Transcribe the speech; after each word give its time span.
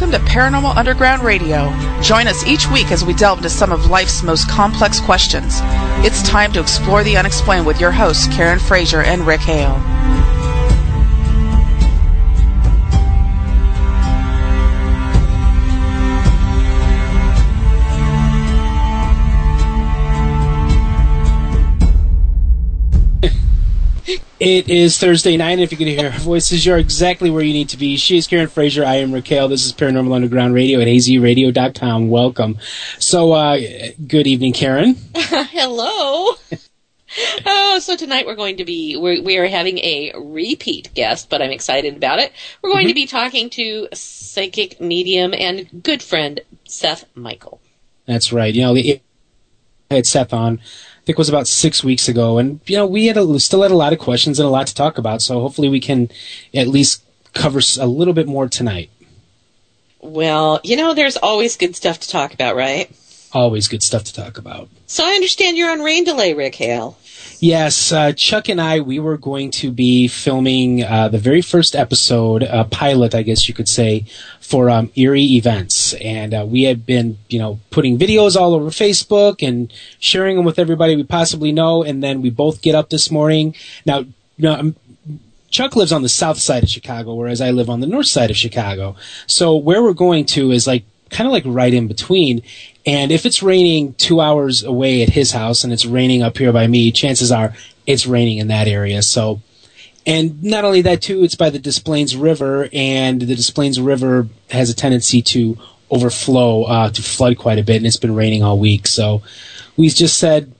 Welcome 0.00 0.18
to 0.18 0.32
Paranormal 0.32 0.76
Underground 0.76 1.22
Radio. 1.22 1.68
Join 2.00 2.26
us 2.26 2.46
each 2.46 2.66
week 2.70 2.90
as 2.90 3.04
we 3.04 3.12
delve 3.12 3.40
into 3.40 3.50
some 3.50 3.70
of 3.70 3.90
life's 3.90 4.22
most 4.22 4.48
complex 4.48 4.98
questions. 4.98 5.58
It's 6.02 6.22
time 6.22 6.54
to 6.54 6.60
explore 6.60 7.04
the 7.04 7.18
unexplained 7.18 7.66
with 7.66 7.82
your 7.82 7.92
hosts, 7.92 8.26
Karen 8.28 8.58
Frazier 8.58 9.02
and 9.02 9.26
Rick 9.26 9.42
Hale. 9.42 9.89
It 24.40 24.70
is 24.70 24.96
Thursday 24.96 25.36
night. 25.36 25.58
If 25.58 25.70
you 25.70 25.76
can 25.76 25.86
hear 25.86 26.10
her 26.10 26.18
voices, 26.18 26.64
you're 26.64 26.78
exactly 26.78 27.28
where 27.28 27.42
you 27.42 27.52
need 27.52 27.68
to 27.68 27.76
be. 27.76 27.98
She 27.98 28.16
is 28.16 28.26
Karen 28.26 28.48
Frazier. 28.48 28.86
I 28.86 28.94
am 28.94 29.12
Rick 29.12 29.28
Hale. 29.28 29.48
This 29.48 29.66
is 29.66 29.74
Paranormal 29.74 30.14
Underground 30.14 30.54
Radio 30.54 30.80
at 30.80 30.86
hazyradio.com. 30.86 32.08
Welcome. 32.08 32.56
So, 32.98 33.32
uh, 33.32 33.58
good 34.06 34.26
evening, 34.26 34.54
Karen. 34.54 34.96
Hello. 35.14 36.36
oh, 37.44 37.78
so 37.82 37.96
tonight 37.96 38.24
we're 38.24 38.34
going 38.34 38.56
to 38.56 38.64
be 38.64 38.96
we're, 38.96 39.22
we 39.22 39.36
are 39.36 39.46
having 39.46 39.76
a 39.80 40.14
repeat 40.16 40.88
guest, 40.94 41.28
but 41.28 41.42
I'm 41.42 41.50
excited 41.50 41.94
about 41.94 42.18
it. 42.18 42.32
We're 42.62 42.70
going 42.70 42.84
mm-hmm. 42.84 42.88
to 42.88 42.94
be 42.94 43.06
talking 43.06 43.50
to 43.50 43.88
psychic 43.92 44.80
medium 44.80 45.34
and 45.34 45.82
good 45.82 46.02
friend 46.02 46.40
Seth 46.64 47.04
Michael. 47.14 47.60
That's 48.06 48.32
right. 48.32 48.54
You 48.54 48.62
know, 48.62 48.74
I 48.74 49.02
had 49.90 50.06
Seth 50.06 50.32
on 50.32 50.60
think 51.10 51.18
it 51.18 51.22
was 51.22 51.28
about 51.28 51.48
six 51.48 51.82
weeks 51.82 52.08
ago, 52.08 52.38
and 52.38 52.60
you 52.66 52.76
know 52.76 52.86
we 52.86 53.06
had 53.06 53.16
a, 53.16 53.40
still 53.40 53.62
had 53.62 53.72
a 53.72 53.76
lot 53.76 53.92
of 53.92 53.98
questions 53.98 54.38
and 54.38 54.46
a 54.46 54.50
lot 54.50 54.68
to 54.68 54.74
talk 54.74 54.96
about. 54.96 55.20
So 55.22 55.40
hopefully 55.40 55.68
we 55.68 55.80
can 55.80 56.08
at 56.54 56.68
least 56.68 57.02
cover 57.34 57.60
a 57.80 57.86
little 57.86 58.14
bit 58.14 58.28
more 58.28 58.48
tonight. 58.48 58.90
Well, 60.00 60.60
you 60.62 60.76
know, 60.76 60.94
there's 60.94 61.16
always 61.16 61.56
good 61.56 61.74
stuff 61.74 61.98
to 62.00 62.08
talk 62.08 62.32
about, 62.32 62.54
right? 62.54 62.88
Always 63.32 63.66
good 63.66 63.82
stuff 63.82 64.04
to 64.04 64.14
talk 64.14 64.38
about. 64.38 64.68
So 64.86 65.04
I 65.04 65.10
understand 65.10 65.56
you're 65.56 65.70
on 65.72 65.80
rain 65.80 66.04
delay, 66.04 66.32
Rick 66.32 66.54
Hale. 66.54 66.96
Yes, 67.42 67.90
uh, 67.90 68.12
Chuck 68.12 68.50
and 68.50 68.60
I, 68.60 68.80
we 68.80 68.98
were 68.98 69.16
going 69.16 69.50
to 69.52 69.70
be 69.70 70.08
filming 70.08 70.84
uh, 70.84 71.08
the 71.08 71.16
very 71.16 71.40
first 71.40 71.74
episode, 71.74 72.42
uh, 72.42 72.64
pilot, 72.64 73.14
I 73.14 73.22
guess 73.22 73.48
you 73.48 73.54
could 73.54 73.68
say, 73.68 74.04
for 74.42 74.68
um, 74.68 74.92
Eerie 74.94 75.36
Events, 75.36 75.94
and 75.94 76.34
uh, 76.34 76.44
we 76.46 76.64
had 76.64 76.84
been, 76.84 77.16
you 77.30 77.38
know, 77.38 77.58
putting 77.70 77.98
videos 77.98 78.36
all 78.36 78.52
over 78.52 78.66
Facebook 78.66 79.46
and 79.46 79.72
sharing 79.98 80.36
them 80.36 80.44
with 80.44 80.58
everybody 80.58 80.96
we 80.96 81.02
possibly 81.02 81.50
know. 81.50 81.82
And 81.82 82.02
then 82.02 82.20
we 82.20 82.28
both 82.28 82.60
get 82.60 82.74
up 82.74 82.90
this 82.90 83.10
morning. 83.10 83.54
Now, 83.86 84.00
you 84.00 84.08
know, 84.36 84.54
um, 84.56 84.76
Chuck 85.48 85.76
lives 85.76 85.92
on 85.92 86.02
the 86.02 86.10
south 86.10 86.38
side 86.38 86.62
of 86.62 86.68
Chicago, 86.68 87.14
whereas 87.14 87.40
I 87.40 87.52
live 87.52 87.70
on 87.70 87.80
the 87.80 87.86
north 87.86 88.06
side 88.06 88.30
of 88.30 88.36
Chicago. 88.36 88.96
So 89.26 89.56
where 89.56 89.82
we're 89.82 89.94
going 89.94 90.26
to 90.26 90.52
is 90.52 90.66
like 90.66 90.84
kind 91.08 91.26
of 91.26 91.32
like 91.32 91.44
right 91.46 91.72
in 91.72 91.88
between. 91.88 92.42
And 92.86 93.12
if 93.12 93.26
it's 93.26 93.42
raining 93.42 93.94
two 93.94 94.20
hours 94.20 94.62
away 94.62 95.02
at 95.02 95.10
his 95.10 95.32
house 95.32 95.64
and 95.64 95.72
it's 95.72 95.84
raining 95.84 96.22
up 96.22 96.38
here 96.38 96.52
by 96.52 96.66
me, 96.66 96.92
chances 96.92 97.30
are 97.30 97.54
it's 97.86 98.06
raining 98.06 98.38
in 98.38 98.48
that 98.48 98.68
area. 98.68 99.02
So, 99.02 99.42
and 100.06 100.42
not 100.42 100.64
only 100.64 100.82
that 100.82 101.02
too, 101.02 101.22
it's 101.22 101.34
by 101.34 101.50
the 101.50 101.58
Des 101.58 101.80
Plaines 101.84 102.16
River, 102.16 102.68
and 102.72 103.20
the 103.20 103.34
Des 103.34 103.52
Plaines 103.52 103.80
River 103.80 104.28
has 104.50 104.70
a 104.70 104.74
tendency 104.74 105.20
to 105.22 105.58
overflow, 105.90 106.64
uh, 106.64 106.90
to 106.90 107.02
flood 107.02 107.36
quite 107.36 107.58
a 107.58 107.62
bit, 107.62 107.76
and 107.76 107.86
it's 107.86 107.96
been 107.96 108.14
raining 108.14 108.42
all 108.42 108.58
week. 108.58 108.86
So, 108.86 109.22
we 109.76 109.88
just 109.88 110.18
said, 110.18 110.52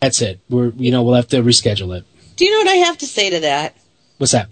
that's 0.00 0.20
it. 0.20 0.40
We're, 0.50 0.70
you 0.76 0.90
know, 0.90 1.02
we'll 1.02 1.14
have 1.14 1.28
to 1.28 1.42
reschedule 1.42 1.96
it. 1.96 2.04
Do 2.36 2.44
you 2.44 2.50
know 2.50 2.58
what 2.58 2.68
I 2.68 2.86
have 2.86 2.98
to 2.98 3.06
say 3.06 3.30
to 3.30 3.40
that? 3.40 3.76
What's 4.18 4.32
that? 4.32 4.48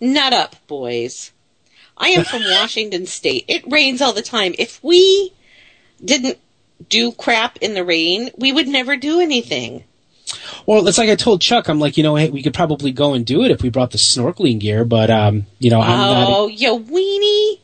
Nut 0.00 0.32
up, 0.32 0.56
boys. 0.66 1.32
I 1.96 2.08
am 2.10 2.24
from 2.24 2.42
Washington 2.50 3.06
State. 3.06 3.44
It 3.48 3.64
rains 3.70 4.00
all 4.00 4.12
the 4.12 4.22
time. 4.22 4.54
If 4.58 4.82
we 4.84 5.32
didn't 6.04 6.38
do 6.88 7.12
crap 7.12 7.58
in 7.58 7.74
the 7.74 7.84
rain, 7.84 8.30
we 8.36 8.52
would 8.52 8.68
never 8.68 8.96
do 8.96 9.20
anything. 9.20 9.84
Well, 10.66 10.86
it's 10.86 10.98
like 10.98 11.08
I 11.08 11.16
told 11.16 11.40
Chuck. 11.40 11.68
I'm 11.68 11.80
like, 11.80 11.96
you 11.96 12.02
know, 12.02 12.16
hey, 12.16 12.30
we 12.30 12.42
could 12.42 12.54
probably 12.54 12.92
go 12.92 13.14
and 13.14 13.26
do 13.26 13.42
it 13.42 13.50
if 13.50 13.62
we 13.62 13.68
brought 13.68 13.90
the 13.90 13.98
snorkeling 13.98 14.60
gear, 14.60 14.84
but 14.84 15.10
um, 15.10 15.46
you 15.58 15.70
know, 15.70 15.80
I'm 15.80 15.90
oh, 15.90 16.12
not. 16.12 16.28
Oh, 16.28 16.46
you 16.48 16.78
weenie. 16.78 17.58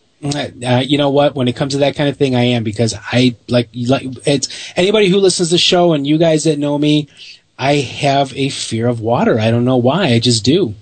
Uh, 0.64 0.80
you 0.80 0.98
know 0.98 1.10
what? 1.10 1.34
When 1.34 1.46
it 1.46 1.54
comes 1.54 1.74
to 1.74 1.78
that 1.80 1.94
kind 1.94 2.08
of 2.08 2.16
thing, 2.16 2.34
I 2.34 2.42
am 2.44 2.64
because 2.64 2.94
I 2.94 3.36
like 3.48 3.68
like 3.74 4.06
it's 4.26 4.72
anybody 4.74 5.08
who 5.08 5.18
listens 5.18 5.50
to 5.50 5.54
the 5.54 5.58
show 5.58 5.92
and 5.92 6.06
you 6.06 6.18
guys 6.18 6.44
that 6.44 6.58
know 6.58 6.76
me, 6.78 7.08
I 7.58 7.74
have 7.74 8.34
a 8.34 8.48
fear 8.48 8.88
of 8.88 9.00
water. 9.00 9.38
I 9.38 9.50
don't 9.50 9.64
know 9.64 9.76
why. 9.76 10.06
I 10.06 10.18
just 10.18 10.44
do. 10.44 10.74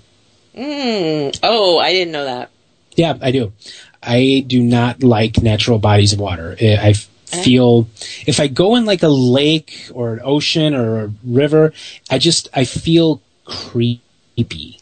Mm. 0.56 1.39
Oh, 1.43 1.78
I 1.78 1.93
didn't 1.93 2.12
know 2.12 2.25
that. 2.25 2.51
Yeah, 2.97 3.19
I 3.21 3.33
do. 3.33 3.53
I 4.03 4.45
do 4.47 4.62
not 4.62 5.03
like 5.03 5.43
natural 5.43 5.78
bodies 5.78 6.12
of 6.12 6.21
water. 6.21 6.56
I 6.61 6.95
feel 7.43 7.89
if 8.27 8.41
I 8.41 8.47
go 8.47 8.77
in 8.77 8.84
like 8.84 9.03
a 9.03 9.09
lake 9.09 9.91
or 9.93 10.15
an 10.15 10.21
ocean 10.25 10.75
or 10.75 11.05
a 11.05 11.12
river, 11.25 11.72
I 12.11 12.19
just 12.19 12.49
I 12.55 12.65
feel 12.65 13.21
creepy. 13.45 14.81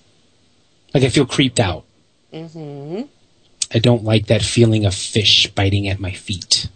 Like 0.94 1.04
I 1.04 1.08
feel 1.08 1.26
creeped 1.26 1.60
out. 1.60 1.84
Mm-hmm. 2.32 3.02
I 3.74 3.78
don't 3.78 4.04
like 4.04 4.26
that 4.26 4.42
feeling 4.42 4.84
of 4.84 4.94
fish 4.94 5.50
biting 5.54 5.88
at 5.88 6.00
my 6.00 6.12
feet. 6.12 6.68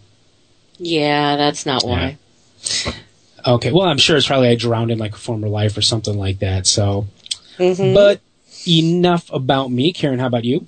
Yeah, 0.77 1.35
that's 1.35 1.65
not 1.65 1.83
why. 1.83 2.17
Yeah. 2.85 2.93
Okay, 3.45 3.71
well, 3.71 3.87
I'm 3.87 3.97
sure 3.97 4.17
it's 4.17 4.27
probably 4.27 4.49
I 4.49 4.55
drowned 4.55 4.91
in 4.91 4.97
like 4.97 5.13
a 5.13 5.17
former 5.17 5.47
life 5.47 5.77
or 5.77 5.81
something 5.81 6.17
like 6.17 6.39
that. 6.39 6.67
So, 6.67 7.07
mm-hmm. 7.57 7.93
but 7.93 8.19
enough 8.67 9.31
about 9.31 9.71
me. 9.71 9.93
Karen, 9.93 10.19
how 10.19 10.27
about 10.27 10.43
you? 10.43 10.67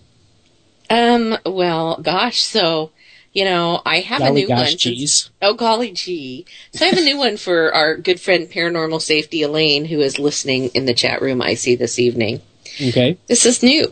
Um. 0.89 1.37
Well, 1.45 1.99
gosh. 2.01 2.41
So 2.41 2.91
you 3.33 3.45
know, 3.45 3.81
I 3.85 3.99
have 3.99 4.19
golly 4.19 4.43
a 4.43 4.47
new 4.47 4.55
one. 4.55 4.77
Geez. 4.77 5.29
oh, 5.41 5.53
golly 5.53 5.91
gee. 5.91 6.45
So 6.73 6.85
I 6.85 6.89
have 6.89 6.97
a 6.97 7.03
new 7.03 7.17
one 7.17 7.37
for 7.37 7.73
our 7.73 7.95
good 7.95 8.19
friend 8.19 8.47
Paranormal 8.47 9.01
Safety 9.01 9.43
Elaine, 9.43 9.85
who 9.85 9.99
is 9.99 10.19
listening 10.19 10.69
in 10.69 10.85
the 10.85 10.93
chat 10.93 11.21
room 11.21 11.41
I 11.41 11.53
see 11.53 11.75
this 11.75 11.99
evening. 11.99 12.41
Okay. 12.81 13.17
This 13.27 13.45
is 13.45 13.61
new. 13.61 13.91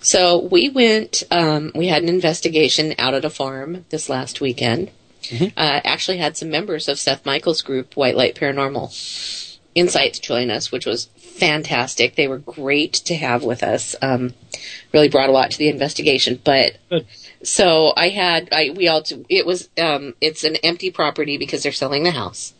So 0.00 0.40
we 0.40 0.68
went, 0.68 1.22
um, 1.30 1.72
we 1.74 1.88
had 1.88 2.02
an 2.02 2.08
investigation 2.08 2.94
out 2.98 3.14
at 3.14 3.24
a 3.24 3.30
farm 3.30 3.84
this 3.90 4.08
last 4.08 4.40
weekend. 4.40 4.90
Mm-hmm. 5.22 5.46
Uh, 5.56 5.80
actually 5.84 6.18
had 6.18 6.36
some 6.36 6.50
members 6.50 6.88
of 6.88 6.98
Seth 6.98 7.26
Michael's 7.26 7.62
group, 7.62 7.94
White 7.94 8.16
Light 8.16 8.34
Paranormal 8.36 9.58
Insights, 9.74 10.18
join 10.18 10.50
us, 10.50 10.72
which 10.72 10.86
was 10.86 11.06
fantastic. 11.16 12.14
They 12.14 12.28
were 12.28 12.38
great 12.38 12.94
to 12.94 13.14
have 13.16 13.42
with 13.42 13.62
us. 13.62 13.94
Um, 14.00 14.34
really 14.92 15.08
brought 15.08 15.28
a 15.28 15.32
lot 15.32 15.50
to 15.50 15.58
the 15.58 15.68
investigation. 15.68 16.40
But 16.42 16.78
Good. 16.88 17.06
So 17.46 17.92
I 17.96 18.08
had, 18.08 18.48
I 18.52 18.70
we 18.74 18.88
all, 18.88 19.02
it 19.28 19.46
was, 19.46 19.68
um, 19.78 20.14
it's 20.20 20.44
an 20.44 20.56
empty 20.56 20.90
property 20.90 21.38
because 21.38 21.62
they're 21.62 21.72
selling 21.72 22.02
the 22.02 22.10
house. 22.10 22.52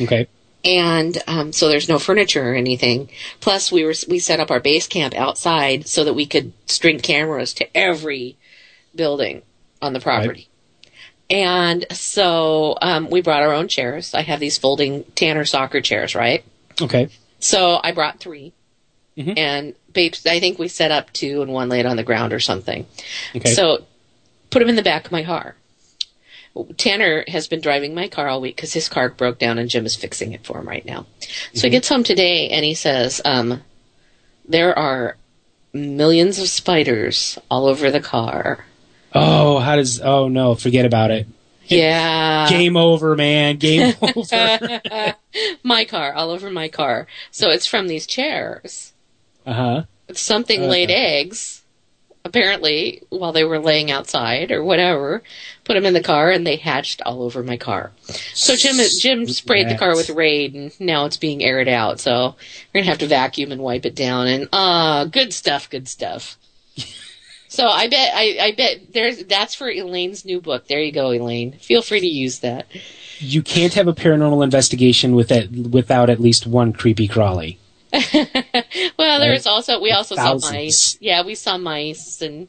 Okay. 0.00 0.26
And 0.64 1.16
um, 1.26 1.52
so 1.52 1.68
there's 1.68 1.88
no 1.88 1.98
furniture 1.98 2.50
or 2.50 2.54
anything. 2.54 3.08
Plus, 3.40 3.72
we 3.72 3.84
were 3.84 3.94
we 4.08 4.18
set 4.18 4.40
up 4.40 4.50
our 4.50 4.60
base 4.60 4.86
camp 4.86 5.14
outside 5.14 5.88
so 5.88 6.04
that 6.04 6.12
we 6.12 6.26
could 6.26 6.52
string 6.66 7.00
cameras 7.00 7.54
to 7.54 7.76
every 7.76 8.36
building 8.94 9.42
on 9.80 9.94
the 9.94 10.00
property. 10.00 10.48
Right. 10.48 10.92
And 11.30 11.86
so 11.92 12.76
um, 12.82 13.08
we 13.08 13.22
brought 13.22 13.42
our 13.42 13.54
own 13.54 13.68
chairs. 13.68 14.12
I 14.14 14.22
have 14.22 14.40
these 14.40 14.58
folding 14.58 15.04
Tanner 15.14 15.44
soccer 15.44 15.80
chairs, 15.80 16.14
right? 16.14 16.44
Okay. 16.80 17.08
So 17.38 17.80
I 17.82 17.92
brought 17.92 18.20
3 18.20 18.52
mm-hmm. 19.16 19.32
and 19.36 19.74
babes, 19.92 20.26
I 20.26 20.40
think 20.40 20.58
we 20.58 20.68
set 20.68 20.90
up 20.90 21.12
two 21.12 21.42
and 21.42 21.52
one 21.52 21.68
laid 21.68 21.86
on 21.86 21.96
the 21.96 22.02
ground 22.02 22.32
or 22.32 22.40
something. 22.40 22.86
Okay. 23.34 23.54
So 23.54 23.86
put 24.50 24.60
them 24.60 24.68
in 24.68 24.76
the 24.76 24.82
back 24.82 25.06
of 25.06 25.12
my 25.12 25.24
car. 25.24 25.56
Tanner 26.76 27.24
has 27.28 27.46
been 27.46 27.60
driving 27.60 27.94
my 27.94 28.08
car 28.08 28.28
all 28.28 28.40
week 28.40 28.56
because 28.56 28.72
his 28.72 28.88
car 28.88 29.08
broke 29.08 29.38
down 29.38 29.58
and 29.58 29.70
Jim 29.70 29.86
is 29.86 29.94
fixing 29.94 30.32
it 30.32 30.44
for 30.44 30.58
him 30.58 30.68
right 30.68 30.84
now. 30.84 31.06
So 31.20 31.26
mm-hmm. 31.26 31.64
he 31.64 31.70
gets 31.70 31.88
home 31.88 32.02
today 32.02 32.48
and 32.48 32.64
he 32.64 32.74
says, 32.74 33.20
um, 33.24 33.62
there 34.48 34.76
are 34.76 35.16
millions 35.72 36.40
of 36.40 36.48
spiders 36.48 37.38
all 37.50 37.66
over 37.66 37.90
the 37.90 38.00
car. 38.00 38.64
Oh, 39.14 39.58
how 39.58 39.76
does, 39.76 40.00
oh 40.00 40.28
no, 40.28 40.54
forget 40.56 40.84
about 40.84 41.12
it. 41.12 41.28
Yeah. 41.66 42.48
Game 42.48 42.76
over, 42.76 43.14
man. 43.14 43.56
Game 43.56 43.94
over. 44.02 44.80
my 45.62 45.84
car, 45.84 46.12
all 46.14 46.30
over 46.30 46.50
my 46.50 46.68
car. 46.68 47.06
So 47.30 47.50
it's 47.50 47.66
from 47.66 47.86
these 47.86 48.06
chairs. 48.06 48.92
Uh 49.46 49.52
huh. 49.52 49.82
Something 50.12 50.64
uh, 50.64 50.66
laid 50.66 50.90
eggs, 50.90 51.59
apparently, 52.24 53.02
while 53.08 53.32
they 53.32 53.44
were 53.44 53.58
laying 53.58 53.90
outside 53.90 54.50
or 54.50 54.62
whatever. 54.62 55.22
Put 55.64 55.74
them 55.74 55.86
in 55.86 55.94
the 55.94 56.02
car, 56.02 56.30
and 56.30 56.46
they 56.46 56.56
hatched 56.56 57.00
all 57.02 57.22
over 57.22 57.42
my 57.42 57.56
car. 57.56 57.92
So 58.34 58.56
Jim 58.56 58.76
Jim 58.98 59.26
sprayed 59.26 59.68
the 59.68 59.78
car 59.78 59.94
with 59.94 60.10
Raid, 60.10 60.54
and 60.54 60.80
now 60.80 61.04
it's 61.04 61.16
being 61.16 61.44
aired 61.44 61.68
out. 61.68 62.00
So 62.00 62.34
we're 62.74 62.80
gonna 62.80 62.90
have 62.90 62.98
to 62.98 63.06
vacuum 63.06 63.52
and 63.52 63.62
wipe 63.62 63.86
it 63.86 63.94
down. 63.94 64.26
And 64.26 64.48
ah, 64.52 65.00
uh, 65.00 65.04
good 65.04 65.32
stuff, 65.32 65.70
good 65.70 65.88
stuff. 65.88 66.36
So 67.50 67.66
I 67.66 67.88
bet 67.88 68.12
I, 68.14 68.38
I 68.40 68.52
bet 68.52 68.92
there's 68.92 69.24
that's 69.24 69.56
for 69.56 69.68
Elaine's 69.68 70.24
new 70.24 70.40
book. 70.40 70.68
There 70.68 70.80
you 70.80 70.92
go, 70.92 71.10
Elaine. 71.10 71.58
Feel 71.58 71.82
free 71.82 71.98
to 71.98 72.06
use 72.06 72.38
that. 72.38 72.68
You 73.18 73.42
can't 73.42 73.74
have 73.74 73.88
a 73.88 73.92
paranormal 73.92 74.44
investigation 74.44 75.16
with 75.16 75.28
that 75.30 75.50
without 75.50 76.08
at 76.10 76.20
least 76.20 76.46
one 76.46 76.72
creepy 76.72 77.08
crawly. 77.08 77.58
well, 78.98 79.20
there's 79.20 79.46
also 79.46 79.80
we 79.80 79.90
also 79.92 80.14
Thousands. 80.16 80.44
saw 80.44 80.52
mice. 80.52 80.98
Yeah, 81.00 81.24
we 81.24 81.34
saw 81.34 81.58
mice, 81.58 82.22
and 82.22 82.48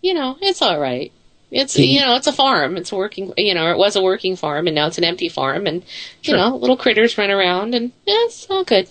you 0.00 0.14
know 0.14 0.36
it's 0.40 0.62
all 0.62 0.78
right. 0.80 1.12
It's 1.50 1.78
you- 1.78 2.00
know 2.00 2.14
it's 2.16 2.26
a 2.26 2.32
farm. 2.32 2.76
It's 2.76 2.92
a 2.92 2.96
working 2.96 3.32
you 3.36 3.54
know 3.54 3.70
it 3.70 3.78
was 3.78 3.96
a 3.96 4.02
working 4.02 4.36
farm 4.36 4.66
and 4.66 4.74
now 4.74 4.86
it's 4.86 4.98
an 4.98 5.04
empty 5.04 5.28
farm 5.28 5.66
and 5.66 5.82
you 6.22 6.32
Sure. 6.32 6.36
know 6.36 6.56
little 6.56 6.76
critters 6.76 7.16
run 7.18 7.30
around 7.30 7.74
and 7.74 7.92
yeah, 8.06 8.14
it's 8.24 8.46
all 8.50 8.64
good. 8.64 8.88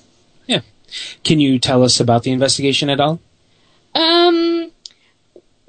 Yeah. 0.48 0.62
Can 1.24 1.40
you 1.40 1.58
tell 1.60 1.84
us 1.84 2.00
about 2.00 2.24
the 2.24 2.32
investigation 2.32 2.90
at 2.90 3.00
all? 3.00 3.20
Um, 3.96 4.72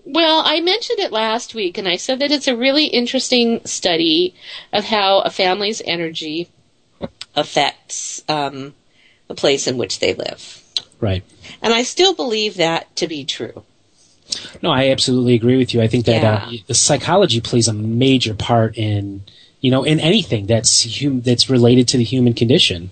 well, 0.05 0.43
I 0.44 0.61
mentioned 0.61 0.99
it 0.99 1.12
last 1.12 1.55
week, 1.55 1.78
and 1.78 1.88
I 1.88 1.96
said 1.96 2.19
that 2.20 2.31
it's 2.32 2.49
a 2.49 2.56
really 2.56 2.87
interesting 2.87 3.64
study 3.64 4.35
of 4.73 4.85
how 4.85 5.20
a 5.20 5.31
family's 5.31 5.81
energy 5.85 6.49
affects 7.35 8.23
um, 8.28 8.75
the 9.34 9.40
place 9.40 9.67
in 9.67 9.79
which 9.79 9.99
they 9.99 10.12
live. 10.14 10.62
Right. 11.00 11.23
And 11.62 11.73
I 11.73 11.82
still 11.84 12.14
believe 12.14 12.56
that 12.56 12.94
to 12.96 13.06
be 13.08 13.25
true. 13.25 13.64
No, 14.62 14.70
I 14.70 14.90
absolutely 14.90 15.34
agree 15.34 15.56
with 15.56 15.75
you. 15.75 15.81
I 15.82 15.88
think 15.88 16.05
that 16.06 16.23
uh, 16.25 16.46
Yeah. 16.50 16.61
the 16.67 16.75
psychology 16.75 17.40
plays 17.40 17.69
a 17.69 17.73
major 17.73 18.34
part 18.34 18.76
in, 18.79 19.23
you 19.61 19.70
know, 19.70 19.82
in 19.84 20.00
anything 20.00 20.46
that's 20.46 21.00
hum- 21.00 21.23
that's 21.23 21.50
related 21.50 21.88
to 21.88 21.96
the 21.99 22.05
human 22.05 22.34
condition. 22.34 22.90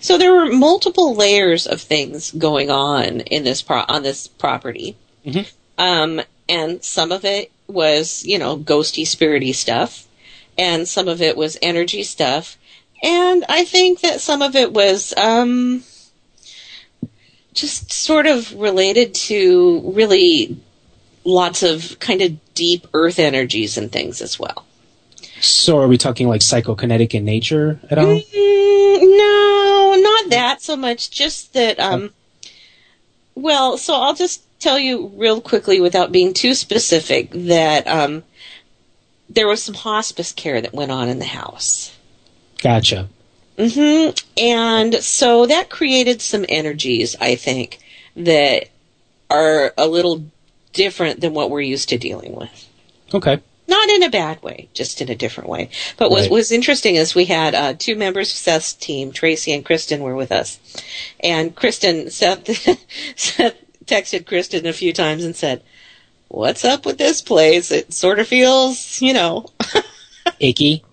So 0.00 0.18
there 0.18 0.32
were 0.32 0.46
multiple 0.52 1.14
layers 1.14 1.66
of 1.66 1.80
things 1.80 2.30
going 2.32 2.70
on 2.70 3.20
in 3.20 3.44
this 3.44 3.62
pro- 3.62 3.84
on 3.88 4.02
this 4.02 4.26
property, 4.26 4.96
Mhm. 5.26 5.46
um, 5.76 6.20
and 6.48 6.82
some 6.82 7.12
of 7.12 7.24
it 7.24 7.50
was 7.68 8.24
you 8.24 8.38
know 8.38 8.56
ghosty, 8.56 9.04
spirity 9.06 9.54
stuff, 9.54 10.06
and 10.56 10.88
some 10.88 11.08
of 11.08 11.20
it 11.22 11.36
was 11.36 11.56
energy 11.62 12.02
stuff, 12.02 12.56
and 13.02 13.44
I 13.48 13.64
think 13.64 14.00
that 14.00 14.20
some 14.20 14.42
of 14.42 14.56
it 14.56 14.72
was 14.72 15.14
um, 15.16 15.82
just 17.54 17.92
sort 17.92 18.26
of 18.26 18.52
related 18.54 19.14
to 19.14 19.92
really 19.94 20.56
lots 21.24 21.62
of 21.62 21.98
kind 21.98 22.22
of 22.22 22.54
deep 22.54 22.86
earth 22.94 23.18
energies 23.18 23.76
and 23.76 23.92
things 23.92 24.20
as 24.20 24.38
well. 24.38 24.64
So, 25.40 25.78
are 25.78 25.86
we 25.86 25.98
talking 25.98 26.28
like 26.28 26.40
psychokinetic 26.40 27.14
in 27.14 27.24
nature 27.24 27.78
at 27.90 27.98
all? 27.98 28.20
Mm, 28.20 29.16
no, 29.16 29.96
not 30.00 30.30
that 30.30 30.62
so 30.62 30.76
much. 30.76 31.10
Just 31.10 31.52
that. 31.54 31.78
Um, 31.78 32.12
well, 33.34 33.78
so 33.78 33.94
I'll 33.94 34.14
just 34.14 34.42
tell 34.58 34.78
you 34.78 35.12
real 35.14 35.40
quickly, 35.40 35.80
without 35.80 36.10
being 36.10 36.34
too 36.34 36.54
specific, 36.54 37.30
that 37.30 37.86
um, 37.86 38.24
there 39.28 39.46
was 39.46 39.62
some 39.62 39.74
hospice 39.74 40.32
care 40.32 40.60
that 40.60 40.74
went 40.74 40.90
on 40.90 41.08
in 41.08 41.20
the 41.20 41.24
house. 41.24 41.96
Gotcha. 42.62 43.08
hmm 43.58 44.10
And 44.36 44.94
so 44.96 45.46
that 45.46 45.70
created 45.70 46.20
some 46.20 46.44
energies, 46.48 47.16
I 47.20 47.34
think, 47.36 47.78
that 48.16 48.68
are 49.30 49.72
a 49.76 49.86
little 49.86 50.24
different 50.72 51.20
than 51.20 51.34
what 51.34 51.50
we're 51.50 51.60
used 51.60 51.88
to 51.90 51.98
dealing 51.98 52.34
with. 52.34 52.68
Okay. 53.12 53.40
Not 53.66 53.88
in 53.90 54.02
a 54.02 54.08
bad 54.10 54.42
way, 54.42 54.68
just 54.72 55.00
in 55.02 55.10
a 55.10 55.14
different 55.14 55.50
way. 55.50 55.68
But 55.98 56.10
what 56.10 56.22
Right. 56.22 56.30
was 56.30 56.50
interesting 56.52 56.94
is 56.94 57.14
we 57.14 57.26
had 57.26 57.54
uh, 57.54 57.74
two 57.74 57.96
members 57.96 58.30
of 58.30 58.36
Seth's 58.38 58.72
team, 58.72 59.12
Tracy 59.12 59.52
and 59.52 59.64
Kristen, 59.64 60.00
were 60.00 60.14
with 60.14 60.32
us. 60.32 60.58
And 61.20 61.54
Kristen, 61.54 62.10
Seth, 62.10 62.48
Seth 63.16 63.54
texted 63.84 64.24
Kristen 64.26 64.66
a 64.66 64.72
few 64.72 64.92
times 64.92 65.24
and 65.24 65.36
said, 65.36 65.62
What's 66.28 66.64
up 66.64 66.84
with 66.86 66.98
this 66.98 67.20
place? 67.22 67.70
It 67.70 67.92
sort 67.92 68.18
of 68.20 68.28
feels, 68.28 69.00
you 69.02 69.12
know, 69.14 69.46
Icky. 70.40 70.84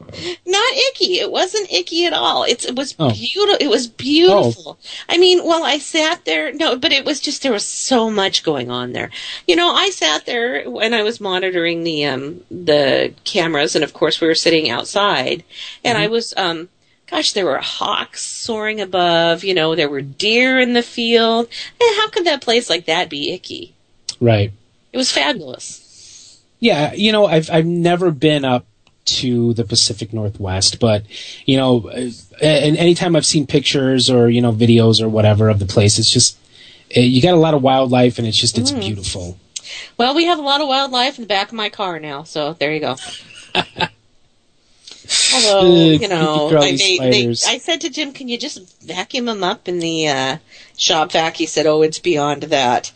Not 0.45 0.73
icky. 0.89 1.19
It 1.19 1.31
wasn't 1.31 1.71
icky 1.71 2.05
at 2.05 2.13
all. 2.13 2.43
It's, 2.43 2.65
it 2.65 2.75
was 2.75 2.95
Oh. 2.99 3.11
beautiful. 3.11 3.57
It 3.59 3.69
was 3.69 3.87
beautiful. 3.87 4.77
I 5.09 5.17
mean, 5.17 5.43
well, 5.45 5.63
I 5.63 5.77
sat 5.79 6.25
there. 6.25 6.53
No, 6.53 6.75
but 6.77 6.91
it 6.91 7.05
was 7.05 7.19
just 7.19 7.41
there 7.43 7.51
was 7.51 7.65
so 7.65 8.09
much 8.09 8.43
going 8.43 8.69
on 8.71 8.93
there. 8.93 9.09
You 9.47 9.55
know, 9.55 9.73
I 9.73 9.89
sat 9.89 10.25
there 10.25 10.69
when 10.69 10.93
I 10.93 11.03
was 11.03 11.19
monitoring 11.21 11.83
the 11.83 12.05
um 12.05 12.41
the 12.49 13.13
cameras, 13.23 13.75
and 13.75 13.83
of 13.83 13.93
course 13.93 14.19
we 14.21 14.27
were 14.27 14.35
sitting 14.35 14.69
outside, 14.69 15.43
and 15.83 15.97
I 15.97 16.07
was 16.07 16.33
um. 16.37 16.69
Gosh, 17.07 17.33
there 17.33 17.45
were 17.45 17.59
hawks 17.59 18.25
soaring 18.25 18.81
above. 18.81 19.43
You 19.43 19.53
know, 19.53 19.75
there 19.75 19.87
were 19.87 20.01
deer 20.01 20.59
in 20.59 20.73
the 20.73 20.81
field. 20.81 21.47
And 21.79 21.97
how 21.97 22.09
could 22.09 22.25
that 22.25 22.41
place 22.41 22.67
like 22.67 22.87
that 22.87 23.11
be 23.11 23.31
icky? 23.31 23.75
Right. 24.19 24.51
It 24.91 24.97
was 24.97 25.11
fabulous. 25.11 26.41
Yeah, 26.59 26.93
you 26.93 27.11
know, 27.11 27.27
I've 27.27 27.51
I've 27.51 27.67
never 27.67 28.09
been 28.09 28.43
up 28.43 28.65
to 29.05 29.53
the 29.53 29.63
Pacific 29.63 30.13
Northwest, 30.13 30.79
but 30.79 31.03
you 31.45 31.57
know, 31.57 31.89
and 31.89 32.77
anytime 32.77 33.15
I've 33.15 33.25
seen 33.25 33.45
pictures 33.47 34.09
or 34.09 34.29
you 34.29 34.41
know 34.41 34.51
videos 34.51 35.01
or 35.01 35.07
whatever 35.09 35.49
of 35.49 35.59
the 35.59 35.65
place, 35.65 35.99
it's 35.99 36.11
just 36.11 36.37
you 36.89 37.21
got 37.21 37.33
a 37.33 37.37
lot 37.37 37.53
of 37.53 37.61
wildlife, 37.61 38.17
and 38.17 38.27
it's 38.27 38.37
just 38.37 38.57
it's 38.57 38.71
beautiful. 38.71 39.37
Well, 39.97 40.15
we 40.15 40.25
have 40.25 40.39
a 40.39 40.43
lot 40.43 40.61
of 40.61 40.67
wildlife 40.67 41.17
in 41.17 41.23
the 41.23 41.27
back 41.27 41.47
of 41.47 41.53
my 41.53 41.69
car 41.69 41.99
now, 41.99 42.23
so 42.23 42.53
there 42.53 42.73
you 42.73 42.79
go. 42.79 42.95
Although, 45.35 45.59
Uh, 45.59 45.85
you 45.91 46.07
know, 46.07 46.57
I, 46.57 46.71
they, 46.75 46.97
they. 46.97 47.27
I 47.29 47.57
said 47.59 47.81
to 47.81 47.89
Jim, 47.89 48.11
"Can 48.11 48.27
you 48.27 48.37
just 48.37 48.81
vacuum 48.83 49.25
them 49.25 49.43
up 49.43 49.67
in 49.67 49.79
the 49.79 50.07
uh, 50.07 50.37
shop 50.77 51.11
vac?" 51.11 51.37
He 51.37 51.45
said, 51.45 51.67
"Oh, 51.67 51.81
it's 51.83 51.99
beyond 51.99 52.43
that." 52.43 52.91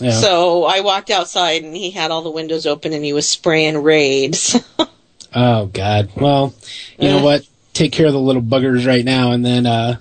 Yeah. 0.00 0.12
So 0.12 0.64
I 0.64 0.80
walked 0.80 1.10
outside, 1.10 1.64
and 1.64 1.74
he 1.74 1.90
had 1.90 2.10
all 2.12 2.22
the 2.22 2.30
windows 2.30 2.66
open, 2.66 2.92
and 2.92 3.04
he 3.04 3.12
was 3.12 3.28
spraying 3.28 3.82
raids. 3.82 4.56
oh 5.34 5.66
God. 5.66 6.10
Well, 6.16 6.54
you 6.98 7.08
know 7.08 7.18
Uh. 7.18 7.22
what? 7.24 7.46
Take 7.74 7.92
care 7.92 8.06
of 8.06 8.12
the 8.12 8.18
little 8.20 8.42
buggers 8.42 8.86
right 8.86 9.04
now, 9.04 9.30
and 9.32 9.44
then 9.44 9.64
uh, 9.64 9.98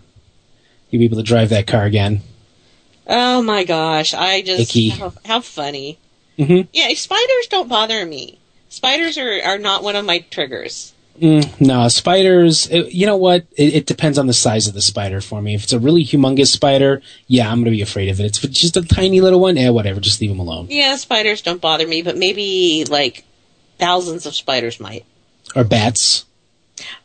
you'll 0.89 0.99
be 0.99 1.05
able 1.05 1.17
to 1.17 1.23
drive 1.23 1.49
that 1.49 1.67
car 1.67 1.85
again. 1.85 2.21
oh 3.07 3.41
my 3.43 3.63
gosh! 3.63 4.13
I 4.15 4.41
just 4.41 4.61
Icky. 4.71 4.89
how, 4.89 5.13
how 5.25 5.41
funny. 5.41 5.99
hmm 6.37 6.61
Yeah, 6.73 6.91
spiders 6.95 7.47
don't 7.49 7.69
bother 7.69 8.05
me. 8.05 8.39
Spiders 8.69 9.17
are, 9.17 9.39
are 9.45 9.57
not 9.59 9.83
one 9.83 9.95
of 9.95 10.05
my 10.05 10.19
triggers. 10.31 10.93
Mm, 11.21 11.61
no, 11.61 11.87
spiders. 11.87 12.67
It, 12.69 12.91
you 12.93 13.05
know 13.05 13.17
what? 13.17 13.45
It, 13.55 13.73
it 13.75 13.85
depends 13.85 14.17
on 14.19 14.27
the 14.27 14.33
size 14.33 14.67
of 14.67 14.73
the 14.73 14.81
spider 14.81 15.19
for 15.21 15.41
me. 15.41 15.55
If 15.55 15.63
it's 15.63 15.73
a 15.73 15.79
really 15.79 16.03
humongous 16.03 16.47
spider, 16.47 17.01
yeah, 17.27 17.49
I'm 17.51 17.59
gonna 17.59 17.71
be 17.71 17.81
afraid 17.81 18.09
of 18.09 18.19
it. 18.19 18.37
If 18.37 18.43
it's 18.43 18.59
just 18.59 18.77
a 18.77 18.81
tiny 18.83 19.21
little 19.21 19.39
one, 19.39 19.57
eh, 19.57 19.69
whatever. 19.69 19.99
Just 19.99 20.19
leave 20.21 20.29
them 20.31 20.39
alone. 20.39 20.67
Yeah, 20.69 20.95
spiders 20.95 21.41
don't 21.41 21.61
bother 21.61 21.87
me, 21.87 22.01
but 22.01 22.17
maybe 22.17 22.85
like 22.89 23.23
thousands 23.79 24.25
of 24.25 24.33
spiders 24.35 24.79
might. 24.79 25.05
Or 25.57 25.63
bats. 25.63 26.25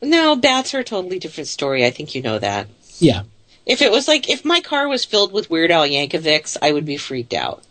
No, 0.03 0.37
bats 0.37 0.75
are 0.75 0.81
a 0.81 0.85
totally 0.85 1.19
different 1.19 1.49
story. 1.49 1.87
I 1.87 1.91
think 1.91 2.15
you 2.15 2.21
know 2.21 2.39
that. 2.39 2.69
Yeah. 2.99 3.23
If 3.65 3.81
it 3.81 3.91
was 3.91 4.07
like 4.07 4.29
if 4.29 4.45
my 4.45 4.61
car 4.61 4.89
was 4.89 5.07
filled 5.07 5.33
with 5.33 5.49
Weird 5.49 5.71
Al 5.71 5.87
Yankovics, 5.87 6.59
I 6.61 6.71
would 6.73 6.85
be 6.85 6.99
freaked 6.99 7.33
out. 7.33 7.63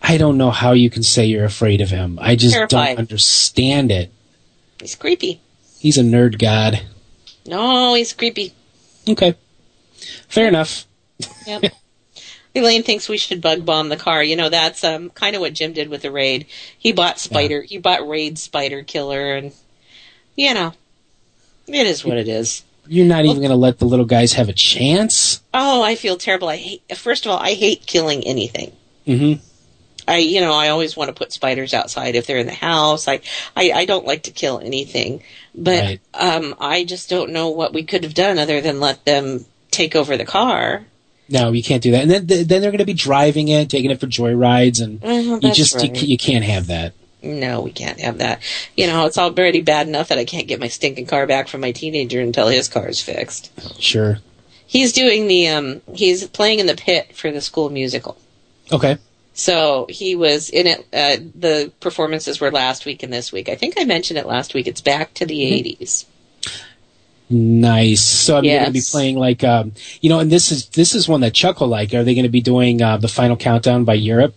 I 0.00 0.16
don't 0.16 0.38
know 0.38 0.52
how 0.52 0.72
you 0.72 0.90
can 0.90 1.02
say 1.02 1.26
you're 1.26 1.44
afraid 1.44 1.80
of 1.80 1.90
him. 1.90 2.20
I 2.22 2.36
just 2.36 2.54
Terrified. 2.54 2.90
don't 2.90 2.98
understand 3.00 3.90
it. 3.90 4.12
He's 4.80 4.94
creepy. 4.94 5.40
He's 5.80 5.98
a 5.98 6.02
nerd 6.02 6.38
god. 6.38 6.80
No, 7.44 7.94
he's 7.94 8.12
creepy. 8.12 8.52
Okay. 9.08 9.34
Fair 10.28 10.46
enough. 10.46 10.86
Yep. 11.48 11.72
Elaine 12.54 12.84
thinks 12.84 13.08
we 13.08 13.18
should 13.18 13.40
bug 13.40 13.64
bomb 13.64 13.88
the 13.88 13.96
car. 13.96 14.22
You 14.22 14.36
know, 14.36 14.50
that's 14.50 14.84
um 14.84 15.10
kind 15.10 15.34
of 15.34 15.40
what 15.40 15.54
Jim 15.54 15.72
did 15.72 15.88
with 15.88 16.02
the 16.02 16.12
raid. 16.12 16.46
He 16.78 16.92
bought 16.92 17.18
Spider. 17.18 17.62
He 17.62 17.78
bought 17.78 18.06
Raid 18.08 18.38
Spider 18.38 18.82
Killer, 18.82 19.34
and 19.34 19.52
you 20.38 20.54
know, 20.54 20.72
it 21.66 21.86
is 21.86 22.04
what 22.04 22.16
it 22.16 22.28
is. 22.28 22.62
You're 22.86 23.04
not 23.06 23.24
even 23.26 23.38
going 23.38 23.50
to 23.50 23.56
let 23.56 23.78
the 23.78 23.84
little 23.84 24.06
guys 24.06 24.32
have 24.34 24.48
a 24.48 24.52
chance? 24.54 25.42
Oh, 25.52 25.82
I 25.82 25.94
feel 25.94 26.16
terrible. 26.16 26.48
I 26.48 26.56
hate. 26.56 26.96
First 26.96 27.26
of 27.26 27.32
all, 27.32 27.38
I 27.38 27.52
hate 27.52 27.84
killing 27.86 28.22
anything. 28.26 28.72
Mm-hmm. 29.06 29.42
I, 30.06 30.18
you 30.18 30.40
know, 30.40 30.54
I 30.54 30.68
always 30.68 30.96
want 30.96 31.08
to 31.08 31.14
put 31.14 31.32
spiders 31.32 31.74
outside 31.74 32.14
if 32.14 32.26
they're 32.26 32.38
in 32.38 32.46
the 32.46 32.54
house. 32.54 33.06
I, 33.08 33.20
I, 33.54 33.72
I 33.72 33.84
don't 33.84 34.06
like 34.06 34.22
to 34.22 34.30
kill 34.30 34.58
anything, 34.58 35.22
but 35.54 35.82
Right. 35.82 36.00
um, 36.14 36.54
I 36.58 36.84
just 36.84 37.10
don't 37.10 37.32
know 37.32 37.50
what 37.50 37.74
we 37.74 37.82
could 37.82 38.04
have 38.04 38.14
done 38.14 38.38
other 38.38 38.62
than 38.62 38.80
let 38.80 39.04
them 39.04 39.44
take 39.70 39.94
over 39.94 40.16
the 40.16 40.24
car. 40.24 40.86
No, 41.28 41.52
you 41.52 41.62
can't 41.62 41.82
do 41.82 41.90
that. 41.90 42.04
And 42.04 42.10
then 42.10 42.26
then 42.26 42.62
they're 42.62 42.70
going 42.70 42.78
to 42.78 42.86
be 42.86 42.94
driving 42.94 43.48
it, 43.48 43.68
taking 43.68 43.90
it 43.90 44.00
for 44.00 44.06
joyrides, 44.06 44.80
and 44.82 45.00
Oh, 45.04 45.38
you 45.42 45.52
just 45.52 45.74
right. 45.76 45.92
ca- 45.94 46.06
you 46.06 46.16
can't 46.16 46.44
have 46.44 46.68
that. 46.68 46.94
No, 47.22 47.62
we 47.62 47.72
can't 47.72 48.00
have 48.00 48.18
that. 48.18 48.40
You 48.76 48.86
know, 48.86 49.06
it's 49.06 49.18
already 49.18 49.60
bad 49.60 49.88
enough 49.88 50.08
that 50.08 50.18
I 50.18 50.24
can't 50.24 50.46
get 50.46 50.60
my 50.60 50.68
stinking 50.68 51.06
car 51.06 51.26
back 51.26 51.48
from 51.48 51.60
my 51.60 51.72
teenager 51.72 52.20
until 52.20 52.48
his 52.48 52.68
car 52.68 52.88
is 52.88 53.02
fixed. 53.02 53.50
Sure. 53.80 54.18
He's 54.66 54.92
doing 54.92 55.26
the 55.26 55.48
um, 55.48 55.80
he's 55.94 56.26
playing 56.28 56.60
in 56.60 56.66
the 56.66 56.76
pit 56.76 57.16
for 57.16 57.32
the 57.32 57.40
school 57.40 57.70
musical. 57.70 58.18
Okay. 58.70 58.98
So 59.32 59.86
he 59.88 60.14
was 60.14 60.50
in 60.50 60.66
it. 60.66 60.80
Uh, 60.92 61.22
the 61.34 61.72
performances 61.80 62.40
were 62.40 62.50
last 62.50 62.84
week 62.84 63.02
and 63.02 63.12
this 63.12 63.32
week. 63.32 63.48
I 63.48 63.54
think 63.54 63.74
I 63.78 63.84
mentioned 63.84 64.18
it 64.18 64.26
last 64.26 64.52
week. 64.52 64.66
It's 64.66 64.80
back 64.80 65.14
to 65.14 65.26
the 65.26 65.40
80s. 65.40 66.04
Nice. 67.30 68.02
So 68.02 68.36
I'm 68.36 68.44
going 68.44 68.64
to 68.64 68.70
be 68.70 68.82
playing 68.90 69.16
like 69.16 69.44
um, 69.44 69.72
you 70.00 70.08
know, 70.08 70.20
and 70.20 70.30
this 70.30 70.50
is 70.50 70.66
this 70.70 70.94
is 70.94 71.08
one 71.08 71.20
that 71.20 71.34
Chuck 71.34 71.60
will 71.60 71.68
like. 71.68 71.92
Are 71.94 72.04
they 72.04 72.14
going 72.14 72.24
to 72.24 72.30
be 72.30 72.40
doing 72.40 72.80
uh, 72.80 72.96
the 72.96 73.08
final 73.08 73.36
countdown 73.36 73.84
by 73.84 73.94
Europe? 73.94 74.34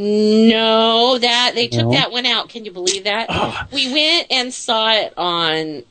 No, 0.00 1.18
that 1.18 1.52
they 1.54 1.68
took 1.68 1.84
No? 1.86 1.92
that 1.92 2.10
one 2.10 2.24
out. 2.26 2.48
Can 2.48 2.64
you 2.64 2.72
believe 2.72 3.04
that? 3.04 3.68
We 3.72 3.92
went 3.92 4.28
and 4.30 4.52
saw 4.52 4.92
it 4.92 5.12
on 5.16 5.82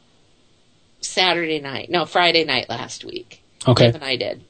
Saturday 1.01 1.59
night. 1.59 1.89
No, 1.89 2.05
Friday 2.05 2.43
night 2.43 2.69
last 2.69 3.05
week. 3.05 3.43
Okay. 3.67 3.85
Dave 3.85 3.95
and 3.95 4.03
I 4.03 4.15
did. 4.15 4.43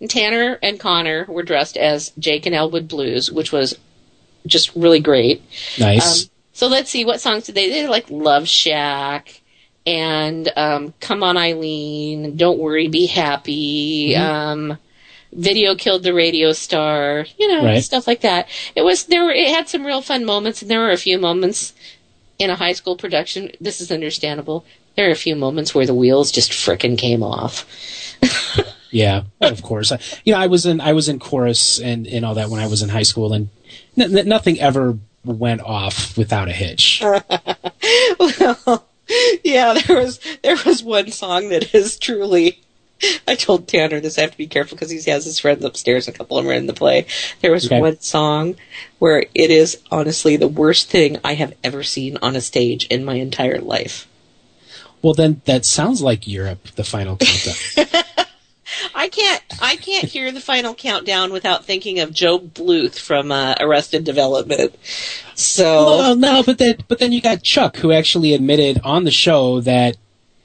And 0.00 0.08
Tanner 0.08 0.58
and 0.62 0.78
Connor 0.78 1.26
were 1.28 1.42
dressed 1.42 1.76
as 1.76 2.12
Jake 2.18 2.46
and 2.46 2.54
Elwood 2.54 2.86
Blues, 2.88 3.30
which 3.30 3.50
was 3.52 3.76
just 4.46 4.74
really 4.76 5.00
great. 5.00 5.42
Nice. 5.78 6.24
Um, 6.24 6.30
So 6.52 6.66
let's 6.68 6.90
see, 6.90 7.04
what 7.04 7.20
songs 7.20 7.44
did 7.46 7.54
they? 7.56 7.68
They 7.70 7.82
did 7.82 7.90
like 7.90 8.08
Love 8.10 8.46
Shack 8.48 9.40
and 9.86 10.48
um, 10.56 10.94
Come 11.00 11.22
On 11.24 11.36
Eileen, 11.36 12.36
Don't 12.36 12.58
Worry, 12.58 12.88
Be 12.88 13.06
Happy. 13.06 14.12
Mm-hmm. 14.14 14.70
Um, 14.72 14.78
Video 15.32 15.74
killed 15.74 16.02
the 16.02 16.12
radio 16.14 16.52
star, 16.52 17.26
you 17.38 17.48
know, 17.48 17.64
Right. 17.64 17.82
stuff 17.82 18.06
like 18.06 18.20
that. 18.20 18.48
It 18.74 18.82
was 18.82 19.04
there. 19.04 19.24
Were, 19.24 19.32
it 19.32 19.48
had 19.48 19.68
some 19.68 19.84
real 19.86 20.02
fun 20.02 20.24
moments, 20.24 20.60
and 20.62 20.70
there 20.70 20.80
were 20.80 20.90
a 20.90 20.96
few 20.98 21.18
moments 21.18 21.72
in 22.38 22.50
a 22.50 22.56
high 22.56 22.72
school 22.72 22.96
production. 22.96 23.50
This 23.60 23.80
is 23.80 23.90
understandable. 23.90 24.64
There 24.96 25.08
are 25.08 25.12
a 25.12 25.16
few 25.16 25.34
moments 25.36 25.74
where 25.74 25.86
the 25.86 25.94
wheels 25.94 26.30
just 26.30 26.50
frickin' 26.52 26.98
came 26.98 27.22
off. 27.22 27.66
Yeah, 28.94 29.22
of 29.40 29.62
course. 29.62 29.90
I, 29.90 30.00
you 30.22 30.34
know, 30.34 30.38
I 30.38 30.48
was 30.48 30.66
in 30.66 30.78
I 30.78 30.92
was 30.92 31.08
in 31.08 31.18
chorus 31.18 31.80
and, 31.80 32.06
and 32.06 32.26
all 32.26 32.34
that 32.34 32.50
when 32.50 32.60
I 32.60 32.66
was 32.66 32.82
in 32.82 32.90
high 32.90 33.04
school, 33.04 33.32
and 33.32 33.48
n- 33.96 34.28
nothing 34.28 34.60
ever 34.60 34.98
went 35.24 35.62
off 35.62 36.18
without 36.18 36.48
a 36.48 36.52
hitch. 36.52 37.00
well, 38.20 38.86
yeah, 39.42 39.72
there 39.74 39.96
was 39.96 40.20
there 40.42 40.56
was 40.66 40.82
one 40.82 41.10
song 41.10 41.48
that 41.48 41.74
is 41.74 41.98
truly. 41.98 42.60
I 43.28 43.34
told 43.34 43.68
Tanner 43.68 44.00
this. 44.00 44.18
I 44.18 44.22
have 44.22 44.32
to 44.32 44.38
be 44.38 44.46
careful 44.46 44.76
because 44.76 44.90
he 44.90 45.10
has 45.10 45.24
his 45.24 45.38
friends 45.38 45.64
upstairs. 45.64 46.08
A 46.08 46.12
couple 46.12 46.38
of 46.38 46.44
them 46.44 46.52
are 46.52 46.56
in 46.56 46.66
the 46.66 46.72
play. 46.72 47.06
There 47.40 47.52
was 47.52 47.66
Okay. 47.66 47.80
one 47.80 48.00
song 48.00 48.56
where 48.98 49.24
it 49.34 49.50
is 49.50 49.78
honestly 49.90 50.36
the 50.36 50.48
worst 50.48 50.88
thing 50.88 51.18
I 51.24 51.34
have 51.34 51.54
ever 51.64 51.82
seen 51.82 52.18
on 52.22 52.36
a 52.36 52.40
stage 52.40 52.86
in 52.86 53.04
my 53.04 53.14
entire 53.14 53.60
life. 53.60 54.06
Well, 55.00 55.14
then 55.14 55.42
that 55.46 55.64
sounds 55.64 56.00
like 56.00 56.28
Europe, 56.28 56.68
the 56.76 56.84
final 56.84 57.16
countdown. 57.16 57.54
I 58.94 59.08
can't. 59.08 59.42
I 59.60 59.76
can't 59.76 60.04
hear 60.06 60.32
the 60.32 60.40
final 60.40 60.74
countdown 60.74 61.32
without 61.32 61.64
thinking 61.64 61.98
of 62.00 62.14
GOB 62.18 62.54
Bluth 62.54 62.98
from 62.98 63.30
uh, 63.32 63.54
Arrested 63.60 64.04
Development. 64.04 64.74
So 65.34 65.84
well, 65.86 66.16
no, 66.16 66.42
but 66.42 66.58
then 66.58 66.76
but 66.88 66.98
then 66.98 67.12
you 67.12 67.20
got 67.20 67.42
Chuck, 67.42 67.76
who 67.76 67.92
actually 67.92 68.32
admitted 68.32 68.80
on 68.84 69.04
the 69.04 69.10
show 69.10 69.60
that 69.60 69.96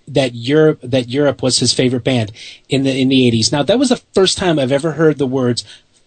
that 0.08 0.34
Europe 0.36 0.80
that 0.84 1.10
Europe 1.10 1.42
was 1.44 1.60
his 1.60 1.74
favorite 1.74 2.04
band 2.04 2.32
in 2.70 2.84
the 2.84 3.00
in 3.00 3.10
the 3.10 3.28
eighties. 3.28 3.52
Now 3.52 3.64
that 3.64 3.80
was 3.80 3.90
the 3.90 3.98
first 4.14 4.38
time 4.38 4.58
I've 4.60 4.72
ever 4.72 4.94
heard 4.94 5.18
the 5.18 5.28
words 5.28 5.64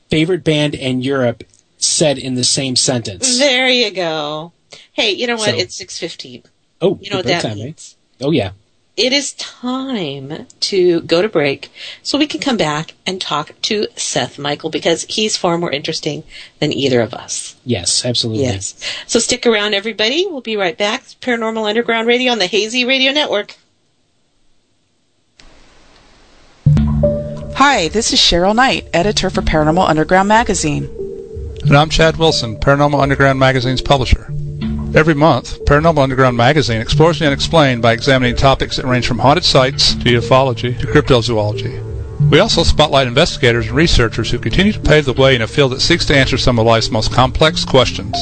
favorite 0.08 0.42
band 0.44 0.74
and 0.74 1.04
Europe 1.04 1.44
said 1.78 2.18
in 2.18 2.34
the 2.34 2.44
same 2.44 2.76
sentence. 2.76 3.38
there 3.38 3.68
you 3.68 3.90
go. 3.90 4.52
Hey, 4.92 5.12
you 5.12 5.26
know 5.26 5.36
what? 5.36 5.50
So- 5.50 5.56
it's 5.56 5.74
six 5.74 5.98
fifteen. 5.98 6.42
Oh, 6.80 6.98
You 7.02 7.10
know 7.10 7.16
what 7.16 7.26
that 7.26 7.42
time, 7.42 7.58
eh? 7.60 7.72
Oh 8.22 8.30
yeah. 8.30 8.52
it 8.96 9.12
is 9.12 9.32
time 9.34 10.46
to 10.60 11.00
go 11.02 11.22
to 11.22 11.28
break 11.28 11.70
so 12.02 12.18
we 12.18 12.26
can 12.26 12.40
come 12.40 12.56
back 12.56 12.94
and 13.06 13.20
talk 13.20 13.52
to 13.62 13.86
Seth 13.96 14.38
Michael 14.38 14.68
because 14.70 15.04
he's 15.08 15.36
far 15.36 15.56
more 15.58 15.70
interesting 15.70 16.22
than 16.58 16.72
either 16.72 17.00
of 17.00 17.14
us. 17.14 17.56
Yes, 17.64 18.04
absolutely. 18.04 18.44
Yes. 18.44 18.74
So 19.06 19.18
stick 19.18 19.46
around, 19.46 19.74
everybody. 19.74 20.26
We'll 20.26 20.40
be 20.40 20.56
right 20.56 20.76
back. 20.76 21.02
Paranormal 21.20 21.68
Underground 21.68 22.08
Radio 22.08 22.32
on 22.32 22.38
the 22.38 22.46
Hazy 22.46 22.84
Radio 22.84 23.12
Network. 23.12 23.56
Hi, 27.62 27.88
this 27.88 28.10
is 28.14 28.18
Cheryl 28.18 28.56
Knight, 28.56 28.88
editor 28.94 29.28
for 29.28 29.42
Paranormal 29.42 29.86
Underground 29.86 30.30
magazine. 30.30 30.84
And 31.60 31.76
I'm 31.76 31.90
Chad 31.90 32.16
Wilson, 32.16 32.56
Paranormal 32.56 32.98
Underground 32.98 33.38
Magazine's 33.38 33.82
publisher. 33.82 34.32
Every 34.94 35.12
month, 35.12 35.62
Paranormal 35.66 35.98
Underground 35.98 36.38
Magazine 36.38 36.80
explores 36.80 37.18
the 37.18 37.26
unexplained 37.26 37.82
by 37.82 37.92
examining 37.92 38.34
topics 38.34 38.76
that 38.76 38.86
range 38.86 39.06
from 39.06 39.18
haunted 39.18 39.44
sites 39.44 39.92
to 39.96 40.04
ufology 40.04 40.80
to 40.80 40.86
cryptozoology. 40.86 42.30
We 42.30 42.38
also 42.38 42.62
spotlight 42.62 43.06
investigators 43.06 43.66
and 43.66 43.76
researchers 43.76 44.30
who 44.30 44.38
continue 44.38 44.72
to 44.72 44.80
pave 44.80 45.04
the 45.04 45.12
way 45.12 45.34
in 45.34 45.42
a 45.42 45.46
field 45.46 45.72
that 45.72 45.82
seeks 45.82 46.06
to 46.06 46.16
answer 46.16 46.38
some 46.38 46.58
of 46.58 46.64
life's 46.64 46.90
most 46.90 47.12
complex 47.12 47.66
questions. 47.66 48.16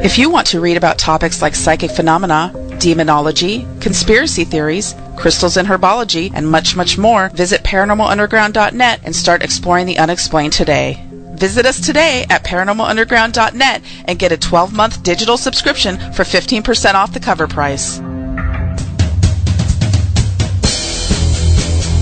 If 0.00 0.18
you 0.18 0.30
want 0.30 0.46
to 0.48 0.60
read 0.60 0.76
about 0.76 0.98
topics 0.98 1.42
like 1.42 1.54
psychic 1.54 1.90
phenomena, 1.90 2.50
demonology, 2.80 3.66
conspiracy 3.80 4.44
theories, 4.44 4.94
crystals 5.16 5.56
and 5.56 5.68
herbology, 5.68 6.32
and 6.34 6.50
much, 6.50 6.74
much 6.74 6.98
more, 6.98 7.28
visit 7.28 7.62
paranormalunderground.net 7.62 9.00
and 9.04 9.14
start 9.14 9.42
exploring 9.42 9.86
the 9.86 9.98
unexplained 9.98 10.54
today. 10.54 11.04
Visit 11.34 11.66
us 11.66 11.84
today 11.84 12.26
at 12.30 12.42
paranormalunderground.net 12.42 13.82
and 14.06 14.18
get 14.18 14.32
a 14.32 14.36
12 14.36 14.72
month 14.72 15.02
digital 15.02 15.36
subscription 15.36 15.98
for 16.12 16.24
15% 16.24 16.94
off 16.94 17.12
the 17.12 17.20
cover 17.20 17.46
price. 17.46 17.98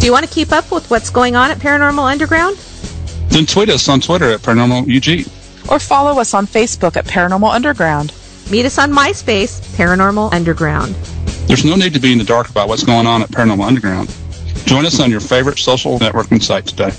Do 0.01 0.07
you 0.07 0.13
want 0.13 0.27
to 0.27 0.33
keep 0.33 0.53
up 0.53 0.71
with 0.73 0.89
what's 0.91 1.11
going 1.11 1.37
on 1.37 1.51
at 1.51 1.59
Paranormal 1.59 2.11
Underground? 2.11 2.57
Then 3.29 3.45
tweet 3.45 3.69
us 3.69 3.89
on 3.89 4.01
Twitter 4.01 4.31
at 4.31 4.41
Paranormal 4.41 4.89
UG. 4.89 5.40
Or 5.69 5.79
follow 5.79 6.21
us 6.21 6.35
on 6.35 6.47
Facebook 6.47 6.97
at 6.97 7.05
Paranormal 7.05 7.53
Underground. 7.53 8.13
Meet 8.51 8.67
us 8.67 8.79
on 8.79 8.91
MySpace, 8.91 9.61
Paranormal 9.77 10.33
Underground. 10.33 10.95
There's 11.47 11.65
no 11.65 11.77
need 11.77 11.95
to 11.95 12.01
be 12.01 12.13
in 12.13 12.19
the 12.19 12.25
dark 12.25 12.49
about 12.49 12.69
what's 12.69 12.85
going 12.85 13.07
on 13.07 13.23
at 13.23 13.29
Paranormal 13.29 13.65
Underground. 13.65 14.15
Join 14.67 14.87
us 14.87 15.01
on 15.01 15.11
your 15.11 15.21
favorite 15.21 15.59
social 15.59 15.99
networking 15.99 16.43
site 16.43 16.67
today. 16.67 16.91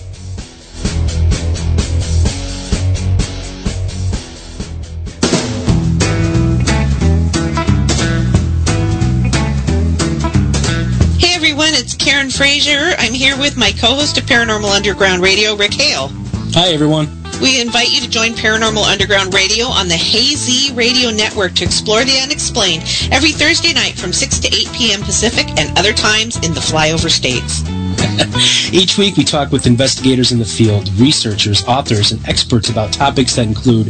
Hey 11.18 11.34
everyone, 11.36 11.70
it's 11.74 11.96
Karen 11.96 12.30
Frazier. 12.30 12.94
I'm 12.98 13.14
here 13.14 13.38
with 13.38 13.56
my 13.58 13.72
co-host 13.72 14.18
of 14.18 14.26
Paranormal 14.26 14.76
Underground 14.76 15.22
Radio, 15.22 15.56
Rick 15.56 15.74
Hale. 15.74 16.10
Hi 16.54 16.74
everyone. 16.74 17.21
We 17.42 17.60
invite 17.60 17.92
you 17.92 18.02
to 18.02 18.10
join 18.10 18.34
Paranormal 18.34 18.84
Underground 18.84 19.34
Radio 19.34 19.66
on 19.66 19.88
the 19.88 19.96
Hazy 19.96 20.72
Radio 20.76 21.10
Network 21.10 21.56
to 21.56 21.64
explore 21.66 22.04
the 22.04 22.20
unexplained 22.22 22.84
every 23.12 23.32
Thursday 23.32 23.74
night 23.74 23.96
from 23.98 24.14
6 24.14 24.40
to 24.40 24.48
8 24.48 24.70
p.m. 24.74 25.02
Pacific 25.02 25.48
and 25.58 25.76
other 25.76 25.92
times 25.92 26.36
in 26.46 26.54
the 26.54 26.60
flyover 26.60 27.10
states. 27.10 27.64
Each 28.72 28.98
week 28.98 29.18
we 29.18 29.24
talk 29.24 29.52
with 29.52 29.68
investigators 29.68 30.32
in 30.32 30.40
the 30.40 30.46
field, 30.46 30.92
researchers, 30.94 31.64
authors, 31.66 32.12
and 32.12 32.28
experts 32.28 32.70
about 32.70 32.92
topics 32.94 33.36
that 33.36 33.46
include 33.48 33.88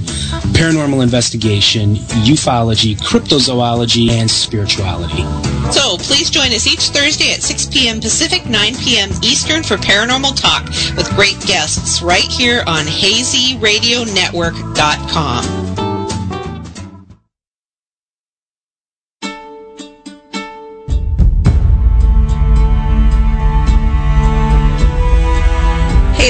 paranormal 0.54 1.02
investigation, 1.04 1.96
ufology, 2.26 2.98
cryptozoology, 3.00 4.10
and 4.10 4.30
spirituality. 4.30 5.24
So 5.72 5.96
please 5.98 6.30
join 6.30 6.52
us 6.52 6.68
each 6.68 6.90
Thursday 6.90 7.32
at 7.34 7.42
6 7.42 7.68
p.m. 7.68 8.02
Pacific, 8.02 8.46
9 8.46 8.76
p.m. 8.76 9.10
Eastern 9.24 9.64
for 9.64 9.78
Paranormal 9.78 10.36
Talk 10.40 10.66
with 10.98 11.10
great 11.16 11.40
guests 11.42 12.02
right 12.02 12.24
here 12.24 12.64
on 12.68 12.86
HazyRadioNetwork.com. 12.86 15.71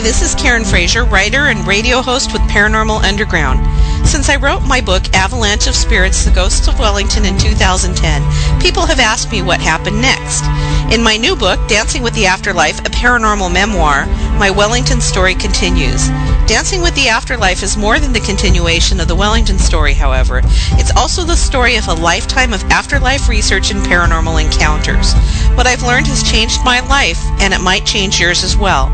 This 0.02 0.24
is 0.24 0.34
Karen 0.34 0.66
Frazier, 0.66 1.06
writer 1.06 1.46
and 1.46 1.66
radio 1.68 2.02
host 2.02 2.34
with 2.34 2.42
Paranormal 2.50 3.04
Underground. 3.04 3.62
Since 4.08 4.30
I 4.30 4.36
wrote 4.38 4.64
my 4.64 4.82
book, 4.82 5.04
Avalanche 5.14 5.68
of 5.68 5.76
Spirits 5.76 6.26
The 6.26 6.32
Ghosts 6.32 6.68
of 6.68 6.80
Wellington, 6.80 7.24
in 7.24 7.38
2010, 7.38 8.60
people 8.60 8.88
have 8.88 9.00
asked 9.00 9.32
me 9.32 9.44
what 9.44 9.62
happened 9.62 10.02
next. 10.02 10.44
In 10.92 11.04
my 11.04 11.18
new 11.18 11.36
book, 11.36 11.60
Dancing 11.70 12.02
with 12.02 12.16
the 12.16 12.26
Afterlife, 12.26 12.80
a 12.80 12.90
paranormal 12.90 13.54
memoir, 13.54 14.08
my 14.40 14.50
Wellington 14.50 15.02
story 15.02 15.36
continues. 15.36 16.08
Dancing 16.48 16.82
with 16.82 16.96
the 16.96 17.08
Afterlife 17.08 17.62
is 17.62 17.78
more 17.78 18.00
than 18.00 18.12
the 18.12 18.22
continuation 18.22 19.00
of 19.00 19.08
the 19.08 19.16
Wellington 19.16 19.60
story, 19.60 19.94
however. 19.94 20.42
It's 20.82 20.96
also 20.98 21.24
the 21.24 21.36
story 21.36 21.76
of 21.76 21.88
a 21.88 21.94
lifetime 21.94 22.54
of 22.54 22.64
afterlife 22.72 23.30
research 23.30 23.70
and 23.70 23.86
paranormal 23.86 24.44
encounters. 24.44 25.14
What 25.56 25.68
I've 25.68 25.84
learned 25.84 26.08
has 26.08 26.24
changed 26.24 26.66
my 26.66 26.80
life, 26.88 27.24
and 27.40 27.54
it 27.54 27.62
might 27.62 27.86
change 27.86 28.20
yours 28.20 28.44
as 28.44 28.58
well. 28.58 28.90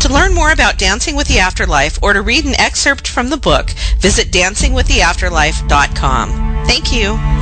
To 0.00 0.12
learn 0.12 0.34
more 0.34 0.52
about 0.52 0.78
Dancing 0.78 1.16
with 1.16 1.26
the 1.28 1.40
Afterlife 1.40 1.98
or 2.02 2.12
to 2.12 2.20
read 2.22 2.44
an 2.44 2.54
excerpt 2.58 3.08
from 3.08 3.30
the 3.30 3.36
book, 3.36 3.70
visit 3.98 4.30
dancingwiththeafterlife.com. 4.30 6.66
Thank 6.66 6.92
you. 6.92 7.37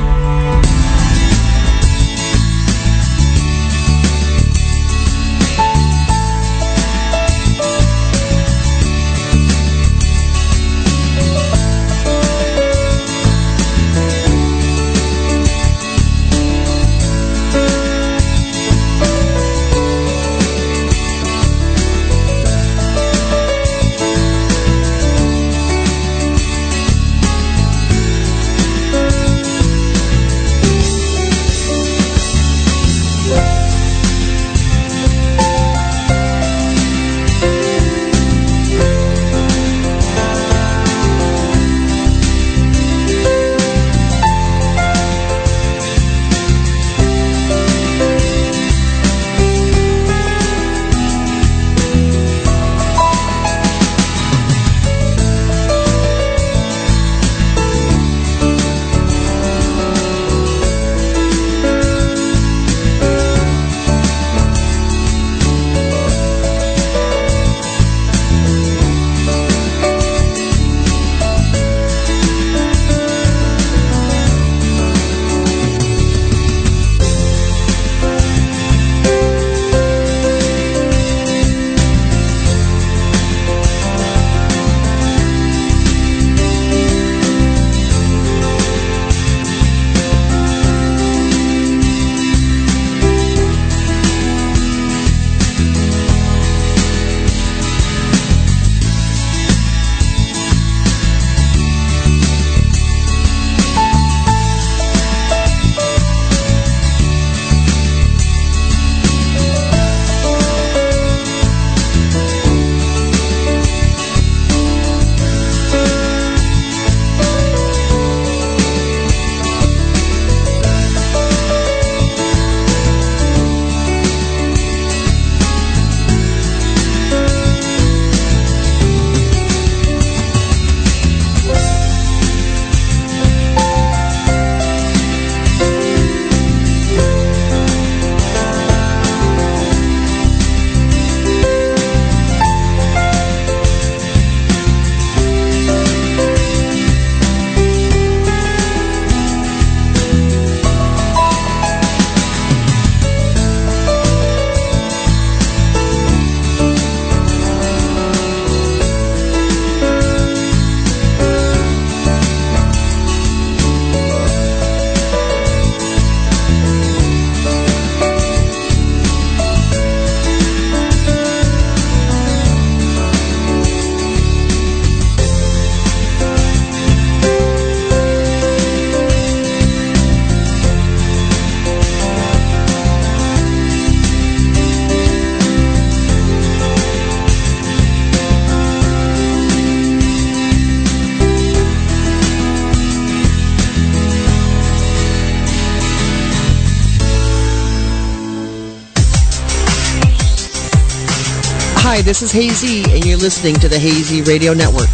This 202.07 202.21
is 202.21 202.31
Hazy, 202.31 202.85
and 202.93 203.03
you're 203.03 203.17
listening 203.17 203.55
to 203.55 203.67
the 203.67 203.77
Hazy 203.77 204.21
Radio 204.21 204.53
Network. 204.53 204.87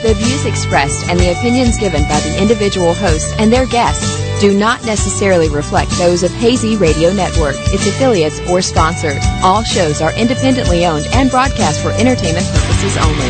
The 0.00 0.14
views 0.14 0.46
expressed 0.46 1.10
and 1.10 1.20
the 1.20 1.32
opinions 1.32 1.76
given 1.76 2.00
by 2.04 2.18
the 2.20 2.38
individual 2.40 2.94
hosts 2.94 3.30
and 3.38 3.52
their 3.52 3.66
guests 3.66 4.40
do 4.40 4.58
not 4.58 4.86
necessarily 4.86 5.50
reflect 5.50 5.90
those 5.98 6.22
of 6.22 6.30
Hazy 6.30 6.78
Radio 6.78 7.12
Network, 7.12 7.56
its 7.74 7.86
affiliates, 7.86 8.40
or 8.48 8.62
sponsors. 8.62 9.22
All 9.42 9.62
shows 9.62 10.00
are 10.00 10.14
independently 10.14 10.86
owned 10.86 11.04
and 11.12 11.30
broadcast 11.30 11.82
for 11.82 11.90
entertainment 11.90 12.46
purposes 12.46 12.96
only. 12.96 13.28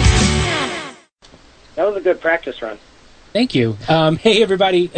That 1.74 1.88
was 1.88 1.96
a 1.96 2.00
good 2.00 2.20
practice 2.20 2.62
run. 2.62 2.78
Thank 3.32 3.56
you. 3.56 3.76
Um, 3.88 4.18
hey, 4.18 4.40
everybody. 4.40 4.92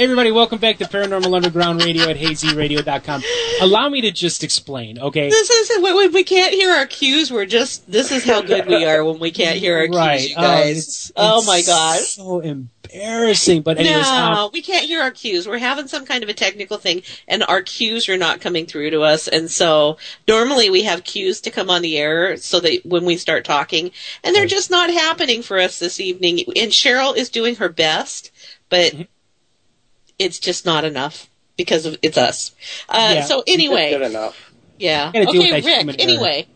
Hey 0.00 0.04
everybody, 0.04 0.30
welcome 0.30 0.58
back 0.58 0.78
to 0.78 0.86
Paranormal 0.86 1.36
Underground 1.36 1.84
Radio 1.84 2.08
at 2.08 2.16
hazyradio.com. 2.16 3.22
Allow 3.60 3.90
me 3.90 4.00
to 4.00 4.10
just 4.10 4.42
explain, 4.42 4.98
okay? 4.98 5.28
This 5.28 5.50
is 5.50 5.82
when 5.82 6.14
we 6.14 6.24
can't 6.24 6.54
hear 6.54 6.72
our 6.72 6.86
cues. 6.86 7.30
We're 7.30 7.44
just 7.44 7.86
this 7.92 8.10
is 8.10 8.24
how 8.24 8.40
good 8.40 8.66
we 8.66 8.86
are 8.86 9.04
when 9.04 9.18
we 9.18 9.30
can't 9.30 9.58
hear 9.58 9.76
our 9.76 9.88
right. 9.88 10.20
cues, 10.20 10.30
you 10.30 10.36
guys. 10.36 10.64
Um, 10.64 10.70
it's, 10.70 11.12
oh 11.16 11.38
it's 11.40 11.46
my 11.46 11.62
god, 11.66 12.00
So 12.00 12.40
embarrassing. 12.40 13.60
But 13.60 13.76
anyways, 13.76 14.06
no, 14.06 14.46
um, 14.46 14.50
we 14.54 14.62
can't 14.62 14.86
hear 14.86 15.02
our 15.02 15.10
cues. 15.10 15.46
We're 15.46 15.58
having 15.58 15.86
some 15.86 16.06
kind 16.06 16.22
of 16.22 16.30
a 16.30 16.32
technical 16.32 16.78
thing, 16.78 17.02
and 17.28 17.42
our 17.42 17.60
cues 17.60 18.08
are 18.08 18.16
not 18.16 18.40
coming 18.40 18.64
through 18.64 18.92
to 18.92 19.02
us. 19.02 19.28
And 19.28 19.50
so 19.50 19.98
normally 20.26 20.70
we 20.70 20.84
have 20.84 21.04
cues 21.04 21.42
to 21.42 21.50
come 21.50 21.68
on 21.68 21.82
the 21.82 21.98
air 21.98 22.38
so 22.38 22.58
that 22.60 22.86
when 22.86 23.04
we 23.04 23.18
start 23.18 23.44
talking, 23.44 23.90
and 24.24 24.34
they're 24.34 24.46
just 24.46 24.70
not 24.70 24.88
happening 24.88 25.42
for 25.42 25.58
us 25.58 25.78
this 25.78 26.00
evening. 26.00 26.38
And 26.56 26.72
Cheryl 26.72 27.14
is 27.14 27.28
doing 27.28 27.56
her 27.56 27.68
best, 27.68 28.30
but 28.70 28.94
Mm-hmm. 28.94 29.02
It's 30.20 30.38
just 30.38 30.64
not 30.64 30.84
enough 30.84 31.28
because 31.56 31.86
of 31.86 31.96
it's 32.02 32.16
us. 32.18 32.52
Uh, 32.88 33.12
Yeah. 33.16 33.24
So 33.24 33.42
anyway, 33.46 33.90
Good 33.90 34.02
enough. 34.02 34.52
yeah. 34.78 35.10
Gotta 35.12 35.26
deal 35.26 35.42
with 35.42 35.52
Okay, 35.52 35.52
Rick. 35.52 35.66
error. 35.88 35.94
Anyway, 35.98 36.46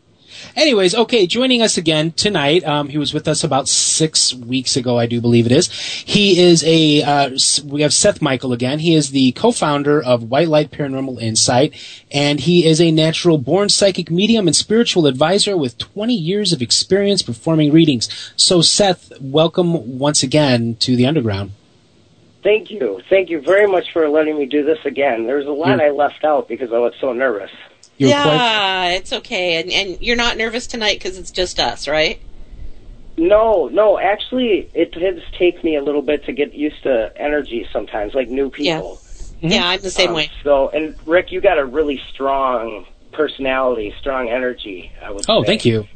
Anyways, 0.57 0.95
okay, 0.95 1.27
joining 1.27 1.63
us 1.63 1.79
again 1.79 2.13
tonight. 2.13 2.65
Um, 2.65 2.89
he 2.89 2.99
was 2.99 3.15
with 3.15 3.27
us 3.27 3.43
about 3.45 3.67
six 3.69 4.35
weeks 4.35 4.77
ago, 4.77 4.99
I 4.99 5.07
do 5.07 5.21
believe 5.21 5.47
it 5.47 5.53
is. 5.53 5.69
He 5.71 6.39
is 6.39 6.63
a. 6.65 7.03
Uh, 7.03 7.31
we 7.65 7.83
have 7.83 7.93
Seth 7.93 8.21
Michael 8.21 8.53
again. 8.53 8.79
He 8.79 8.95
is 8.95 9.11
the 9.11 9.33
co-founder 9.33 10.03
of 10.03 10.25
White 10.31 10.49
Light 10.49 10.71
Paranormal 10.71 11.21
Insight, 11.21 11.75
and 12.13 12.41
he 12.41 12.67
is 12.67 12.81
a 12.81 12.91
natural-born 12.91 13.69
psychic 13.69 14.11
medium 14.11 14.47
and 14.47 14.55
spiritual 14.55 15.07
advisor 15.07 15.57
with 15.57 15.79
20 15.79 16.15
years 16.15 16.53
of 16.53 16.61
experience 16.63 17.23
performing 17.23 17.73
readings. 17.73 18.09
So, 18.37 18.61
Seth, 18.61 19.13
welcome 19.21 19.99
once 19.99 20.23
again 20.23 20.77
to 20.81 20.95
the 20.95 21.07
Underground. 21.07 21.53
Thank 22.45 22.71
you. 22.71 23.01
Thank 23.09 23.31
you 23.31 23.41
very 23.41 23.67
much 23.67 23.91
for 23.93 24.09
letting 24.09 24.39
me 24.39 24.47
do 24.47 24.63
this 24.65 24.79
again. 24.85 25.27
There's 25.27 25.47
a 25.47 25.51
lot 25.51 25.71
You're- 25.71 25.87
I 25.87 25.91
left 25.91 26.23
out 26.25 26.47
because 26.47 26.73
I 26.73 26.79
was 26.79 26.93
so 27.01 27.13
nervous. 27.13 27.51
You're 27.97 28.11
yeah, 28.11 28.23
quite. 28.25 28.91
it's 28.99 29.13
okay, 29.13 29.61
and 29.61 29.71
and 29.71 30.01
you're 30.03 30.17
not 30.17 30.37
nervous 30.37 30.67
tonight 30.67 30.99
because 30.99 31.17
it's 31.17 31.31
just 31.31 31.59
us, 31.61 31.87
right? 31.89 32.21
No, 33.17 33.69
no, 33.69 33.99
actually, 33.99 34.69
it 34.75 34.91
does 34.93 35.23
take 35.39 35.63
me 35.63 35.77
a 35.77 35.83
little 35.83 36.03
bit 36.03 36.25
to 36.27 36.33
get 36.33 36.55
used 36.55 36.83
to 36.83 37.13
energy 37.17 37.67
sometimes, 37.73 38.13
like 38.15 38.29
new 38.29 38.51
people. 38.51 39.01
Yeah, 39.41 39.69
I'm 39.69 39.81
the 39.81 39.91
same 39.91 40.09
Um, 40.11 40.17
way. 40.17 40.31
So, 40.43 40.71
and 40.71 40.97
Rick, 41.07 41.31
you 41.31 41.41
got 41.41 41.59
a 41.59 41.65
really 41.65 42.01
strong 42.13 42.85
personality, 43.13 43.95
strong 44.01 44.29
energy. 44.29 44.91
I 45.01 45.11
would. 45.13 45.25
Oh, 45.29 45.43
say. 45.43 45.47
thank 45.47 45.65
you. 45.65 45.87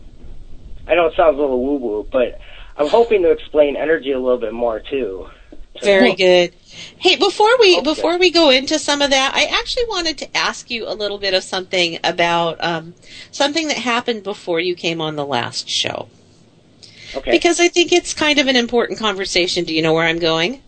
I 0.86 0.94
know 0.94 1.06
it 1.06 1.16
sounds 1.16 1.36
a 1.36 1.40
little 1.40 1.62
woo 1.64 1.76
woo, 1.78 2.06
but 2.12 2.38
I'm 2.76 2.88
hoping 2.88 3.22
to 3.22 3.30
explain 3.32 3.74
energy 3.76 4.12
a 4.12 4.20
little 4.20 4.38
bit 4.38 4.52
more 4.52 4.78
too. 4.80 5.28
Very 5.82 6.14
good. 6.14 6.52
Hey, 6.98 7.16
before 7.16 7.50
we 7.60 7.76
Okay. 7.76 7.84
before 7.84 8.18
we 8.18 8.30
go 8.30 8.50
into 8.50 8.78
some 8.78 9.02
of 9.02 9.10
that, 9.10 9.34
I 9.34 9.44
actually 9.44 9.84
wanted 9.88 10.18
to 10.18 10.36
ask 10.36 10.70
you 10.70 10.88
a 10.88 10.94
little 10.94 11.18
bit 11.18 11.34
of 11.34 11.42
something 11.42 11.98
about 12.04 12.62
um, 12.62 12.94
something 13.30 13.68
that 13.68 13.78
happened 13.78 14.22
before 14.22 14.60
you 14.60 14.74
came 14.74 15.00
on 15.00 15.16
the 15.16 15.26
last 15.26 15.68
show, 15.68 16.08
Okay. 17.14 17.30
because 17.30 17.60
I 17.60 17.68
think 17.68 17.92
it's 17.92 18.14
kind 18.14 18.38
of 18.38 18.46
an 18.46 18.56
important 18.56 18.98
conversation. 18.98 19.64
Do 19.64 19.74
you 19.74 19.82
know 19.82 19.92
where 19.92 20.06
I'm 20.06 20.18
going? 20.18 20.60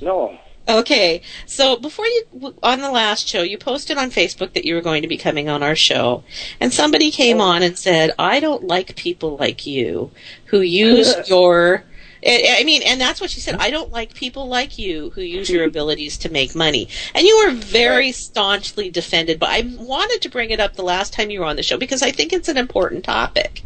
no. 0.00 0.38
Okay, 0.68 1.22
so 1.46 1.76
before 1.76 2.04
you 2.04 2.54
on 2.62 2.82
the 2.82 2.90
last 2.90 3.26
show, 3.26 3.40
you 3.40 3.56
posted 3.56 3.96
on 3.96 4.10
Facebook 4.10 4.52
that 4.52 4.66
you 4.66 4.74
were 4.74 4.82
going 4.82 5.00
to 5.00 5.08
be 5.08 5.16
coming 5.16 5.48
on 5.48 5.62
our 5.62 5.74
show, 5.74 6.24
and 6.60 6.74
somebody 6.74 7.10
came 7.10 7.40
on 7.40 7.62
and 7.62 7.78
said, 7.78 8.10
"I 8.18 8.38
don't 8.38 8.64
like 8.64 8.94
people 8.94 9.38
like 9.38 9.66
you 9.66 10.10
who 10.46 10.60
use 10.60 11.14
your." 11.28 11.84
I 12.24 12.58
I 12.60 12.64
mean, 12.64 12.82
and 12.82 13.00
that's 13.00 13.20
what 13.20 13.30
she 13.30 13.40
said. 13.40 13.56
I 13.58 13.70
don't 13.70 13.90
like 13.90 14.14
people 14.14 14.48
like 14.48 14.78
you 14.78 15.10
who 15.10 15.22
use 15.22 15.50
your 15.50 15.64
abilities 15.64 16.18
to 16.18 16.32
make 16.32 16.54
money. 16.54 16.88
And 17.14 17.26
you 17.26 17.44
were 17.44 17.52
very 17.52 18.12
staunchly 18.12 18.90
defended, 18.90 19.38
but 19.38 19.50
I 19.50 19.62
wanted 19.78 20.22
to 20.22 20.28
bring 20.28 20.50
it 20.50 20.60
up 20.60 20.74
the 20.74 20.82
last 20.82 21.12
time 21.12 21.30
you 21.30 21.40
were 21.40 21.46
on 21.46 21.56
the 21.56 21.62
show 21.62 21.78
because 21.78 22.02
I 22.02 22.10
think 22.10 22.32
it's 22.32 22.48
an 22.48 22.56
important 22.56 23.04
topic. 23.04 23.62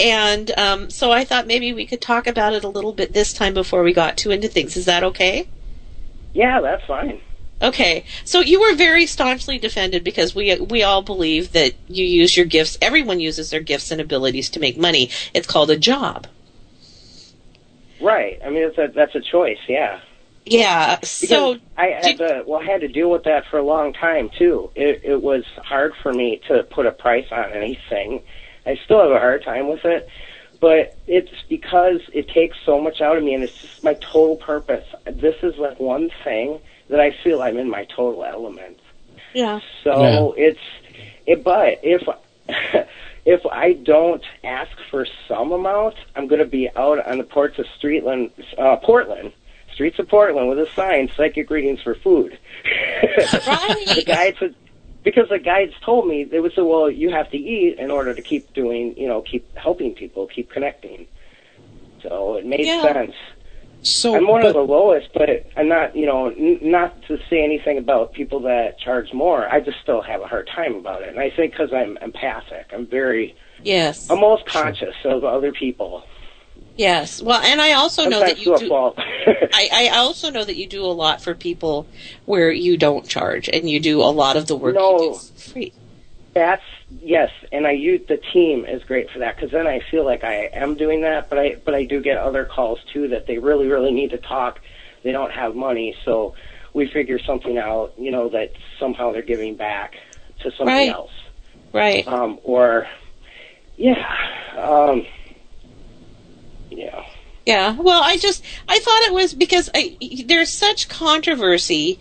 And 0.00 0.50
um, 0.56 0.90
so 0.90 1.10
I 1.10 1.24
thought 1.24 1.46
maybe 1.46 1.72
we 1.72 1.86
could 1.86 2.00
talk 2.00 2.26
about 2.26 2.52
it 2.52 2.64
a 2.64 2.68
little 2.68 2.92
bit 2.92 3.12
this 3.12 3.32
time 3.32 3.54
before 3.54 3.82
we 3.82 3.92
got 3.92 4.16
too 4.16 4.30
into 4.30 4.48
things. 4.48 4.76
Is 4.76 4.84
that 4.84 5.02
okay? 5.02 5.48
Yeah, 6.34 6.60
that's 6.60 6.84
fine. 6.84 7.20
Okay, 7.60 8.04
so 8.24 8.38
you 8.38 8.60
were 8.60 8.76
very 8.76 9.04
staunchly 9.04 9.58
defended 9.58 10.04
because 10.04 10.32
we 10.32 10.54
we 10.60 10.84
all 10.84 11.02
believe 11.02 11.50
that 11.52 11.74
you 11.88 12.04
use 12.04 12.36
your 12.36 12.46
gifts. 12.46 12.78
Everyone 12.80 13.18
uses 13.18 13.50
their 13.50 13.60
gifts 13.60 13.90
and 13.90 14.00
abilities 14.00 14.48
to 14.50 14.60
make 14.60 14.78
money. 14.78 15.10
It's 15.34 15.48
called 15.48 15.70
a 15.70 15.76
job. 15.76 16.28
Right. 18.00 18.38
I 18.44 18.50
mean, 18.50 18.62
it's 18.64 18.78
a, 18.78 18.88
that's 18.94 19.14
a 19.14 19.20
choice. 19.20 19.58
Yeah. 19.68 20.00
Yeah. 20.44 20.96
Because 20.96 21.28
So 21.28 21.56
I 21.76 21.86
had 21.86 22.18
to, 22.18 22.44
well, 22.46 22.60
I 22.60 22.64
had 22.64 22.80
to 22.80 22.88
deal 22.88 23.10
with 23.10 23.24
that 23.24 23.44
for 23.50 23.58
a 23.58 23.62
long 23.62 23.92
time 23.92 24.30
too. 24.38 24.70
It, 24.74 25.02
it 25.04 25.22
was 25.22 25.44
hard 25.56 25.94
for 26.02 26.12
me 26.12 26.40
to 26.48 26.62
put 26.64 26.86
a 26.86 26.92
price 26.92 27.26
on 27.30 27.52
anything. 27.52 28.22
I 28.66 28.78
still 28.84 29.00
have 29.00 29.10
a 29.10 29.18
hard 29.18 29.44
time 29.44 29.68
with 29.68 29.84
it, 29.84 30.08
but 30.60 30.96
it's 31.06 31.32
because 31.48 32.00
it 32.12 32.28
takes 32.28 32.56
so 32.64 32.80
much 32.80 33.00
out 33.00 33.16
of 33.16 33.24
me, 33.24 33.34
and 33.34 33.42
it's 33.42 33.60
just 33.60 33.82
my 33.82 33.94
total 33.94 34.36
purpose. 34.36 34.84
This 35.06 35.36
is 35.42 35.56
like 35.56 35.80
one 35.80 36.10
thing 36.24 36.60
that 36.90 37.00
I 37.00 37.12
feel 37.22 37.40
I'm 37.40 37.56
in 37.56 37.70
my 37.70 37.84
total 37.84 38.24
element. 38.24 38.78
yeah, 39.34 39.60
So 39.84 40.34
it's, 40.36 40.60
it, 41.26 41.44
but 41.44 41.80
if 41.82 42.06
if 43.28 43.44
I 43.44 43.74
don't 43.74 44.24
ask 44.42 44.70
for 44.90 45.06
some 45.28 45.52
amount, 45.52 45.96
I'm 46.16 46.28
going 46.28 46.38
to 46.38 46.46
be 46.46 46.70
out 46.76 47.06
on 47.06 47.18
the 47.18 47.24
ports 47.24 47.58
of 47.58 47.66
Streetland, 47.78 48.30
uh, 48.56 48.76
Portland, 48.76 49.34
streets 49.74 49.98
of 49.98 50.08
Portland, 50.08 50.48
with 50.48 50.58
a 50.58 50.66
sign: 50.74 51.10
"Psychic 51.14 51.50
readings 51.50 51.82
for 51.82 51.94
food." 51.94 52.38
the 52.64 53.42
right. 53.46 54.06
guides, 54.06 54.38
because 55.04 55.28
the 55.28 55.38
guides 55.38 55.74
told 55.84 56.08
me 56.08 56.24
they 56.24 56.40
would 56.40 56.54
say, 56.54 56.62
"Well, 56.62 56.90
you 56.90 57.10
have 57.10 57.30
to 57.32 57.36
eat 57.36 57.78
in 57.78 57.90
order 57.90 58.14
to 58.14 58.22
keep 58.22 58.50
doing, 58.54 58.94
you 58.96 59.06
know, 59.06 59.20
keep 59.20 59.44
helping 59.58 59.92
people, 59.94 60.26
keep 60.26 60.50
connecting." 60.50 61.06
So 62.02 62.36
it 62.36 62.46
made 62.46 62.64
Yeah. 62.64 62.80
sense. 62.80 63.14
So, 63.82 64.14
I'm 64.16 64.26
one 64.26 64.42
but- 64.42 64.48
of 64.48 64.54
the 64.54 64.60
lowest, 64.72 65.08
but 65.14 65.28
I'm 65.56 65.68
not, 65.68 65.94
you 65.94 66.04
know, 66.06 66.26
n- 66.28 66.58
not 66.62 67.00
to 67.08 67.18
say 67.30 67.42
anything 67.44 67.78
about 67.78 68.12
people 68.12 68.40
that 68.40 68.78
charge 68.78 69.12
more. 69.12 69.48
I 69.48 69.60
just 69.60 69.78
still 69.82 70.02
have 70.02 70.20
a 70.20 70.26
hard 70.26 70.48
time 70.54 70.74
about 70.74 71.02
it. 71.02 71.08
And 71.10 71.20
I 71.20 71.30
think 71.30 71.52
because 71.52 71.72
I'm 71.72 71.96
empathic, 71.98 72.66
I'm 72.72 72.86
very, 72.86 73.36
yes, 73.62 74.10
I'm 74.10 74.20
most 74.20 74.46
conscious 74.46 74.94
of 75.04 75.24
other 75.24 75.52
people. 75.52 76.02
yes. 76.76 77.22
Well, 77.22 77.40
and 77.40 77.60
I 77.60 77.72
also 77.74 78.08
know 78.08 78.20
that 78.20 78.38
you 78.44 78.58
do. 78.58 78.68
fault. 78.68 78.96
I, 79.54 79.68
I 79.72 79.88
also 79.98 80.30
know 80.30 80.44
that 80.44 80.56
you 80.56 80.66
do 80.66 80.84
a 80.84 80.92
lot 80.92 81.22
for 81.22 81.34
people 81.34 81.86
where 82.26 82.50
you 82.50 82.76
don't 82.76 83.06
charge, 83.08 83.48
and 83.48 83.70
you 83.70 83.78
do 83.80 84.00
a 84.00 84.10
lot 84.10 84.36
of 84.36 84.46
the 84.48 84.56
work 84.56 84.74
you 84.74 84.98
do 84.98 85.14
free. 85.40 85.72
That's 86.38 86.62
yes, 87.02 87.30
and 87.50 87.66
I 87.66 87.72
use 87.72 88.06
the 88.06 88.16
team 88.32 88.64
is 88.64 88.84
great 88.84 89.10
for 89.10 89.18
that 89.18 89.34
because 89.34 89.50
then 89.50 89.66
I 89.66 89.80
feel 89.90 90.04
like 90.04 90.22
I 90.22 90.48
am 90.52 90.76
doing 90.76 91.00
that. 91.00 91.28
But 91.28 91.38
I 91.40 91.56
but 91.64 91.74
I 91.74 91.82
do 91.84 92.00
get 92.00 92.16
other 92.16 92.44
calls 92.44 92.78
too 92.92 93.08
that 93.08 93.26
they 93.26 93.38
really 93.38 93.66
really 93.66 93.90
need 93.90 94.10
to 94.10 94.18
talk. 94.18 94.60
They 95.02 95.10
don't 95.10 95.32
have 95.32 95.56
money, 95.56 95.96
so 96.04 96.34
we 96.74 96.86
figure 96.86 97.18
something 97.18 97.58
out. 97.58 97.92
You 97.98 98.12
know 98.12 98.28
that 98.28 98.52
somehow 98.78 99.10
they're 99.10 99.22
giving 99.22 99.56
back 99.56 99.96
to 100.44 100.52
somebody 100.52 100.86
Right. 100.86 100.94
else. 100.94 101.10
Right. 101.72 102.06
um, 102.06 102.38
or 102.44 102.86
yeah, 103.76 104.06
um, 104.56 105.04
yeah. 106.70 107.04
Yeah. 107.46 107.76
Well, 107.80 108.00
I 108.00 108.16
just 108.16 108.44
I 108.68 108.78
thought 108.78 109.02
it 109.02 109.12
was 109.12 109.34
because 109.34 109.70
I, 109.74 109.96
there's 110.24 110.52
such 110.52 110.88
controversy 110.88 111.98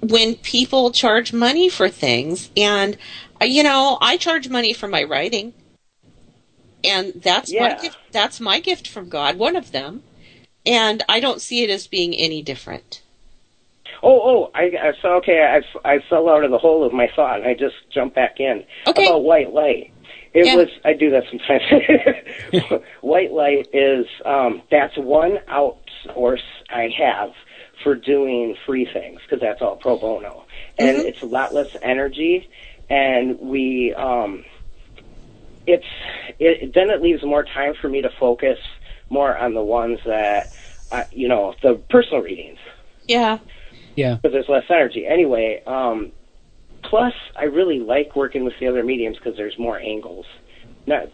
when 0.00 0.34
people 0.34 0.90
charge 0.90 1.32
money 1.32 1.68
for 1.68 1.88
things, 1.88 2.50
and 2.56 2.96
you 3.44 3.62
know 3.62 3.98
I 4.00 4.16
charge 4.16 4.48
money 4.48 4.72
for 4.72 4.88
my 4.88 5.02
writing, 5.02 5.54
and 6.84 7.12
that's 7.22 7.52
my 7.52 7.74
gift. 7.74 7.98
That's 8.12 8.40
my 8.40 8.60
gift 8.60 8.88
from 8.88 9.08
God, 9.08 9.38
one 9.38 9.56
of 9.56 9.72
them, 9.72 10.02
and 10.66 11.02
I 11.08 11.20
don't 11.20 11.40
see 11.40 11.62
it 11.62 11.70
as 11.70 11.86
being 11.86 12.14
any 12.14 12.42
different. 12.42 13.02
Oh, 14.02 14.20
oh, 14.24 14.50
I, 14.54 14.62
I 14.62 14.92
so 15.00 15.14
okay. 15.16 15.40
I, 15.84 15.88
I 15.88 15.98
fell 16.10 16.28
out 16.28 16.44
of 16.44 16.50
the 16.50 16.58
hole 16.58 16.84
of 16.84 16.92
my 16.92 17.08
thought, 17.14 17.38
and 17.38 17.46
I 17.48 17.54
just 17.54 17.76
jumped 17.92 18.16
back 18.16 18.40
in 18.40 18.64
Okay. 18.86 19.06
about 19.06 19.22
white 19.22 19.52
light. 19.52 19.92
It 20.34 20.46
Yeah. 20.46 20.56
was 20.56 20.68
I 20.84 20.92
do 20.94 21.10
that 21.10 21.24
sometimes. 21.30 22.82
white 23.00 23.32
light 23.32 23.68
is 23.72 24.06
um, 24.24 24.62
that's 24.70 24.96
one 24.96 25.38
outsource 25.48 26.42
I 26.70 26.88
have 26.98 27.30
for 27.84 27.94
doing 27.94 28.56
free 28.66 28.88
things 28.92 29.20
because 29.24 29.40
that's 29.40 29.60
all 29.62 29.76
pro 29.76 29.96
bono, 29.96 30.44
and 30.78 30.98
Mhm. 30.98 31.06
it's 31.06 31.22
a 31.22 31.26
lot 31.26 31.54
less 31.54 31.68
energy, 31.82 32.48
and 32.90 33.38
we 33.40 33.94
um, 33.94 34.44
it's 35.66 35.84
it 36.38 36.72
then 36.74 36.90
it 36.90 37.02
leaves 37.02 37.22
more 37.24 37.44
time 37.44 37.74
for 37.80 37.88
me 37.88 38.02
to 38.02 38.10
focus 38.18 38.58
more 39.10 39.36
on 39.36 39.54
the 39.54 39.62
ones 39.62 39.98
that 40.06 40.52
uh, 40.90 41.04
you 41.12 41.28
know 41.28 41.54
the 41.62 41.74
personal 41.90 42.20
readings 42.22 42.58
Yeah. 43.06 43.38
Yeah. 43.94 44.14
because 44.16 44.32
there's 44.32 44.48
less 44.48 44.64
energy 44.70 45.06
anyway. 45.06 45.62
Um, 45.66 46.12
plus, 46.82 47.12
I 47.36 47.44
really 47.44 47.78
like 47.78 48.16
working 48.16 48.44
with 48.44 48.54
the 48.58 48.66
other 48.68 48.82
mediums 48.82 49.16
because 49.18 49.36
there's 49.36 49.58
more 49.58 49.78
angles. 49.78 50.26
Not 50.86 51.08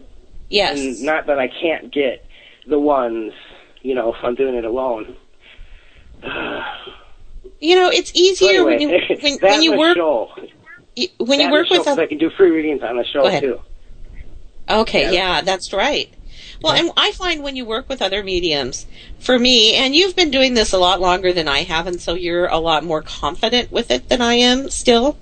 Yes. 0.51 0.79
and 0.79 1.03
not 1.03 1.27
that 1.27 1.39
I 1.39 1.49
can't 1.49 1.93
get 1.93 2.25
the 2.67 2.79
ones 2.79 3.33
you 3.83 3.95
know 3.95 4.15
if 4.15 4.25
I'm 4.25 4.35
doing 4.35 4.55
it 4.55 4.65
alone. 4.65 5.17
You 7.61 7.75
know, 7.75 7.89
it's 7.91 8.13
easier 8.15 8.59
So 8.59 8.67
when 8.67 8.81
you 8.81 8.89
when, 9.23 9.39
that 9.39 9.43
when 9.43 9.63
you 9.63 9.77
work 9.77 9.97
show. 9.97 10.31
When 11.19 11.41
you 11.41 11.51
work 11.51 11.69
with 11.69 11.69
show, 11.69 11.79
with 11.79 11.87
'cause 11.87 11.99
a 11.99 12.03
I 12.03 12.07
can 12.07 12.19
do 12.19 12.31
free 12.31 12.51
readings 12.51 12.83
on 12.83 12.97
the 12.97 13.05
show 13.05 13.29
too. 13.41 13.61
Okay, 14.71 15.03
Yeah. 15.03 15.11
yeah, 15.13 15.41
that's 15.41 15.73
right. 15.73 16.09
Well, 16.61 16.73
and 16.75 16.91
I 16.97 17.13
find 17.13 17.43
when 17.43 17.55
you 17.57 17.65
work 17.65 17.89
with 17.89 18.03
other 18.03 18.23
mediums, 18.25 18.87
for 19.19 19.39
me, 19.39 19.75
and 19.75 19.95
you've 19.95 20.17
been 20.17 20.31
doing 20.31 20.55
this 20.55 20.73
a 20.73 20.79
lot 20.79 21.01
longer 21.01 21.33
than 21.33 21.47
I 21.47 21.63
have, 21.63 21.87
and 21.87 22.01
so 22.01 22.15
you're 22.15 22.47
a 22.47 22.59
lot 22.59 22.83
more 22.85 23.01
confident 23.01 23.71
with 23.71 23.91
it 23.93 24.09
than 24.09 24.21
I 24.21 24.35
am 24.35 24.69
still. 24.69 25.17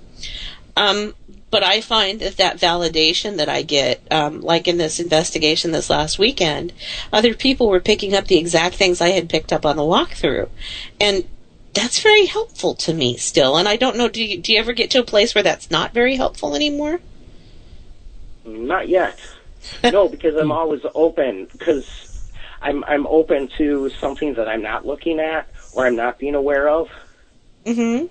Um, 0.75 1.13
but 1.49 1.63
I 1.63 1.79
find 1.81 2.19
that 2.21 2.37
that 2.37 2.57
validation 2.57 3.37
that 3.37 3.49
I 3.49 3.61
get, 3.61 4.01
um, 4.11 4.41
like 4.41 4.67
in 4.67 4.77
this 4.77 4.99
investigation 4.99 5.71
this 5.71 5.89
last 5.89 6.17
weekend, 6.19 6.73
other 7.13 7.33
people 7.33 7.67
were 7.69 7.79
picking 7.79 8.13
up 8.15 8.27
the 8.27 8.37
exact 8.37 8.75
things 8.75 8.99
I 8.99 9.09
had 9.09 9.29
picked 9.29 9.53
up 9.53 9.65
on 9.65 9.75
the 9.77 9.83
walkthrough, 9.83 10.49
and 10.99 11.23
that's 11.77 12.01
very 12.01 12.25
helpful 12.25 12.75
to 12.75 12.93
me 12.93 13.17
still. 13.17 13.57
And 13.57 13.67
I 13.67 13.75
don't 13.75 13.97
know, 13.97 14.07
do 14.07 14.23
you, 14.23 14.39
do 14.39 14.51
you 14.51 14.59
ever 14.59 14.73
get 14.73 14.91
to 14.91 14.99
a 14.99 15.03
place 15.03 15.35
where 15.35 15.43
that's 15.43 15.71
not 15.71 15.93
very 15.93 16.15
helpful 16.15 16.55
anymore? 16.55 16.99
Not 18.45 18.89
yet. 18.89 19.19
no, 19.83 20.07
because 20.07 20.35
I'm 20.35 20.51
always 20.51 20.81
open 20.95 21.47
because 21.51 22.31
I'm 22.61 22.83
I'm 22.85 23.05
open 23.07 23.49
to 23.57 23.89
something 23.89 24.35
that 24.35 24.47
I'm 24.47 24.61
not 24.61 24.85
looking 24.85 25.19
at 25.19 25.49
or 25.73 25.85
I'm 25.85 25.95
not 25.95 26.17
being 26.19 26.35
aware 26.35 26.69
of. 26.69 26.89
Mm-hmm. 27.65 28.05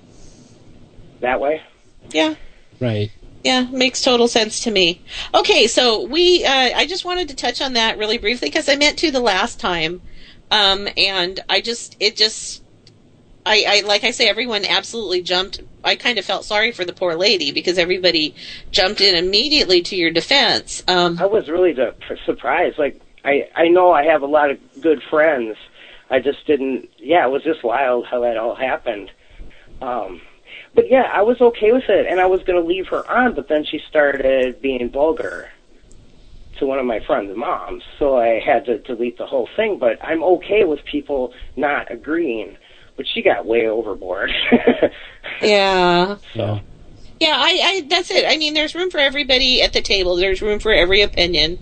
That 1.20 1.40
way. 1.40 1.62
Yeah. 2.10 2.34
Right. 2.80 3.10
Yeah, 3.42 3.62
makes 3.70 4.02
total 4.02 4.28
sense 4.28 4.60
to 4.64 4.70
me. 4.70 5.02
Okay, 5.32 5.68
so 5.68 6.04
we, 6.04 6.44
uh, 6.44 6.50
I 6.50 6.84
just 6.86 7.04
wanted 7.04 7.28
to 7.28 7.36
touch 7.36 7.60
on 7.60 7.74
that 7.74 7.96
really 7.96 8.18
briefly 8.18 8.48
because 8.48 8.68
I 8.68 8.74
meant 8.74 8.98
to 8.98 9.12
the 9.12 9.20
last 9.20 9.60
time, 9.60 10.02
um, 10.50 10.88
and 10.96 11.38
I 11.48 11.60
just, 11.60 11.96
it 12.00 12.16
just, 12.16 12.64
I, 13.46 13.64
I, 13.66 13.80
like 13.86 14.02
I 14.02 14.10
say, 14.10 14.28
everyone 14.28 14.64
absolutely 14.64 15.22
jumped. 15.22 15.60
I 15.84 15.94
kind 15.94 16.18
of 16.18 16.24
felt 16.24 16.44
sorry 16.44 16.72
for 16.72 16.84
the 16.84 16.92
poor 16.92 17.14
lady 17.14 17.52
because 17.52 17.78
everybody 17.78 18.34
jumped 18.72 19.00
in 19.00 19.14
immediately 19.14 19.82
to 19.82 19.96
your 19.96 20.10
defense. 20.10 20.82
Um, 20.88 21.18
I 21.20 21.26
was 21.26 21.48
really 21.48 21.74
surprised. 22.24 22.76
Like 22.76 23.00
I 23.24 23.48
I 23.54 23.68
know 23.68 23.92
I 23.92 24.04
have 24.04 24.22
a 24.22 24.26
lot 24.26 24.50
of 24.50 24.58
good 24.80 25.00
friends. 25.08 25.56
I 26.10 26.18
just 26.18 26.44
didn't. 26.46 26.90
Yeah, 26.98 27.24
it 27.24 27.30
was 27.30 27.44
just 27.44 27.62
wild 27.62 28.06
how 28.06 28.20
that 28.20 28.36
all 28.36 28.56
happened. 28.56 29.12
Um, 29.80 30.20
but 30.74 30.90
yeah, 30.90 31.10
I 31.12 31.22
was 31.22 31.40
okay 31.40 31.72
with 31.72 31.88
it, 31.88 32.06
and 32.06 32.20
I 32.20 32.26
was 32.26 32.42
going 32.42 32.60
to 32.60 32.66
leave 32.66 32.88
her 32.88 33.08
on, 33.10 33.34
but 33.34 33.48
then 33.48 33.64
she 33.64 33.80
started 33.88 34.60
being 34.60 34.90
vulgar 34.90 35.50
to 36.58 36.66
one 36.66 36.78
of 36.78 36.86
my 36.86 37.00
friends' 37.00 37.36
moms, 37.36 37.82
so 37.98 38.16
I 38.16 38.40
had 38.40 38.64
to 38.66 38.78
delete 38.78 39.18
the 39.18 39.26
whole 39.26 39.48
thing. 39.56 39.78
But 39.78 39.98
I'm 40.02 40.22
okay 40.22 40.64
with 40.64 40.84
people 40.84 41.32
not 41.56 41.90
agreeing. 41.90 42.56
But 42.96 43.06
she 43.06 43.22
got 43.22 43.46
way 43.46 43.66
overboard. 43.66 44.30
yeah. 45.42 46.16
So 46.34 46.60
Yeah, 47.20 47.34
I, 47.36 47.60
I, 47.62 47.86
that's 47.88 48.10
it. 48.10 48.24
I 48.26 48.36
mean, 48.36 48.54
there's 48.54 48.74
room 48.74 48.90
for 48.90 48.98
everybody 48.98 49.62
at 49.62 49.72
the 49.72 49.82
table. 49.82 50.16
There's 50.16 50.40
room 50.40 50.58
for 50.58 50.72
every 50.72 51.02
opinion. 51.02 51.58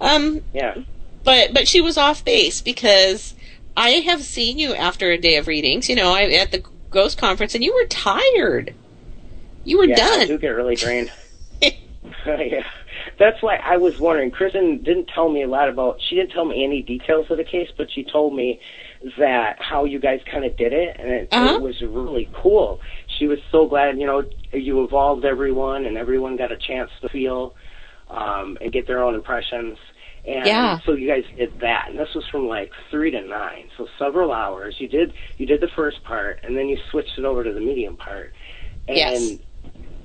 Um, 0.00 0.42
yeah. 0.52 0.76
but 1.24 1.52
but 1.52 1.68
she 1.68 1.80
was 1.80 1.96
off 1.96 2.24
base 2.24 2.60
because 2.60 3.34
I 3.76 3.90
have 3.90 4.22
seen 4.22 4.58
you 4.58 4.74
after 4.74 5.10
a 5.10 5.18
day 5.18 5.36
of 5.36 5.46
readings. 5.48 5.88
You 5.88 5.96
know, 5.96 6.14
I, 6.14 6.24
at 6.30 6.52
the 6.52 6.62
Ghost 6.90 7.18
Conference, 7.18 7.54
and 7.54 7.64
you 7.64 7.74
were 7.74 7.86
tired. 7.88 8.74
You 9.64 9.78
were 9.78 9.84
yeah, 9.84 9.94
I 9.94 10.16
done. 10.18 10.26
do 10.28 10.38
get 10.38 10.48
really 10.50 10.76
drained. 10.76 11.10
yeah. 11.60 12.64
That's 13.18 13.42
why 13.42 13.56
I 13.56 13.76
was 13.78 13.98
wondering. 13.98 14.30
Kristen 14.30 14.82
didn't 14.82 15.08
tell 15.08 15.28
me 15.28 15.42
a 15.42 15.48
lot 15.48 15.68
about. 15.68 16.00
She 16.08 16.16
didn't 16.16 16.32
tell 16.32 16.44
me 16.44 16.64
any 16.64 16.82
details 16.82 17.30
of 17.30 17.36
the 17.36 17.44
case, 17.44 17.68
but 17.76 17.90
she 17.90 18.04
told 18.04 18.34
me 18.34 18.60
that 19.18 19.56
how 19.60 19.84
you 19.84 19.98
guys 19.98 20.20
kind 20.30 20.44
of 20.44 20.56
did 20.56 20.72
it, 20.72 20.96
and 20.98 21.08
it, 21.10 21.28
Uh-huh. 21.32 21.54
it 21.56 21.60
was 21.62 21.80
really 21.82 22.28
cool. 22.34 22.80
She 23.18 23.26
was 23.26 23.38
so 23.52 23.66
glad, 23.66 23.98
you 23.98 24.06
know, 24.06 24.24
you 24.52 24.82
evolved 24.84 25.24
everyone, 25.24 25.86
and 25.86 25.96
everyone 25.96 26.36
got 26.36 26.50
a 26.52 26.56
chance 26.56 26.90
to 27.02 27.08
feel 27.08 27.54
um, 28.10 28.56
and 28.60 28.72
get 28.72 28.86
their 28.86 29.02
own 29.02 29.14
impressions. 29.14 29.78
And 30.24 30.46
Yeah. 30.46 30.78
so 30.84 30.92
you 30.92 31.06
guys 31.08 31.24
did 31.36 31.58
that, 31.60 31.86
and 31.90 31.98
this 31.98 32.12
was 32.14 32.24
from 32.28 32.48
like 32.48 32.70
three 32.90 33.10
to 33.12 33.20
nine, 33.20 33.68
so 33.76 33.86
several 33.98 34.32
hours. 34.32 34.76
You 34.80 34.88
did 34.88 35.12
you 35.38 35.46
did 35.46 35.60
the 35.60 35.68
first 35.68 36.02
part, 36.04 36.40
and 36.42 36.56
then 36.56 36.68
you 36.68 36.78
switched 36.90 37.16
it 37.18 37.24
over 37.24 37.42
to 37.44 37.52
the 37.52 37.60
medium 37.60 37.96
part. 37.96 38.32
And 38.88 38.96
Yes. 38.96 39.38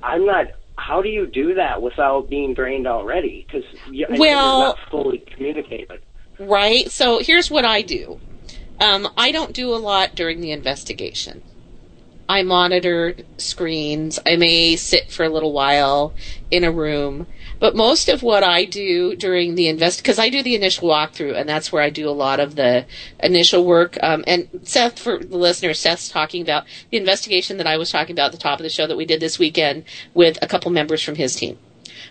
I'm 0.02 0.26
not. 0.26 0.46
How 0.76 1.02
do 1.02 1.08
you 1.08 1.26
do 1.26 1.54
that 1.54 1.80
without 1.82 2.28
being 2.30 2.54
drained 2.54 2.86
already? 2.86 3.46
Because 3.46 3.64
Well- 4.18 4.60
not 4.60 4.78
fully 4.90 5.18
communicated. 5.18 6.00
right? 6.38 6.90
So 6.90 7.18
here's 7.18 7.50
what 7.50 7.64
I 7.64 7.82
do. 7.82 8.18
Um, 8.82 9.08
I 9.16 9.30
don't 9.30 9.52
do 9.52 9.72
a 9.72 9.78
lot 9.78 10.16
during 10.16 10.40
the 10.40 10.50
investigation. 10.50 11.40
I 12.28 12.42
monitor 12.42 13.14
screens. 13.36 14.18
I 14.26 14.34
may 14.34 14.74
sit 14.74 15.08
for 15.08 15.22
a 15.22 15.28
little 15.28 15.52
while 15.52 16.14
in 16.50 16.64
a 16.64 16.72
room, 16.72 17.28
but 17.60 17.76
most 17.76 18.08
of 18.08 18.24
what 18.24 18.42
I 18.42 18.64
do 18.64 19.14
during 19.14 19.54
the 19.54 19.68
invest 19.68 20.00
because 20.00 20.18
I 20.18 20.30
do 20.30 20.42
the 20.42 20.56
initial 20.56 20.88
walkthrough, 20.88 21.36
and 21.38 21.48
that's 21.48 21.70
where 21.70 21.80
I 21.82 21.90
do 21.90 22.08
a 22.08 22.10
lot 22.10 22.40
of 22.40 22.56
the 22.56 22.84
initial 23.20 23.64
work. 23.64 23.98
Um, 24.02 24.24
and 24.26 24.48
Seth, 24.64 24.98
for 24.98 25.18
the 25.18 25.36
listeners, 25.36 25.78
Seth's 25.78 26.08
talking 26.08 26.42
about 26.42 26.64
the 26.90 26.96
investigation 26.96 27.58
that 27.58 27.68
I 27.68 27.76
was 27.76 27.92
talking 27.92 28.16
about 28.16 28.26
at 28.26 28.32
the 28.32 28.38
top 28.38 28.58
of 28.58 28.64
the 28.64 28.68
show 28.68 28.88
that 28.88 28.96
we 28.96 29.06
did 29.06 29.20
this 29.20 29.38
weekend 29.38 29.84
with 30.12 30.38
a 30.42 30.48
couple 30.48 30.72
members 30.72 31.02
from 31.04 31.14
his 31.14 31.36
team. 31.36 31.56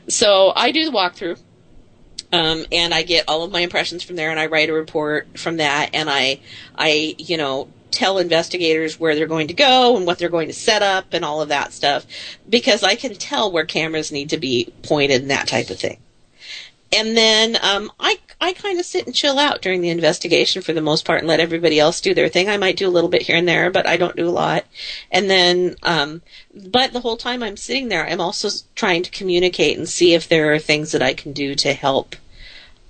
So 0.07 0.53
I 0.55 0.71
do 0.71 0.85
the 0.85 0.91
walkthrough. 0.91 1.37
Um, 2.33 2.65
and 2.71 2.93
I 2.93 3.01
get 3.03 3.25
all 3.27 3.43
of 3.43 3.51
my 3.51 3.59
impressions 3.59 4.03
from 4.03 4.15
there, 4.15 4.31
and 4.31 4.39
I 4.39 4.45
write 4.45 4.69
a 4.69 4.73
report 4.73 5.37
from 5.37 5.57
that, 5.57 5.89
and 5.93 6.09
I, 6.09 6.39
I, 6.75 7.15
you 7.17 7.35
know, 7.37 7.67
tell 7.91 8.17
investigators 8.19 8.97
where 8.99 9.15
they're 9.15 9.27
going 9.27 9.49
to 9.49 9.53
go 9.53 9.97
and 9.97 10.05
what 10.05 10.17
they're 10.17 10.29
going 10.29 10.47
to 10.47 10.53
set 10.53 10.81
up 10.81 11.07
and 11.11 11.25
all 11.25 11.41
of 11.41 11.49
that 11.49 11.73
stuff, 11.73 12.05
because 12.49 12.83
I 12.83 12.95
can 12.95 13.15
tell 13.15 13.51
where 13.51 13.65
cameras 13.65 14.13
need 14.13 14.29
to 14.29 14.37
be 14.37 14.73
pointed 14.81 15.21
and 15.21 15.29
that 15.29 15.47
type 15.47 15.69
of 15.69 15.77
thing. 15.77 15.97
And 16.93 17.15
then 17.15 17.57
um, 17.61 17.91
I 17.99 18.19
I 18.41 18.51
kind 18.53 18.79
of 18.79 18.85
sit 18.85 19.05
and 19.05 19.15
chill 19.15 19.39
out 19.39 19.61
during 19.61 19.81
the 19.81 19.89
investigation 19.89 20.61
for 20.61 20.73
the 20.73 20.81
most 20.81 21.05
part 21.05 21.19
and 21.19 21.27
let 21.27 21.39
everybody 21.39 21.79
else 21.79 22.01
do 22.01 22.13
their 22.13 22.27
thing. 22.27 22.49
I 22.49 22.57
might 22.57 22.75
do 22.75 22.87
a 22.87 22.91
little 22.91 23.09
bit 23.09 23.21
here 23.21 23.37
and 23.37 23.47
there, 23.47 23.69
but 23.69 23.87
I 23.87 23.95
don't 23.95 24.15
do 24.15 24.27
a 24.27 24.31
lot. 24.31 24.65
And 25.09 25.29
then, 25.29 25.75
um, 25.83 26.21
but 26.53 26.91
the 26.91 26.99
whole 26.99 27.17
time 27.17 27.43
I'm 27.43 27.55
sitting 27.55 27.87
there, 27.87 28.05
I'm 28.05 28.19
also 28.19 28.49
trying 28.75 29.03
to 29.03 29.11
communicate 29.11 29.77
and 29.77 29.87
see 29.87 30.13
if 30.13 30.27
there 30.27 30.53
are 30.53 30.59
things 30.59 30.91
that 30.91 31.01
I 31.01 31.13
can 31.13 31.31
do 31.31 31.55
to 31.55 31.73
help 31.73 32.15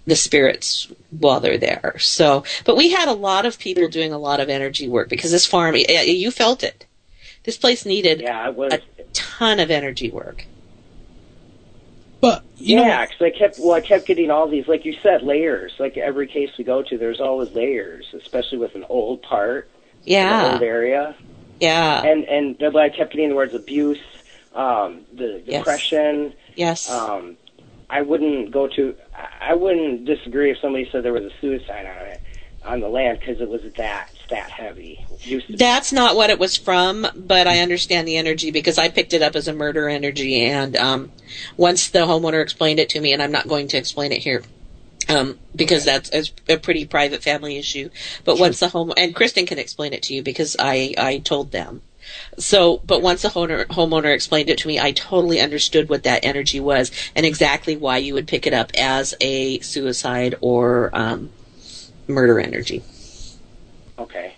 the 0.05 0.15
spirits 0.15 0.91
while 1.09 1.39
they're 1.39 1.57
there. 1.57 1.95
So, 1.99 2.43
but 2.65 2.75
we 2.75 2.91
had 2.91 3.07
a 3.07 3.13
lot 3.13 3.45
of 3.45 3.59
people 3.59 3.87
doing 3.87 4.11
a 4.13 4.17
lot 4.17 4.39
of 4.39 4.49
energy 4.49 4.87
work 4.87 5.09
because 5.09 5.31
this 5.31 5.45
farm, 5.45 5.75
you 5.75 6.31
felt 6.31 6.63
it. 6.63 6.85
This 7.43 7.57
place 7.57 7.85
needed 7.85 8.21
Yeah, 8.21 8.49
it 8.49 8.55
was. 8.55 8.71
a 8.73 8.79
ton 9.13 9.59
of 9.59 9.71
energy 9.71 10.09
work. 10.11 10.47
But 12.21 12.45
you 12.57 12.77
yeah, 12.77 13.05
because 13.05 13.21
I 13.21 13.29
kept 13.31 13.59
well, 13.59 13.73
I 13.73 13.81
kept 13.81 14.05
getting 14.07 14.29
all 14.29 14.47
these, 14.47 14.67
like 14.67 14.85
you 14.85 14.93
said, 15.01 15.23
layers. 15.23 15.71
Like 15.79 15.97
every 15.97 16.27
case 16.27 16.49
we 16.57 16.63
go 16.63 16.83
to, 16.83 16.97
there's 16.97 17.19
always 17.19 17.49
layers, 17.55 18.05
especially 18.13 18.59
with 18.59 18.75
an 18.75 18.85
old 18.89 19.21
part, 19.23 19.69
an 19.69 20.03
Yeah, 20.05 20.41
old 20.51 20.61
area, 20.61 21.15
yeah, 21.59 22.01
and 22.03 22.23
and 22.25 22.57
but 22.59 22.75
I 22.77 22.89
kept 22.89 23.11
getting 23.13 23.29
the 23.29 23.35
words 23.35 23.55
abuse, 23.55 23.97
um, 24.53 25.05
the 25.13 25.41
Yes. 25.45 25.63
depression. 25.63 26.33
yes. 26.55 26.87
Um, 26.89 27.37
I 27.91 28.01
wouldn't 28.01 28.51
go 28.51 28.67
to. 28.67 28.95
I- 29.41 29.53
wouldn't 29.53 30.05
disagree 30.05 30.49
if 30.49 30.57
somebody 30.59 30.87
said 30.91 31.03
there 31.03 31.13
was 31.13 31.25
a 31.25 31.31
suicide 31.41 31.85
on 31.85 32.07
it 32.07 32.21
on 32.63 32.79
the 32.79 32.87
land 32.87 33.19
because 33.19 33.41
it 33.41 33.49
was 33.49 33.61
that 33.75 34.09
stat 34.25 34.49
heavy. 34.49 35.05
That's 35.49 35.91
not 35.91 36.15
what 36.15 36.29
it 36.29 36.39
was 36.39 36.55
from, 36.55 37.05
but 37.15 37.47
I 37.47 37.59
understand 37.59 38.07
the 38.07 38.17
energy 38.17 38.49
because 38.51 38.77
I 38.77 38.89
picked 38.89 39.13
it 39.13 39.21
up 39.21 39.35
as 39.35 39.47
a 39.47 39.53
murder 39.53 39.89
energy. 39.89 40.45
And 40.45 40.77
um, 40.77 41.11
once 41.57 41.89
the 41.89 41.99
homeowner 41.99 42.41
explained 42.41 42.79
it 42.79 42.89
to 42.89 43.01
me, 43.01 43.13
and 43.13 43.21
I'm 43.21 43.31
not 43.31 43.47
going 43.47 43.67
to 43.69 43.77
explain 43.77 44.11
it 44.11 44.21
here 44.21 44.43
um, 45.09 45.39
because 45.55 45.83
that's 45.85 46.11
a, 46.13 46.53
a 46.53 46.57
pretty 46.57 46.85
private 46.85 47.23
family 47.23 47.57
issue. 47.57 47.89
But 48.23 48.39
once 48.39 48.59
the 48.59 48.69
home 48.69 48.93
and 48.95 49.13
Kristen 49.13 49.45
can 49.45 49.59
explain 49.59 49.93
it 49.93 50.03
to 50.03 50.13
you 50.13 50.23
because 50.23 50.55
I 50.57 50.93
I 50.97 51.17
told 51.17 51.51
them. 51.51 51.81
So, 52.37 52.81
but 52.85 53.01
once 53.01 53.21
the 53.21 53.29
homeowner, 53.29 53.65
homeowner 53.67 54.13
explained 54.13 54.49
it 54.49 54.57
to 54.59 54.67
me, 54.67 54.79
I 54.79 54.91
totally 54.91 55.39
understood 55.39 55.89
what 55.89 56.03
that 56.03 56.23
energy 56.23 56.59
was 56.59 56.91
and 57.15 57.25
exactly 57.25 57.75
why 57.75 57.97
you 57.97 58.13
would 58.13 58.27
pick 58.27 58.47
it 58.47 58.53
up 58.53 58.71
as 58.77 59.13
a 59.21 59.59
suicide 59.59 60.35
or 60.41 60.89
um, 60.93 61.29
murder 62.07 62.39
energy. 62.39 62.83
Okay. 63.99 64.35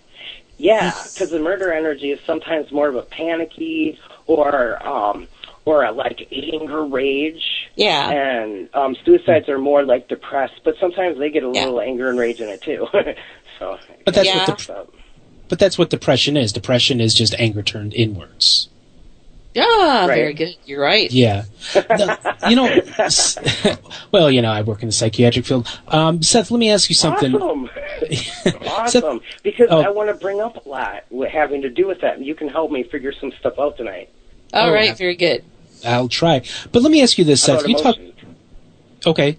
Yeah, 0.56 0.92
because 1.12 1.30
the 1.30 1.40
murder 1.40 1.72
energy 1.72 2.12
is 2.12 2.20
sometimes 2.26 2.70
more 2.70 2.88
of 2.88 2.94
a 2.94 3.02
panicky 3.02 3.98
or 4.26 4.86
um, 4.86 5.26
or 5.64 5.84
a 5.84 5.90
like 5.92 6.28
anger 6.30 6.84
rage. 6.84 7.68
Yeah. 7.74 8.10
And 8.10 8.68
um, 8.74 8.96
suicides 9.04 9.48
are 9.48 9.58
more 9.58 9.84
like 9.84 10.08
depressed, 10.08 10.60
but 10.64 10.76
sometimes 10.78 11.18
they 11.18 11.30
get 11.30 11.42
a 11.42 11.48
little 11.48 11.80
anger 11.80 12.08
and 12.08 12.18
rage 12.18 12.40
in 12.40 12.48
it 12.48 12.62
too. 12.62 12.86
so. 13.58 13.78
But 14.04 14.14
that's 14.14 14.26
Yeah. 14.26 14.46
what 14.46 14.58
the, 14.58 14.86
but 15.54 15.60
that's 15.60 15.78
what 15.78 15.88
depression 15.88 16.36
is. 16.36 16.52
Depression 16.52 17.00
is 17.00 17.14
just 17.14 17.32
anger 17.38 17.62
turned 17.62 17.94
inwards. 17.94 18.68
Ah, 19.56 20.06
Right. 20.08 20.16
very 20.16 20.34
good. 20.34 20.56
You're 20.66 20.80
right. 20.82 21.08
Yeah. 21.12 21.44
No, 21.96 22.16
you 22.48 22.56
know, 22.56 22.80
well, 24.10 24.28
you 24.28 24.42
know, 24.42 24.50
I 24.50 24.62
work 24.62 24.82
in 24.82 24.88
the 24.88 24.92
psychiatric 24.92 25.46
field. 25.46 25.68
Um, 25.86 26.24
Seth, 26.24 26.50
let 26.50 26.58
me 26.58 26.70
ask 26.72 26.88
you 26.90 26.96
something. 26.96 27.36
Awesome. 27.36 27.70
awesome. 28.66 29.20
Because 29.44 29.68
Oh. 29.70 29.80
I 29.82 29.90
want 29.90 30.08
to 30.08 30.14
bring 30.16 30.40
up 30.40 30.66
a 30.66 30.68
lot 30.68 31.04
with 31.10 31.30
having 31.30 31.62
to 31.62 31.70
do 31.70 31.86
with 31.86 32.00
that. 32.00 32.16
and 32.16 32.26
You 32.26 32.34
can 32.34 32.48
help 32.48 32.72
me 32.72 32.82
figure 32.82 33.12
some 33.12 33.30
stuff 33.38 33.54
out 33.60 33.76
tonight. 33.76 34.08
All 34.52 34.70
Oh, 34.70 34.72
right, 34.72 34.86
yeah. 34.86 34.94
very 34.94 35.14
good. 35.14 35.44
I'll 35.86 36.08
try. 36.08 36.42
But 36.72 36.82
let 36.82 36.90
me 36.90 37.00
ask 37.00 37.16
you 37.16 37.24
this, 37.24 37.40
Seth. 37.42 37.60
About 37.60 37.68
You 37.68 37.76
talk. 37.78 37.96
Okay. 39.06 39.38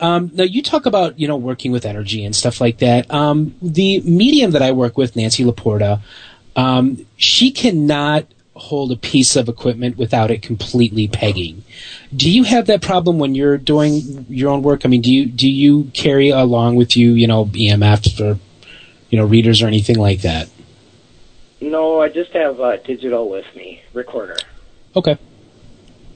Um, 0.00 0.30
now 0.34 0.44
you 0.44 0.62
talk 0.62 0.86
about 0.86 1.18
you 1.18 1.28
know 1.28 1.36
working 1.36 1.72
with 1.72 1.86
energy 1.86 2.24
and 2.24 2.34
stuff 2.34 2.60
like 2.60 2.78
that. 2.78 3.12
Um, 3.12 3.54
the 3.62 4.00
medium 4.00 4.52
that 4.52 4.62
I 4.62 4.72
work 4.72 4.96
with, 4.96 5.16
Nancy 5.16 5.44
Laporta, 5.44 6.00
um, 6.56 7.04
she 7.16 7.50
cannot 7.50 8.26
hold 8.56 8.92
a 8.92 8.96
piece 8.96 9.34
of 9.34 9.48
equipment 9.48 9.96
without 9.96 10.30
it 10.30 10.40
completely 10.40 11.08
pegging. 11.08 11.64
Do 12.14 12.30
you 12.30 12.44
have 12.44 12.66
that 12.66 12.82
problem 12.82 13.18
when 13.18 13.34
you're 13.34 13.58
doing 13.58 14.26
your 14.28 14.50
own 14.50 14.62
work? 14.62 14.82
I 14.84 14.88
mean, 14.88 15.02
do 15.02 15.12
you 15.12 15.26
do 15.26 15.48
you 15.48 15.90
carry 15.94 16.30
along 16.30 16.76
with 16.76 16.96
you 16.96 17.12
you 17.12 17.26
know 17.26 17.46
EMFs 17.46 18.20
or 18.20 18.38
you 19.10 19.18
know 19.18 19.24
readers 19.24 19.62
or 19.62 19.66
anything 19.66 19.96
like 19.96 20.22
that? 20.22 20.48
No, 21.60 22.00
I 22.02 22.08
just 22.10 22.32
have 22.32 22.60
uh, 22.60 22.76
digital 22.78 23.28
with 23.28 23.46
me, 23.56 23.82
recorder. 23.94 24.36
Okay. 24.94 25.16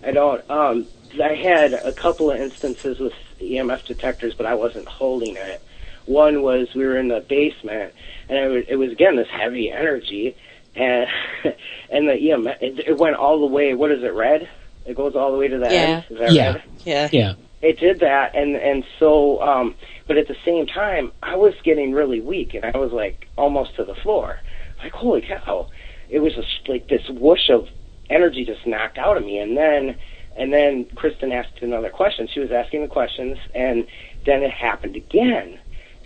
I 0.04 0.12
don't. 0.12 0.48
Um, 0.50 0.86
I 1.22 1.34
had 1.34 1.72
a 1.72 1.92
couple 1.92 2.30
of 2.30 2.38
instances 2.38 2.98
with 2.98 3.14
EMF 3.44 3.84
detectors, 3.86 4.34
but 4.36 4.46
I 4.46 4.54
wasn't 4.54 4.88
holding 4.88 5.36
it. 5.36 5.62
One 6.06 6.42
was 6.42 6.68
we 6.74 6.84
were 6.86 6.98
in 6.98 7.08
the 7.08 7.24
basement, 7.28 7.92
and 8.28 8.38
it 8.38 8.48
was, 8.48 8.64
it 8.68 8.76
was 8.76 8.92
again 8.92 9.16
this 9.16 9.28
heavy 9.30 9.70
energy, 9.70 10.34
and 10.74 11.06
and 11.90 12.08
the 12.08 12.12
EMF 12.14 12.56
it, 12.60 12.78
it 12.88 12.98
went 12.98 13.16
all 13.16 13.40
the 13.40 13.46
way. 13.46 13.74
What 13.74 13.90
is 13.92 14.02
it? 14.02 14.14
Red? 14.14 14.48
It 14.86 14.96
goes 14.96 15.14
all 15.14 15.32
the 15.32 15.38
way 15.38 15.48
to 15.48 15.58
the 15.58 15.66
Yeah. 15.66 15.82
end. 15.82 16.04
Is 16.10 16.18
that 16.18 16.32
Yeah. 16.32 16.52
red? 16.52 16.62
Yeah. 16.84 17.08
Yeah. 17.12 17.34
it 17.60 17.78
did 17.80 18.00
that 18.00 18.34
and 18.36 18.54
and 18.54 18.84
so 19.00 19.42
um 19.42 19.74
but 20.06 20.16
at 20.16 20.28
the 20.28 20.36
same 20.44 20.64
time 20.64 21.10
i 21.24 21.34
was 21.34 21.52
getting 21.64 21.90
really 21.92 22.20
weak 22.20 22.54
and 22.54 22.64
i 22.64 22.78
was 22.78 22.92
like 22.92 23.26
almost 23.36 23.74
to 23.74 23.84
the 23.84 23.96
floor 23.96 24.36
like 24.80 24.92
holy 24.92 25.20
cow 25.22 25.66
it 26.08 26.20
was 26.20 26.32
just 26.36 26.68
like 26.68 26.86
this 26.88 27.02
whoosh 27.10 27.50
of 27.50 27.66
energy 28.08 28.44
just 28.44 28.64
knocked 28.64 28.96
out 28.96 29.16
of 29.16 29.24
me 29.24 29.38
and 29.38 29.56
then 29.56 29.96
and 30.38 30.52
then 30.52 30.84
kristen 30.96 31.32
asked 31.32 31.60
another 31.60 31.90
question 31.90 32.28
she 32.32 32.40
was 32.40 32.50
asking 32.50 32.82
the 32.82 32.88
questions 32.88 33.38
and 33.54 33.86
then 34.24 34.42
it 34.42 34.50
happened 34.50 34.96
again 34.96 35.58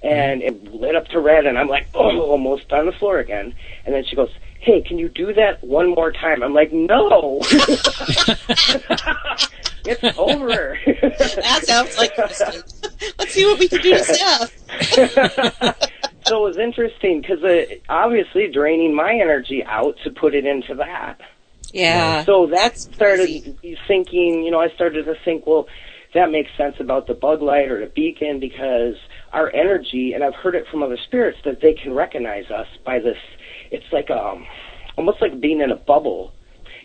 and 0.03 0.43
it 0.43 0.65
lit 0.73 0.97
up 0.97 1.07
to 1.09 1.21
red 1.21 1.47
and 1.47 1.59
i'm 1.59 1.69
like 1.69 1.87
oh 1.95 2.21
almost 2.23 2.73
on 2.73 2.87
the 2.87 2.93
floor 2.93 3.19
again 3.19 3.55
and 3.85 3.95
then 3.95 4.05
she 4.05 4.17
goes 4.17 4.31
hey 4.61 4.81
can 4.81 4.99
you 4.99 5.09
do 5.09 5.33
that 5.33 5.63
one 5.63 5.89
more 5.91 6.11
time 6.13 6.43
i'm 6.43 6.55
like 6.55 6.73
no 6.73 7.39
it's 9.85 10.19
over 10.19 10.79
That 10.87 11.65
sounds 11.65 11.99
like 11.99 12.15
Kristen. 12.15 12.63
Let's 13.19 13.33
see 13.33 13.45
what 13.45 13.59
we 13.59 13.69
can 13.69 13.81
do 13.81 13.91
to 13.91 14.05
Seth. 14.05 16.03
so 16.27 16.45
it 16.47 16.49
was 16.49 16.57
interesting 16.59 17.21
because 17.21 17.41
obviously 17.89 18.49
draining 18.49 18.95
my 18.95 19.15
energy 19.15 19.65
out 19.65 19.97
to 20.05 20.11
put 20.11 20.35
it 20.35 20.47
into 20.47 20.75
that. 20.77 21.21
Yeah. 21.73 22.25
So 22.25 22.47
that 22.49 22.79
started 22.79 23.59
thinking, 23.89 24.43
you 24.45 24.51
know, 24.51 24.61
I 24.61 24.69
started 24.71 25.07
to 25.07 25.15
think, 25.25 25.47
well, 25.47 25.67
that 26.15 26.31
makes 26.31 26.51
sense 26.57 26.77
about 26.79 27.07
the 27.07 27.15
bug 27.15 27.41
light 27.41 27.71
or 27.71 27.81
the 27.81 27.87
beacon 27.87 28.39
because 28.39 28.97
our 29.33 29.51
energy, 29.55 30.13
and 30.13 30.23
I've 30.23 30.35
heard 30.35 30.55
it 30.55 30.67
from 30.71 30.83
other 30.83 30.99
spirits 31.07 31.39
that 31.45 31.61
they 31.61 31.73
can 31.73 31.95
recognize 31.95 32.51
us 32.51 32.67
by 32.85 32.99
this. 32.99 33.17
It's 33.71 33.91
like 33.93 34.11
um, 34.11 34.47
almost 34.97 35.23
like 35.23 35.41
being 35.41 35.61
in 35.61 35.71
a 35.71 35.77
bubble. 35.77 36.33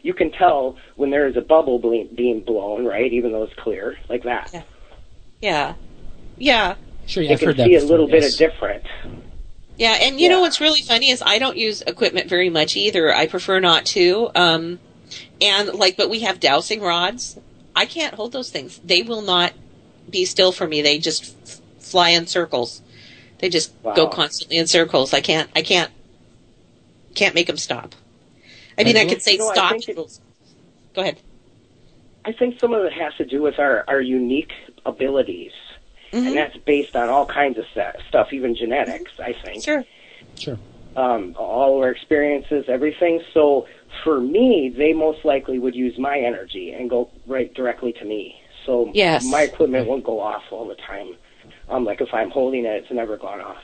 You 0.01 0.13
can 0.13 0.31
tell 0.31 0.77
when 0.95 1.09
there 1.09 1.27
is 1.27 1.35
a 1.35 1.41
bubble 1.41 1.79
being, 1.79 2.09
being 2.15 2.39
blown, 2.41 2.85
right? 2.85 3.11
Even 3.11 3.33
though 3.33 3.43
it's 3.43 3.53
clear, 3.55 3.97
like 4.07 4.23
that. 4.23 4.51
Yeah. 4.53 4.63
Yeah. 5.41 5.73
Yeah. 6.37 6.75
Sure. 7.05 7.23
Yeah, 7.23 7.33
I've 7.33 7.39
can 7.39 7.47
heard 7.49 7.57
that. 7.57 7.65
see 7.65 7.75
a 7.75 7.79
before, 7.79 7.89
little 7.89 8.07
bit 8.07 8.23
yes. 8.23 8.33
of 8.33 8.39
different. 8.39 8.85
Yeah, 9.77 9.97
and 10.01 10.19
you 10.19 10.27
know 10.29 10.41
what's 10.41 10.59
really 10.59 10.81
funny 10.81 11.09
is 11.11 11.21
I 11.23 11.37
don't 11.39 11.55
use 11.57 11.81
equipment 11.83 12.27
very 12.29 12.49
much 12.49 12.75
either. 12.75 13.13
I 13.13 13.27
prefer 13.27 13.59
not 13.59 13.85
to. 13.87 14.29
Um, 14.33 14.79
and 15.39 15.69
like, 15.75 15.97
but 15.97 16.09
we 16.09 16.21
have 16.21 16.39
dowsing 16.39 16.81
rods. 16.81 17.37
I 17.75 17.85
can't 17.85 18.15
hold 18.15 18.31
those 18.31 18.49
things. 18.49 18.79
They 18.83 19.03
will 19.03 19.21
not 19.21 19.53
be 20.09 20.25
still 20.25 20.51
for 20.51 20.67
me. 20.67 20.81
They 20.81 20.97
just 20.97 21.35
f- 21.45 21.61
fly 21.79 22.09
in 22.09 22.25
circles. 22.25 22.81
They 23.39 23.49
just 23.49 23.71
go 23.83 24.07
constantly 24.07 24.57
in 24.57 24.65
circles. 24.65 25.13
I 25.13 25.21
can't. 25.21 25.49
I 25.55 25.61
can't. 25.61 25.91
Can't 27.13 27.35
make 27.35 27.47
them 27.47 27.57
stop. 27.57 27.93
I 28.77 28.83
mean, 28.83 28.97
I 28.97 29.01
And 29.01 29.09
could 29.09 29.21
say 29.21 29.33
you 29.33 29.37
know, 29.39 29.51
stop. 29.53 29.73
it- 29.75 30.19
Go 30.95 31.01
ahead. 31.01 31.19
I 32.25 32.31
think 32.33 32.59
some 32.59 32.73
of 32.73 32.83
it 32.83 32.93
has 32.93 33.13
to 33.15 33.25
do 33.25 33.41
with 33.41 33.59
our, 33.59 33.85
our 33.87 34.01
unique 34.01 34.51
abilities. 34.85 35.51
Mhm. 36.11 36.27
And 36.27 36.37
that's 36.37 36.57
based 36.57 36.95
on 36.95 37.09
all 37.09 37.25
kinds 37.25 37.57
of 37.57 37.65
sta- 37.71 37.93
stuff, 38.07 38.31
even 38.33 38.55
genetics, 38.55 39.11
I 39.19 39.33
think. 39.33 39.63
Sure. 39.63 39.83
Sure. 40.39 40.57
Um, 40.95 41.35
all 41.37 41.77
our 41.83 41.89
experiences, 41.89 42.65
everything. 42.67 43.21
So 43.33 43.67
for 44.03 44.19
me, 44.19 44.69
they 44.75 44.93
most 44.93 45.25
likely 45.25 45.59
would 45.59 45.75
use 45.75 45.97
my 45.97 46.17
energy 46.19 46.71
and 46.73 46.89
go 46.89 47.09
right 47.27 47.53
directly 47.53 47.93
to 47.93 48.05
me. 48.05 48.41
So 48.65 48.89
Yes. 48.93 49.25
my 49.29 49.41
equipment 49.43 49.87
won't 49.87 50.03
go 50.03 50.19
off 50.19 50.43
all 50.51 50.65
the 50.67 50.75
time. 50.75 51.15
Um, 51.69 51.83
like 51.85 52.01
if 52.01 52.13
I'm 52.13 52.29
holding 52.31 52.65
it, 52.65 52.83
it's 52.83 52.91
never 52.91 53.17
gone 53.17 53.41
off. 53.41 53.61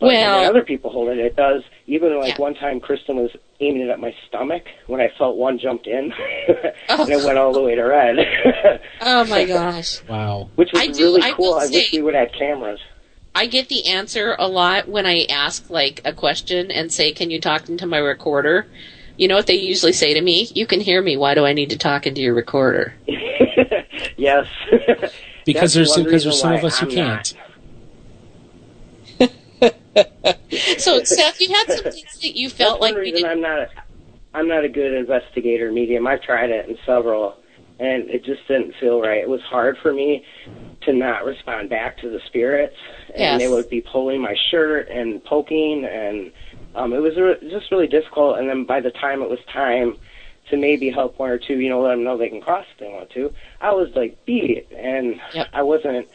But 0.00 0.06
Well- 0.08 0.40
when 0.40 0.48
other 0.50 0.62
people 0.62 0.90
hold 0.90 1.08
it, 1.08 1.18
it 1.18 1.36
does. 1.36 1.62
Even 1.86 2.18
like 2.18 2.30
Yeah. 2.34 2.40
one 2.42 2.54
time, 2.54 2.80
Kristen 2.80 3.16
was 3.16 3.30
aiming 3.60 3.82
it 3.82 3.88
at 3.90 4.00
my 4.00 4.14
stomach 4.26 4.64
when 4.86 5.00
I 5.00 5.08
felt 5.16 5.36
one 5.36 5.58
jumped 5.58 5.86
in, 5.86 6.12
oh. 6.88 7.02
and 7.02 7.10
it 7.10 7.24
went 7.24 7.38
all 7.38 7.52
the 7.52 7.62
way 7.62 7.74
to 7.74 7.82
red. 7.82 8.16
Oh 9.00 9.24
my 9.26 9.44
gosh. 9.44 10.00
Wow. 10.08 10.48
Which 10.56 10.72
was 10.72 10.82
I 10.82 10.86
do- 10.88 11.04
really 11.04 11.22
I 11.22 11.32
cool. 11.32 11.52
will 11.52 11.54
I 11.60 11.66
wish 11.66 11.90
say- 11.90 11.98
we 11.98 12.02
would 12.02 12.14
have 12.14 12.32
cameras. 12.32 12.80
I 13.36 13.46
get 13.46 13.68
the 13.68 13.86
answer 13.86 14.36
a 14.38 14.46
lot 14.48 14.88
when 14.88 15.06
I 15.06 15.24
ask 15.28 15.68
like 15.68 16.00
a 16.04 16.12
question 16.12 16.70
and 16.70 16.92
say, 16.92 17.10
"Can 17.12 17.30
you 17.30 17.40
talk 17.40 17.68
into 17.68 17.84
my 17.86 17.98
recorder?" 17.98 18.66
You 19.16 19.26
know 19.28 19.34
what 19.36 19.46
they 19.46 19.54
usually 19.56 19.92
say 19.92 20.14
to 20.14 20.20
me? 20.20 20.48
"You 20.54 20.66
can 20.66 20.80
hear 20.80 21.02
me. 21.02 21.16
Why 21.16 21.34
do 21.34 21.44
I 21.44 21.52
need 21.52 21.70
to 21.70 21.78
talk 21.78 22.06
into 22.06 22.20
your 22.20 22.34
recorder?" 22.34 22.94
yes. 24.16 24.46
Because 25.44 25.74
That's 25.74 25.94
there's 25.94 25.96
because 26.04 26.22
there's 26.24 26.40
some 26.40 26.52
of 26.54 26.64
us 26.64 26.78
who 26.78 26.86
I'm 26.86 26.92
can't. 26.92 27.34
So, 30.78 31.02
Seth, 31.04 31.40
you 31.40 31.48
had 31.48 31.66
some 31.70 31.92
things 31.92 32.18
that 32.22 32.36
you 32.36 32.48
felt 32.48 32.80
That's 32.80 32.82
like 32.82 32.94
one 32.94 33.00
reason. 33.02 33.24
I'm 33.28 33.40
not. 33.40 33.58
A, 33.58 33.68
I'm 34.34 34.48
not 34.48 34.64
a 34.64 34.68
good 34.68 34.92
investigator 34.94 35.70
medium. 35.70 36.06
I've 36.06 36.22
tried 36.22 36.50
it 36.50 36.68
in 36.68 36.76
several, 36.84 37.36
and 37.78 38.08
it 38.10 38.24
just 38.24 38.46
didn't 38.48 38.74
feel 38.80 39.00
right. 39.00 39.18
It 39.18 39.28
was 39.28 39.40
hard 39.42 39.78
for 39.78 39.92
me 39.92 40.24
to 40.82 40.92
not 40.92 41.24
respond 41.24 41.70
back 41.70 41.98
to 41.98 42.10
the 42.10 42.20
spirits, 42.26 42.76
and 43.10 43.18
Yes. 43.18 43.40
they 43.40 43.48
would 43.48 43.68
be 43.70 43.80
pulling 43.80 44.20
my 44.20 44.34
shirt 44.50 44.88
and 44.88 45.22
poking, 45.24 45.84
and 45.84 46.32
um, 46.74 46.92
it 46.92 46.98
was 47.00 47.16
re- 47.16 47.38
just 47.50 47.70
really 47.70 47.86
difficult. 47.86 48.38
And 48.38 48.48
then 48.48 48.64
by 48.64 48.80
the 48.80 48.90
time 48.90 49.22
it 49.22 49.30
was 49.30 49.38
time 49.52 49.96
to 50.50 50.56
maybe 50.56 50.90
help 50.90 51.18
one 51.18 51.30
or 51.30 51.38
two, 51.38 51.58
you 51.60 51.68
know, 51.68 51.80
let 51.80 51.90
them 51.90 52.04
know 52.04 52.18
they 52.18 52.28
can 52.28 52.40
cross 52.40 52.66
if 52.72 52.78
they 52.80 52.88
want 52.88 53.10
to, 53.10 53.32
I 53.60 53.72
was 53.72 53.88
like 53.94 54.24
beat, 54.26 54.66
and 54.76 55.20
Yep. 55.32 55.48
I 55.52 55.62
wasn't 55.62 56.08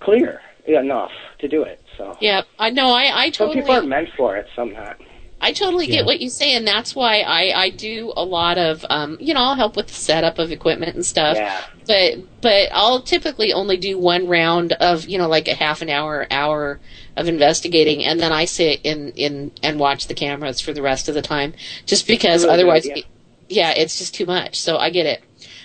clear 0.00 0.40
enough 0.76 1.10
to 1.40 1.48
do 1.48 1.62
it. 1.62 1.82
So 1.96 2.16
Yeah, 2.20 2.42
I 2.58 2.70
know. 2.70 2.90
I 2.90 3.04
I 3.24 3.30
some 3.30 3.48
people 3.52 3.62
are 3.70 3.74
totally 3.76 3.88
meant 3.88 4.08
for 4.16 4.36
it, 4.36 4.46
some 4.54 4.72
not. 4.72 4.98
I 5.40 5.52
totally 5.52 5.86
Yeah. 5.86 5.98
get 5.98 6.06
what 6.06 6.20
you 6.20 6.30
say, 6.30 6.54
and 6.54 6.66
that's 6.66 6.96
why 6.96 7.20
I 7.20 7.52
I 7.64 7.70
do 7.70 8.12
a 8.16 8.24
lot 8.24 8.58
of 8.58 8.84
um 8.90 9.16
you 9.20 9.34
know 9.34 9.40
I'll 9.40 9.54
help 9.54 9.76
with 9.76 9.86
the 9.88 9.94
setup 9.94 10.38
of 10.38 10.50
equipment 10.52 10.94
and 10.96 11.04
stuff. 11.06 11.36
Yeah. 11.36 11.60
but 11.86 12.40
but 12.40 12.68
I'll 12.72 13.00
typically 13.02 13.52
only 13.52 13.76
do 13.76 13.98
one 13.98 14.26
round 14.26 14.72
of 14.74 15.06
you 15.08 15.16
know 15.18 15.28
like 15.28 15.46
a 15.48 15.54
half 15.54 15.80
an 15.82 15.90
hour 15.90 16.26
hour 16.30 16.80
of 17.16 17.28
investigating 17.28 18.04
and 18.04 18.20
then 18.20 18.32
I 18.32 18.44
sit 18.46 18.80
in 18.84 19.12
in 19.12 19.50
and 19.62 19.78
watch 19.80 20.06
the 20.08 20.14
cameras 20.14 20.60
for 20.60 20.72
the 20.72 20.82
rest 20.82 21.08
of 21.08 21.14
the 21.14 21.22
time 21.22 21.54
just 21.86 22.06
because 22.06 22.42
Really 22.42 22.54
otherwise 22.54 22.86
it- 22.86 23.04
yeah 23.48 23.70
it's 23.70 23.96
just 23.98 24.14
too 24.14 24.26
much 24.26 24.60
so 24.60 24.76
I 24.76 24.90
get 24.90 25.06
it 25.06 25.22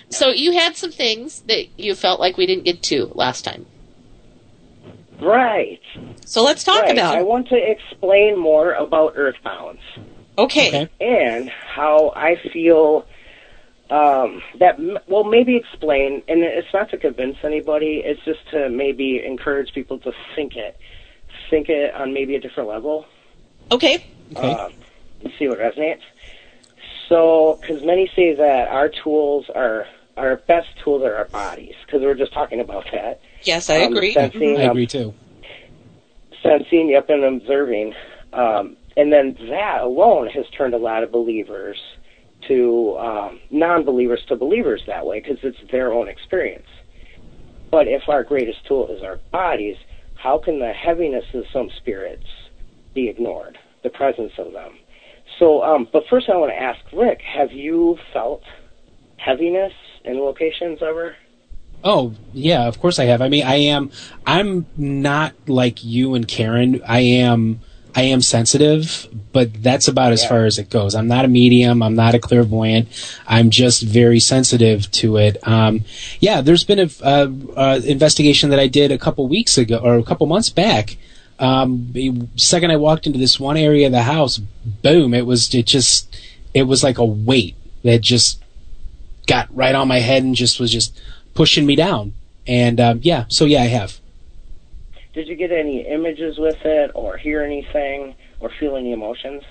so 0.08 0.30
you 0.30 0.52
had 0.52 0.76
some 0.76 0.90
things 0.90 1.42
that 1.48 1.66
you 1.78 1.94
felt 1.94 2.18
like 2.18 2.36
we 2.36 2.46
didn't 2.46 2.64
get 2.64 2.82
to 2.84 3.06
last 3.14 3.44
time 3.44 3.66
Right. 5.20 5.80
so 6.24 6.42
let's 6.42 6.64
talk 6.64 6.82
right. 6.82 6.92
about 6.92 7.16
I 7.16 7.22
want 7.22 7.48
to 7.48 7.56
explain 7.56 8.38
more 8.38 8.72
about 8.72 9.14
earthbound 9.16 9.78
okay, 10.38 10.68
Okay. 10.68 10.88
and 11.00 11.48
how 11.48 12.12
I 12.16 12.36
feel 12.52 13.06
um, 13.90 14.42
that, 14.58 14.78
well, 15.08 15.24
maybe 15.24 15.56
explain, 15.56 16.22
and 16.26 16.42
it's 16.42 16.72
not 16.72 16.90
to 16.90 16.96
convince 16.96 17.36
anybody, 17.44 18.02
it's 18.04 18.24
just 18.24 18.40
to 18.50 18.68
maybe 18.68 19.24
encourage 19.24 19.72
people 19.72 19.98
to 20.00 20.12
think 20.34 20.56
it, 20.56 20.78
think 21.50 21.68
it 21.68 21.94
on 21.94 22.12
maybe 22.12 22.34
a 22.34 22.40
different 22.40 22.68
level. 22.68 23.06
Okay. 23.70 24.04
Okay. 24.34 24.52
Um, 24.52 24.72
see 25.38 25.48
what 25.48 25.58
resonates. 25.58 26.00
So, 27.08 27.58
because 27.60 27.82
many 27.84 28.10
say 28.16 28.34
that 28.34 28.68
our 28.68 28.88
tools 28.88 29.46
are 29.54 29.86
our 30.16 30.36
best 30.36 30.68
tools 30.82 31.02
are 31.02 31.14
our 31.16 31.24
bodies, 31.26 31.74
because 31.84 32.00
we're 32.00 32.14
just 32.14 32.32
talking 32.32 32.60
about 32.60 32.86
that. 32.92 33.20
Yes, 33.44 33.70
I 33.70 33.82
Um, 33.82 33.92
agree. 33.92 34.12
Sensing, 34.12 34.56
I 34.58 34.62
agree 34.62 34.86
too. 34.86 35.14
sensing, 36.42 36.88
yep, 36.90 37.08
and 37.08 37.24
observing. 37.24 37.94
Um, 38.32 38.76
and 38.96 39.12
then 39.12 39.36
that 39.48 39.80
alone 39.82 40.28
has 40.28 40.44
turned 40.50 40.74
a 40.74 40.78
lot 40.78 41.02
of 41.02 41.10
believers 41.10 41.78
to 42.48 42.96
um, 42.98 43.40
non-believers 43.50 44.22
to 44.28 44.36
believers 44.36 44.82
that 44.86 45.06
way 45.06 45.20
because 45.20 45.38
it's 45.42 45.56
their 45.70 45.92
own 45.92 46.08
experience. 46.08 46.66
But 47.70 47.88
if 47.88 48.02
our 48.08 48.22
greatest 48.22 48.66
tool 48.66 48.88
is 48.88 49.02
our 49.02 49.18
bodies, 49.32 49.76
how 50.16 50.38
can 50.38 50.58
the 50.58 50.72
heaviness 50.72 51.24
of 51.34 51.44
some 51.52 51.70
spirits 51.78 52.26
be 52.94 53.08
ignored? 53.08 53.58
The 53.82 53.90
presence 53.90 54.32
of 54.38 54.52
them. 54.52 54.72
So, 55.38 55.62
um, 55.62 55.88
but 55.92 56.04
first 56.08 56.28
I 56.28 56.36
want 56.36 56.52
to 56.52 56.60
ask 56.62 56.80
Rick: 56.92 57.20
Have 57.22 57.52
you 57.52 57.98
felt 58.12 58.42
heaviness 59.16 59.72
in 60.04 60.18
locations 60.18 60.80
ever? 60.82 61.16
Oh 61.84 62.14
yeah, 62.32 62.66
of 62.66 62.80
course 62.80 62.98
I 62.98 63.04
have. 63.04 63.20
I 63.20 63.28
mean, 63.28 63.44
I 63.44 63.56
am. 63.56 63.90
I'm 64.26 64.66
not 64.76 65.34
like 65.46 65.84
you 65.84 66.14
and 66.14 66.26
Karen. 66.26 66.80
I 66.88 67.00
am. 67.00 67.60
I 67.96 68.02
am 68.02 68.22
sensitive, 68.22 69.06
but 69.32 69.62
that's 69.62 69.86
about 69.86 70.12
as 70.12 70.22
Yeah. 70.22 70.28
far 70.30 70.44
as 70.46 70.58
it 70.58 70.68
goes. 70.68 70.96
I'm 70.96 71.06
not 71.06 71.24
a 71.24 71.28
medium. 71.28 71.80
I'm 71.80 71.94
not 71.94 72.14
a 72.14 72.18
clairvoyant. 72.18 72.88
I'm 73.28 73.50
just 73.50 73.82
very 73.82 74.18
sensitive 74.18 74.90
to 74.92 75.16
it. 75.18 75.36
Um, 75.46 75.84
yeah, 76.18 76.40
there's 76.40 76.64
been 76.64 76.80
a 76.80 76.90
uh, 77.02 77.28
uh, 77.54 77.80
investigation 77.84 78.50
that 78.50 78.58
I 78.58 78.66
did 78.66 78.90
a 78.90 78.98
couple 78.98 79.28
weeks 79.28 79.58
ago 79.58 79.76
or 79.76 79.96
a 79.96 80.02
couple 80.02 80.26
months 80.26 80.50
back. 80.50 80.96
Um, 81.38 81.88
the 81.92 82.12
second 82.34 82.72
I 82.72 82.76
walked 82.76 83.06
into 83.06 83.18
this 83.18 83.38
one 83.38 83.56
area 83.56 83.86
of 83.86 83.92
the 83.92 84.02
house, 84.02 84.38
boom! 84.38 85.14
It 85.14 85.26
was 85.26 85.54
it 85.54 85.66
just 85.66 86.16
it 86.52 86.64
was 86.64 86.82
like 86.82 86.98
a 86.98 87.04
weight 87.04 87.54
that 87.84 88.00
just 88.00 88.42
got 89.26 89.54
right 89.54 89.74
on 89.74 89.86
my 89.86 90.00
head 90.00 90.22
and 90.24 90.34
just 90.34 90.58
was 90.58 90.72
just 90.72 90.98
pushing 91.34 91.66
me 91.66 91.76
down. 91.76 92.14
And 92.46 92.80
um, 92.80 93.00
yeah, 93.02 93.24
so 93.28 93.44
yeah, 93.44 93.62
I 93.62 93.66
have. 93.66 94.00
Did 95.12 95.28
you 95.28 95.36
get 95.36 95.52
any 95.52 95.86
images 95.86 96.38
with 96.38 96.64
it, 96.64 96.90
or 96.94 97.16
hear 97.16 97.42
anything, 97.42 98.14
or 98.40 98.50
feel 98.58 98.76
any 98.76 98.92
emotions? 98.92 99.42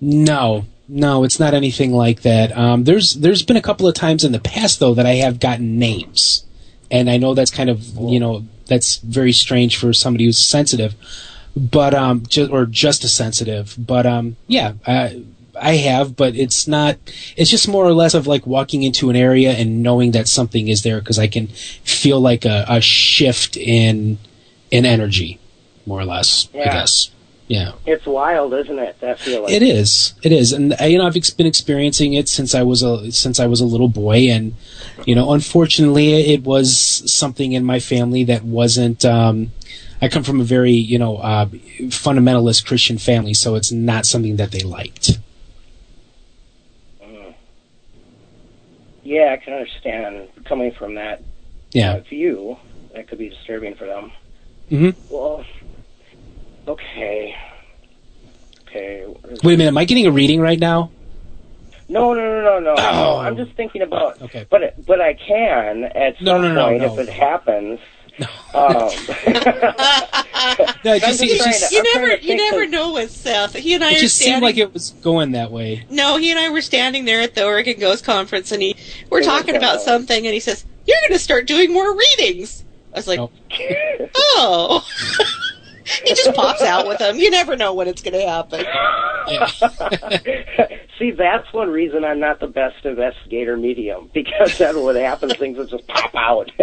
No, 0.00 0.66
no, 0.88 1.24
it's 1.24 1.40
not 1.40 1.54
anything 1.54 1.92
like 1.92 2.22
that. 2.22 2.56
Um, 2.56 2.84
there's 2.84 3.14
there's 3.14 3.42
been 3.42 3.56
a 3.56 3.62
couple 3.62 3.88
of 3.88 3.94
times 3.94 4.24
in 4.24 4.32
the 4.32 4.40
past 4.40 4.80
though 4.80 4.94
that 4.94 5.06
I 5.06 5.14
have 5.14 5.40
gotten 5.40 5.78
names, 5.78 6.44
and 6.90 7.10
I 7.10 7.16
know 7.16 7.34
that's 7.34 7.50
kind 7.50 7.70
of 7.70 7.84
you 7.96 8.20
know 8.20 8.44
that's 8.66 8.96
very 8.98 9.32
strange 9.32 9.76
for 9.76 9.92
somebody 9.92 10.24
who's 10.24 10.38
sensitive, 10.38 10.94
but 11.56 11.94
um, 11.94 12.24
just 12.26 12.50
or 12.50 12.66
just 12.66 13.04
as 13.04 13.12
sensitive. 13.12 13.74
But 13.78 14.06
um, 14.06 14.36
yeah, 14.46 14.74
I, 14.86 15.24
I 15.60 15.76
have, 15.76 16.16
but 16.16 16.34
it's 16.34 16.66
not. 16.66 16.96
It's 17.36 17.50
just 17.50 17.68
more 17.68 17.84
or 17.84 17.92
less 17.92 18.14
of 18.14 18.26
like 18.26 18.46
walking 18.46 18.82
into 18.82 19.10
an 19.10 19.16
area 19.16 19.52
and 19.52 19.82
knowing 19.82 20.12
that 20.12 20.28
something 20.28 20.68
is 20.68 20.82
there 20.82 21.00
because 21.00 21.18
I 21.18 21.26
can 21.26 21.48
feel 21.48 22.20
like 22.20 22.44
a, 22.44 22.64
a 22.68 22.80
shift 22.80 23.56
in 23.56 24.18
in 24.70 24.86
energy, 24.86 25.38
more 25.86 26.00
or 26.00 26.04
less. 26.04 26.48
I 26.54 26.64
guess. 26.64 27.10
Yeah. 27.48 27.72
It's 27.84 28.06
wild, 28.06 28.54
isn't 28.54 28.78
it? 28.78 28.98
That 29.00 29.18
feeling. 29.18 29.52
It 29.52 29.62
is. 29.62 30.14
It 30.22 30.32
is, 30.32 30.52
and 30.52 30.74
you 30.80 30.96
know 30.96 31.06
I've 31.06 31.16
ex- 31.16 31.28
been 31.28 31.46
experiencing 31.46 32.14
it 32.14 32.28
since 32.28 32.54
I 32.54 32.62
was 32.62 32.82
a 32.82 33.12
since 33.12 33.38
I 33.38 33.46
was 33.46 33.60
a 33.60 33.66
little 33.66 33.88
boy, 33.88 34.30
and 34.30 34.54
you 35.04 35.14
know 35.14 35.32
unfortunately 35.32 36.32
it 36.32 36.44
was 36.44 36.74
something 37.12 37.52
in 37.52 37.64
my 37.64 37.78
family 37.78 38.24
that 38.24 38.42
wasn't. 38.42 39.04
Um, 39.04 39.52
I 40.00 40.08
come 40.08 40.22
from 40.22 40.40
a 40.40 40.44
very 40.44 40.72
you 40.72 40.98
know 40.98 41.18
uh, 41.18 41.46
fundamentalist 41.90 42.64
Christian 42.64 42.96
family, 42.96 43.34
so 43.34 43.54
it's 43.54 43.70
not 43.70 44.06
something 44.06 44.36
that 44.36 44.52
they 44.52 44.60
liked. 44.60 45.18
Yeah, 49.12 49.32
I 49.32 49.36
can 49.36 49.52
understand 49.52 50.28
coming 50.46 50.72
from 50.72 50.94
that 50.94 51.22
Yeah. 51.72 51.96
uh, 51.96 52.00
view. 52.00 52.56
That 52.94 53.08
could 53.08 53.18
be 53.18 53.28
disturbing 53.28 53.74
for 53.74 53.86
them. 53.86 54.10
Mm-hmm. 54.70 55.14
Well, 55.14 55.44
okay. 56.66 57.36
Okay. 58.66 59.04
Wait 59.44 59.54
a 59.54 59.56
minute, 59.58 59.66
am 59.68 59.76
I 59.76 59.84
getting 59.84 60.06
a 60.06 60.10
reading 60.10 60.40
right 60.40 60.58
now? 60.58 60.90
No, 61.90 62.14
no, 62.14 62.22
no, 62.42 62.58
no, 62.58 62.60
no. 62.60 62.74
Oh. 62.78 63.18
I'm 63.18 63.36
just 63.36 63.52
thinking 63.52 63.82
about. 63.82 64.22
Okay. 64.22 64.46
But 64.48 64.82
but 64.86 65.02
I 65.02 65.12
can 65.12 65.84
at 65.84 66.16
some 66.16 66.24
No, 66.24 66.40
no, 66.40 66.54
no, 66.54 66.68
point 66.68 66.82
if 66.82 66.98
it 67.06 67.12
happens. 67.12 67.80
Um, 68.54 68.90
No, 70.84 70.94
it 70.94 71.00
just, 71.02 71.20
just 71.20 71.22
it 71.22 71.38
just, 71.44 71.68
to- 71.70 71.74
You 71.76 71.84
I'm 71.94 72.02
never, 72.02 72.16
you 72.20 72.36
never 72.36 72.62
of- 72.64 72.70
know 72.70 72.92
with 72.94 73.10
Seth. 73.12 73.54
He 73.54 73.74
and 73.74 73.84
I 73.84 73.92
it 73.92 73.96
are 73.98 74.00
just 74.00 74.16
seemed 74.16 74.42
like 74.42 74.56
it 74.56 74.72
was 74.74 74.90
going 75.02 75.32
that 75.32 75.50
way. 75.52 75.86
No, 75.88 76.16
he 76.16 76.30
and 76.30 76.38
I 76.40 76.48
were 76.50 76.60
standing 76.62 77.04
there 77.04 77.20
at 77.20 77.34
the 77.34 77.44
Oregon 77.46 77.78
Ghost 77.78 78.04
Conference, 78.04 78.50
and 78.52 78.60
he 78.60 78.76
we're 79.08 79.20
Yeah, 79.20 79.26
talking 79.30 79.54
yeah. 79.54 79.58
about 79.58 79.80
something, 79.80 80.26
and 80.26 80.34
he 80.34 80.40
says, 80.40 80.64
"You're 80.86 80.96
going 81.08 81.12
to 81.16 81.22
start 81.22 81.46
doing 81.46 81.72
more 81.72 81.96
readings." 81.96 82.64
I 82.92 82.98
was 82.98 83.06
like, 83.06 83.20
Oh. 83.20 83.30
"Oh." 84.16 84.84
he 85.84 86.14
just 86.14 86.34
pops 86.34 86.62
out 86.62 86.86
with 86.86 86.98
them. 86.98 87.16
You 87.16 87.30
never 87.30 87.56
know 87.56 87.74
when 87.74 87.88
it's 87.88 88.02
going 88.02 88.14
to 88.14 88.26
happen. 88.26 88.64
See, 90.98 91.10
that's 91.10 91.52
one 91.52 91.70
reason 91.70 92.04
I'm 92.04 92.20
not 92.20 92.40
the 92.40 92.46
best 92.46 92.84
investigator 92.84 93.56
medium 93.56 94.10
because 94.14 94.50
that's 94.58 94.76
what 94.76 94.96
happens. 94.96 95.34
Things 95.38 95.56
will 95.58 95.66
just 95.66 95.86
pop 95.88 96.14
out. 96.14 96.50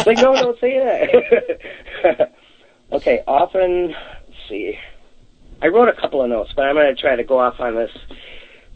It's 0.00 0.06
like, 0.06 0.18
no, 0.18 0.34
don't 0.36 0.58
say 0.60 0.78
that. 0.78 2.32
okay, 2.92 3.22
often, 3.26 3.88
let's 3.88 4.38
see. 4.48 4.74
I 5.62 5.66
wrote 5.66 5.88
a 5.88 6.00
couple 6.00 6.22
of 6.22 6.30
notes, 6.30 6.52
but 6.56 6.62
I'm 6.62 6.74
going 6.74 6.94
to 6.94 7.00
try 7.00 7.16
to 7.16 7.24
go 7.24 7.38
off 7.38 7.60
on 7.60 7.74
this 7.74 7.90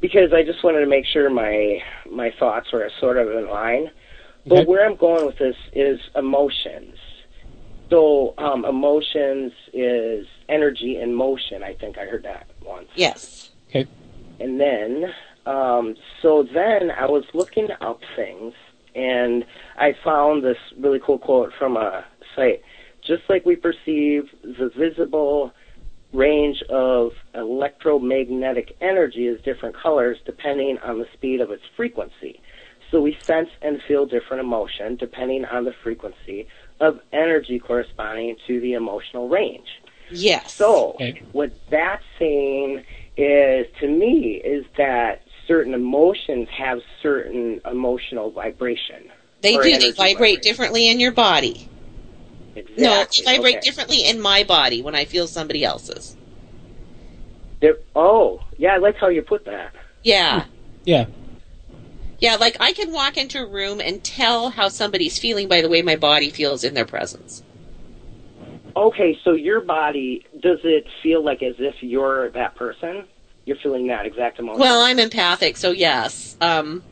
because 0.00 0.32
I 0.34 0.42
just 0.42 0.62
wanted 0.62 0.80
to 0.80 0.86
make 0.86 1.06
sure 1.06 1.30
my 1.30 1.78
my 2.10 2.30
thoughts 2.38 2.72
were 2.72 2.90
sort 3.00 3.16
of 3.16 3.28
in 3.30 3.48
line. 3.48 3.90
But 4.46 4.56
Okay. 4.56 4.64
where 4.66 4.84
I'm 4.86 4.96
going 4.96 5.24
with 5.24 5.38
this 5.38 5.56
is 5.72 5.98
emotions. 6.14 6.96
So, 7.90 8.34
um, 8.38 8.64
emotions 8.64 9.52
is 9.72 10.26
energy 10.48 10.98
in 11.00 11.14
motion. 11.14 11.62
I 11.62 11.74
think 11.74 11.98
I 11.98 12.06
heard 12.06 12.22
that 12.24 12.46
once. 12.64 12.88
Yes. 12.94 13.50
Okay. 13.68 13.86
And 14.40 14.60
then, 14.60 15.12
um, 15.46 15.94
so 16.22 16.46
then 16.54 16.90
I 16.90 17.06
was 17.06 17.24
looking 17.34 17.68
up 17.80 18.00
things, 18.16 18.54
and 18.94 19.44
I 19.76 19.94
found 20.02 20.42
this 20.42 20.56
really 20.78 21.00
cool 21.04 21.18
quote 21.18 21.52
from 21.58 21.76
a 21.76 22.04
site. 22.34 22.62
Just 23.06 23.22
like 23.28 23.44
we 23.44 23.56
perceive 23.56 24.24
the 24.42 24.70
visible 24.76 25.52
range 26.14 26.62
of 26.70 27.10
electromagnetic 27.34 28.76
energy 28.80 29.26
as 29.26 29.40
different 29.42 29.76
colors 29.76 30.16
depending 30.24 30.78
on 30.78 30.98
the 31.00 31.06
speed 31.12 31.40
of 31.40 31.50
its 31.50 31.64
frequency. 31.76 32.40
So 32.90 33.00
we 33.00 33.16
sense 33.20 33.48
and 33.60 33.82
feel 33.88 34.06
different 34.06 34.40
emotion 34.40 34.96
depending 34.96 35.44
on 35.44 35.64
the 35.64 35.74
frequency 35.82 36.46
of 36.80 37.00
energy 37.12 37.58
corresponding 37.58 38.36
to 38.46 38.60
the 38.60 38.74
emotional 38.74 39.28
range. 39.28 39.68
Yes. 40.10 40.52
So, 40.52 40.92
Okay. 40.94 41.22
what 41.32 41.50
that's 41.70 42.02
saying 42.18 42.84
is, 43.16 43.66
to 43.80 43.88
me, 43.88 44.40
is 44.44 44.64
that 44.76 45.22
certain 45.46 45.74
emotions 45.74 46.48
have 46.56 46.80
certain 47.02 47.60
emotional 47.70 48.30
vibration. 48.30 49.10
they 49.40 49.56
do. 49.58 49.62
They 49.62 49.90
vibrate 49.90 49.96
vibration. 50.16 50.40
differently 50.42 50.88
in 50.88 51.00
your 51.00 51.12
body. 51.12 51.68
Exactly. 52.56 52.82
No, 52.82 53.04
they 53.04 53.36
vibrate 53.36 53.56
okay. 53.56 53.60
differently 53.60 54.06
in 54.06 54.20
my 54.20 54.42
body 54.42 54.80
when 54.80 54.94
I 54.94 55.04
feel 55.04 55.26
somebody 55.26 55.64
else's. 55.64 56.16
They're- 57.60 57.78
oh, 57.94 58.40
yeah, 58.56 58.74
I 58.74 58.76
like 58.78 58.96
how 58.96 59.08
you 59.08 59.20
put 59.22 59.44
that. 59.44 59.74
Yeah. 60.02 60.46
Yeah. 60.84 61.06
Yeah, 62.24 62.36
like 62.36 62.56
I 62.58 62.72
can 62.72 62.90
walk 62.90 63.18
into 63.18 63.38
a 63.38 63.46
room 63.46 63.82
and 63.82 64.02
tell 64.02 64.48
how 64.48 64.70
somebody's 64.70 65.18
feeling 65.18 65.46
by 65.46 65.60
the 65.60 65.68
way 65.68 65.82
my 65.82 65.96
body 65.96 66.30
feels 66.30 66.64
in 66.64 66.72
their 66.72 66.86
presence. 66.86 67.42
Okay, 68.74 69.18
so 69.24 69.34
your 69.34 69.60
body, 69.60 70.24
does 70.40 70.60
it 70.64 70.86
feel 71.02 71.22
like 71.22 71.42
as 71.42 71.56
if 71.58 71.74
you're 71.82 72.30
that 72.30 72.56
person? 72.56 73.04
You're 73.44 73.58
feeling 73.62 73.88
that 73.88 74.06
exact 74.06 74.38
emotion? 74.38 74.58
Well, 74.58 74.80
I'm 74.80 74.98
empathic, 74.98 75.58
so 75.58 75.70
yes. 75.72 76.34
Um, 76.40 76.82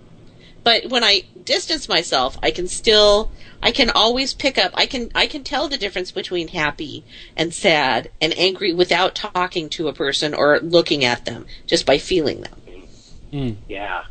but 0.64 0.90
when 0.90 1.02
I 1.02 1.22
distance 1.42 1.88
myself, 1.88 2.38
I 2.42 2.50
can 2.50 2.68
still, 2.68 3.30
I 3.62 3.72
can 3.72 3.88
always 3.88 4.34
pick 4.34 4.58
up. 4.58 4.72
I 4.74 4.84
can, 4.84 5.10
I 5.14 5.26
can 5.26 5.44
tell 5.44 5.66
the 5.66 5.78
difference 5.78 6.12
between 6.12 6.48
happy 6.48 7.04
and 7.38 7.54
sad 7.54 8.10
and 8.20 8.36
angry 8.36 8.74
without 8.74 9.14
talking 9.14 9.70
to 9.70 9.88
a 9.88 9.94
person 9.94 10.34
or 10.34 10.60
looking 10.60 11.06
at 11.06 11.24
them, 11.24 11.46
just 11.66 11.86
by 11.86 11.96
feeling 11.96 12.42
them. 12.42 12.60
Mm. 13.32 13.56
Yeah. 13.66 14.02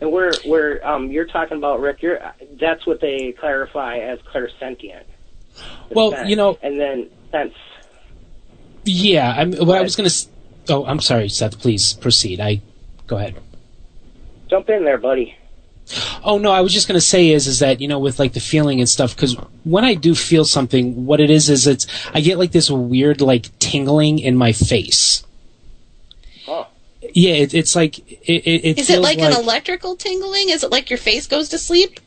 And 0.00 0.12
we're, 0.12 0.32
we're, 0.46 0.80
um, 0.84 1.10
you're 1.10 1.26
talking 1.26 1.56
about, 1.58 1.80
Rick, 1.80 2.02
you're, 2.02 2.20
that's 2.60 2.86
what 2.86 3.00
they 3.00 3.32
clarify 3.32 3.98
as 3.98 4.18
clairsentient. 4.20 5.02
Well, 5.90 6.12
sense. 6.12 6.28
you 6.30 6.36
know- 6.36 6.56
And 6.62 6.78
then 6.78 7.10
sense. 7.32 7.54
Yeah. 8.84 9.34
I'm, 9.36 9.52
what 9.52 9.76
I 9.78 9.82
was 9.82 9.96
going 9.96 10.08
to. 10.08 10.26
Oh, 10.70 10.84
I'm 10.86 11.00
sorry, 11.00 11.28
Seth. 11.28 11.58
Please 11.58 11.94
proceed. 11.94 12.40
I 12.40 12.60
go 13.06 13.16
ahead. 13.16 13.36
Jump 14.48 14.68
in 14.68 14.84
there, 14.84 14.98
buddy. 14.98 15.34
Oh 16.22 16.36
no, 16.36 16.52
I 16.52 16.60
was 16.60 16.74
just 16.74 16.86
gonna 16.86 17.00
say 17.00 17.30
is 17.30 17.46
is 17.46 17.60
that 17.60 17.80
you 17.80 17.88
know 17.88 17.98
with 17.98 18.18
like 18.18 18.34
the 18.34 18.40
feeling 18.40 18.78
and 18.80 18.86
stuff 18.88 19.16
because 19.16 19.34
when 19.64 19.84
I 19.86 19.94
do 19.94 20.14
feel 20.14 20.44
something, 20.44 21.06
what 21.06 21.18
it 21.20 21.30
is 21.30 21.48
is 21.48 21.66
it's 21.66 21.86
I 22.12 22.20
get 22.20 22.38
like 22.38 22.52
this 22.52 22.70
weird 22.70 23.22
like 23.22 23.46
tingling 23.58 24.18
in 24.18 24.36
my 24.36 24.52
face. 24.52 25.24
Yeah, 27.18 27.32
it, 27.32 27.52
it's 27.52 27.74
like 27.74 27.98
it. 27.98 28.20
it, 28.28 28.64
it 28.64 28.78
Is 28.78 28.88
it 28.88 28.92
feels 28.92 29.02
like, 29.02 29.18
an 29.18 29.32
electrical 29.32 29.96
tingling? 29.96 30.50
Is 30.50 30.62
it 30.62 30.70
like 30.70 30.88
your 30.88 30.98
face 30.98 31.26
goes 31.26 31.48
to 31.48 31.58
sleep? 31.58 31.98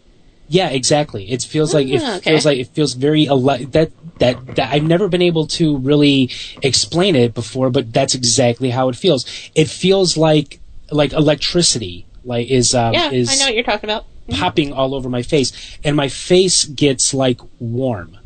Yeah, 0.48 0.70
exactly. 0.70 1.30
It 1.30 1.42
feels 1.42 1.74
like 1.74 1.88
it 1.88 2.02
Ah, 2.02 2.16
okay. 2.16 2.32
feels 2.32 2.46
like 2.46 2.60
it 2.60 2.68
feels 2.68 2.94
very 2.94 3.28
ele- 3.28 3.42
that 3.72 3.92
that 4.20 4.56
that 4.56 4.72
I've 4.74 4.84
never 4.84 5.10
been 5.10 5.22
able 5.22 5.48
to 5.48 5.78
really 5.80 6.30
explain 6.62 7.18
it 7.18 7.34
before, 7.34 7.70
but 7.70 7.92
that's 7.92 8.16
exactly 8.16 8.70
how 8.70 8.88
it 8.88 8.96
feels. 8.96 9.26
It 9.54 9.70
feels 9.70 10.16
like 10.16 10.62
like 10.92 11.12
electricity, 11.12 12.06
like 12.24 12.48
is 12.48 12.74
um, 12.74 12.94
yeah, 12.94 13.12
is 13.12 13.30
I 13.30 13.36
know 13.36 13.46
what 13.48 13.56
you're 13.56 13.66
talking 13.66 13.90
about. 13.90 14.06
popping 14.30 14.72
all 14.72 14.96
over 14.96 15.10
my 15.10 15.24
face, 15.24 15.52
and 15.84 15.94
my 15.98 16.08
face 16.08 16.64
gets 16.64 17.14
like 17.14 17.42
warm. 17.60 18.18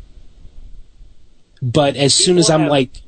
But 1.60 1.96
as 1.96 2.14
soon 2.14 2.38
as 2.38 2.48
I'm 2.48 2.68
like, 2.68 3.02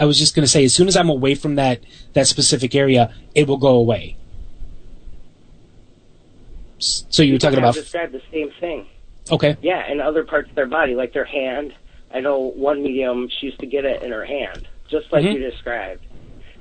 I 0.00 0.06
was 0.06 0.18
just 0.18 0.34
gonna 0.34 0.46
say, 0.46 0.64
as 0.64 0.74
soon 0.74 0.88
as 0.88 0.96
I'm 0.96 1.10
away 1.10 1.34
from 1.34 1.56
that 1.56 1.80
that 2.14 2.26
specific 2.26 2.74
area, 2.74 3.14
it 3.34 3.46
will 3.46 3.58
go 3.58 3.76
away. 3.76 4.16
So 6.78 7.22
you 7.22 7.34
were 7.34 7.38
talking 7.38 7.58
about 7.58 7.74
described 7.74 8.14
the 8.14 8.22
same 8.32 8.50
thing. 8.58 8.86
okay, 9.30 9.56
Yeah, 9.60 9.90
in 9.92 10.00
other 10.00 10.24
parts 10.24 10.48
of 10.48 10.56
their 10.56 10.66
body, 10.66 10.94
like 10.94 11.12
their 11.12 11.26
hand. 11.26 11.72
I 12.12 12.20
know 12.20 12.38
one 12.56 12.82
medium, 12.82 13.28
she 13.28 13.46
used 13.46 13.60
to 13.60 13.66
get 13.66 13.84
it 13.84 14.02
in 14.02 14.10
her 14.10 14.24
hand, 14.24 14.66
just 14.90 15.06
like 15.12 15.22
Mhm. 15.22 15.34
you 15.34 15.38
described. 15.50 16.00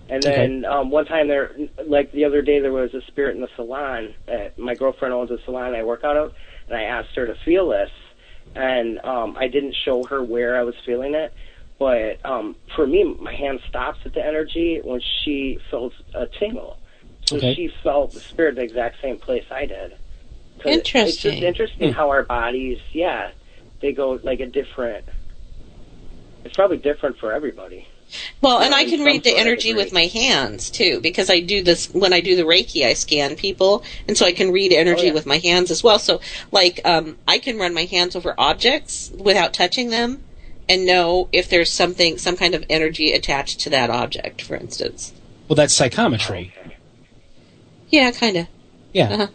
And 0.10 0.26
Okay. 0.26 0.36
then 0.36 0.66
um, 0.66 0.92
one 0.92 1.06
time 1.06 1.28
there, 1.28 1.56
like 1.88 2.12
the 2.12 2.26
other 2.26 2.42
day, 2.42 2.60
there 2.60 2.74
was 2.74 2.94
a 2.94 3.02
spirit 3.08 3.36
in 3.36 3.42
the 3.42 3.48
salon. 3.56 4.14
Uh, 4.28 4.50
my 4.58 4.76
girlfriend 4.76 5.14
owns 5.14 5.32
a 5.32 5.38
salon 5.46 5.74
I 5.74 5.84
work 5.84 6.04
out 6.04 6.18
of, 6.18 6.34
and 6.68 6.78
I 6.78 6.84
asked 6.84 7.16
her 7.16 7.26
to 7.26 7.36
feel 7.46 7.70
this, 7.70 7.90
and 8.56 9.00
um, 9.06 9.38
I 9.40 9.48
didn't 9.48 9.76
show 9.86 10.04
her 10.06 10.22
where 10.24 10.58
I 10.58 10.64
was 10.64 10.76
feeling 10.86 11.16
it. 11.16 11.34
But 11.80 12.20
um, 12.26 12.56
for 12.76 12.86
me, 12.86 13.16
my 13.22 13.34
hand 13.34 13.62
stops 13.70 14.00
at 14.06 14.14
the 14.14 14.26
energy 14.26 14.82
when 14.84 15.02
she 15.24 15.58
felt 15.72 15.94
a 16.14 16.26
tingle. 16.40 16.78
So 17.26 17.38
Okay. 17.38 17.56
she 17.56 17.72
felt 17.84 18.14
the 18.14 18.20
spirit 18.20 18.56
the 18.56 18.64
exact 18.64 18.98
same 19.02 19.18
place 19.18 19.46
I 19.50 19.66
did. 19.66 19.92
'Cause 20.60 20.74
It's 20.74 20.90
Interesting. 20.90 21.32
just 21.32 21.44
interesting 21.44 21.88
Hmm. 21.90 21.94
how 21.94 22.10
our 22.10 22.24
bodies, 22.24 22.80
yeah, 22.92 23.30
they 23.82 23.94
go 23.94 24.20
like 24.24 24.42
a 24.42 24.46
different. 24.46 25.06
It's 26.44 26.56
probably 26.56 26.78
different 26.78 27.18
for 27.18 27.32
everybody. 27.32 27.88
Well, 28.42 28.60
and 28.60 28.74
I 28.74 28.86
can 28.86 29.04
read 29.04 29.24
the 29.24 29.38
energy 29.38 29.74
with 29.74 29.94
my 29.94 30.08
hands 30.08 30.70
too, 30.72 31.00
because 31.00 31.30
I 31.30 31.40
do 31.42 31.62
this 31.62 31.94
when 31.94 32.12
I 32.12 32.22
do 32.22 32.36
the 32.36 32.42
Reiki. 32.44 32.84
I 32.84 32.94
scan 32.94 33.36
people, 33.36 33.84
and 34.08 34.18
so 34.18 34.26
I 34.26 34.32
can 34.32 34.52
read 34.52 34.74
energy 34.74 35.04
Oh, 35.04 35.06
yeah. 35.08 35.14
with 35.14 35.26
my 35.28 35.38
hands 35.38 35.70
as 35.70 35.84
well. 35.84 36.00
So, 36.00 36.20
like, 36.52 36.82
um, 36.86 37.18
I 37.28 37.38
can 37.38 37.58
run 37.58 37.74
my 37.74 37.86
hands 37.86 38.16
over 38.16 38.34
objects 38.38 39.12
without 39.16 39.54
touching 39.54 39.92
them, 39.92 40.24
and 40.70 40.86
know 40.86 41.28
if 41.34 41.50
there's 41.50 41.72
something, 41.72 42.18
some 42.18 42.38
kind 42.38 42.54
of 42.56 42.64
energy 42.70 43.12
attached 43.12 43.60
to 43.62 43.70
that 43.72 43.90
object, 43.90 44.42
for 44.42 44.56
instance. 44.56 45.12
well 45.50 45.56
that's 45.56 45.74
psychometry. 45.74 46.54
Yeah, 47.90 48.12
kind 48.12 48.38
of. 48.38 48.48
Yeah. 48.94 49.14
Uh-huh. 49.14 49.28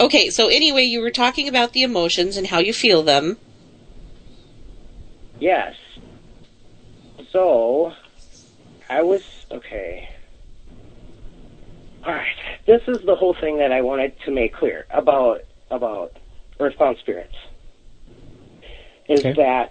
Okay, 0.00 0.28
so 0.30 0.48
anyway, 0.48 0.82
you 0.82 1.00
were 1.00 1.10
talking 1.12 1.48
about 1.48 1.72
the 1.72 1.84
emotions 1.84 2.36
and 2.36 2.48
how 2.48 2.58
you 2.58 2.74
feel 2.74 3.02
them. 3.04 3.38
Yes. 5.38 5.74
So, 7.30 7.92
I 8.90 9.02
was 9.02 9.22
okay. 9.50 10.08
All 12.04 12.12
right. 12.12 12.26
This 12.66 12.82
is 12.86 12.98
the 13.06 13.14
whole 13.14 13.34
thing 13.34 13.58
that 13.58 13.72
I 13.72 13.82
wanted 13.82 14.14
to 14.24 14.30
make 14.30 14.52
clear 14.54 14.86
about 14.90 15.42
about 15.70 16.12
earthbound 16.60 16.98
spirits. 16.98 17.34
Is 19.08 19.20
Okay. 19.20 19.32
that, 19.34 19.70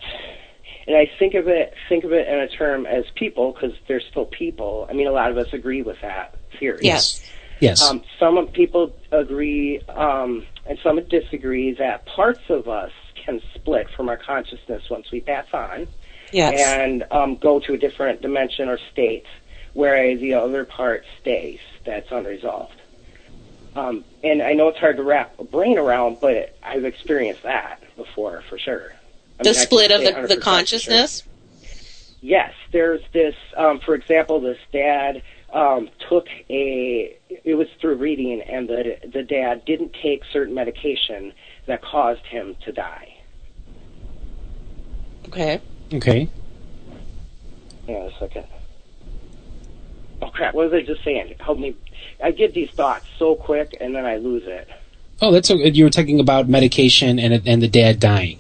and 0.86 0.96
I 0.96 1.10
think 1.18 1.34
of 1.34 1.48
it 1.48 1.74
think 1.90 2.04
of 2.04 2.14
it 2.14 2.28
in 2.28 2.40
a 2.40 2.48
term 2.48 2.86
as 2.86 3.06
people 3.16 3.52
because 3.52 3.74
they're 3.88 4.02
still 4.02 4.26
people. 4.26 4.86
I 4.90 4.94
mean, 4.94 5.08
a 5.08 5.12
lot 5.12 5.32
of 5.32 5.38
us 5.38 5.52
agree 5.54 5.82
with 5.82 6.00
that 6.02 6.36
theory. 6.60 6.80
Yes. 6.84 7.20
Yes. 7.60 7.82
Um, 7.82 8.04
some 8.20 8.48
people 8.48 8.94
agree, 9.12 9.80
um, 9.88 10.46
and 10.66 10.78
some 10.84 11.02
disagree 11.06 11.72
that 11.74 12.06
parts 12.06 12.42
of 12.50 12.68
us 12.68 12.92
can 13.16 13.42
split 13.56 13.88
from 13.96 14.10
our 14.10 14.18
consciousness 14.18 14.84
once 14.90 15.10
we 15.12 15.22
pass 15.22 15.46
on 15.54 15.88
Yes. 16.32 16.60
and 16.78 17.06
um, 17.12 17.38
go 17.38 17.60
to 17.62 17.74
a 17.74 17.78
different 17.78 18.22
dimension 18.22 18.68
or 18.68 18.78
state, 18.92 19.26
whereas 19.74 20.20
the 20.20 20.34
other 20.34 20.66
part 20.66 21.06
stays. 21.22 21.60
That's 21.86 22.12
unresolved. 22.12 22.76
Um, 23.76 24.04
and 24.24 24.42
I 24.42 24.54
know 24.54 24.68
it's 24.68 24.78
hard 24.80 24.98
to 24.98 25.04
wrap 25.04 25.40
a 25.40 25.44
brain 25.44 25.78
around, 25.78 26.18
but 26.22 26.56
I've 26.62 26.86
experienced 26.86 27.44
that 27.44 27.82
before 27.96 28.44
for 28.50 28.58
sure. 28.60 28.94
I 29.48 29.52
the 29.52 29.58
mean, 29.58 29.66
split 29.66 29.92
of 29.92 30.02
the, 30.02 30.36
the 30.36 30.42
consciousness. 30.42 31.22
sure. 31.22 31.30
Yes, 32.22 32.54
there's 32.72 33.02
this. 33.12 33.36
Um, 33.58 33.82
for 33.82 33.96
example, 33.96 34.40
this 34.40 34.58
dad 34.72 35.22
um, 35.54 35.90
took 36.10 36.28
a. 36.50 37.18
It 37.30 37.56
was 37.56 37.68
through 37.82 37.96
reading, 37.96 38.42
and 38.42 38.68
the 38.68 38.98
the 39.12 39.24
dad 39.24 39.66
didn't 39.66 39.94
take 40.02 40.24
certain 40.32 40.54
medication 40.54 41.34
that 41.66 41.82
caused 41.82 42.26
him 42.26 42.56
to 42.64 42.72
die. 42.72 43.14
Okay. 45.28 45.62
okay. 45.94 46.30
Hang 47.88 47.96
on 47.96 48.12
a 48.12 48.20
second. 48.20 48.46
Oh 50.22 50.30
crap! 50.30 50.54
What 50.54 50.72
was 50.72 50.74
I 50.74 50.86
just 50.86 51.04
saying? 51.04 51.36
Help 51.40 51.60
me. 51.60 51.76
I 52.24 52.32
get 52.32 52.54
these 52.54 52.70
thoughts 52.72 53.06
so 53.20 53.36
quick, 53.36 53.76
and 53.82 53.94
then 53.94 54.06
I 54.06 54.16
lose 54.16 54.44
it. 54.46 54.70
Oh, 55.22 55.32
that's 55.32 55.52
okay. 55.52 55.70
you 55.70 55.84
were 55.84 55.90
talking 55.90 56.22
about 56.22 56.48
medication 56.48 57.20
and 57.20 57.46
and 57.46 57.62
the 57.62 57.68
dad 57.68 58.00
dying. 58.00 58.40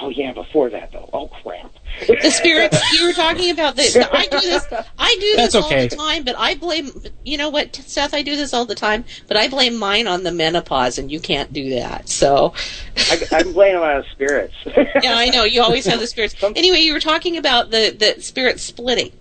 Oh 0.00 0.10
yeah, 0.10 0.32
before 0.32 0.70
that 0.70 0.92
though. 0.92 1.08
Oh 1.12 1.28
crap. 1.42 1.72
The 2.06 2.30
spirits 2.30 2.80
you 2.92 3.06
were 3.06 3.12
talking 3.12 3.50
about. 3.50 3.76
The, 3.76 3.82
the- 3.92 4.16
I 4.16 4.26
do 4.26 4.40
this. 4.40 4.66
I 4.98 5.14
do 5.14 5.20
this 5.20 5.36
That's 5.36 5.54
all 5.54 5.66
okay. 5.66 5.88
the 5.88 5.96
time, 5.96 6.24
but 6.24 6.36
I 6.38 6.54
blame. 6.54 6.90
You 7.24 7.38
know 7.38 7.48
what, 7.48 7.74
Seth? 7.74 8.14
I 8.14 8.22
do 8.22 8.36
this 8.36 8.54
all 8.54 8.64
the 8.66 8.74
time, 8.74 9.04
but 9.26 9.36
I 9.36 9.48
blame 9.48 9.76
mine 9.76 10.06
on 10.06 10.22
the 10.22 10.30
menopause, 10.32 10.98
and 10.98 11.10
you 11.10 11.18
can't 11.20 11.52
do 11.52 11.70
that. 11.70 12.08
So, 12.08 12.54
I, 12.96 13.20
I'm 13.32 13.52
blaming 13.52 13.82
on 13.82 14.04
spirits. 14.12 14.54
yeah, 14.66 15.14
I 15.16 15.30
know 15.30 15.44
you 15.44 15.62
always 15.62 15.86
have 15.86 15.98
the 16.00 16.06
spirits. 16.06 16.36
Anyway, 16.42 16.78
you 16.78 16.92
were 16.92 17.00
talking 17.00 17.36
about 17.36 17.70
the 17.70 17.90
the 17.98 18.22
spirit 18.22 18.60
splitting. 18.60 19.12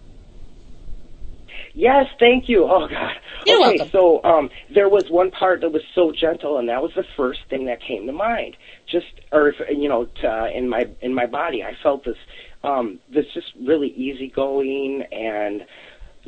Yes, 1.78 2.08
thank 2.20 2.50
you. 2.50 2.64
Oh 2.64 2.88
God. 2.88 3.12
You're 3.46 3.60
okay, 3.60 3.78
welcome. 3.78 3.90
so 3.92 4.24
um, 4.24 4.50
there 4.74 4.90
was 4.90 5.04
one 5.12 5.30
part 5.30 5.62
that 5.62 5.72
was 5.72 5.84
so 5.94 6.12
gentle, 6.12 6.58
and 6.58 6.68
that 6.70 6.82
was 6.82 6.92
the 6.96 7.04
first 7.16 7.42
thing 7.52 7.66
that 7.66 7.80
came 7.84 8.08
to 8.08 8.12
mind. 8.12 8.58
Just, 8.92 9.06
or 9.32 9.50
if, 9.50 9.56
you 9.70 9.88
know, 9.88 10.06
to, 10.06 10.28
uh, 10.28 10.48
in 10.48 10.68
my 10.68 10.88
in 11.02 11.14
my 11.14 11.28
body, 11.28 11.62
I 11.64 11.74
felt 11.84 12.04
this 12.04 12.18
um, 12.64 12.98
this 13.14 13.26
just 13.32 13.54
really 13.62 13.90
easygoing 13.90 15.04
and 15.12 15.68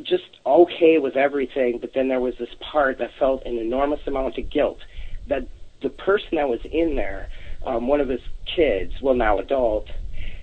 just 0.04 0.38
okay 0.46 0.98
with 0.98 1.16
everything. 1.16 1.78
But 1.80 1.94
then 1.96 2.06
there 2.06 2.20
was 2.20 2.34
this 2.38 2.54
part 2.60 2.98
that 2.98 3.10
felt 3.18 3.44
an 3.44 3.58
enormous 3.58 4.00
amount 4.06 4.38
of 4.38 4.48
guilt 4.50 4.78
that 5.28 5.48
the 5.82 5.88
person 5.90 6.36
that 6.36 6.48
was 6.48 6.60
in 6.70 6.94
there, 6.94 7.28
um, 7.66 7.88
one 7.88 8.00
of 8.00 8.08
his 8.08 8.22
kids, 8.54 8.92
well 9.02 9.16
now 9.16 9.40
adult, 9.40 9.88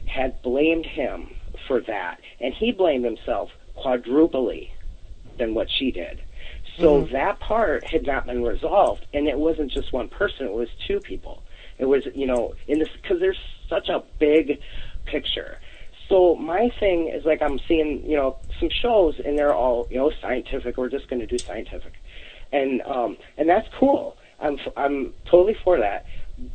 had 0.05 0.41
blamed 0.41 0.85
him 0.85 1.29
for 1.65 1.79
that, 1.87 2.19
and 2.41 2.53
he 2.53 2.73
blamed 2.73 3.05
himself 3.05 3.51
quadruply 3.77 4.69
than 5.37 5.53
what 5.53 5.67
she 5.69 5.91
did. 5.91 6.21
So 6.79 7.07
that 7.11 7.39
part 7.39 7.85
had 7.85 8.05
not 8.05 8.27
been 8.27 8.43
resolved, 8.43 9.05
and 9.13 9.27
it 9.27 9.37
wasn't 9.37 9.71
just 9.71 9.91
one 9.91 10.09
person; 10.09 10.45
it 10.45 10.53
was 10.53 10.69
two 10.87 10.99
people. 10.99 11.41
It 11.79 11.85
was, 11.85 12.03
you 12.13 12.27
know, 12.27 12.53
in 12.67 12.79
this 12.79 12.89
because 13.01 13.19
there's 13.19 13.39
such 13.67 13.89
a 13.89 14.03
big 14.19 14.59
picture. 15.05 15.57
So 16.09 16.35
my 16.35 16.69
thing 16.79 17.09
is 17.09 17.25
like 17.25 17.41
I'm 17.41 17.59
seeing, 17.67 18.03
you 18.05 18.15
know, 18.15 18.37
some 18.59 18.69
shows, 18.69 19.19
and 19.23 19.37
they're 19.37 19.53
all, 19.53 19.87
you 19.89 19.97
know, 19.97 20.11
scientific. 20.21 20.77
We're 20.77 20.89
just 20.89 21.09
going 21.09 21.19
to 21.19 21.25
do 21.25 21.37
scientific, 21.37 21.93
and 22.51 22.81
um, 22.83 23.17
and 23.37 23.49
that's 23.49 23.67
cool. 23.79 24.15
I'm 24.39 24.57
I'm 24.75 25.13
totally 25.25 25.57
for 25.63 25.79
that. 25.79 26.05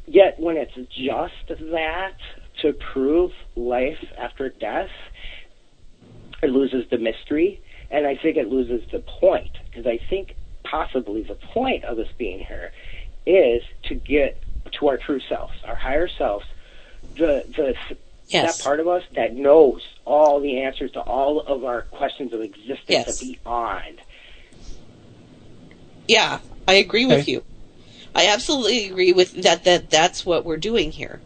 Yet 0.06 0.38
when 0.38 0.56
it's 0.56 0.74
just 0.74 1.60
that 1.72 2.16
to 2.62 2.72
prove 2.92 3.32
life 3.56 3.98
after 4.16 4.48
death, 4.50 4.90
it 6.42 6.50
loses 6.50 6.88
the 6.90 6.98
mystery, 6.98 7.60
and 7.93 8.07
I 8.07 8.16
think 8.16 8.36
it 8.36 8.49
loses 8.49 8.82
the 8.90 8.99
point 9.01 9.51
because 9.70 9.86
I 9.86 9.99
think 10.11 10.34
possibly 10.64 11.22
the 11.22 11.34
point 11.34 11.84
of 11.84 11.99
us 11.99 12.09
being 12.18 12.40
here 12.40 12.72
is 13.26 13.62
to 13.84 13.95
get 13.95 14.43
to 14.72 14.88
our 14.88 14.97
true 14.97 15.20
selves, 15.28 15.53
our 15.64 15.74
higher 15.76 16.09
selves, 16.09 16.47
the 17.16 17.45
the 17.57 17.76
Yes. 18.28 18.57
that 18.57 18.64
part 18.64 18.80
of 18.80 18.88
us 18.88 19.03
that 19.14 19.34
knows 19.34 19.82
all 20.07 20.40
the 20.40 20.62
answers 20.62 20.90
to 20.93 21.01
all 21.01 21.40
of 21.40 21.64
our 21.64 21.82
questions 21.82 22.32
of 22.32 22.40
existence 22.40 22.80
Yes. 22.88 23.20
beyond. 23.20 24.01
Yeah, 26.09 26.38
I 26.66 26.74
agree 26.74 27.05
with 27.05 27.20
Okay. 27.22 27.32
you. 27.32 27.45
I 28.14 28.28
absolutely 28.28 28.86
agree 28.86 29.12
with 29.12 29.43
that. 29.43 29.64
That 29.64 29.90
that's 29.90 30.24
what 30.24 30.45
we're 30.47 30.57
doing 30.57 30.93
here, 30.93 31.20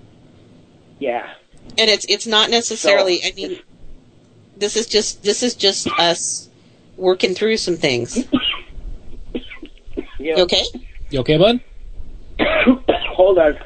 Yeah. 0.99 1.31
and 1.79 1.89
it's 1.91 2.07
it's 2.09 2.27
not 2.27 2.51
necessarily. 2.51 3.21
So, 3.21 3.29
I 3.29 3.33
mean, 3.33 3.59
this 4.57 4.77
is 4.77 4.87
just 4.87 5.23
this 5.23 5.43
is 5.43 5.55
just 5.55 5.87
us 5.99 6.49
working 6.97 7.35
through 7.35 7.57
some 7.59 7.77
things. 7.77 8.27
Yeah. 10.19 10.37
You 10.37 10.43
okay? 10.45 10.65
You 11.11 11.21
okay, 11.21 11.37
bud? 11.39 11.61
Hold 13.17 13.39
on. 13.39 13.59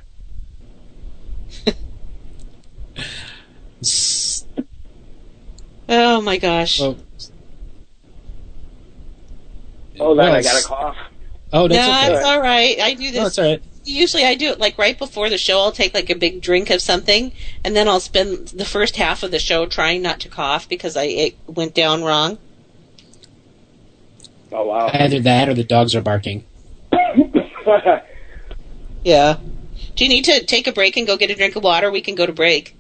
Oh 5.89 6.21
my 6.21 6.37
gosh. 6.39 6.81
Well, 6.81 6.97
Oh, 9.99 10.15
then 10.15 10.27
Well, 10.29 10.37
I 10.37 10.43
got 10.43 10.63
a 10.63 10.67
cough. 10.67 10.97
oh, 11.53 11.67
no, 11.67 11.75
that's 11.75 12.09
okay. 12.09 12.17
it's 12.17 12.25
all 12.27 12.41
right. 12.41 12.81
I 12.81 12.95
do 12.95 13.11
this. 13.11 13.17
No, 13.21 13.27
it's 13.27 13.39
all 13.39 13.45
right. 13.45 13.63
Usually, 13.85 14.25
I 14.25 14.35
do 14.35 14.49
it 14.49 14.59
like 14.59 14.79
right 14.79 14.99
before 14.99 15.29
the 15.29 15.37
show. 15.37 15.59
I'll 15.61 15.73
take 15.73 15.93
like 15.93 16.09
a 16.11 16.15
big 16.15 16.41
drink 16.41 16.71
of 16.71 16.81
something, 16.81 17.33
and 17.65 17.75
then 17.77 17.87
I'll 17.89 18.01
spend 18.01 18.49
the 18.49 18.65
first 18.65 18.97
half 18.97 19.23
of 19.23 19.31
the 19.31 19.39
show 19.39 19.67
trying 19.67 20.01
not 20.01 20.21
to 20.21 20.29
cough 20.29 20.69
because 20.69 20.97
I 20.97 21.05
it 21.05 21.37
went 21.47 21.75
down 21.75 22.03
wrong. 22.03 22.39
Oh 24.53 24.67
wow. 24.67 24.91
Either 24.93 25.21
that 25.21 25.49
or 25.49 25.55
the 25.55 25.65
dogs 25.65 25.95
are 25.95 26.01
barking. 26.03 26.45
Yeah. 29.05 29.39
Do 29.97 30.05
you 30.05 30.11
need 30.11 30.25
to 30.27 30.45
take 30.45 30.67
a 30.67 30.73
break 30.73 30.97
and 30.97 31.07
go 31.07 31.17
get 31.17 31.31
a 31.31 31.35
drink 31.35 31.57
of 31.57 31.63
water? 31.63 31.91
We 31.91 32.01
can 32.03 32.15
go 32.15 32.27
to 32.27 32.33
break. 32.33 32.77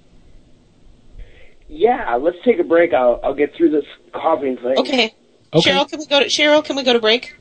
yeah, 1.68 2.14
let's 2.16 2.37
take 2.45 2.59
a 2.59 2.64
break. 2.64 2.93
I'll 2.93 3.21
I'll 3.23 3.35
get 3.35 3.55
through 3.55 3.71
this 3.71 3.85
coughing 4.12 4.57
thing. 4.57 4.77
Okay. 4.79 5.14
Okay. 5.53 5.71
Cheryl, 5.71 5.89
can 5.89 5.99
we 5.99 6.07
go 6.07 6.21
to 6.21 6.27
Cheryl? 6.27 6.62
Can 6.64 6.77
we 6.77 6.83
go 6.83 6.93
to 6.93 7.01
break? 7.01 7.35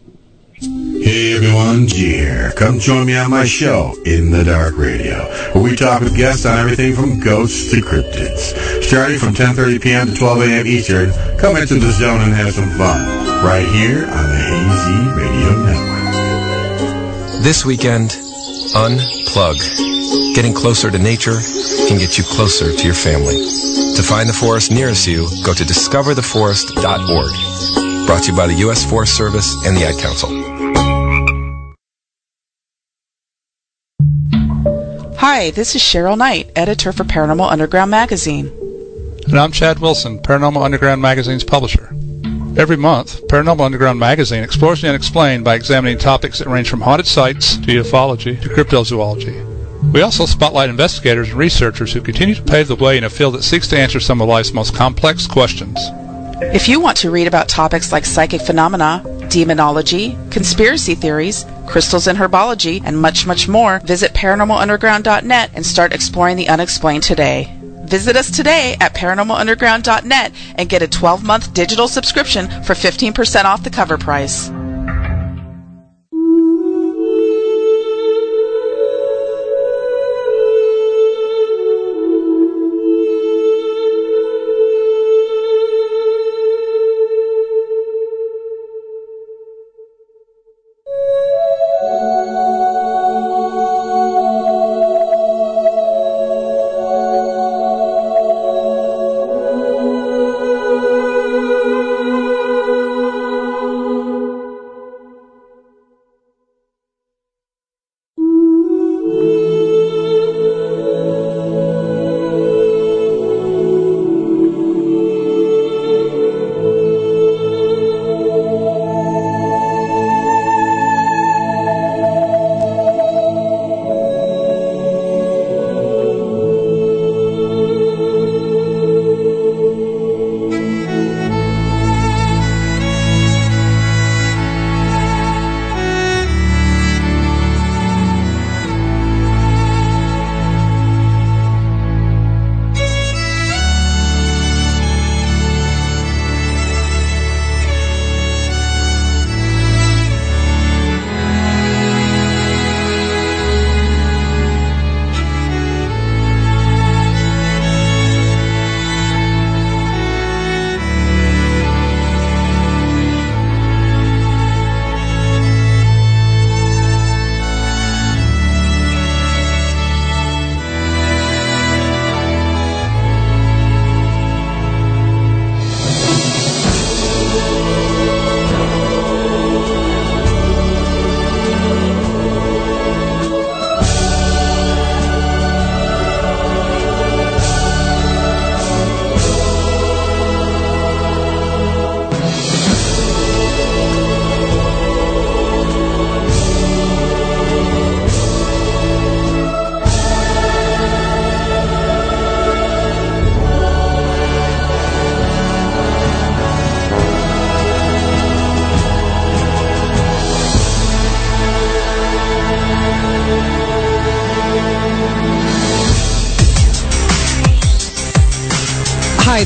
Hey 1.09 1.33
everyone, 1.33 1.87
here. 1.87 2.53
Come 2.55 2.77
join 2.77 3.07
me 3.07 3.17
on 3.17 3.31
my 3.31 3.43
show, 3.43 3.95
In 4.05 4.29
the 4.29 4.43
Dark 4.43 4.77
Radio, 4.77 5.25
where 5.53 5.63
we 5.63 5.75
talk 5.75 6.01
with 6.01 6.15
guests 6.15 6.45
on 6.45 6.59
everything 6.59 6.93
from 6.93 7.19
ghosts 7.19 7.71
to 7.71 7.77
cryptids. 7.77 8.53
Starting 8.83 9.17
from 9.17 9.33
10.30 9.33 9.81
p.m. 9.81 10.09
to 10.09 10.13
12 10.13 10.41
a.m. 10.43 10.67
Eastern, 10.67 11.11
come 11.39 11.57
into 11.57 11.79
the 11.79 11.91
zone 11.93 12.21
and 12.21 12.31
have 12.31 12.53
some 12.53 12.69
fun. 12.77 13.07
Right 13.43 13.67
here 13.69 14.05
on 14.05 14.29
the 14.29 14.37
Hazy 14.37 15.09
Radio 15.17 15.63
Network. 15.65 17.41
This 17.41 17.65
weekend, 17.65 18.11
unplug. 18.77 19.57
Getting 20.35 20.53
closer 20.53 20.91
to 20.91 20.99
nature 20.99 21.39
can 21.87 21.97
get 21.97 22.19
you 22.19 22.23
closer 22.23 22.71
to 22.71 22.85
your 22.85 22.93
family. 22.93 23.33
To 23.95 24.03
find 24.03 24.29
the 24.29 24.37
forest 24.39 24.69
nearest 24.69 25.07
you, 25.07 25.27
go 25.43 25.55
to 25.55 25.63
discovertheforest.org. 25.63 28.05
Brought 28.05 28.23
to 28.25 28.31
you 28.31 28.37
by 28.37 28.45
the 28.45 28.59
U.S. 28.69 28.85
Forest 28.87 29.17
Service 29.17 29.55
and 29.65 29.75
the 29.75 29.85
Ad 29.85 29.97
Council. 29.97 30.48
Hi, 35.19 35.51
this 35.51 35.75
is 35.75 35.81
Cheryl 35.81 36.17
Knight, 36.17 36.49
editor 36.55 36.93
for 36.93 37.03
Paranormal 37.03 37.51
Underground 37.51 37.91
magazine. 37.91 38.53
And 39.27 39.37
I'm 39.37 39.51
Chad 39.51 39.79
Wilson, 39.79 40.17
Paranormal 40.19 40.63
Underground 40.63 41.01
Magazine's 41.01 41.43
publisher. 41.43 41.89
Every 42.55 42.77
month, 42.77 43.27
Paranormal 43.27 43.65
Underground 43.65 43.99
Magazine 43.99 44.45
explores 44.45 44.81
the 44.81 44.87
unexplained 44.87 45.43
by 45.43 45.55
examining 45.55 45.97
topics 45.97 46.39
that 46.39 46.47
range 46.47 46.69
from 46.69 46.79
haunted 46.79 47.05
sites 47.05 47.57
to 47.57 47.83
ufology 47.83 48.41
to 48.41 48.47
cryptozoology. 48.47 49.91
We 49.91 50.03
also 50.03 50.25
spotlight 50.25 50.69
investigators 50.69 51.27
and 51.27 51.37
researchers 51.37 51.91
who 51.91 51.99
continue 51.99 52.35
to 52.35 52.41
pave 52.41 52.69
the 52.69 52.75
way 52.77 52.97
in 52.97 53.03
a 53.03 53.09
field 53.09 53.33
that 53.33 53.43
seeks 53.43 53.67
to 53.67 53.77
answer 53.77 53.99
some 53.99 54.21
of 54.21 54.29
life's 54.29 54.53
most 54.53 54.73
complex 54.73 55.27
questions. 55.27 55.77
If 56.53 56.69
you 56.69 56.79
want 56.79 56.95
to 56.99 57.11
read 57.11 57.27
about 57.27 57.49
topics 57.49 57.91
like 57.91 58.05
psychic 58.05 58.41
phenomena, 58.41 59.03
demonology, 59.29 60.17
conspiracy 60.31 60.95
theories, 60.95 61.45
crystals 61.67 62.07
and 62.07 62.17
herbology, 62.17 62.81
and 62.83 62.99
much, 62.99 63.25
much 63.25 63.47
more, 63.47 63.79
visit 63.85 64.13
paranormalunderground.net 64.13 65.51
and 65.53 65.65
start 65.65 65.93
exploring 65.93 66.37
the 66.37 66.49
unexplained 66.49 67.03
today. 67.03 67.55
Visit 67.83 68.15
us 68.15 68.29
today 68.29 68.77
at 68.79 68.93
paranormalunderground.net 68.93 70.31
and 70.55 70.69
get 70.69 70.83
a 70.83 70.87
12 70.87 71.23
month 71.23 71.53
digital 71.53 71.87
subscription 71.87 72.47
for 72.63 72.73
15% 72.73 73.45
off 73.45 73.63
the 73.63 73.69
cover 73.69 73.97
price. 73.97 74.51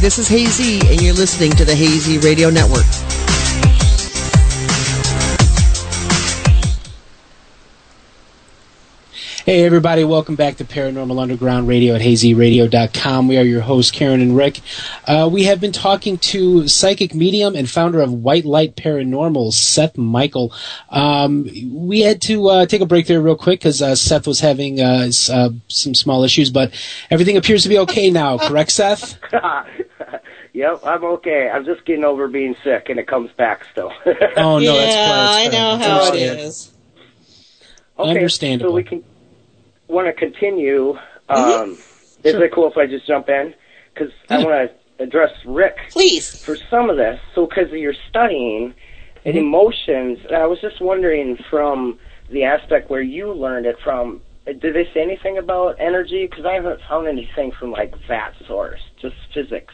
This 0.03 0.19
is 0.19 0.27
Hazy, 0.27 0.85
and 0.89 1.01
you're 1.01 1.13
listening 1.13 1.51
to 1.51 1.63
the 1.63 1.73
Hazy 1.73 2.17
Radio 2.17 2.49
Network. 2.49 2.83
Hey, 9.45 9.65
everybody, 9.65 10.03
welcome 10.03 10.35
back 10.35 10.57
to 10.57 10.65
Paranormal 10.65 11.21
Underground 11.21 11.69
Radio 11.69 11.95
at 11.95 12.01
hazyradio.com. 12.01 13.29
We 13.29 13.37
are 13.37 13.43
your 13.43 13.61
hosts, 13.61 13.91
Karen 13.91 14.19
and 14.19 14.35
Rick. 14.35 14.59
Uh, 15.07 15.29
we 15.31 15.45
have 15.45 15.61
been 15.61 15.71
talking 15.71 16.17
to 16.17 16.67
psychic 16.67 17.15
medium 17.15 17.55
and 17.55 17.69
founder 17.69 18.01
of 18.01 18.11
White 18.11 18.43
Light 18.43 18.75
Paranormal, 18.75 19.53
Seth 19.53 19.97
Michael. 19.97 20.53
Um, 20.89 21.49
we 21.71 22.01
had 22.01 22.21
to 22.23 22.49
uh, 22.49 22.65
take 22.65 22.81
a 22.81 22.85
break 22.85 23.07
there 23.07 23.21
real 23.21 23.37
quick 23.37 23.61
because 23.61 23.81
uh, 23.81 23.95
Seth 23.95 24.27
was 24.27 24.41
having 24.41 24.81
uh, 24.81 25.09
uh, 25.29 25.49
some 25.69 25.95
small 25.95 26.25
issues, 26.25 26.49
but 26.49 26.73
everything 27.09 27.37
appears 27.37 27.63
to 27.63 27.69
be 27.69 27.79
okay 27.79 28.11
now, 28.11 28.37
correct, 28.37 28.71
Seth? 28.71 29.17
yep, 30.53 30.81
I'm 30.83 31.03
okay. 31.03 31.49
I'm 31.49 31.65
just 31.65 31.85
getting 31.85 32.03
over 32.03 32.27
being 32.27 32.55
sick, 32.63 32.89
and 32.89 32.99
it 32.99 33.07
comes 33.07 33.31
back 33.37 33.61
still. 33.71 33.91
Oh, 34.37 34.59
no, 34.59 34.77
that's 34.77 34.93
yeah, 34.95 35.03
fine. 35.05 35.47
I 35.47 35.49
That's 35.49 35.55
know 35.55 35.69
fine. 35.71 35.79
how 35.79 36.13
it 36.13 36.39
Understand. 36.39 36.69
Okay, 37.99 38.09
Understandable. 38.09 38.71
So 38.71 38.75
we 38.75 38.83
can 38.83 39.03
want 39.87 40.07
to 40.07 40.13
continue. 40.13 40.93
Mm-hmm. 41.29 41.61
Um, 41.63 41.77
Is 42.23 42.35
it 42.35 42.51
cool 42.53 42.69
if 42.71 42.77
I 42.77 42.87
just 42.87 43.05
jump 43.07 43.29
in? 43.29 43.53
Because 43.93 44.11
I 44.29 44.39
want 44.39 44.71
to 44.71 45.03
address 45.03 45.31
Rick, 45.45 45.77
please, 45.91 46.35
for 46.45 46.57
some 46.69 46.89
of 46.89 46.97
this. 46.97 47.19
So, 47.35 47.45
because 47.47 47.71
you're 47.71 47.93
studying 48.09 48.73
and 49.25 49.35
Mm-hmm. 49.35 49.37
emotions, 49.37 50.19
I 50.35 50.45
was 50.47 50.59
just 50.59 50.81
wondering 50.81 51.37
from 51.49 51.97
the 52.29 52.43
aspect 52.43 52.89
where 52.89 53.01
you 53.01 53.31
learned 53.33 53.65
it 53.65 53.77
from. 53.83 54.21
Did 54.45 54.61
they 54.75 54.85
say 54.93 55.01
anything 55.01 55.37
about 55.37 55.77
energy? 55.79 56.27
Because 56.29 56.45
I 56.45 56.53
haven't 56.53 56.81
found 56.89 57.07
anything 57.07 57.51
from 57.57 57.71
like 57.71 57.93
that 58.09 58.33
source, 58.47 58.81
just 59.01 59.15
physics. 59.33 59.73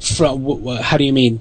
From 0.00 0.64
how 0.78 0.96
do 0.96 1.04
you 1.04 1.12
mean? 1.12 1.40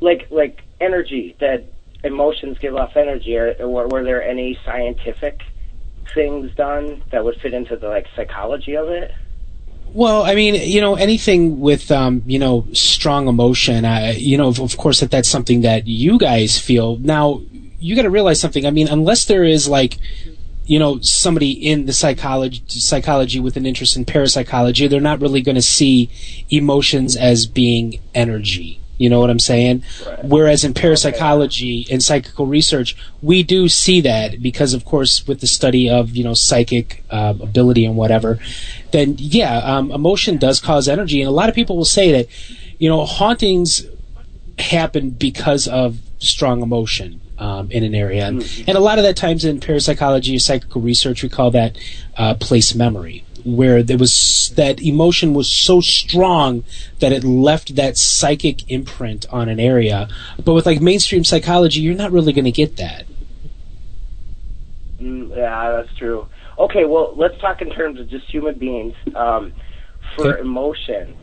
like 0.00 0.26
like 0.30 0.62
energy 0.80 1.36
that 1.40 1.64
emotions 2.04 2.58
give 2.58 2.76
off 2.76 2.96
energy 2.96 3.36
or, 3.36 3.52
or 3.60 3.88
were 3.88 4.04
there 4.04 4.22
any 4.22 4.58
scientific 4.64 5.42
things 6.14 6.54
done 6.54 7.02
that 7.10 7.24
would 7.24 7.36
fit 7.40 7.52
into 7.52 7.76
the 7.76 7.88
like 7.88 8.06
psychology 8.14 8.76
of 8.76 8.88
it 8.88 9.12
Well, 9.92 10.22
I 10.22 10.34
mean, 10.34 10.54
you 10.54 10.80
know, 10.80 10.94
anything 10.96 11.60
with, 11.60 11.90
um, 11.90 12.22
you 12.26 12.38
know, 12.38 12.66
strong 12.72 13.26
emotion, 13.26 13.84
uh, 13.84 14.12
you 14.16 14.36
know, 14.36 14.48
of, 14.48 14.60
of 14.60 14.76
course 14.76 15.00
that 15.00 15.10
that's 15.10 15.28
something 15.28 15.62
that 15.62 15.86
you 15.86 16.18
guys 16.18 16.58
feel. 16.58 16.98
Now, 16.98 17.40
you 17.80 17.96
got 17.96 18.02
to 18.02 18.10
realize 18.10 18.38
something. 18.38 18.66
I 18.66 18.70
mean, 18.70 18.88
unless 18.88 19.24
there 19.24 19.44
is 19.44 19.66
like, 19.66 19.96
you 20.68 20.78
know, 20.78 21.00
somebody 21.00 21.50
in 21.50 21.86
the 21.86 21.94
psychology 21.94 22.62
psychology 22.68 23.40
with 23.40 23.56
an 23.56 23.64
interest 23.64 23.96
in 23.96 24.04
parapsychology, 24.04 24.86
they're 24.86 25.00
not 25.00 25.20
really 25.20 25.40
going 25.40 25.54
to 25.54 25.62
see 25.62 26.10
emotions 26.50 27.16
as 27.16 27.46
being 27.46 27.98
energy. 28.14 28.78
You 28.98 29.08
know 29.08 29.18
what 29.18 29.30
I'm 29.30 29.38
saying? 29.38 29.82
Whereas 30.22 30.64
in 30.64 30.74
parapsychology 30.74 31.86
and 31.90 32.02
psychical 32.02 32.46
research, 32.46 32.96
we 33.22 33.42
do 33.42 33.68
see 33.68 34.02
that 34.02 34.42
because, 34.42 34.74
of 34.74 34.84
course, 34.84 35.26
with 35.26 35.40
the 35.40 35.46
study 35.46 35.88
of 35.88 36.14
you 36.14 36.22
know 36.22 36.34
psychic 36.34 37.02
uh, 37.08 37.32
ability 37.40 37.86
and 37.86 37.96
whatever, 37.96 38.38
then 38.92 39.14
yeah, 39.16 39.58
um, 39.58 39.90
emotion 39.90 40.36
does 40.36 40.60
cause 40.60 40.86
energy, 40.86 41.22
and 41.22 41.28
a 41.28 41.32
lot 41.32 41.48
of 41.48 41.54
people 41.54 41.78
will 41.78 41.86
say 41.86 42.12
that 42.12 42.28
you 42.78 42.90
know 42.90 43.06
hauntings 43.06 43.86
happen 44.58 45.10
because 45.10 45.66
of 45.66 46.00
strong 46.18 46.60
emotion 46.60 47.22
um, 47.38 47.70
in 47.70 47.84
an 47.84 47.94
area, 47.94 48.26
and, 48.26 48.42
and 48.66 48.76
a 48.76 48.80
lot 48.80 48.98
of 48.98 49.04
that 49.04 49.16
times 49.16 49.44
in 49.44 49.60
parapsychology 49.60 50.36
or 50.36 50.38
psychical 50.38 50.80
research, 50.80 51.22
we 51.22 51.28
call 51.28 51.50
that 51.52 51.78
uh, 52.16 52.34
place 52.34 52.74
memory 52.74 53.24
where 53.44 53.82
there 53.82 53.96
was 53.96 54.52
that 54.56 54.82
emotion 54.82 55.32
was 55.32 55.48
so 55.48 55.80
strong 55.80 56.64
that 56.98 57.12
it 57.12 57.24
left 57.24 57.76
that 57.76 57.96
psychic 57.96 58.68
imprint 58.70 59.24
on 59.30 59.48
an 59.48 59.58
area. 59.60 60.08
But 60.44 60.54
with 60.54 60.66
like 60.66 60.80
mainstream 60.82 61.24
psychology, 61.24 61.80
you're 61.80 61.94
not 61.94 62.10
really 62.12 62.32
going 62.32 62.44
to 62.44 62.50
get 62.52 62.76
that. 62.76 63.06
mm, 65.00 65.34
yeah 65.36 65.70
that's 65.72 65.94
true 65.98 66.26
okay 66.58 66.84
well 66.84 67.14
let's 67.16 67.38
talk 67.40 67.62
in 67.62 67.70
terms 67.70 67.98
of 68.00 68.08
just 68.10 68.26
human 68.30 68.58
beings 68.58 68.94
um, 69.14 69.52
for 70.16 70.34
Okay. 70.34 70.40
emotions 70.40 71.16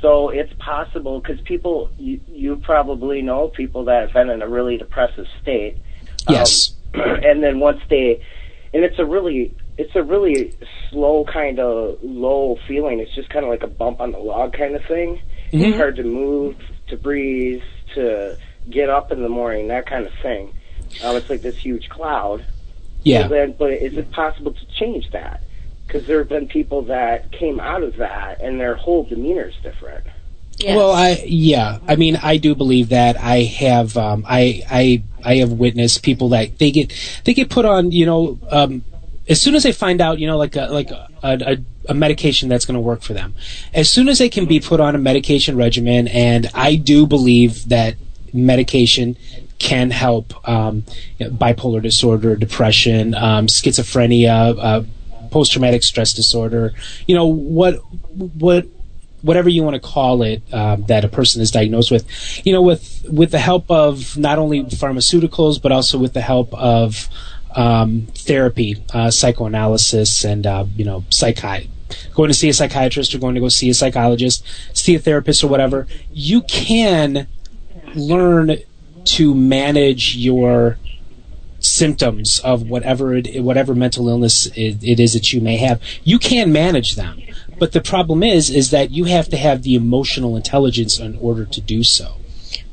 so 0.00 0.30
it's 0.30 0.52
possible 0.58 1.20
because 1.20 1.40
people 1.42 1.90
you, 1.98 2.20
you 2.28 2.56
probably 2.56 3.22
know 3.22 3.48
people 3.48 3.84
that 3.84 4.02
have 4.02 4.12
been 4.12 4.30
in 4.30 4.42
a 4.42 4.48
really 4.48 4.76
depressive 4.76 5.26
state 5.42 5.76
Yes. 6.28 6.72
um, 6.94 7.00
and 7.24 7.42
then 7.42 7.60
once 7.60 7.80
they 7.88 8.22
and 8.72 8.84
it's 8.84 8.98
a 8.98 9.04
really 9.04 9.54
it's 9.78 9.94
a 9.94 10.02
really 10.02 10.54
slow 10.90 11.24
kind 11.24 11.58
of 11.58 11.98
low 12.02 12.58
feeling 12.66 13.00
it's 13.00 13.14
just 13.14 13.28
kind 13.30 13.44
of 13.44 13.50
like 13.50 13.62
a 13.62 13.66
bump 13.68 14.00
on 14.00 14.12
the 14.12 14.18
log 14.18 14.52
kind 14.52 14.74
of 14.74 14.84
thing 14.86 15.20
Mhm. 15.52 15.68
it's 15.70 15.76
hard 15.76 15.96
to 15.96 16.04
move 16.04 16.56
to 16.88 16.96
breathe 16.96 17.62
to 17.94 18.36
get 18.68 18.88
up 18.88 19.10
in 19.10 19.22
the 19.22 19.28
morning 19.28 19.68
that 19.68 19.86
kind 19.86 20.06
of 20.06 20.12
thing 20.22 20.52
um, 21.04 21.16
it's 21.16 21.28
like 21.30 21.42
this 21.42 21.56
huge 21.56 21.88
cloud 21.88 22.44
Yeah. 23.02 23.26
Then, 23.28 23.54
but 23.58 23.72
is 23.72 23.96
it 23.96 24.10
possible 24.10 24.52
to 24.52 24.66
change 24.78 25.10
that 25.12 25.40
because 25.90 26.06
there 26.06 26.18
have 26.18 26.28
been 26.28 26.46
people 26.46 26.82
that 26.82 27.32
came 27.32 27.58
out 27.58 27.82
of 27.82 27.96
that 27.96 28.40
and 28.40 28.60
their 28.60 28.76
whole 28.76 29.02
demeanor 29.04 29.48
is 29.48 29.56
different. 29.62 30.06
Well, 30.64 30.92
I 30.92 31.24
yeah, 31.26 31.78
I 31.88 31.96
mean, 31.96 32.16
I 32.16 32.36
do 32.36 32.54
believe 32.54 32.90
that. 32.90 33.16
I 33.16 33.42
have, 33.44 33.96
um, 33.96 34.24
I, 34.28 34.62
I, 34.70 35.02
I 35.24 35.36
have 35.36 35.52
witnessed 35.52 36.02
people 36.02 36.28
that 36.30 36.58
they 36.58 36.70
get, 36.70 36.92
they 37.24 37.32
get 37.32 37.48
put 37.48 37.64
on, 37.64 37.92
you 37.92 38.04
know, 38.04 38.38
um, 38.50 38.84
as 39.26 39.40
soon 39.40 39.54
as 39.54 39.62
they 39.62 39.72
find 39.72 40.00
out, 40.00 40.18
you 40.18 40.26
know, 40.26 40.36
like 40.36 40.56
a, 40.56 40.66
like 40.66 40.90
a, 40.90 41.08
a, 41.22 41.56
a 41.88 41.94
medication 41.94 42.50
that's 42.50 42.66
going 42.66 42.74
to 42.74 42.80
work 42.80 43.00
for 43.00 43.14
them, 43.14 43.34
as 43.72 43.88
soon 43.88 44.08
as 44.08 44.18
they 44.18 44.28
can 44.28 44.44
be 44.44 44.60
put 44.60 44.80
on 44.80 44.94
a 44.94 44.98
medication 44.98 45.56
regimen, 45.56 46.08
and 46.08 46.50
I 46.54 46.76
do 46.76 47.06
believe 47.06 47.68
that 47.70 47.94
medication 48.32 49.16
can 49.58 49.90
help 49.90 50.46
um, 50.48 50.84
you 51.18 51.26
know, 51.28 51.32
bipolar 51.34 51.82
disorder, 51.82 52.36
depression, 52.36 53.14
um, 53.14 53.46
schizophrenia, 53.46 54.56
uh, 54.58 54.82
post-traumatic 55.30 55.82
stress 55.82 56.12
disorder. 56.12 56.72
You 57.06 57.14
know 57.14 57.26
what 57.26 57.76
what 58.14 58.66
whatever 59.22 59.48
you 59.48 59.62
want 59.62 59.74
to 59.74 59.80
call 59.80 60.22
it 60.22 60.42
um, 60.52 60.84
that 60.86 61.04
a 61.04 61.08
person 61.08 61.42
is 61.42 61.50
diagnosed 61.50 61.90
with. 61.90 62.06
You 62.46 62.52
know, 62.52 62.62
with 62.62 63.04
with 63.10 63.30
the 63.30 63.38
help 63.38 63.70
of 63.70 64.16
not 64.16 64.38
only 64.38 64.62
pharmaceuticals 64.64 65.60
but 65.60 65.72
also 65.72 65.98
with 65.98 66.12
the 66.12 66.20
help 66.20 66.52
of 66.54 67.08
um, 67.54 68.06
therapy, 68.14 68.82
uh, 68.94 69.10
psychoanalysis, 69.10 70.24
and 70.24 70.46
uh, 70.46 70.64
you 70.76 70.84
know, 70.84 71.02
psychi 71.10 71.68
going 72.14 72.28
to 72.28 72.34
see 72.34 72.48
a 72.48 72.54
psychiatrist 72.54 73.14
or 73.14 73.18
going 73.18 73.34
to 73.34 73.40
go 73.40 73.48
see 73.48 73.70
a 73.70 73.74
psychologist, 73.74 74.44
see 74.72 74.94
a 74.94 74.98
therapist 74.98 75.42
or 75.42 75.48
whatever, 75.48 75.86
you 76.12 76.42
can 76.42 77.26
learn 77.94 78.56
to 79.04 79.34
manage 79.34 80.16
your 80.16 80.78
symptoms 81.70 82.40
of 82.40 82.68
whatever 82.68 83.14
it, 83.14 83.42
whatever 83.42 83.74
mental 83.74 84.08
illness 84.08 84.46
it, 84.46 84.82
it 84.82 85.00
is 85.00 85.12
that 85.12 85.32
you 85.32 85.40
may 85.40 85.56
have. 85.56 85.80
You 86.04 86.18
can 86.18 86.52
manage 86.52 86.94
them, 86.94 87.22
but 87.58 87.72
the 87.72 87.80
problem 87.80 88.22
is 88.22 88.50
is 88.50 88.70
that 88.70 88.90
you 88.90 89.04
have 89.04 89.28
to 89.30 89.36
have 89.36 89.62
the 89.62 89.74
emotional 89.74 90.36
intelligence 90.36 90.98
in 90.98 91.16
order 91.20 91.44
to 91.44 91.60
do 91.60 91.82
so. 91.82 92.16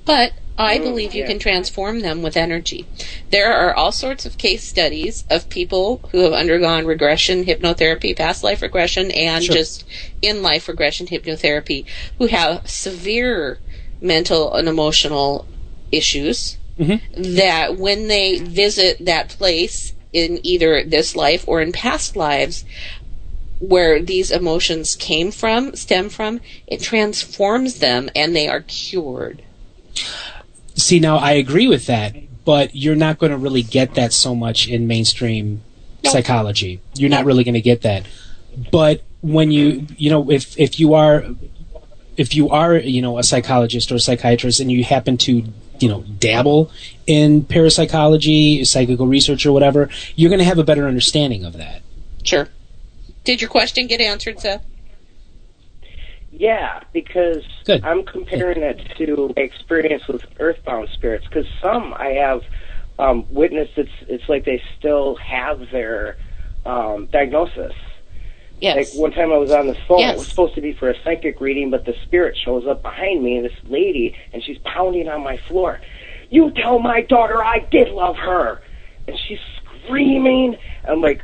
But 0.06 0.34
I 0.58 0.80
believe 0.80 1.14
you 1.14 1.24
can 1.24 1.38
transform 1.38 2.00
them 2.00 2.24
with 2.24 2.36
energy. 2.36 2.88
There 3.30 3.54
are 3.54 3.76
all 3.76 3.92
sorts 3.92 4.26
of 4.26 4.40
case 4.40 4.64
studies 4.64 5.24
of 5.30 5.50
people 5.50 6.02
who 6.12 6.22
have 6.22 6.34
undergone 6.34 6.86
regression 6.88 7.46
hypnotherapy, 7.46 8.18
past 8.18 8.44
life 8.44 8.64
regression, 8.64 9.12
and 9.12 9.44
Sure. 9.44 9.56
just 9.56 9.86
in 10.22 10.42
life 10.42 10.68
regression 10.68 11.08
hypnotherapy 11.08 11.86
who 12.18 12.26
have 12.28 12.68
severe 12.68 13.60
mental 14.02 14.54
and 14.56 14.68
emotional 14.68 15.46
issues 15.92 16.58
Mm-hmm. 16.80 17.36
that 17.36 17.78
when 17.78 18.08
they 18.08 18.38
visit 18.38 19.04
that 19.06 19.30
place 19.30 19.94
in 20.14 20.40
either 20.44 20.84
this 20.84 21.16
life 21.16 21.44
or 21.48 21.60
in 21.60 21.72
past 21.72 22.16
lives 22.16 22.66
where 23.60 24.00
these 24.00 24.30
emotions 24.30 24.96
came 24.96 25.32
from, 25.32 25.76
stem 25.76 26.10
from, 26.10 26.40
it 26.68 26.82
transforms 26.82 27.80
them 27.80 28.10
and 28.16 28.36
they 28.36 28.48
are 28.48 28.62
cured. 28.62 29.42
See, 30.76 31.00
now 31.00 31.18
I 31.18 31.32
agree 31.32 31.68
with 31.68 31.88
that, 31.88 32.16
but 32.46 32.76
you're 32.76 32.96
not 32.96 33.18
going 33.18 33.32
to 33.32 33.38
really 33.38 33.64
get 33.64 33.96
that 33.96 34.14
so 34.14 34.36
much 34.36 34.68
in 34.68 34.86
mainstream 34.86 35.64
psychology. 36.06 36.80
You're 36.94 37.10
not 37.10 37.26
really 37.26 37.44
going 37.44 37.56
to 37.56 37.62
get 37.62 37.82
that. 37.82 38.06
But 38.72 39.02
when 39.22 39.52
you, 39.52 39.88
you 39.98 40.12
know, 40.12 40.30
if 40.30 40.58
if 40.60 40.80
you 40.80 40.94
are 40.94 41.26
if 42.18 42.36
you 42.36 42.50
are, 42.50 42.76
you 42.76 43.02
know, 43.02 43.20
a 43.20 43.24
psychologist 43.24 43.92
or 43.92 43.96
a 43.96 44.00
psychiatrist 44.00 44.60
and 44.60 44.72
you 44.72 44.84
happen 44.84 45.18
to, 45.18 45.44
you 45.80 45.90
know, 45.90 46.02
dabble 46.20 46.72
in 47.06 47.44
parapsychology, 47.44 48.64
psychical 48.66 49.08
research 49.08 49.46
or 49.46 49.52
whatever, 49.52 49.90
you're 50.16 50.30
going 50.30 50.40
to 50.40 50.46
have 50.46 50.58
a 50.58 50.64
better 50.64 50.88
understanding 50.88 51.46
of 51.46 51.54
that. 51.54 51.82
Sure. 52.24 52.50
Did 53.24 53.42
your 53.42 53.50
question 53.50 53.88
get 53.88 54.02
answered, 54.02 54.40
Seth? 54.40 54.64
Yeah, 56.32 56.82
because 56.94 57.44
Good. 57.66 57.84
I'm 57.84 58.04
comparing 58.04 58.62
it 58.62 58.80
to 58.98 59.34
experience 59.36 60.08
with 60.08 60.24
earthbound 60.40 60.90
spirits. 60.94 61.26
Because 61.26 61.48
some 61.62 61.94
I 61.94 62.10
have 62.10 62.42
um, 63.00 63.26
witnessed, 63.30 63.74
it's 63.76 63.92
it's 64.08 64.30
like 64.30 64.46
they 64.46 64.62
still 64.78 65.16
have 65.16 65.60
their 65.72 66.18
um, 66.66 67.08
diagnosis. 67.12 67.74
Yes. 68.60 68.94
Like 68.94 69.02
one 69.02 69.12
time 69.12 69.32
I 69.32 69.38
was 69.38 69.52
on 69.52 69.68
the 69.68 69.76
phone. 69.88 70.00
It 70.00 70.18
was 70.18 70.28
supposed 70.28 70.56
to 70.56 70.62
be 70.62 70.74
for 70.74 70.90
a 70.90 70.96
psychic 71.04 71.40
reading, 71.40 71.70
but 71.70 71.86
the 71.86 71.96
spirit 72.04 72.36
shows 72.38 72.66
up 72.66 72.82
behind 72.82 73.24
me, 73.24 73.38
and 73.38 73.46
this 73.46 73.54
lady, 73.66 74.16
and 74.34 74.44
she's 74.44 74.58
pounding 74.60 75.08
on 75.08 75.24
my 75.24 75.38
floor. 75.38 75.80
You 76.30 76.52
tell 76.52 76.80
my 76.80 77.02
daughter 77.02 77.44
I 77.44 77.60
did 77.60 77.90
love 77.90 78.18
her, 78.18 78.62
and 79.08 79.18
she's 79.28 79.40
screaming. 79.84 80.58
I'm 80.88 81.02
like, 81.02 81.24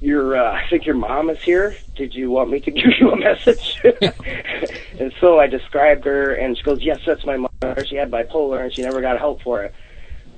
your 0.00 0.36
uh, 0.36 0.52
I 0.52 0.62
think 0.68 0.86
your 0.86 0.94
mom 0.94 1.30
is 1.30 1.40
here. 1.42 1.76
Did 1.94 2.14
you 2.14 2.30
want 2.30 2.50
me 2.50 2.60
to 2.60 2.70
give 2.70 2.92
you 2.98 3.12
a 3.12 3.16
message? 3.16 3.80
and 4.98 5.12
so 5.20 5.38
I 5.38 5.46
described 5.46 6.04
her, 6.06 6.32
and 6.34 6.56
she 6.56 6.62
goes, 6.62 6.80
"Yes, 6.82 7.00
that's 7.06 7.24
my 7.24 7.36
mother. 7.36 7.84
She 7.84 7.96
had 7.96 8.10
bipolar, 8.10 8.64
and 8.64 8.72
she 8.72 8.82
never 8.82 9.00
got 9.00 9.18
help 9.18 9.42
for 9.42 9.64
it." 9.64 9.74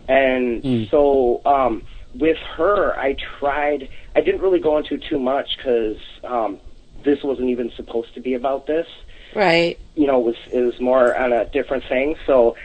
And 0.09 0.89
so 0.91 1.41
um, 1.47 1.83
with 2.15 2.39
her, 2.57 2.99
I 2.99 3.17
tried. 3.39 3.89
I 4.15 4.21
didn't 4.21 4.41
really 4.43 4.61
go 4.61 4.77
into 4.79 4.99
too 4.99 5.19
much 5.19 5.57
because 5.57 5.97
um, 6.25 6.59
this 7.05 7.23
wasn't 7.23 7.49
even 7.51 7.71
supposed 7.77 8.15
to 8.15 8.21
be 8.21 8.35
about 8.35 8.67
this. 8.67 8.87
Right. 9.35 9.79
You 9.95 10.07
know, 10.07 10.21
it 10.21 10.25
was 10.25 10.37
it 10.53 10.61
was 10.61 10.79
more 10.81 11.17
on 11.17 11.33
a 11.33 11.47
different 11.47 11.85
thing. 11.89 12.17
So 12.27 12.57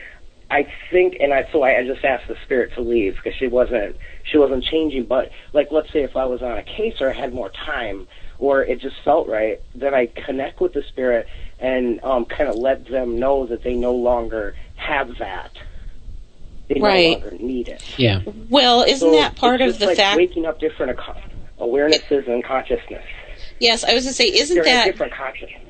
I 0.52 0.68
think, 0.92 1.18
and 1.20 1.34
I 1.34 1.48
so 1.52 1.62
I, 1.64 1.78
I 1.80 1.88
just 1.88 2.04
asked 2.04 2.28
the 2.28 2.36
spirit 2.44 2.74
to 2.76 2.82
leave 2.82 3.16
because 3.16 3.34
she 3.38 3.48
wasn't 3.48 3.96
she 4.24 4.38
wasn't 4.38 4.64
changing. 4.64 5.06
But 5.06 5.32
like, 5.54 5.72
let's 5.72 5.92
say 5.94 6.04
if 6.04 6.16
I 6.18 6.26
was 6.26 6.42
on 6.42 6.58
a 6.58 6.64
case 6.64 6.96
or 7.00 7.10
I 7.10 7.14
had 7.14 7.34
more 7.34 7.50
time, 7.50 8.08
or 8.40 8.64
it 8.64 8.82
just 8.82 8.98
felt 9.04 9.28
right, 9.30 9.62
then 9.76 9.94
I 9.94 10.08
connect 10.08 10.60
with 10.60 10.74
the 10.74 10.84
spirit 10.84 11.28
and 11.60 12.04
um, 12.04 12.26
kind 12.26 12.50
of 12.50 12.56
let 12.58 12.88
them 12.88 13.18
know 13.20 13.46
that 13.48 13.64
they 13.64 13.74
no 13.74 13.96
longer 13.96 14.54
have 14.76 15.18
that. 15.20 15.52
They 16.70 16.80
Right. 16.82 17.20
no 17.22 17.28
longer 17.30 17.44
need 17.44 17.70
it. 17.70 17.82
Yeah. 17.98 18.22
Well, 18.50 18.84
isn't 18.84 19.00
So 19.00 19.12
that 19.12 19.36
part 19.38 19.62
of 19.62 19.80
the 19.80 19.86
like 19.88 19.98
fact? 19.98 20.18
waking 20.18 20.46
up 20.46 20.60
different 20.60 21.00
ac- 21.00 21.20
awarenesses 21.60 22.28
and 22.28 22.44
consciousness. 22.44 23.04
Yes, 23.60 23.84
I 23.84 23.94
was 23.94 24.04
going 24.04 24.12
to 24.12 24.14
say, 24.14 24.26
isn't 24.26 24.56
They're 24.56 24.64
that 24.64 24.86
different 24.86 25.14
consciousness? 25.14 25.64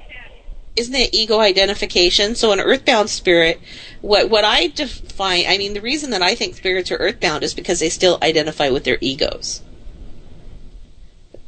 isn't 0.77 0.93
that 0.93 1.13
ego 1.13 1.39
identification? 1.39 2.35
So 2.35 2.51
an 2.51 2.59
earthbound 2.59 3.09
spirit, 3.09 3.59
what 4.01 4.29
what 4.29 4.45
I 4.45 4.67
define, 4.67 5.45
I 5.47 5.57
mean, 5.57 5.73
the 5.73 5.81
reason 5.81 6.11
that 6.11 6.21
I 6.21 6.35
think 6.35 6.55
spirits 6.55 6.91
are 6.91 6.97
earthbound 6.97 7.43
is 7.43 7.53
because 7.53 7.79
they 7.79 7.89
still 7.89 8.19
identify 8.21 8.69
with 8.69 8.83
their 8.83 8.97
egos. 9.01 9.61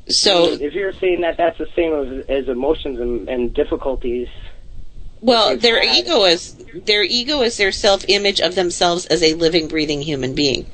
So, 0.07 0.53
if 0.53 0.73
you're 0.73 0.93
saying 0.93 1.21
that 1.21 1.37
that's 1.37 1.59
the 1.59 1.67
same 1.75 1.93
as, 1.93 2.25
as 2.27 2.49
emotions 2.49 2.99
and, 2.99 3.29
and 3.29 3.53
difficulties, 3.53 4.27
well, 5.21 5.55
their 5.55 5.85
had. 5.85 5.97
ego 5.97 6.23
is 6.23 6.55
their 6.73 7.03
ego 7.03 7.41
is 7.41 7.57
their 7.57 7.71
self 7.71 8.05
image 8.07 8.41
of 8.41 8.55
themselves 8.55 9.05
as 9.05 9.21
a 9.21 9.35
living, 9.35 9.67
breathing 9.67 10.01
human 10.01 10.33
being. 10.33 10.65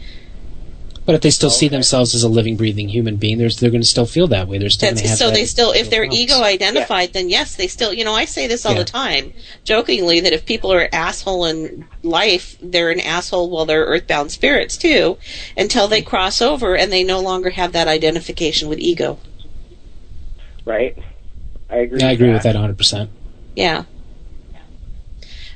But 1.05 1.13
if 1.13 1.21
they 1.21 1.29
still 1.29 1.51
see 1.51 1.67
themselves 1.67 2.15
as 2.15 2.23
a 2.23 2.27
living, 2.27 2.57
breathing 2.57 2.89
human 2.89 3.17
being, 3.17 3.37
they're, 3.37 3.49
they're 3.49 3.69
going 3.69 3.81
to 3.83 3.87
still 3.87 4.07
feel 4.07 4.25
that 4.29 4.47
way. 4.47 4.57
They're 4.57 4.71
still 4.71 4.87
going 4.87 4.95
to 4.97 5.01
That's, 5.03 5.09
have 5.11 5.17
so 5.19 5.25
that- 5.27 5.35
they 5.35 5.45
still, 5.45 5.71
if 5.71 5.91
they're 5.91 6.05
those 6.07 6.17
ego 6.17 6.33
problems. 6.39 6.53
identified, 6.55 7.13
then 7.13 7.29
yes, 7.29 7.55
they 7.55 7.67
still, 7.67 7.93
you 7.93 8.03
know, 8.03 8.13
I 8.15 8.25
say 8.25 8.47
this 8.47 8.65
all 8.65 8.71
Yeah. 8.73 8.79
the 8.79 8.85
time, 8.85 9.33
jokingly, 9.63 10.19
that 10.21 10.33
if 10.33 10.47
people 10.47 10.73
are 10.73 10.89
asshole 10.91 11.45
in 11.45 11.85
life, 12.01 12.57
they're 12.59 12.89
an 12.89 12.99
asshole 12.99 13.51
while 13.51 13.65
they're 13.65 13.85
earthbound 13.85 14.31
spirits 14.31 14.77
too, 14.77 15.19
until 15.55 15.87
they 15.87 16.01
cross 16.01 16.41
over 16.41 16.75
and 16.75 16.91
they 16.91 17.03
no 17.03 17.19
longer 17.19 17.51
have 17.51 17.71
that 17.73 17.87
identification 17.87 18.67
with 18.67 18.79
ego. 18.79 19.19
right? 20.65 20.97
I 21.69 21.77
agree. 21.77 21.99
Yeah, 21.99 22.07
I 22.07 22.11
agree 22.13 22.27
that. 22.27 22.33
with 22.33 22.43
that 22.43 22.55
100%. 22.55 23.09
Yeah. 23.55 23.83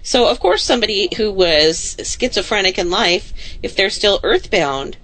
So, 0.04 0.28
of 0.28 0.40
course, 0.40 0.64
somebody 0.64 1.10
who 1.18 1.32
was 1.32 1.96
schizophrenic 2.04 2.78
in 2.78 2.90
life, 2.90 3.34
if 3.62 3.76
they're 3.76 3.90
still 3.90 4.20
earthbound, 4.24 4.98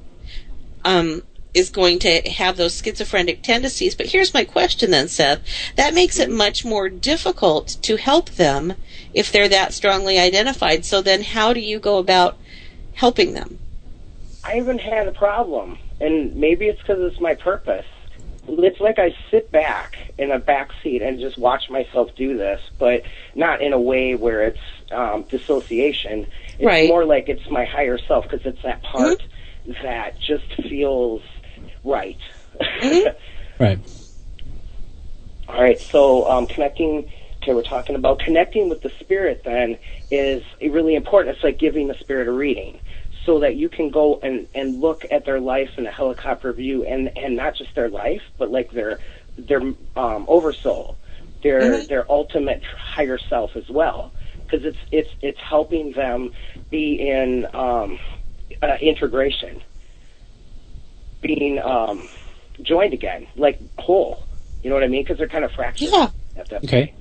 um, 0.86 1.24
is 1.54 1.70
going 1.70 2.00
to 2.00 2.22
have 2.30 2.58
those 2.58 2.82
schizophrenic 2.82 3.42
tendencies. 3.42 3.96
But 3.96 4.08
here's 4.08 4.34
my 4.34 4.44
question 4.46 4.92
then, 4.92 5.08
Seth. 5.08 5.42
That 5.76 5.94
makes 5.94 6.20
it 6.20 6.30
much 6.30 6.64
more 6.64 6.90
difficult 6.90 7.78
to 7.82 7.96
help 7.96 8.30
them 8.32 8.76
if 9.14 9.32
they're 9.32 9.50
that 9.50 9.74
strongly 9.74 10.20
identified. 10.20 10.86
So 10.86 11.02
then 11.02 11.24
how 11.24 11.54
do 11.54 11.60
you 11.60 11.80
go 11.80 11.98
about 11.98 12.38
helping 12.94 13.34
them? 13.34 13.60
I 14.44 14.56
haven't 14.56 14.82
had 14.82 15.08
a 15.08 15.12
problem, 15.12 15.80
and 16.00 16.36
maybe 16.36 16.68
it's 16.68 16.80
because 16.80 17.00
it's 17.00 17.20
my 17.20 17.34
purpose. 17.36 17.86
It's 18.48 18.80
like 18.80 19.00
I 19.00 19.16
sit 19.32 19.52
back 19.52 19.96
in 20.20 20.30
a 20.30 20.38
back 20.38 20.70
seat 20.84 21.02
and 21.02 21.20
just 21.20 21.38
watch 21.38 21.70
myself 21.70 22.14
do 22.16 22.38
this, 22.38 22.62
but 22.78 23.02
not 23.34 23.62
in 23.62 23.74
a 23.74 23.80
way 23.80 24.14
where 24.14 24.44
it's 24.44 24.60
um, 24.92 25.24
dissociation. 25.24 26.28
It's 26.60 26.66
Right. 26.66 26.88
more 26.88 27.06
like 27.06 27.28
it's 27.28 27.50
my 27.50 27.66
higher 27.66 27.98
self 27.98 28.26
because 28.30 28.46
it's 28.46 28.62
that 28.62 28.84
part 28.84 29.24
that 29.84 30.16
just 30.20 30.46
feels 30.70 31.22
right. 31.84 32.18
Right. 33.60 33.80
All 35.48 35.62
right, 35.62 35.80
so 35.92 36.30
um, 36.30 36.48
connecting. 36.48 37.06
Okay, 37.44 37.54
we're 37.54 37.62
talking 37.62 37.96
about 37.96 38.20
connecting 38.20 38.70
with 38.70 38.82
the 38.82 38.92
spirit. 39.00 39.42
Then 39.46 39.78
is 40.10 40.42
really 40.62 40.96
important. 40.96 41.36
It's 41.36 41.44
like 41.44 41.60
giving 41.60 41.88
the 41.88 41.96
spirit 42.00 42.28
a 42.28 42.32
reading, 42.32 42.80
so 43.26 43.40
that 43.42 43.56
you 43.56 43.70
can 43.70 43.92
go 43.92 44.20
and 44.24 44.48
and 44.56 44.82
look 44.82 45.04
at 45.12 45.26
their 45.26 45.40
life 45.40 45.70
in 45.78 45.86
a 45.86 45.92
helicopter 45.92 46.52
view, 46.54 46.84
and 46.86 47.12
and 47.16 47.36
not 47.36 47.56
just 47.56 47.76
their 47.76 47.90
life, 47.90 48.22
but 48.40 48.50
like 48.50 48.72
their 48.72 49.00
their 49.38 49.62
um, 49.96 50.26
oversoul, 50.28 50.98
their 51.44 51.86
their 51.86 52.12
ultimate 52.12 52.62
higher 52.96 53.20
self 53.30 53.52
as 53.56 53.70
well, 53.70 54.12
because 54.46 54.66
it's 54.66 54.80
it's 54.92 55.10
it's 55.22 55.40
helping 55.48 55.92
them 55.92 56.32
be 56.72 56.96
in 57.08 57.46
um, 57.54 58.00
uh, 58.64 58.76
integration, 58.82 59.62
being 61.22 61.60
um, 61.60 62.10
joined 62.64 62.94
again, 62.94 63.28
like 63.38 63.60
whole. 63.80 64.20
You 64.64 64.70
know 64.70 64.76
what 64.76 64.84
I 64.84 64.88
mean? 64.88 65.04
Because 65.04 65.18
they're 65.18 65.30
kind 65.30 65.46
of 65.46 65.52
fractured 65.56 65.90
Yeah. 65.94 66.12
at 66.38 66.50
that 66.50 66.64
Okay. 66.66 66.94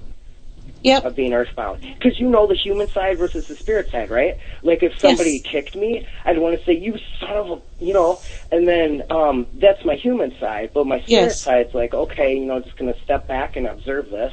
Yep. 0.83 1.05
of 1.07 1.17
being 1.17 1.33
earthbound. 1.35 1.81
Because 1.99 2.19
you 2.21 2.29
know 2.31 2.47
the 2.47 2.55
human 2.57 2.89
side 2.95 3.19
versus 3.19 3.45
the 3.49 3.57
spirit 3.57 3.89
side, 3.93 4.11
right? 4.11 4.37
Like 4.63 4.83
if 4.83 4.93
somebody 5.01 5.41
kicked 5.41 5.77
me, 5.77 6.07
I'd 6.25 6.39
want 6.39 6.59
to 6.59 6.65
say, 6.67 6.75
"You 6.79 6.97
son 7.21 7.37
of 7.37 7.47
a," 7.51 7.63
you 7.85 7.95
know, 7.95 8.21
and 8.53 8.69
then 8.69 9.03
um 9.11 9.47
that's 9.61 9.85
my 9.85 9.97
human 9.97 10.33
side. 10.41 10.71
But 10.75 10.87
my 10.87 11.01
spirit 11.09 11.39
Yes. 11.39 11.43
side's 11.43 11.75
like, 11.75 11.95
okay, 11.95 12.37
you 12.37 12.47
know, 12.47 12.61
just 12.61 12.77
gonna 12.79 12.95
step 13.05 13.29
back 13.29 13.57
and 13.57 13.67
observe 13.67 14.11
this, 14.11 14.33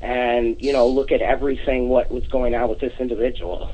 and 0.00 0.56
you 0.60 0.72
know, 0.72 0.88
look 0.88 1.12
at 1.12 1.22
everything 1.22 1.88
what 1.88 2.10
was 2.12 2.24
going 2.32 2.54
on 2.54 2.68
with 2.70 2.80
this 2.80 2.94
individual, 3.00 3.70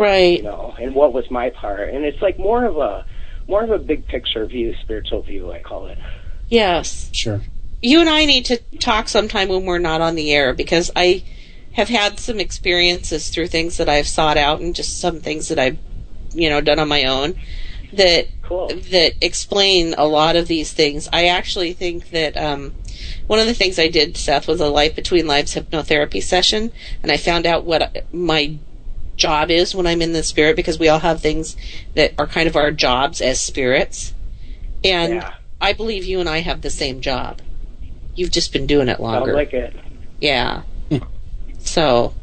Right. 0.00 0.38
you 0.38 0.42
know, 0.44 0.74
and 0.80 0.94
what 0.94 1.12
was 1.12 1.30
my 1.30 1.50
part. 1.50 1.90
And 1.90 2.04
it's 2.04 2.20
like 2.22 2.38
more 2.38 2.64
of 2.64 2.76
a 2.78 3.04
more 3.46 3.62
of 3.62 3.70
a 3.70 3.78
big 3.78 4.06
picture 4.06 4.46
view, 4.46 4.74
spiritual 4.82 5.22
view, 5.22 5.52
I 5.52 5.60
call 5.60 5.86
it. 5.88 5.98
Yes. 6.48 7.10
Sure. 7.12 7.40
you 7.82 8.00
and 8.00 8.08
I 8.08 8.24
need 8.24 8.44
to 8.46 8.56
talk 8.78 9.08
sometime 9.08 9.48
when 9.48 9.64
we're 9.66 9.78
not 9.78 10.00
on 10.00 10.14
the 10.14 10.32
air 10.32 10.54
because 10.54 10.90
I 10.96 11.22
have 11.72 11.88
had 11.88 12.18
some 12.18 12.40
experiences 12.40 13.30
through 13.30 13.48
things 13.48 13.76
that 13.76 13.88
I've 13.88 14.08
sought 14.08 14.36
out 14.36 14.60
and 14.60 14.74
just 14.74 14.98
some 15.00 15.20
things 15.20 15.48
that 15.48 15.58
I've, 15.58 15.78
you 16.32 16.48
know, 16.50 16.60
done 16.60 16.78
on 16.78 16.88
my 16.88 17.04
own 17.04 17.34
that 17.92 18.28
Cool. 18.42 18.68
that 18.68 19.14
explain 19.20 19.94
a 19.96 20.06
lot 20.06 20.34
of 20.34 20.48
these 20.48 20.72
things. 20.72 21.08
I 21.12 21.26
actually 21.26 21.72
think 21.72 22.10
that 22.10 22.36
um, 22.36 22.72
one 23.28 23.38
of 23.38 23.46
the 23.46 23.54
things 23.54 23.78
I 23.78 23.86
did, 23.88 24.16
Seth, 24.16 24.48
was 24.48 24.60
a 24.60 24.68
life 24.68 24.96
between 24.96 25.28
lives 25.28 25.54
hypnotherapy 25.54 26.20
session, 26.22 26.72
and 27.02 27.12
I 27.12 27.16
found 27.16 27.46
out 27.46 27.64
what 27.64 28.06
my 28.12 28.58
job 29.20 29.50
is 29.50 29.74
when 29.74 29.86
I'm 29.86 30.02
in 30.02 30.12
the 30.12 30.22
spirit 30.24 30.56
because 30.56 30.78
we 30.78 30.88
all 30.88 30.98
have 30.98 31.20
things 31.20 31.56
that 31.94 32.14
are 32.18 32.26
kind 32.26 32.48
of 32.48 32.56
our 32.56 32.72
jobs 32.72 33.20
as 33.20 33.40
spirits, 33.40 34.14
and 34.82 35.14
Yeah. 35.14 35.34
I 35.60 35.74
believe 35.74 36.04
you 36.04 36.18
and 36.20 36.28
I 36.28 36.40
have 36.40 36.62
the 36.62 36.70
same 36.70 37.00
job. 37.00 37.40
You've 38.16 38.32
just 38.32 38.52
been 38.52 38.66
doing 38.66 38.88
it 38.88 38.98
longer. 38.98 39.32
like 39.34 39.52
it. 39.52 39.76
yeah. 40.20 40.62
so, 41.58 42.14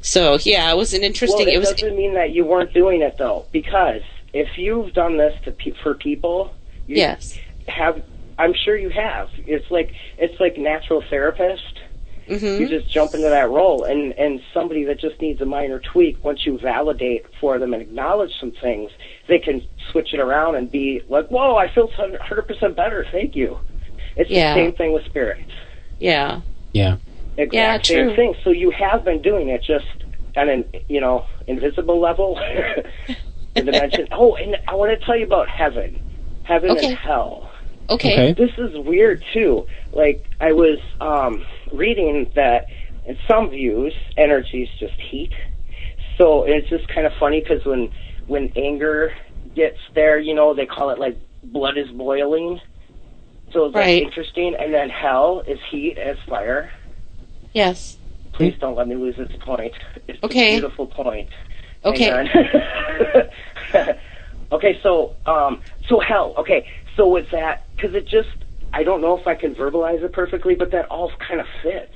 so 0.00 0.38
yeah, 0.42 0.70
it 0.70 0.76
was 0.76 0.94
an 0.94 1.02
interesting. 1.02 1.46
Well, 1.46 1.48
it, 1.48 1.54
it 1.54 1.58
was 1.58 1.72
doesn't 1.72 1.96
mean 1.96 2.14
that 2.14 2.30
you 2.30 2.44
weren't 2.44 2.72
doing 2.72 3.00
it 3.00 3.16
though, 3.18 3.46
because 3.50 4.02
if 4.32 4.58
you've 4.58 4.92
done 4.92 5.16
this 5.16 5.34
to 5.44 5.50
pe- 5.52 5.72
for 5.82 5.94
people, 5.94 6.52
you 6.86 6.96
yes. 6.96 7.38
have. 7.66 8.02
I'm 8.38 8.52
sure 8.52 8.76
you 8.76 8.90
have. 8.90 9.28
It's 9.38 9.70
like 9.70 9.92
it's 10.18 10.38
like 10.40 10.58
natural 10.58 11.02
therapist. 11.08 11.80
You 12.26 12.38
hmm 12.38 12.64
just 12.66 12.90
jump 12.92 13.14
into 13.14 13.28
that 13.28 13.50
role, 13.50 13.84
and 13.84 14.12
and 14.14 14.40
somebody 14.52 14.84
that 14.84 14.98
just 14.98 15.20
needs 15.20 15.40
a 15.40 15.44
minor 15.44 15.78
tweak. 15.80 16.24
Once 16.24 16.46
you 16.46 16.58
validate 16.58 17.26
for 17.40 17.58
them 17.58 17.72
and 17.74 17.82
acknowledge 17.82 18.32
some 18.40 18.52
things, 18.62 18.90
they 19.28 19.38
can 19.38 19.62
switch 19.90 20.14
it 20.14 20.20
around 20.20 20.54
and 20.56 20.70
be 20.70 21.02
like, 21.08 21.28
"Whoa, 21.28 21.56
I 21.56 21.68
feel 21.68 21.88
100 21.96 22.42
percent 22.48 22.76
better. 22.76 23.04
Thank 23.12 23.36
you." 23.36 23.58
It's 24.16 24.30
Yeah. 24.30 24.54
the 24.54 24.60
same 24.60 24.72
thing 24.72 24.92
with 24.92 25.04
spirits. 25.04 25.50
Yeah. 25.98 26.40
Yeah. 26.72 26.96
Exact 27.36 27.90
Yeah, 27.90 27.96
same 28.06 28.16
thing. 28.16 28.34
So 28.44 28.50
you 28.50 28.70
have 28.70 29.04
been 29.04 29.20
doing 29.20 29.48
it 29.48 29.62
just 29.62 29.86
on 30.36 30.48
an 30.48 30.64
you 30.88 31.00
know 31.00 31.26
invisible 31.46 32.00
level, 32.00 32.36
the 33.54 33.62
dimension. 33.62 34.08
Oh, 34.12 34.36
and 34.36 34.56
I 34.68 34.74
want 34.74 34.98
to 34.98 35.04
tell 35.04 35.16
you 35.16 35.24
about 35.26 35.48
heaven, 35.48 36.00
heaven 36.44 36.70
Okay. 36.70 36.86
and 36.88 36.96
hell. 36.96 37.50
Okay. 37.90 38.30
Okay. 38.30 38.32
This 38.32 38.56
is 38.58 38.76
weird 38.78 39.22
too. 39.32 39.66
Like 39.92 40.24
I 40.40 40.52
was 40.52 40.78
um, 41.00 41.44
reading 41.76 42.30
that 42.34 42.66
in 43.06 43.16
some 43.28 43.50
views, 43.50 43.92
energy 44.16 44.62
is 44.62 44.68
just 44.78 44.94
heat. 45.10 45.32
So 46.16 46.44
it's 46.44 46.68
just 46.68 46.86
kind 46.88 47.06
of 47.06 47.12
funny 47.18 47.40
because 47.40 47.64
when 47.64 47.90
when 48.26 48.50
anger 48.56 49.12
gets 49.54 49.78
there, 49.94 50.18
you 50.18 50.34
know, 50.34 50.54
they 50.54 50.66
call 50.66 50.90
it 50.90 50.98
like 50.98 51.18
blood 51.44 51.76
is 51.76 51.88
boiling. 51.90 52.60
So 53.52 53.66
that's 53.66 53.76
Right. 53.76 54.02
interesting. 54.02 54.54
And 54.58 54.72
then 54.72 54.88
hell 54.88 55.42
is 55.46 55.58
heat 55.70 55.98
as 55.98 56.16
fire. 56.28 56.70
Yes. 57.52 57.98
Please 58.32 58.54
don't 58.60 58.76
let 58.76 58.88
me 58.88 58.94
lose 58.94 59.16
this 59.16 59.30
point. 59.44 59.72
It's 60.08 60.22
Okay. 60.22 60.48
a 60.48 60.60
beautiful 60.60 60.86
point. 60.86 61.28
Okay. 61.84 62.10
Okay, 64.52 64.78
so 64.82 65.14
um, 65.26 65.60
so 65.88 65.98
hell. 65.98 66.34
Okay, 66.38 66.66
so 66.96 67.08
with 67.08 67.26
that, 67.32 67.64
because 67.74 67.94
it 67.94 68.06
just, 68.06 68.28
I 68.74 68.82
don't 68.82 69.00
know 69.00 69.16
if 69.16 69.26
I 69.26 69.36
can 69.36 69.54
verbalize 69.54 70.02
it 70.02 70.12
perfectly, 70.12 70.56
but 70.56 70.72
that 70.72 70.86
all 70.86 71.12
kind 71.26 71.40
of 71.40 71.46
fits. 71.62 71.94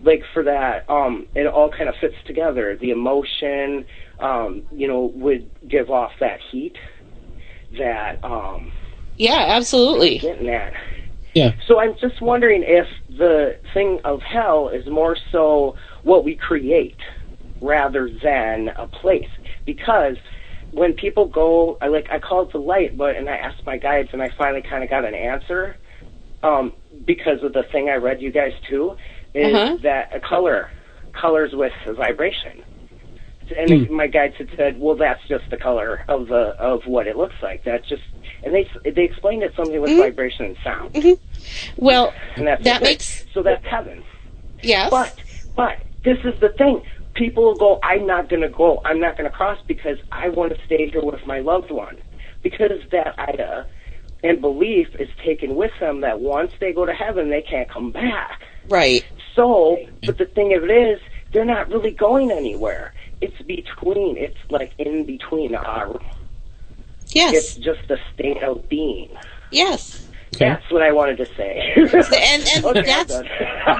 Like 0.00 0.22
for 0.32 0.44
that, 0.44 0.88
um, 0.88 1.26
it 1.34 1.48
all 1.48 1.70
kind 1.70 1.88
of 1.88 1.96
fits 2.00 2.14
together. 2.24 2.78
The 2.80 2.90
emotion, 2.90 3.84
um, 4.20 4.62
you 4.70 4.86
know, 4.86 5.10
would 5.16 5.50
give 5.66 5.90
off 5.90 6.12
that 6.20 6.38
heat. 6.52 6.76
That 7.76 8.24
um, 8.24 8.70
Yeah. 9.16 9.44
Absolutely. 9.48 10.20
getting 10.20 10.48
at. 10.48 10.72
Yeah. 11.34 11.54
So 11.66 11.80
I'm 11.80 11.96
just 12.00 12.22
wondering 12.22 12.62
if 12.64 12.86
the 13.08 13.56
thing 13.74 13.98
of 14.04 14.22
hell 14.22 14.68
is 14.68 14.86
more 14.86 15.16
so 15.32 15.74
what 16.04 16.24
we 16.24 16.36
create 16.36 16.96
rather 17.60 18.08
than 18.22 18.68
a 18.76 18.86
place. 18.86 19.28
Because 19.66 20.16
when 20.70 20.92
people 20.94 21.26
go, 21.26 21.76
I 21.82 21.88
like 21.88 22.06
I 22.10 22.20
call 22.20 22.42
it 22.42 22.52
the 22.52 22.58
light, 22.58 22.96
but 22.96 23.16
and 23.16 23.28
I 23.28 23.36
asked 23.36 23.66
my 23.66 23.78
guides, 23.78 24.10
and 24.12 24.22
I 24.22 24.30
finally 24.38 24.62
kind 24.62 24.84
of 24.84 24.90
got 24.90 25.04
an 25.04 25.14
answer. 25.14 25.76
Um, 26.42 26.72
because 27.06 27.42
of 27.42 27.52
the 27.52 27.64
thing 27.72 27.88
I 27.88 27.96
read 27.96 28.20
you 28.20 28.30
guys 28.32 28.52
too, 28.68 28.96
is 29.34 29.54
Uh-huh. 29.54 29.78
that 29.82 30.14
a 30.14 30.20
color 30.20 30.68
colors 31.12 31.52
with 31.54 31.72
vibration. 31.86 32.62
And 33.56 33.86
Hmm. 33.86 33.96
my 33.96 34.06
guides 34.06 34.36
had 34.36 34.50
said, 34.56 34.78
"Well, 34.78 34.94
that's 34.94 35.26
just 35.26 35.44
the 35.50 35.56
color 35.56 36.00
of 36.08 36.28
the 36.28 36.54
of 36.60 36.86
what 36.86 37.06
it 37.06 37.16
looks 37.16 37.36
like. 37.42 37.64
That's 37.64 37.88
just." 37.88 38.02
And 38.42 38.54
they 38.54 38.68
they 38.90 39.04
explained 39.04 39.42
it 39.42 39.54
something 39.56 39.80
with 39.80 39.92
vibration 39.96 40.46
and 40.46 40.56
sound. 40.62 41.18
Well, 41.78 42.12
And 42.36 42.46
that's 42.46 42.62
that 42.64 42.82
makes 42.82 43.24
so 43.32 43.42
that's 43.42 43.64
heaven. 43.66 44.04
yes. 44.62 44.90
But 44.90 45.18
but 45.56 45.78
this 46.04 46.18
is 46.24 46.34
the 46.40 46.50
thing. 46.50 46.82
People 47.14 47.44
will 47.44 47.56
go, 47.58 47.80
I'm 47.82 48.06
not 48.06 48.28
gonna 48.28 48.48
go, 48.50 48.80
I'm 48.84 49.00
not 49.00 49.16
gonna 49.16 49.30
cross 49.30 49.58
because 49.66 49.98
I 50.12 50.28
want 50.28 50.52
to 50.52 50.58
stay 50.66 50.88
here 50.90 51.02
with 51.02 51.26
my 51.26 51.40
loved 51.40 51.70
one. 51.70 51.96
Because 52.42 52.70
that 52.92 53.18
idea 53.18 53.66
and 54.22 54.40
belief 54.40 54.88
is 54.98 55.08
taken 55.24 55.54
with 55.54 55.72
them 55.80 56.00
that 56.00 56.20
once 56.20 56.52
they 56.60 56.72
go 56.72 56.84
to 56.86 56.92
heaven 56.92 57.30
they 57.30 57.42
can't 57.42 57.68
come 57.70 57.90
back. 57.90 58.42
right. 58.68 59.04
So 59.34 59.78
but 60.04 60.18
the 60.18 60.26
thing 60.26 60.54
of 60.54 60.64
it 60.64 60.70
is, 60.70 61.00
they're 61.32 61.44
not 61.44 61.68
really 61.68 61.92
going 61.92 62.30
anywhere. 62.32 62.92
It's 63.20 63.40
between 63.42 64.16
it's 64.16 64.38
like 64.50 64.72
in 64.78 65.04
between 65.04 65.54
our 65.54 66.00
Yes. 67.10 67.34
it's 67.34 67.54
just 67.54 67.90
a 67.90 67.96
state 68.14 68.42
of 68.42 68.68
being. 68.68 69.08
Yes. 69.50 70.06
That's 70.38 70.70
what 70.70 70.82
I 70.82 70.92
wanted 70.92 71.16
to 71.18 71.26
say. 71.36 71.72
and 71.76 72.44
and 72.54 72.64
Okay, 72.64 72.82
that's 72.82 73.18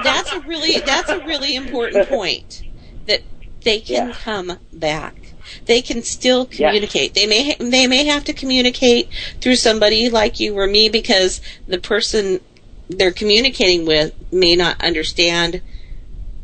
that's 0.03 0.31
a 0.33 0.39
really 0.41 0.79
that's 0.79 1.09
a 1.09 1.19
really 1.25 1.55
important 1.55 2.07
point 2.09 2.63
that 3.05 3.21
they 3.63 3.79
can 3.81 4.13
come 4.13 4.57
back. 4.73 5.15
They 5.65 5.81
can 5.81 6.03
still 6.03 6.45
communicate. 6.45 7.13
They 7.13 7.25
may 7.25 7.51
ha- 7.51 7.57
they 7.59 7.87
may 7.87 8.05
have 8.05 8.23
to 8.25 8.33
communicate 8.33 9.09
through 9.41 9.55
somebody 9.55 10.09
like 10.09 10.39
you 10.39 10.57
or 10.57 10.67
me 10.67 10.89
because 10.89 11.41
the 11.67 11.79
person 11.79 12.39
they're 12.89 13.11
communicating 13.11 13.85
with 13.85 14.13
may 14.31 14.55
not 14.55 14.81
understand 14.81 15.61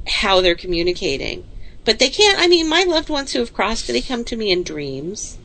how 0.07 0.41
they're 0.41 0.55
communicating. 0.55 1.43
But 1.83 1.99
they 1.99 2.09
can't. 2.09 2.39
I 2.39 2.47
mean, 2.47 2.67
my 2.67 2.83
loved 2.83 3.09
ones 3.09 3.33
who 3.33 3.39
have 3.39 3.53
crossed, 3.53 3.87
they 3.87 4.01
come 4.01 4.23
to 4.25 4.35
me 4.35 4.51
in 4.51 4.63
dreams. 4.63 5.37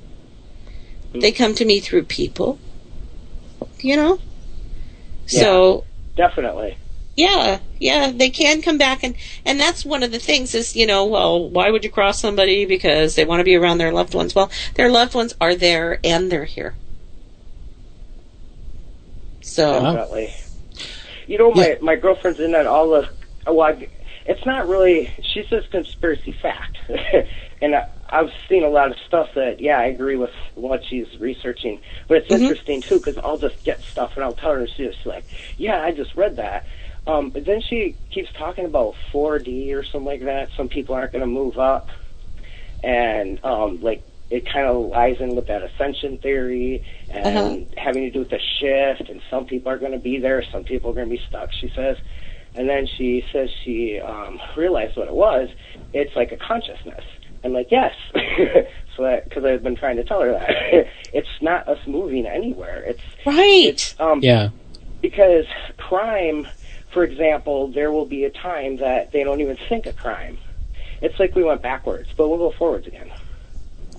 Mm-hmm. 1.09 1.21
They 1.21 1.33
come 1.33 1.55
to 1.55 1.65
me 1.65 1.81
through 1.81 2.05
people. 2.05 2.59
You 3.81 3.97
know. 3.97 4.21
So 5.27 5.85
Definitely. 6.17 6.77
Yeah, 7.21 7.61
yeah, 7.79 8.11
they 8.15 8.31
can 8.31 8.63
come 8.63 8.79
back 8.79 9.03
and 9.05 9.15
and 9.45 9.61
that's 9.61 9.85
one 9.85 10.03
of 10.03 10.13
the 10.13 10.19
things 10.19 10.55
is, 10.55 10.75
you 10.77 10.87
know, 10.87 11.05
well, 11.07 11.49
why 11.51 11.71
would 11.71 11.85
you 11.85 11.91
cross 11.91 12.21
somebody 12.21 12.65
because 12.65 13.15
they 13.15 13.25
want 13.25 13.41
to 13.41 13.45
be 13.45 13.57
around 13.57 13.79
their 13.79 13.93
loved 13.93 14.15
ones? 14.15 14.35
Well, 14.35 14.51
their 14.75 14.91
loved 14.91 15.15
ones 15.15 15.35
are 15.41 15.55
there 15.55 15.99
and 16.05 16.31
they're 16.31 16.45
here. 16.57 16.77
So 19.43 19.73
Definitely. 19.83 20.31
You 21.27 21.39
know, 21.39 21.53
my 21.53 21.79
my 21.81 21.97
girlfriend's 21.97 22.41
in 22.41 22.55
on 22.55 22.67
all 22.67 22.95
of. 22.95 23.05
Well, 23.47 23.63
I, 23.63 23.89
it's 24.27 24.45
not 24.47 24.69
really. 24.69 25.11
She 25.33 25.45
says 25.49 25.65
conspiracy 25.71 26.35
fact, 26.43 26.77
and 27.63 27.75
I, 27.77 27.85
I've 28.11 28.31
seen 28.49 28.65
a 28.65 28.69
lot 28.69 28.91
of 28.91 28.97
stuff 29.07 29.29
that 29.35 29.61
yeah, 29.61 29.79
I 29.79 29.87
agree 29.87 30.17
with 30.17 30.31
what 30.55 30.81
she's 30.89 31.07
researching. 31.21 31.81
But 32.09 32.19
it's 32.19 32.29
Mhm. 32.29 32.41
interesting 32.41 32.83
too 32.83 32.99
because 32.99 33.17
I'll 33.23 33.39
just 33.39 33.63
get 33.65 33.81
stuff 33.93 34.13
and 34.17 34.25
I'll 34.25 34.35
tell 34.35 34.51
her, 34.53 34.59
and 34.61 34.69
she's 34.77 34.95
like, 35.05 35.25
yeah, 35.57 35.81
I 35.83 35.93
just 35.93 36.15
read 36.17 36.37
that. 36.37 36.65
Um, 37.07 37.31
but 37.31 37.45
then 37.47 37.61
she 37.69 37.97
keeps 38.11 38.29
talking 38.39 38.65
about 38.67 38.95
4D 39.13 39.75
or 39.75 39.83
something 39.85 40.05
like 40.05 40.25
that. 40.25 40.49
Some 40.57 40.69
people 40.69 40.95
aren't 40.95 41.13
going 41.13 41.23
to 41.23 41.27
move 41.27 41.59
up, 41.59 41.89
and 42.83 43.43
um, 43.45 43.81
like 43.83 44.05
it 44.31 44.45
kind 44.53 44.67
of 44.67 44.87
lies 44.87 45.17
in 45.19 45.35
with 45.35 45.47
that 45.49 45.63
ascension 45.63 46.19
theory 46.19 46.85
and 47.11 47.27
Uh-huh. 47.27 47.57
having 47.83 48.03
to 48.05 48.11
do 48.11 48.21
with 48.21 48.31
the 48.31 48.39
shift. 48.61 49.11
And 49.11 49.21
some 49.29 49.45
people 49.47 49.73
are 49.73 49.79
going 49.79 49.93
to 49.93 49.99
be 49.99 50.19
there, 50.19 50.45
some 50.53 50.63
people 50.63 50.91
are 50.91 50.95
going 50.95 51.09
to 51.09 51.17
be 51.17 51.21
stuck. 51.29 51.51
She 51.61 51.69
says, 51.75 51.97
and 52.55 52.69
then 52.69 52.87
she 52.97 53.25
says 53.33 53.49
she 53.65 53.99
um, 54.01 54.39
realized 54.57 54.97
what 54.97 55.09
it 55.09 55.15
was. 55.15 55.49
It's 55.93 56.15
like 56.15 56.31
a 56.33 56.37
consciousness. 56.37 57.03
I'm 57.43 57.53
like, 57.53 57.69
yes. 57.73 57.93
so 58.97 59.03
that 59.03 59.25
because 59.25 59.45
I've 59.45 59.63
been 59.65 59.77
trying 59.77 59.97
to 59.97 60.05
tell 60.05 60.21
her 60.21 60.33
that 60.33 60.49
it's 61.13 61.29
not 61.41 61.67
us 61.69 61.79
moving 61.87 62.27
anywhere. 62.27 62.85
It's 62.87 63.01
right. 63.27 63.95
um, 63.99 64.21
Yeah. 64.23 64.51
because 65.01 65.47
crime, 65.79 66.47
for 66.93 67.05
example, 67.05 67.69
there 67.69 67.93
will 67.93 68.07
be 68.07 68.25
a 68.25 68.31
time 68.31 68.79
that 68.79 69.13
they 69.13 69.25
don't 69.25 69.41
even 69.41 69.57
think 69.69 69.87
a 69.87 69.93
crime. 69.93 70.39
It's 71.01 71.19
like 71.19 71.35
we 71.35 71.43
went 71.43 71.63
backwards, 71.63 72.09
but 72.17 72.29
we'll 72.29 72.39
go 72.39 72.53
forwards 72.57 72.87
again. 72.87 73.11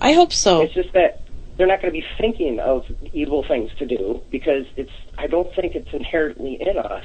I 0.00 0.12
hope 0.12 0.32
so. 0.32 0.62
It's 0.62 0.74
just 0.74 0.92
that 0.92 1.22
they're 1.56 1.66
not 1.66 1.80
going 1.80 1.92
to 1.92 2.00
be 2.00 2.06
thinking 2.18 2.60
of 2.60 2.84
evil 3.12 3.44
things 3.46 3.70
to 3.78 3.86
do 3.86 4.22
because 4.30 4.66
it's. 4.76 4.90
I 5.18 5.26
don't 5.26 5.52
think 5.54 5.74
it's 5.74 5.92
inherently 5.92 6.58
in 6.60 6.78
us 6.78 7.04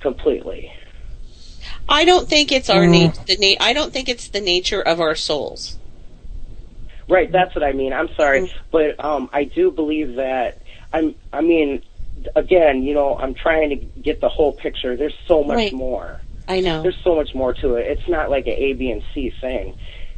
completely. 0.00 0.70
I 1.88 2.04
don't 2.04 2.28
think 2.28 2.52
it's 2.52 2.70
our 2.70 2.86
nat- 2.86 3.26
the 3.26 3.36
na- 3.38 3.64
I 3.64 3.72
don't 3.72 3.92
think 3.92 4.08
it's 4.08 4.28
the 4.28 4.40
nature 4.40 4.80
of 4.80 5.00
our 5.00 5.14
souls. 5.14 5.78
Right, 7.08 7.30
that's 7.30 7.54
what 7.54 7.62
I 7.62 7.72
mean. 7.72 7.92
I'm 7.92 8.08
sorry, 8.16 8.50
but 8.72 9.02
um, 9.04 9.28
I 9.32 9.44
do 9.44 9.70
believe 9.70 10.16
that. 10.16 10.60
I'm. 10.92 11.14
I 11.32 11.40
mean, 11.40 11.82
again, 12.36 12.82
you 12.82 12.94
know, 12.94 13.16
I'm 13.16 13.34
trying 13.34 13.70
to 13.70 13.76
get 14.00 14.20
the 14.20 14.28
whole 14.28 14.52
picture. 14.52 14.96
There's 14.96 15.14
so 15.28 15.42
much 15.44 15.56
Right. 15.56 15.72
more. 15.72 16.20
I 16.48 16.60
know. 16.60 16.82
There's 16.82 16.98
so 17.02 17.14
much 17.16 17.34
more 17.34 17.54
to 17.54 17.74
it. 17.76 17.86
It's 17.86 18.08
not 18.08 18.30
like 18.30 18.46
an 18.46 18.54
A, 18.54 18.72
B, 18.74 18.90
and 18.90 19.02
C 19.14 19.32
thing. 19.40 19.74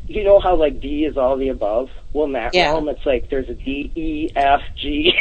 You 0.09 0.23
know 0.25 0.39
how 0.41 0.55
like 0.57 0.81
D 0.81 1.05
is 1.05 1.17
all 1.17 1.37
the 1.37 1.49
above? 1.49 1.89
Well, 2.13 2.27
in 2.27 2.33
that 2.33 2.55
Yeah. 2.55 2.73
realm, 2.73 2.89
it's 2.89 3.05
like 3.05 3.29
there's 3.31 3.49
a 3.49 3.55
D, 3.55 3.91
E, 3.95 4.31
F, 4.37 4.61
G. 4.81 5.13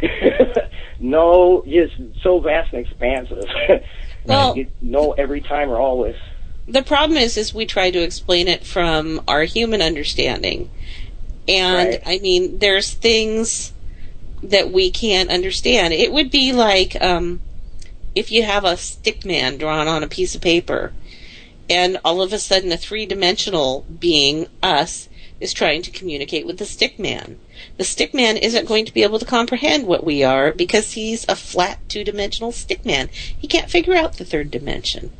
no, 1.00 1.62
just 1.66 1.94
so 2.22 2.40
vast 2.40 2.72
and 2.72 2.84
expansive. 2.86 3.44
Well- 4.26 4.54
you 4.56 4.68
know 4.82 5.12
every 5.12 5.40
time 5.40 5.70
or 5.70 5.78
always. 5.80 6.14
the 6.68 6.82
problem 6.82 7.16
is 7.16 7.36
is 7.38 7.54
we 7.54 7.64
try 7.64 7.90
to 7.90 8.02
explain 8.02 8.48
it 8.48 8.64
from 8.66 9.20
our 9.26 9.44
human 9.44 9.80
understanding 9.80 10.68
and 11.48 11.88
Right. 11.88 12.02
i 12.04 12.18
mean 12.18 12.58
there's 12.58 12.92
things 12.92 13.72
that 14.42 14.70
we 14.72 14.90
can't 14.90 15.30
understand 15.30 15.92
it 15.92 16.12
would 16.12 16.30
be 16.30 16.52
like 16.52 17.00
um, 17.00 17.40
if 18.14 18.30
you 18.30 18.42
have 18.42 18.64
a 18.64 18.76
stick 18.76 19.24
man 19.24 19.56
drawn 19.56 19.86
on 19.86 20.02
a 20.02 20.08
piece 20.08 20.34
of 20.34 20.40
paper 20.40 20.92
and 21.68 21.98
all 22.04 22.22
of 22.22 22.32
a 22.32 22.38
sudden 22.38 22.72
a 22.72 22.76
three-dimensional 22.76 23.84
being 23.98 24.46
us 24.62 25.08
is 25.40 25.52
trying 25.52 25.80
to 25.82 25.90
communicate 25.90 26.46
with 26.46 26.58
the 26.58 26.64
stick 26.64 26.98
man 26.98 27.38
the 27.76 27.84
stick 27.84 28.14
man 28.14 28.36
isn't 28.36 28.68
going 28.68 28.84
to 28.84 28.94
be 28.94 29.02
able 29.02 29.18
to 29.18 29.26
comprehend 29.26 29.86
what 29.86 30.04
we 30.04 30.22
are 30.22 30.52
because 30.52 30.92
he's 30.92 31.28
a 31.28 31.36
flat 31.36 31.78
two-dimensional 31.88 32.52
stick 32.52 32.84
man 32.84 33.08
he 33.12 33.46
can't 33.46 33.70
figure 33.70 33.94
out 33.94 34.14
the 34.14 34.24
third 34.24 34.50
dimension 34.50 35.10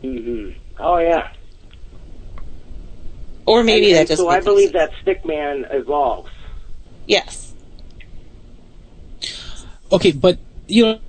hmm 0.00 0.50
Oh 0.78 0.98
yeah. 0.98 1.28
or 3.46 3.62
maybe 3.62 3.92
and, 3.92 4.08
that 4.08 4.10
and 4.10 4.18
So 4.18 4.28
I 4.28 4.40
believe 4.40 4.72
that 4.72 4.90
Stickman 5.04 5.72
evolves. 5.72 6.30
Yes. 7.06 7.51
Okay, 9.92 10.12
but 10.12 10.40
you 10.68 10.84
know, 10.86 11.00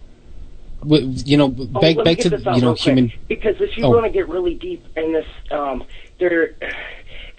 you 1.26 1.38
know, 1.38 1.50
Oh, 1.76 1.90
back 1.90 2.04
me 2.04 2.04
back 2.04 2.20
to 2.22 2.30
you 2.50 2.62
know 2.62 2.74
quick, 2.76 2.96
human. 2.96 3.14
Because 3.30 3.56
if 3.62 3.78
you 3.78 3.86
Oh. 3.86 3.92
want 3.94 4.06
to 4.06 4.12
get 4.12 4.30
really 4.30 4.56
deep 4.56 4.86
in 4.98 5.14
this, 5.14 5.26
um, 5.52 5.84
there, 6.20 6.52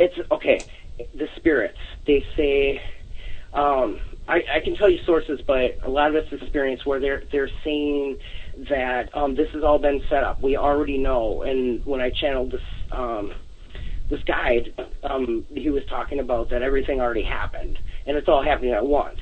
it's 0.00 0.14
okay. 0.32 0.66
The 1.14 1.26
spirits 1.36 1.78
they 2.06 2.24
say, 2.36 2.80
um, 3.54 4.00
I, 4.28 4.40
I 4.56 4.60
can 4.64 4.76
tell 4.76 4.90
you 4.90 4.98
sources, 5.06 5.40
but 5.46 5.78
a 5.86 5.90
lot 5.90 6.10
of 6.10 6.16
it's 6.16 6.32
experience 6.42 6.82
where 6.86 7.00
they're 7.00 7.22
they're 7.32 7.50
saying 7.64 8.16
that 8.70 9.10
um, 9.14 9.36
this 9.36 9.48
has 9.54 9.64
all 9.64 9.78
been 9.80 10.00
set 10.10 10.24
up. 10.24 10.42
We 10.42 10.56
already 10.56 10.98
know. 10.98 11.42
And 11.42 11.82
when 11.84 12.00
I 12.00 12.10
channeled 12.20 12.52
this 12.52 12.60
um, 12.92 13.32
this 14.10 14.20
guide, 14.26 14.68
um, 15.08 15.44
he 15.54 15.70
was 15.70 15.82
talking 15.90 16.20
about 16.20 16.50
that 16.50 16.62
everything 16.62 17.00
already 17.00 17.24
happened, 17.24 17.78
and 18.06 18.16
it's 18.16 18.28
all 18.28 18.44
happening 18.44 18.72
at 18.74 18.86
once, 18.86 19.18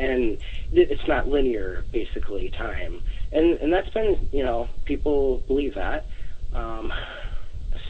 and 0.00 0.38
it's 0.72 1.06
not 1.06 1.28
linear, 1.28 1.84
basically 1.92 2.48
time, 2.50 3.02
and 3.32 3.58
and 3.58 3.72
that's 3.72 3.90
been 3.90 4.28
you 4.32 4.42
know 4.42 4.68
people 4.84 5.42
believe 5.46 5.74
that. 5.74 6.06
Um, 6.54 6.92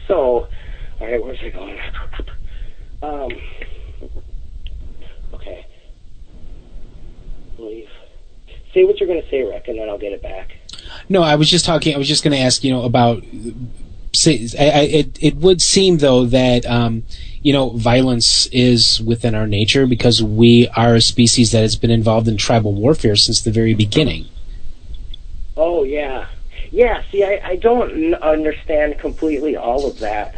so, 0.07 0.47
all 0.99 1.07
right, 1.07 1.23
where's 1.23 1.39
it 1.41 1.53
going? 1.53 1.79
Um, 3.01 3.31
okay, 5.33 5.65
believe. 7.55 7.89
Say 8.73 8.83
what 8.83 8.99
you're 8.99 9.07
going 9.07 9.21
to 9.21 9.29
say, 9.29 9.41
Rick, 9.41 9.67
and 9.67 9.79
then 9.79 9.89
I'll 9.89 9.97
get 9.97 10.13
it 10.13 10.21
back. 10.21 10.55
No, 11.09 11.23
I 11.23 11.35
was 11.35 11.49
just 11.49 11.65
talking. 11.65 11.95
I 11.95 11.97
was 11.97 12.07
just 12.07 12.23
going 12.23 12.33
to 12.33 12.39
ask. 12.39 12.63
You 12.63 12.71
know 12.71 12.83
about. 12.83 13.23
Say, 14.13 14.47
I, 14.59 14.63
I, 14.69 14.81
it 14.81 15.17
it 15.23 15.35
would 15.37 15.61
seem 15.61 15.97
though 15.99 16.25
that 16.25 16.65
um, 16.65 17.03
you 17.41 17.53
know 17.53 17.69
violence 17.69 18.45
is 18.47 18.99
within 19.01 19.35
our 19.35 19.47
nature 19.47 19.87
because 19.87 20.21
we 20.21 20.67
are 20.75 20.95
a 20.95 21.01
species 21.01 21.51
that 21.51 21.61
has 21.61 21.77
been 21.77 21.91
involved 21.91 22.27
in 22.27 22.35
tribal 22.35 22.73
warfare 22.73 23.15
since 23.15 23.41
the 23.41 23.51
very 23.51 23.73
beginning. 23.73 24.25
Oh 25.55 25.83
yeah, 25.83 26.25
yeah. 26.71 27.03
See, 27.11 27.23
I, 27.23 27.39
I 27.43 27.55
don't 27.55 27.91
n- 27.91 28.15
understand 28.15 28.99
completely 28.99 29.55
all 29.55 29.85
of 29.85 29.99
that. 29.99 30.35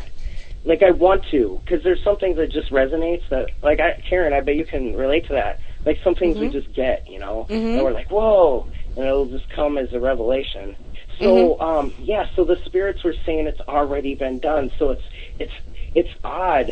Like 0.65 0.81
I 0.83 0.91
want 0.91 1.25
to, 1.31 1.59
because 1.65 1.83
there's 1.83 2.03
something 2.03 2.35
that 2.35 2.51
just 2.51 2.71
resonates. 2.71 3.27
That 3.29 3.49
like 3.63 3.79
I, 3.79 4.01
Karen, 4.07 4.33
I 4.33 4.41
bet 4.41 4.55
you 4.55 4.65
can 4.65 4.95
relate 4.95 5.27
to 5.27 5.33
that. 5.33 5.59
Like 5.85 5.99
some 6.03 6.15
things 6.15 6.37
we 6.37 6.47
Mhm. 6.47 6.51
just 6.53 6.73
get, 6.73 7.09
you 7.09 7.19
know, 7.19 7.47
Mhm. 7.49 7.73
and 7.75 7.83
we're 7.83 7.91
like, 7.91 8.09
whoa, 8.09 8.65
and 8.95 9.05
it'll 9.05 9.25
just 9.25 9.49
come 9.49 9.77
as 9.77 9.91
a 9.93 9.99
revelation. 9.99 10.75
So, 11.19 11.59
um, 11.59 11.93
yeah, 11.97 12.25
so 12.35 12.45
the 12.45 12.57
spirits 12.65 13.03
were 13.03 13.15
saying 13.25 13.47
it's 13.47 13.61
already 13.61 14.15
been 14.15 14.39
done. 14.39 14.71
So 14.79 14.91
it's 14.91 15.01
it's 15.39 15.53
it's 15.95 16.09
odd 16.23 16.71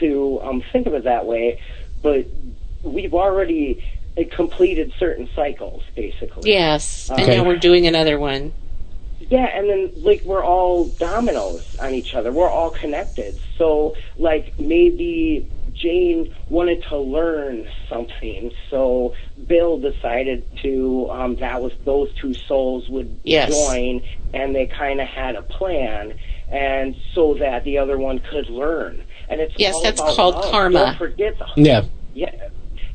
to 0.00 0.40
um, 0.44 0.62
think 0.72 0.86
of 0.86 0.94
it 0.94 1.04
that 1.04 1.26
way, 1.26 1.58
but 2.02 2.26
we've 2.82 3.14
already 3.14 3.82
completed 4.36 4.92
certain 4.98 5.28
cycles, 5.34 5.82
basically. 5.96 6.50
Yes, 6.50 7.08
and 7.10 7.22
Okay. 7.22 7.36
now 7.36 7.44
we're 7.44 7.56
doing 7.56 7.86
another 7.86 8.18
one. 8.18 8.54
Yeah, 9.28 9.46
and 9.54 9.68
then 9.68 9.90
like 10.02 10.22
we're 10.24 10.44
all 10.44 10.86
dominoes 10.98 11.62
on 11.78 11.94
each 11.94 12.14
other. 12.14 12.32
We're 12.32 12.50
all 12.50 12.70
connected. 12.70 13.38
So 13.58 13.94
like 14.18 14.54
maybe 14.58 15.50
Jane 15.80 16.28
wanted 16.48 16.82
to 16.88 16.98
learn 16.98 17.66
something, 17.88 18.50
so 18.70 19.14
Bill 19.46 19.78
decided 19.78 20.44
to 20.62 21.08
um 21.10 21.36
that 21.36 21.60
was 21.62 21.72
those 21.84 22.08
two 22.20 22.34
souls 22.34 22.88
would 22.88 23.18
Yes. 23.24 23.48
join 23.50 24.02
and 24.32 24.54
they 24.54 24.66
kind 24.66 25.00
of 25.00 25.08
had 25.08 25.34
a 25.36 25.42
plan 25.42 26.14
and 26.50 26.94
so 27.14 27.34
that 27.34 27.64
the 27.64 27.78
other 27.78 27.98
one 27.98 28.18
could 28.30 28.48
learn. 28.48 29.02
And 29.28 29.40
it's 29.40 29.54
Yes, 29.56 29.74
all 29.74 29.82
that's 29.82 30.00
about 30.00 30.16
called 30.16 30.34
love. 30.34 30.50
karma. 30.50 30.78
Don't 30.86 30.98
forget 30.98 31.38
the 31.38 31.46
Yeah. 31.56 31.82
yeah. 32.12 32.30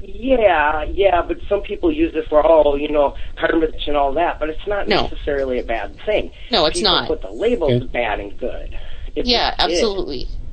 Yeah, 0.02 0.84
yeah, 0.84 1.22
but 1.22 1.38
some 1.50 1.62
people 1.62 1.92
use 1.92 2.14
it 2.16 2.26
for 2.30 2.46
oh, 2.46 2.76
you 2.76 2.90
know, 2.90 3.16
karma 3.40 3.68
and 3.88 3.98
all 3.98 4.14
that, 4.14 4.40
but 4.40 4.50
it's 4.50 4.68
not 4.68 4.88
No. 4.88 5.04
necessarily 5.04 5.60
a 5.60 5.64
bad 5.64 5.96
thing. 6.06 6.32
No, 6.52 6.66
it's 6.66 6.78
people 6.78 6.92
not. 6.92 7.08
Put 7.08 7.22
the 7.22 7.32
labels 7.32 7.84
bad 7.86 8.20
and 8.20 8.38
good. 8.38 8.70
It 9.16 9.26
yeah, 9.26 9.56
absolutely. 9.58 9.74
is. 9.74 9.80
absolutely. 9.80 10.26
'Cause 10.26 10.45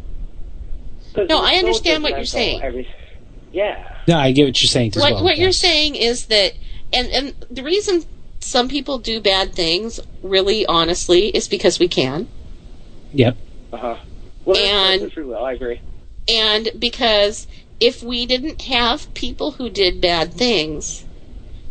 No, 1.16 1.42
I 1.42 1.54
understand 1.54 2.02
what 2.02 2.16
you're 2.16 2.24
saying. 2.24 2.62
every- 2.62 2.88
yeah. 3.52 3.76
No, 4.08 4.18
I 4.18 4.32
get 4.32 4.46
what 4.46 4.62
you're 4.62 4.68
saying 4.68 4.92
as 4.96 5.02
What 5.02 5.14
well. 5.14 5.24
what 5.24 5.36
yeah. 5.36 5.44
you're 5.44 5.52
saying 5.52 5.94
is 5.94 6.26
that, 6.26 6.52
and 6.92 7.08
and 7.08 7.34
the 7.50 7.62
reason 7.62 8.04
some 8.40 8.68
people 8.68 8.98
do 8.98 9.20
bad 9.20 9.54
things, 9.54 10.00
really, 10.22 10.66
honestly, 10.66 11.28
is 11.28 11.48
because 11.48 11.78
we 11.78 11.88
can, 11.88 12.28
Yep. 13.12 13.36
Uh 13.72 13.76
huh. 13.76 13.96
Well, 14.44 14.56
And- 14.56 15.02
that's 15.02 15.14
true. 15.14 15.30
Well, 15.30 15.44
I 15.44 15.52
agree. 15.52 15.80
and 16.28 16.70
because 16.78 17.46
if 17.78 18.02
we 18.02 18.26
didn't 18.26 18.62
have 18.62 19.12
people 19.14 19.52
who 19.52 19.68
did 19.68 20.00
bad 20.00 20.32
things, 20.34 21.04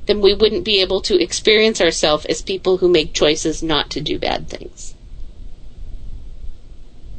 then 0.07 0.21
we 0.21 0.33
wouldn't 0.33 0.65
be 0.65 0.81
able 0.81 1.01
to 1.01 1.21
experience 1.21 1.79
ourselves 1.81 2.25
as 2.25 2.41
people 2.41 2.77
who 2.77 2.89
make 2.89 3.13
choices 3.13 3.61
not 3.63 3.89
to 3.91 4.01
do 4.01 4.19
bad 4.19 4.49
things. 4.49 4.90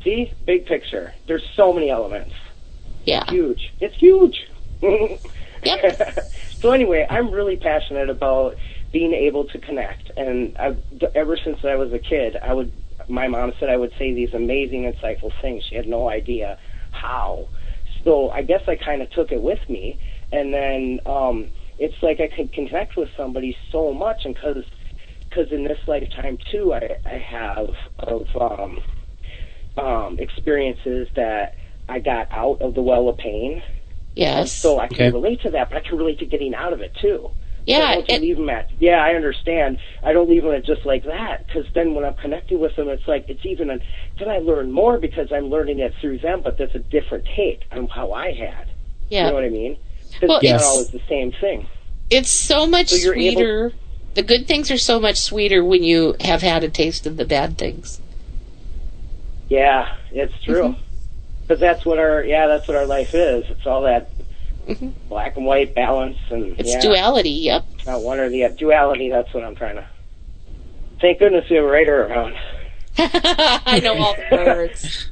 See, 0.04 0.32
big 0.46 0.66
picture. 0.66 1.12
There's 1.26 1.44
so 1.56 1.72
many 1.72 1.90
elements. 1.90 2.32
Yeah. 3.04 3.24
Huge. 3.28 3.72
It's 3.80 3.96
huge. 3.96 4.36
Yep. 5.64 6.18
so 6.60 6.72
anyway, 6.72 7.06
I'm 7.08 7.30
really 7.30 7.56
passionate 7.56 8.10
about 8.10 8.56
being 8.92 9.12
able 9.12 9.44
to 9.44 9.58
connect, 9.58 10.10
and 10.16 10.56
I've, 10.58 10.78
ever 11.14 11.38
since 11.42 11.58
I 11.64 11.76
was 11.76 11.92
a 11.92 11.98
kid, 11.98 12.36
I 12.42 12.52
would. 12.52 12.72
My 13.08 13.26
mom 13.26 13.52
said 13.58 13.68
I 13.68 13.76
would 13.76 13.92
say 13.98 14.12
these 14.12 14.32
amazing, 14.34 14.92
insightful 14.92 15.30
things. 15.40 15.64
She 15.68 15.76
had 15.76 15.86
no 15.86 16.08
idea 16.08 16.58
how. 16.92 17.48
So 18.04 18.30
I 18.30 18.42
guess 18.42 18.62
I 18.68 18.76
kind 18.76 19.02
of 19.02 19.10
took 19.10 19.32
it 19.32 19.42
with 19.42 19.58
me, 19.68 19.98
and 20.30 20.52
then 20.52 21.00
um, 21.06 21.48
it's 21.78 21.94
like 22.02 22.20
I 22.20 22.28
can 22.34 22.48
connect 22.48 22.96
with 22.96 23.08
somebody 23.16 23.56
so 23.70 23.92
much, 23.92 24.24
and 24.24 24.34
because 24.34 24.64
because 25.28 25.50
in 25.50 25.64
this 25.64 25.78
lifetime 25.86 26.38
too, 26.50 26.74
I 26.74 26.96
I 27.06 27.18
have 27.18 27.68
of 28.00 28.26
um, 28.40 28.78
um, 29.78 30.18
experiences 30.18 31.08
that 31.16 31.56
I 31.88 31.98
got 31.98 32.28
out 32.30 32.60
of 32.60 32.74
the 32.74 32.82
well 32.82 33.08
of 33.08 33.18
pain. 33.18 33.62
Yes. 34.14 34.52
So 34.52 34.78
I 34.78 34.88
can 34.88 34.96
Okay. 34.96 35.10
relate 35.10 35.40
to 35.42 35.50
that, 35.50 35.70
but 35.70 35.78
I 35.78 35.88
can 35.88 35.96
relate 35.98 36.18
to 36.18 36.26
getting 36.26 36.54
out 36.54 36.72
of 36.72 36.80
it 36.80 36.94
too. 37.00 37.30
Yeah, 37.64 37.78
I 37.86 37.94
don't 37.94 38.10
it- 38.10 38.20
leave 38.22 38.36
them 38.36 38.50
at. 38.50 38.70
Yeah, 38.80 39.02
I 39.02 39.14
understand. 39.14 39.78
I 40.02 40.12
don't 40.12 40.28
leave 40.28 40.42
them 40.42 40.52
at 40.52 40.64
just 40.64 40.84
like 40.84 41.04
that 41.04 41.46
because 41.46 41.64
then 41.74 41.94
when 41.94 42.04
I'm 42.04 42.14
connecting 42.14 42.58
with 42.60 42.74
them, 42.76 42.88
it's 42.88 43.06
like 43.06 43.26
it's 43.28 43.44
even. 43.46 43.70
A, 43.70 43.78
then 44.18 44.28
I 44.28 44.38
learn 44.38 44.72
more 44.72 44.98
because 44.98 45.30
I'm 45.32 45.46
learning 45.48 45.78
it 45.78 45.94
through 46.00 46.18
them, 46.18 46.40
but 46.42 46.58
that's 46.58 46.74
a 46.74 46.80
different 46.80 47.24
take 47.36 47.62
on 47.70 47.86
how 47.88 48.12
I 48.12 48.32
had. 48.32 48.66
Yeah. 49.08 49.24
You 49.24 49.28
know 49.28 49.34
what 49.34 49.44
I 49.44 49.48
mean? 49.50 49.76
Because 50.12 50.28
Well, 50.28 50.38
it's 50.38 50.44
Yes. 50.44 50.60
not 50.62 50.66
always 50.68 50.88
the 50.90 51.00
same 51.08 51.32
thing. 51.40 51.66
It's 52.10 52.30
so 52.30 52.66
much 52.66 52.88
So 52.88 52.96
you're 52.96 53.14
able- 53.14 53.32
sweeter. 53.40 53.72
the 54.14 54.22
good 54.22 54.46
things 54.48 54.70
are 54.70 54.76
so 54.76 54.98
much 55.00 55.16
sweeter 55.16 55.64
when 55.64 55.84
you 55.84 56.16
have 56.20 56.42
had 56.42 56.64
a 56.64 56.68
taste 56.68 57.06
of 57.06 57.16
the 57.16 57.24
bad 57.24 57.56
things. 57.56 58.00
Yeah, 59.52 59.96
it's 60.12 60.32
true. 60.42 60.62
Mm-hmm. 60.62 60.80
Because 61.42 61.60
that's 61.60 61.84
what 61.84 61.98
our 61.98 62.24
yeah, 62.24 62.46
that's 62.46 62.66
what 62.66 62.74
our 62.74 62.86
life 62.86 63.14
is. 63.14 63.44
It's 63.50 63.66
all 63.66 63.82
that 63.82 64.10
mm-hmm. 64.66 64.90
black 65.10 65.36
and 65.36 65.44
white 65.44 65.74
balance 65.74 66.16
and 66.30 66.58
It's 66.58 66.72
yeah, 66.72 66.80
duality. 66.80 67.28
Yep. 67.28 67.66
Not 67.86 68.00
one 68.00 68.18
or 68.18 68.30
the 68.30 68.44
other. 68.44 68.54
Duality. 68.54 69.10
That's 69.10 69.32
what 69.34 69.44
I'm 69.44 69.54
trying 69.54 69.76
to. 69.76 69.86
Thank 71.02 71.18
goodness 71.18 71.50
we 71.50 71.56
have 71.56 71.66
a 71.66 71.68
writer 71.68 72.06
around. 72.06 72.34
I 72.96 73.80
know 73.84 73.94
all 73.98 74.14
the 74.14 74.36
words. 74.46 75.10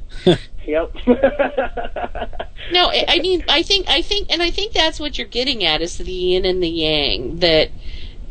Yep. 0.65 0.95
No, 2.71 2.89
I 2.89 3.05
I 3.09 3.19
mean, 3.19 3.43
I 3.49 3.63
think, 3.63 3.89
I 3.89 4.01
think, 4.01 4.31
and 4.31 4.41
I 4.41 4.51
think 4.51 4.71
that's 4.71 4.99
what 4.99 5.17
you're 5.17 5.27
getting 5.27 5.65
at 5.65 5.81
is 5.81 5.97
the 5.97 6.09
yin 6.09 6.45
and 6.45 6.63
the 6.63 6.69
yang. 6.69 7.39
That 7.39 7.71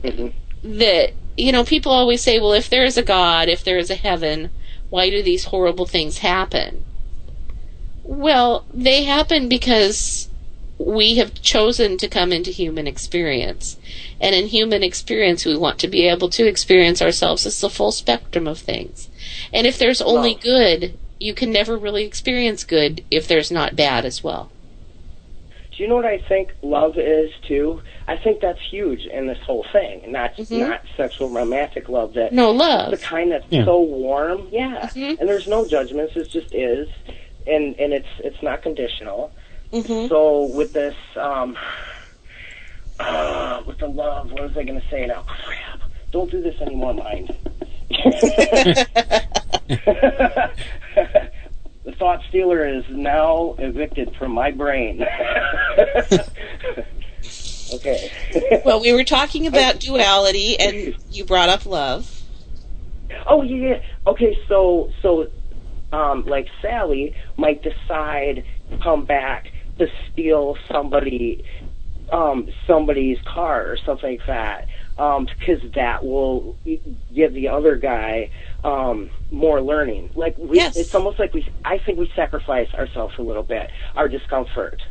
mm-hmm. 0.02 0.78
that 0.78 1.12
you 1.36 1.52
know, 1.52 1.64
people 1.64 1.92
always 1.92 2.22
say, 2.22 2.38
well, 2.38 2.52
if 2.52 2.70
there 2.70 2.84
is 2.84 2.96
a 2.96 3.02
God, 3.02 3.48
if 3.48 3.64
there 3.64 3.76
is 3.76 3.90
a 3.90 3.96
heaven, 3.96 4.50
why 4.90 5.08
do 5.08 5.22
these 5.22 5.46
horrible 5.46 5.86
things 5.86 6.18
happen? 6.18 6.84
Well, 8.02 8.64
they 8.74 9.04
happen 9.04 9.48
because 9.48 10.28
we 10.78 11.16
have 11.16 11.40
chosen 11.42 11.98
to 11.98 12.08
come 12.08 12.32
into 12.32 12.50
human 12.50 12.86
experience. 12.86 13.76
And 14.20 14.34
in 14.34 14.46
human 14.46 14.82
experience, 14.82 15.44
we 15.44 15.56
want 15.56 15.78
to 15.80 15.88
be 15.88 16.08
able 16.08 16.28
to 16.30 16.46
experience 16.46 17.02
ourselves 17.02 17.46
as 17.46 17.60
the 17.60 17.70
full 17.70 17.92
spectrum 17.92 18.46
of 18.46 18.58
things. 18.58 19.08
And 19.52 19.66
if 19.66 19.78
there's 19.78 20.00
only 20.00 20.34
good, 20.34 20.98
you 21.18 21.34
can 21.34 21.52
never 21.52 21.76
really 21.76 22.04
experience 22.04 22.64
good 22.64 23.04
if 23.10 23.28
there's 23.28 23.50
not 23.50 23.76
bad 23.76 24.04
as 24.04 24.24
well. 24.24 24.50
Do 25.80 25.84
you 25.84 25.88
know 25.88 25.96
what 25.96 26.04
I 26.04 26.18
think 26.18 26.52
love 26.60 26.98
is 26.98 27.30
too? 27.48 27.80
I 28.06 28.14
think 28.18 28.42
that's 28.42 28.60
huge 28.70 29.06
in 29.06 29.26
this 29.26 29.38
whole 29.46 29.64
thing, 29.72 30.02
and 30.02 30.12
not 30.12 30.36
Mhm. 30.36 30.58
not 30.68 30.82
sexual 30.94 31.30
romantic 31.30 31.88
love. 31.88 32.12
That 32.12 32.34
No, 32.34 32.50
love. 32.50 32.90
the 32.90 32.98
kind 32.98 33.32
that's 33.32 33.46
Yeah. 33.48 33.64
so 33.64 33.80
warm. 33.80 34.46
Yeah, 34.52 34.90
Mhm. 34.94 35.18
and 35.18 35.26
there's 35.26 35.48
no 35.48 35.66
judgments. 35.66 36.14
It 36.16 36.28
just 36.28 36.54
is, 36.54 36.86
and 37.46 37.74
and 37.80 37.94
it's 37.94 38.10
it's 38.18 38.42
not 38.42 38.60
conditional. 38.60 39.30
Mm-hmm. 39.72 40.08
So 40.08 40.50
with 40.54 40.74
this, 40.74 40.94
um, 41.16 41.56
uh, 43.00 43.62
with 43.64 43.78
the 43.78 43.88
love, 43.88 44.32
what 44.32 44.42
was 44.42 44.56
I 44.58 44.64
going 44.64 44.78
to 44.82 44.86
say 44.90 45.06
now? 45.06 45.22
Crap! 45.26 45.80
Don't 46.12 46.30
do 46.30 46.42
this 46.42 46.60
anymore, 46.60 46.92
mind. 46.92 47.34
the 52.00 52.04
thought 52.06 52.20
stealer 52.28 52.66
is 52.66 52.84
now 52.90 53.54
evicted 53.58 54.16
from 54.18 54.32
my 54.32 54.50
brain. 54.50 55.02
okay. 57.74 58.10
Well, 58.64 58.80
we 58.80 58.92
were 58.94 59.04
talking 59.04 59.46
about 59.46 59.80
duality, 59.80 60.58
and 60.58 60.96
you 61.10 61.24
brought 61.26 61.50
up 61.50 61.66
love. 61.66 62.22
Oh 63.26 63.42
yeah. 63.42 63.68
yeah. 63.68 63.80
Okay, 64.06 64.36
so 64.48 64.90
so 65.02 65.28
um 65.92 66.24
like 66.26 66.46
Sally 66.62 67.14
might 67.36 67.62
decide 67.62 68.44
to 68.70 68.78
come 68.78 69.04
back 69.04 69.48
to 69.78 69.86
steal 70.10 70.56
somebody 70.72 71.44
um 72.12 72.48
somebody's 72.66 73.18
car 73.26 73.70
or 73.70 73.76
something 73.84 74.18
like 74.18 74.26
that. 74.26 74.68
Um 74.96 75.26
because 75.26 75.60
that 75.74 76.02
will 76.04 76.56
give 77.14 77.34
the 77.34 77.48
other 77.48 77.76
guy 77.76 78.30
um 78.64 79.10
more 79.30 79.60
learning. 79.60 80.10
Like 80.14 80.36
we 80.38 80.56
Yes. 80.58 80.76
it's 80.76 80.94
almost 80.94 81.18
like 81.18 81.32
we 81.34 81.46
I 81.64 81.78
think 81.78 81.98
we 81.98 82.10
sacrifice 82.14 82.68
ourselves 82.74 83.14
a 83.18 83.22
little 83.22 83.42
bit, 83.42 83.70
our 83.96 84.08
discomfort. 84.08 84.82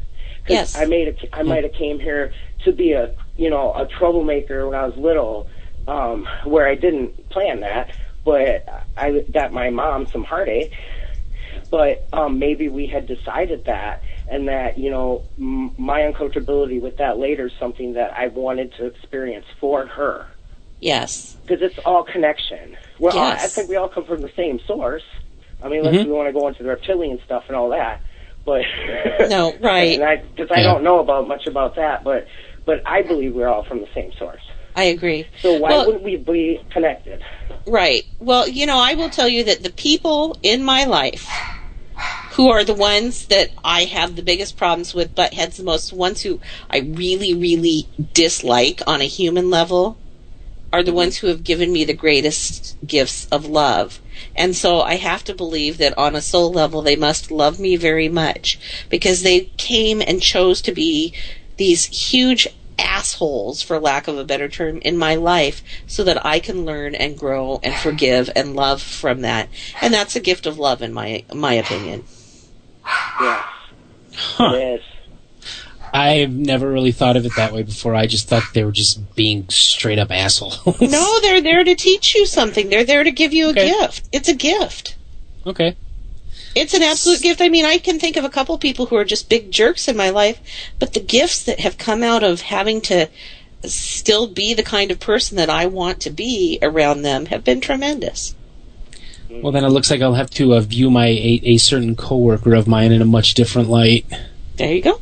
Yes. 0.47 0.75
I 0.75 0.85
made 0.85 1.07
a, 1.09 1.35
I 1.37 1.43
might 1.43 1.63
have 1.63 1.73
came 1.73 1.99
here 1.99 2.31
to 2.65 2.71
be 2.71 2.93
a 2.93 3.11
you 3.35 3.49
know 3.49 3.73
a 3.73 3.85
troublemaker 3.85 4.67
when 4.67 4.77
I 4.79 4.85
was 4.85 4.97
little, 4.97 5.47
um, 5.87 6.27
where 6.43 6.67
I 6.67 6.75
didn't 6.75 7.29
plan 7.29 7.59
that, 7.61 7.91
but 8.25 8.65
I 8.97 9.25
got 9.31 9.53
my 9.53 9.69
mom 9.69 10.07
some 10.07 10.23
heartache. 10.23 10.73
But 11.71 12.07
um, 12.13 12.39
maybe 12.39 12.69
we 12.69 12.87
had 12.87 13.05
decided 13.07 13.65
that, 13.65 14.01
and 14.27 14.47
that 14.47 14.77
you 14.77 14.89
know 14.89 15.23
m- 15.37 15.71
my 15.77 16.01
uncomfortability 16.01 16.81
with 16.81 16.97
that 16.97 17.19
later 17.19 17.47
is 17.47 17.53
something 17.59 17.93
that 17.93 18.11
I 18.17 18.27
wanted 18.27 18.73
to 18.77 18.85
experience 18.85 19.45
for 19.59 19.85
her 19.85 20.25
Yes. 20.79 21.37
because 21.45 21.61
it's 21.61 21.77
all 21.85 22.03
connection. 22.03 22.77
Well, 22.99 23.17
I 23.17 23.29
Yes. 23.33 23.55
think 23.55 23.69
we 23.69 23.75
all 23.75 23.87
come 23.89 24.05
from 24.05 24.21
the 24.21 24.31
same 24.35 24.59
source. 24.67 25.03
I 25.63 25.67
mean, 25.69 25.79
unless 25.85 26.03
Mhm. 26.03 26.05
we 26.07 26.11
want 26.11 26.27
to 26.27 26.33
go 26.33 26.47
into 26.47 26.63
the 26.63 26.69
reptilian 26.69 27.19
stuff 27.25 27.43
and 27.47 27.55
all 27.57 27.69
that, 27.69 28.01
but 28.45 28.61
No, 29.29 29.53
right. 29.61 30.01
I 30.01 30.17
because 30.35 30.51
I 30.51 30.59
Yeah. 30.61 30.73
don't 30.73 30.83
know 30.83 30.99
about 30.99 31.27
much 31.27 31.47
about 31.47 31.75
that, 31.75 32.03
but 32.03 32.27
but 32.65 32.81
I 32.85 33.01
believe 33.01 33.33
we're 33.35 33.47
all 33.47 33.63
from 33.63 33.79
the 33.79 33.87
same 33.95 34.11
source. 34.19 34.41
I 34.75 34.83
agree. 34.85 35.25
So 35.41 35.53
why 35.53 35.69
Well- 35.71 35.85
wouldn't 35.87 36.03
we 36.03 36.17
be 36.17 36.59
connected? 36.71 37.21
Right. 37.65 38.03
Well, 38.19 38.47
you 38.47 38.65
know, 38.65 38.77
I 38.79 38.93
will 38.93 39.09
tell 39.09 39.27
you 39.27 39.43
that 39.45 39.63
the 39.63 39.71
people 39.71 40.37
in 40.43 40.63
my 40.63 40.85
life 40.85 41.27
who 42.31 42.49
are 42.49 42.63
the 42.63 42.73
ones 42.73 43.25
that 43.27 43.49
I 43.65 43.83
have 43.85 44.15
the 44.15 44.21
biggest 44.21 44.55
problems 44.55 44.93
with, 44.93 45.13
butt 45.15 45.33
heads 45.33 45.57
the 45.57 45.63
most, 45.63 45.91
ones 45.91 46.21
who 46.21 46.39
I 46.69 46.79
really, 46.79 47.33
really 47.33 47.87
dislike 48.13 48.81
on 48.87 49.01
a 49.01 49.05
human 49.05 49.49
level, 49.49 49.97
are 50.71 50.83
the 50.83 50.93
ones 50.93 51.17
who 51.17 51.27
have 51.27 51.43
given 51.43 51.71
me 51.71 51.83
the 51.83 51.93
greatest 51.93 52.77
gifts 52.85 53.27
of 53.31 53.45
love. 53.45 54.01
And 54.35 54.55
so 54.55 54.81
I 54.81 54.95
have 54.95 55.23
to 55.25 55.33
believe 55.33 55.77
that 55.77 55.97
on 55.97 56.15
a 56.15 56.21
soul 56.21 56.51
level, 56.51 56.81
they 56.81 56.95
must 56.95 57.31
love 57.31 57.59
me 57.59 57.75
very 57.75 58.09
much 58.09 58.59
because 58.89 59.23
they 59.23 59.51
came 59.57 60.01
and 60.01 60.21
chose 60.21 60.61
to 60.61 60.71
be 60.71 61.13
these 61.57 61.85
huge 61.85 62.47
assholes, 62.77 63.61
for 63.61 63.79
lack 63.79 64.07
of 64.07 64.17
a 64.17 64.23
better 64.23 64.47
term, 64.47 64.79
in 64.79 64.97
my 64.97 65.15
life 65.15 65.63
so 65.85 66.03
that 66.03 66.25
I 66.25 66.39
can 66.39 66.65
learn 66.65 66.95
and 66.95 67.17
grow 67.17 67.59
and 67.61 67.75
forgive 67.75 68.29
and 68.35 68.55
love 68.55 68.81
from 68.81 69.21
that. 69.21 69.49
And 69.81 69.93
that's 69.93 70.15
a 70.15 70.21
gift 70.21 70.45
of 70.45 70.57
love 70.57 70.81
in 70.81 70.93
my, 70.93 71.25
my 71.33 71.53
opinion. 71.53 72.05
Yeah. 73.21 73.45
Huh. 74.13 74.53
It 74.53 74.79
is. 74.79 74.88
I've 75.93 76.31
never 76.31 76.69
really 76.69 76.91
thought 76.91 77.17
of 77.17 77.25
it 77.25 77.35
that 77.35 77.53
way 77.53 77.63
before. 77.63 77.95
I 77.95 78.07
just 78.07 78.27
thought 78.27 78.43
they 78.53 78.63
were 78.63 78.71
just 78.71 79.15
being 79.15 79.47
straight 79.49 79.99
up 79.99 80.11
assholes. 80.11 80.65
no, 80.81 81.19
they're 81.21 81.41
there 81.41 81.63
to 81.63 81.75
teach 81.75 82.15
you 82.15 82.25
something. 82.25 82.69
They're 82.69 82.83
there 82.83 83.03
to 83.03 83.11
give 83.11 83.33
you 83.33 83.49
a 83.49 83.53
gift. 83.53 84.07
It's 84.11 84.29
a 84.29 84.35
gift. 84.35 84.95
Okay. 85.45 85.75
It's 86.55 86.73
an 86.73 86.83
absolute 86.83 87.21
gift. 87.21 87.41
I 87.41 87.49
mean, 87.49 87.65
I 87.65 87.77
can 87.77 87.99
think 87.99 88.17
of 88.17 88.23
a 88.23 88.29
couple 88.29 88.57
people 88.57 88.87
who 88.87 88.95
are 88.95 89.05
just 89.05 89.29
big 89.29 89.51
jerks 89.51 89.87
in 89.87 89.95
my 89.95 90.09
life, 90.09 90.39
but 90.79 90.93
the 90.93 90.99
gifts 90.99 91.43
that 91.43 91.59
have 91.59 91.77
come 91.77 92.03
out 92.03 92.23
of 92.23 92.41
having 92.41 92.81
to 92.81 93.07
still 93.63 94.27
be 94.27 94.53
the 94.53 94.63
kind 94.63 94.89
of 94.89 94.99
person 94.99 95.37
that 95.37 95.49
I 95.49 95.65
want 95.65 95.99
to 96.01 96.09
be 96.09 96.57
around 96.61 97.01
them 97.01 97.27
have 97.27 97.43
been 97.43 97.61
tremendous. 97.61 98.35
Well, 99.29 99.51
then 99.51 99.63
it 99.63 99.69
looks 99.69 99.91
like 99.91 100.01
I'll 100.01 100.15
have 100.15 100.31
to 100.31 100.55
uh, 100.55 100.59
view 100.61 100.89
my 100.89 101.05
a, 101.05 101.41
a 101.43 101.57
certain 101.57 101.95
coworker 101.95 102.55
of 102.55 102.67
mine 102.67 102.91
in 102.91 103.01
a 103.01 103.05
much 103.05 103.35
different 103.35 103.69
light. 103.69 104.05
There 104.57 104.73
you 104.73 104.81
go. 104.81 105.01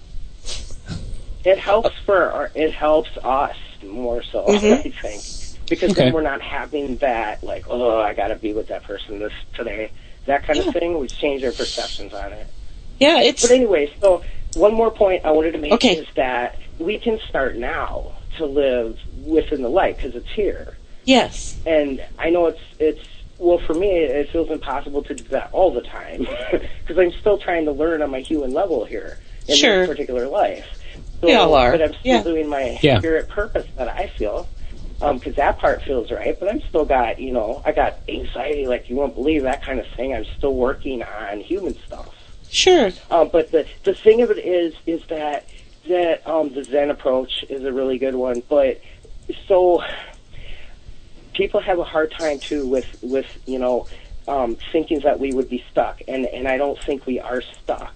It 1.48 1.60
helps 1.60 1.91
for 2.06 2.30
our, 2.30 2.52
it 2.56 2.74
helps 2.74 3.10
us 3.24 3.56
more 3.82 4.22
so, 4.22 4.48
Mhm. 4.48 4.80
I 4.86 4.90
think, 4.90 5.24
because 5.69 5.91
Okay. 5.91 6.03
then 6.03 6.14
we're 6.14 6.22
not 6.22 6.41
having 6.41 6.98
that 6.98 7.41
like, 7.41 7.64
oh, 7.69 7.99
I 8.02 8.14
got 8.14 8.28
to 8.28 8.36
be 8.36 8.52
with 8.52 8.68
that 8.68 8.84
person 8.84 9.19
this 9.19 9.32
today, 9.53 9.91
that 10.26 10.44
kind 10.45 10.60
of 10.60 10.74
thing. 10.74 10.99
We 10.99 11.07
change 11.07 11.45
our 11.45 11.53
perceptions 11.53 12.14
on 12.14 12.34
it. 12.34 12.48
Yeah, 12.99 13.22
it's. 13.22 13.44
But 13.44 13.52
anyway, 13.52 13.90
so 14.02 14.24
one 14.56 14.74
more 14.74 14.91
point 14.91 15.24
I 15.24 15.32
wanted 15.32 15.53
to 15.53 15.57
make 15.57 15.72
Okay. 15.72 15.95
is 15.99 16.07
that 16.15 16.57
we 16.80 16.99
can 16.99 17.18
start 17.30 17.56
now 17.56 18.11
to 18.38 18.45
live 18.45 18.99
within 19.26 19.61
the 19.61 19.69
light 19.69 19.95
because 19.95 20.15
it's 20.15 20.30
here. 20.30 20.74
Yes. 21.06 21.57
And 21.65 22.03
I 22.19 22.30
know 22.30 22.48
it's 22.48 22.60
it's 22.78 22.99
well 23.40 23.60
for 23.60 23.74
me 23.74 23.88
it 23.99 24.30
feels 24.32 24.49
impossible 24.49 25.03
to 25.03 25.14
do 25.15 25.24
that 25.30 25.49
all 25.53 25.72
the 25.72 25.82
time 25.82 26.28
because 26.52 26.98
I'm 26.98 27.14
still 27.14 27.38
trying 27.38 27.64
to 27.65 27.72
learn 27.72 28.02
on 28.02 28.10
my 28.11 28.19
human 28.19 28.52
level 28.52 28.84
here 28.84 29.18
in 29.48 29.56
Sure. 29.56 29.80
this 29.86 29.88
particular 29.88 30.28
life. 30.28 30.65
We 31.22 31.34
all 31.34 31.53
are. 31.56 31.72
But 31.72 31.81
I'm 31.81 31.94
still 31.95 32.14
Yeah. 32.14 32.23
doing 32.23 32.48
my 32.48 32.80
Yeah. 32.81 32.99
spirit 32.99 33.30
purpose 33.30 33.65
that 33.77 33.88
I 33.89 34.07
feel. 34.07 34.48
Because 34.99 35.35
that 35.35 35.60
part 35.60 35.84
feels 35.84 36.10
right, 36.10 36.39
but 36.39 36.49
I'm 36.49 36.60
still 36.69 36.84
got, 36.84 37.19
you 37.19 37.31
know, 37.31 37.61
I 37.64 37.72
got 37.72 37.99
anxiety 38.10 38.65
like 38.65 38.89
you 38.89 38.95
won't 38.95 39.14
believe 39.14 39.44
that 39.44 39.64
kind 39.64 39.80
of 39.80 39.85
thing. 39.95 40.11
I'm 40.11 40.26
still 40.38 40.56
working 40.56 41.03
on 41.03 41.39
human 41.39 41.76
stuff. 41.85 42.10
Sure. 42.49 42.91
Um, 43.11 43.30
but 43.31 43.52
the 43.52 43.68
the 43.84 43.94
thing 43.94 44.22
of 44.23 44.31
it 44.31 44.39
is, 44.39 44.73
is 44.88 45.02
that 45.10 45.45
that 45.88 46.27
um, 46.27 46.52
the 46.52 46.64
Zen 46.64 46.89
approach 46.89 47.45
is 47.48 47.64
a 47.64 47.72
really 47.72 47.99
good 47.99 48.15
one. 48.15 48.41
But 48.49 48.81
so 49.48 49.84
people 51.34 51.60
have 51.60 51.77
a 51.77 51.84
hard 51.84 52.11
time 52.11 52.39
too 52.39 52.65
with 52.68 52.85
with 53.03 53.27
you 53.45 53.60
know 53.60 53.88
um, 54.27 54.57
thinking 54.72 55.02
that 55.02 55.19
we 55.19 55.31
would 55.31 55.49
be 55.49 55.64
stuck, 55.72 56.02
and 56.07 56.26
and 56.26 56.48
I 56.48 56.57
don't 56.57 56.80
think 56.85 57.06
we 57.06 57.19
are 57.19 57.44
stuck. 57.64 57.95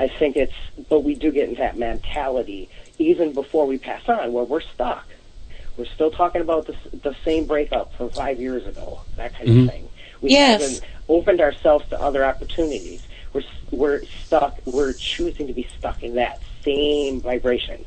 I 0.00 0.08
think 0.08 0.36
it's, 0.36 0.54
but 0.88 1.00
we 1.04 1.14
do 1.14 1.30
get 1.30 1.50
in 1.50 1.56
that 1.56 1.76
mentality 1.76 2.70
even 2.98 3.34
before 3.34 3.66
we 3.66 3.76
pass 3.76 4.08
on, 4.08 4.32
where 4.32 4.44
we're 4.44 4.62
stuck. 4.62 5.06
We're 5.76 5.84
still 5.84 6.10
talking 6.10 6.40
about 6.40 6.66
the 6.66 6.74
the 7.02 7.14
same 7.24 7.44
breakup 7.44 7.92
from 7.94 8.08
five 8.10 8.40
years 8.40 8.66
ago, 8.66 9.00
that 9.16 9.34
kind 9.34 9.48
Mhm. 9.48 9.64
of 9.64 9.70
thing. 9.70 9.88
We 10.22 10.30
Yes. 10.30 10.60
haven't 10.62 10.80
opened 11.08 11.40
ourselves 11.42 11.86
to 11.90 12.00
other 12.00 12.24
opportunities. 12.24 13.02
We're 13.34 13.42
we're 13.70 14.02
stuck. 14.26 14.58
We're 14.64 14.94
choosing 14.94 15.46
to 15.46 15.52
be 15.52 15.66
stuck 15.78 16.02
in 16.02 16.14
that 16.14 16.40
same 16.64 17.20
vibration. 17.20 17.84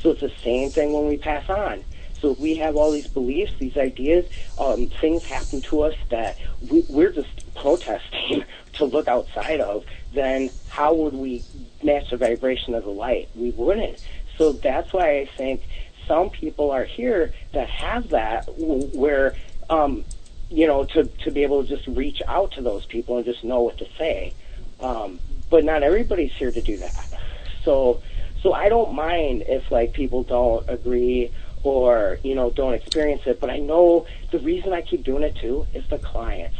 So 0.00 0.10
it's 0.12 0.20
the 0.20 0.32
same 0.44 0.70
thing 0.70 0.92
when 0.92 1.08
we 1.08 1.16
pass 1.16 1.48
on. 1.50 1.82
So 2.20 2.32
we 2.32 2.56
have 2.56 2.76
all 2.76 2.90
these 2.90 3.06
beliefs, 3.06 3.52
these 3.58 3.76
ideas, 3.76 4.26
um, 4.58 4.88
things 5.00 5.24
happen 5.24 5.60
to 5.62 5.82
us 5.82 5.94
that 6.10 6.36
we, 6.70 6.84
we're 6.88 7.12
just 7.12 7.54
protesting 7.54 8.44
to 8.74 8.84
look 8.84 9.08
outside 9.08 9.60
of, 9.60 9.84
then 10.14 10.50
how 10.68 10.94
would 10.94 11.14
we 11.14 11.44
match 11.82 12.10
the 12.10 12.16
vibration 12.16 12.74
of 12.74 12.84
the 12.84 12.90
light? 12.90 13.28
We 13.34 13.50
wouldn't. 13.50 14.04
So 14.36 14.52
that's 14.52 14.92
why 14.92 15.18
I 15.18 15.26
think 15.26 15.62
some 16.06 16.30
people 16.30 16.70
are 16.70 16.84
here 16.84 17.32
that 17.52 17.68
have 17.68 18.10
that, 18.10 18.48
where 18.56 19.34
um, 19.70 20.04
you 20.50 20.66
know, 20.66 20.84
to 20.84 21.04
to 21.04 21.30
be 21.30 21.42
able 21.42 21.62
to 21.62 21.68
just 21.68 21.86
reach 21.88 22.22
out 22.26 22.52
to 22.52 22.62
those 22.62 22.86
people 22.86 23.16
and 23.16 23.26
just 23.26 23.44
know 23.44 23.62
what 23.62 23.78
to 23.78 23.86
say. 23.98 24.32
Um, 24.80 25.18
but 25.50 25.64
not 25.64 25.82
everybody's 25.82 26.32
here 26.32 26.50
to 26.50 26.62
do 26.62 26.76
that. 26.78 27.06
So 27.64 28.02
so 28.42 28.52
I 28.52 28.68
don't 28.68 28.94
mind 28.94 29.44
if 29.46 29.70
like 29.70 29.92
people 29.92 30.22
don't 30.22 30.64
agree 30.68 31.32
or 31.62 32.18
you 32.22 32.34
know 32.34 32.50
don't 32.50 32.74
experience 32.74 33.22
it. 33.26 33.40
But 33.40 33.50
I 33.50 33.58
know 33.58 34.06
the 34.30 34.38
reason 34.38 34.72
I 34.72 34.82
keep 34.82 35.04
doing 35.04 35.22
it 35.22 35.36
too 35.36 35.66
is 35.74 35.84
the 35.88 35.98
clients. 35.98 36.56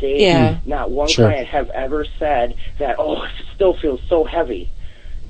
They 0.00 0.22
Yeah. 0.22 0.58
not 0.64 0.90
one 0.90 1.08
Sure. 1.08 1.26
client 1.26 1.48
have 1.48 1.70
ever 1.70 2.04
said 2.18 2.54
that 2.78 2.96
oh 2.98 3.22
it 3.24 3.30
still 3.54 3.74
feels 3.74 4.00
so 4.08 4.24
heavy. 4.24 4.70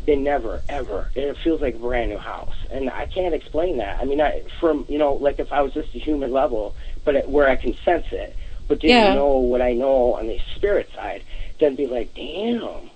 They 0.06 0.16
never 0.16 0.62
ever. 0.70 1.10
It 1.14 1.36
feels 1.44 1.60
like 1.60 1.74
a 1.74 1.78
brand 1.78 2.10
new 2.10 2.16
house, 2.18 2.54
and 2.70 2.88
I 2.88 3.04
can't 3.06 3.34
explain 3.34 3.76
that. 3.78 3.98
I 4.00 4.04
mean, 4.06 4.20
I, 4.22 4.42
from 4.58 4.86
you 4.88 4.96
know, 4.98 5.12
like 5.14 5.38
if 5.38 5.52
I 5.52 5.60
was 5.60 5.74
just 5.74 5.94
a 5.94 5.98
human 5.98 6.32
level, 6.32 6.74
but 7.04 7.14
it, 7.14 7.28
where 7.28 7.46
I 7.48 7.56
can 7.56 7.74
sense 7.84 8.06
it, 8.10 8.34
but 8.68 8.80
didn't 8.80 8.96
Yeah. 8.96 9.14
know 9.14 9.36
what 9.36 9.60
I 9.60 9.74
know 9.74 10.14
on 10.14 10.26
the 10.26 10.40
spirit 10.56 10.88
side, 10.94 11.22
then 11.60 11.74
be 11.74 11.86
like, 11.86 12.14
damn. 12.14 12.88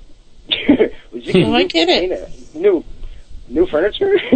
Was 1.12 1.26
you 1.26 1.44
Oh, 1.44 1.54
I 1.54 1.64
get 1.64 1.88
it. 1.88 2.30
New, 2.54 2.82
new 3.52 3.66
furniture. 3.66 4.14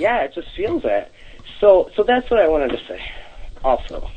yeah, 0.00 0.22
it 0.24 0.34
just 0.34 0.48
feels 0.56 0.82
it. 0.84 1.10
So, 1.60 1.90
so 1.96 2.02
that's 2.02 2.28
what 2.30 2.40
I 2.40 2.48
wanted 2.48 2.68
to 2.70 2.78
say. 2.86 3.00
Also, 3.64 4.10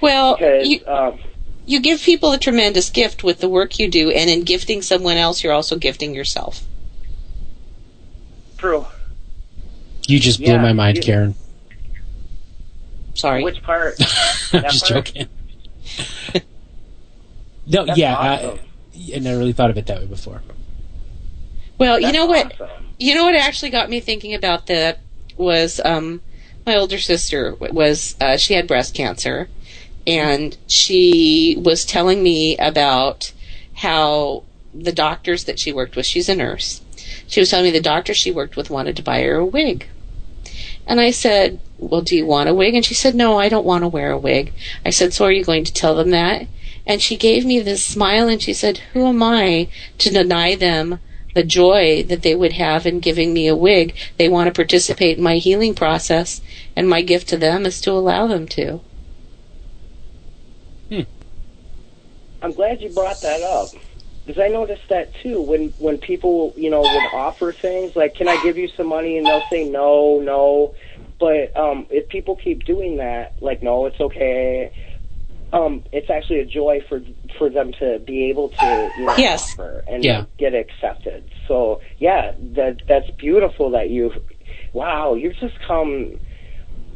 Well, 0.00 0.36
because 0.36 0.68
you, 0.68 0.84
um, 0.86 1.18
you 1.66 1.80
give 1.80 2.00
people 2.00 2.32
a 2.32 2.38
tremendous 2.38 2.90
gift 2.90 3.22
with 3.22 3.38
the 3.40 3.48
work 3.48 3.78
you 3.78 3.88
do, 3.90 4.10
and 4.10 4.28
in 4.30 4.42
gifting 4.44 4.82
someone 4.82 5.16
else, 5.16 5.42
you're 5.44 5.52
also 5.52 5.76
gifting 5.76 6.14
yourself. 6.14 6.62
true. 8.58 8.86
You 10.06 10.18
just 10.18 10.40
blew 10.40 10.48
Yeah, 10.54 10.62
my 10.62 10.72
mind, 10.72 10.96
you- 10.96 11.02
Karen. 11.02 11.34
Sorry. 13.14 13.44
Which 13.44 13.62
part? 13.62 13.94
I'm 14.52 14.62
That 14.62 14.70
just 14.72 14.88
part? 14.90 15.04
joking. 15.06 15.28
no, 17.66 17.84
That's 17.86 17.98
yeah, 17.98 18.14
awesome. 18.16 18.58
I, 18.94 19.16
I 19.16 19.18
never 19.18 19.38
really 19.38 19.52
thought 19.52 19.70
of 19.70 19.76
it 19.78 19.86
that 19.86 20.00
way 20.00 20.06
before. 20.06 20.42
Well, 21.78 22.00
you 22.00 22.12
know 22.12 22.26
what? 22.26 22.54
awesome. 22.60 22.86
You 23.02 23.14
know 23.14 23.24
what 23.24 23.34
actually 23.34 23.70
got 23.70 23.88
me 23.88 23.98
thinking 23.98 24.34
about 24.34 24.66
that 24.66 25.00
was 25.38 25.80
um, 25.86 26.20
my 26.66 26.76
older 26.76 26.98
sister 26.98 27.56
was 27.58 28.14
uh, 28.20 28.36
she 28.36 28.52
had 28.52 28.66
breast 28.66 28.94
cancer, 28.94 29.48
and 30.06 30.58
she 30.66 31.56
was 31.58 31.86
telling 31.86 32.22
me 32.22 32.58
about 32.58 33.32
how 33.76 34.44
the 34.74 34.92
doctors 34.92 35.44
that 35.44 35.58
she 35.58 35.72
worked 35.72 35.96
with. 35.96 36.04
She's 36.04 36.28
a 36.28 36.34
nurse. 36.34 36.82
She 37.26 37.40
was 37.40 37.48
telling 37.48 37.64
me 37.64 37.70
the 37.70 37.80
doctor 37.80 38.12
she 38.12 38.30
worked 38.30 38.54
with 38.54 38.68
wanted 38.68 38.96
to 38.96 39.02
buy 39.02 39.22
her 39.22 39.36
a 39.36 39.46
wig. 39.46 39.86
And 40.86 41.00
I 41.00 41.10
said, 41.10 41.58
Well, 41.78 42.02
do 42.02 42.14
you 42.14 42.26
want 42.26 42.50
a 42.50 42.54
wig? 42.54 42.74
And 42.74 42.84
she 42.84 42.92
said, 42.92 43.14
No, 43.14 43.38
I 43.38 43.48
don't 43.48 43.64
want 43.64 43.82
to 43.82 43.88
wear 43.88 44.10
a 44.10 44.18
wig. 44.18 44.52
I 44.84 44.90
said, 44.90 45.14
So 45.14 45.24
are 45.24 45.32
you 45.32 45.42
going 45.42 45.64
to 45.64 45.72
tell 45.72 45.94
them 45.94 46.10
that? 46.10 46.48
And 46.86 47.00
she 47.00 47.16
gave 47.16 47.46
me 47.46 47.60
this 47.60 47.82
smile 47.82 48.28
and 48.28 48.42
she 48.42 48.52
said, 48.52 48.76
Who 48.92 49.06
am 49.06 49.22
I 49.22 49.68
to 49.96 50.10
deny 50.10 50.54
them 50.54 50.98
the 51.34 51.42
joy 51.42 52.02
that 52.04 52.22
they 52.22 52.34
would 52.34 52.52
have 52.52 52.86
in 52.86 53.00
giving 53.00 53.32
me 53.32 53.46
a 53.46 53.56
wig? 53.56 53.94
They 54.18 54.28
want 54.28 54.48
to 54.48 54.58
participate 54.58 55.18
in 55.18 55.24
my 55.24 55.36
healing 55.36 55.74
process, 55.74 56.40
and 56.76 56.88
my 56.88 57.02
gift 57.02 57.28
to 57.28 57.36
them 57.36 57.66
is 57.66 57.80
to 57.82 57.92
allow 57.92 58.26
them 58.26 58.46
to. 58.48 58.80
I'm 62.42 62.52
glad 62.52 62.80
you 62.80 62.88
brought 62.90 63.20
that 63.22 63.42
up 63.42 63.68
because 64.24 64.40
I 64.42 64.48
noticed 64.48 64.88
that 64.88 65.12
too. 65.22 65.42
When 65.42 65.72
when 65.78 65.98
people 65.98 66.52
you 66.56 66.70
know 66.70 66.80
would 66.80 67.14
offer 67.14 67.52
things 67.52 67.94
like, 67.96 68.14
"Can 68.14 68.28
I 68.28 68.42
give 68.42 68.56
you 68.56 68.68
some 68.76 68.86
money?" 68.86 69.18
and 69.18 69.26
they'll 69.26 69.42
say 69.50 69.64
no, 69.64 70.20
no. 70.20 70.74
But 71.18 71.54
um, 71.56 71.86
if 71.90 72.08
people 72.08 72.36
keep 72.36 72.64
doing 72.64 72.96
that, 72.96 73.34
like, 73.40 73.62
no, 73.62 73.84
it's 73.86 74.00
okay. 74.00 74.72
Um, 75.52 75.82
it's 75.92 76.08
actually 76.10 76.40
a 76.40 76.44
joy 76.46 76.80
for 76.88 77.00
for 77.38 77.50
them 77.50 77.72
to 77.80 77.98
be 78.06 78.30
able 78.30 78.50
to 78.50 78.92
you 78.96 79.06
know, 79.06 79.14
Yes. 79.18 79.52
offer 79.52 79.84
and 79.88 80.04
Yeah. 80.04 80.24
get 80.38 80.54
accepted. 80.54 81.24
So 81.48 81.80
yeah, 81.98 82.32
that 82.54 82.82
that's 82.88 83.10
beautiful 83.18 83.70
that 83.70 83.90
you. 83.90 84.12
Wow, 84.72 85.14
you've 85.14 85.36
just 85.36 85.54
come. 85.66 86.18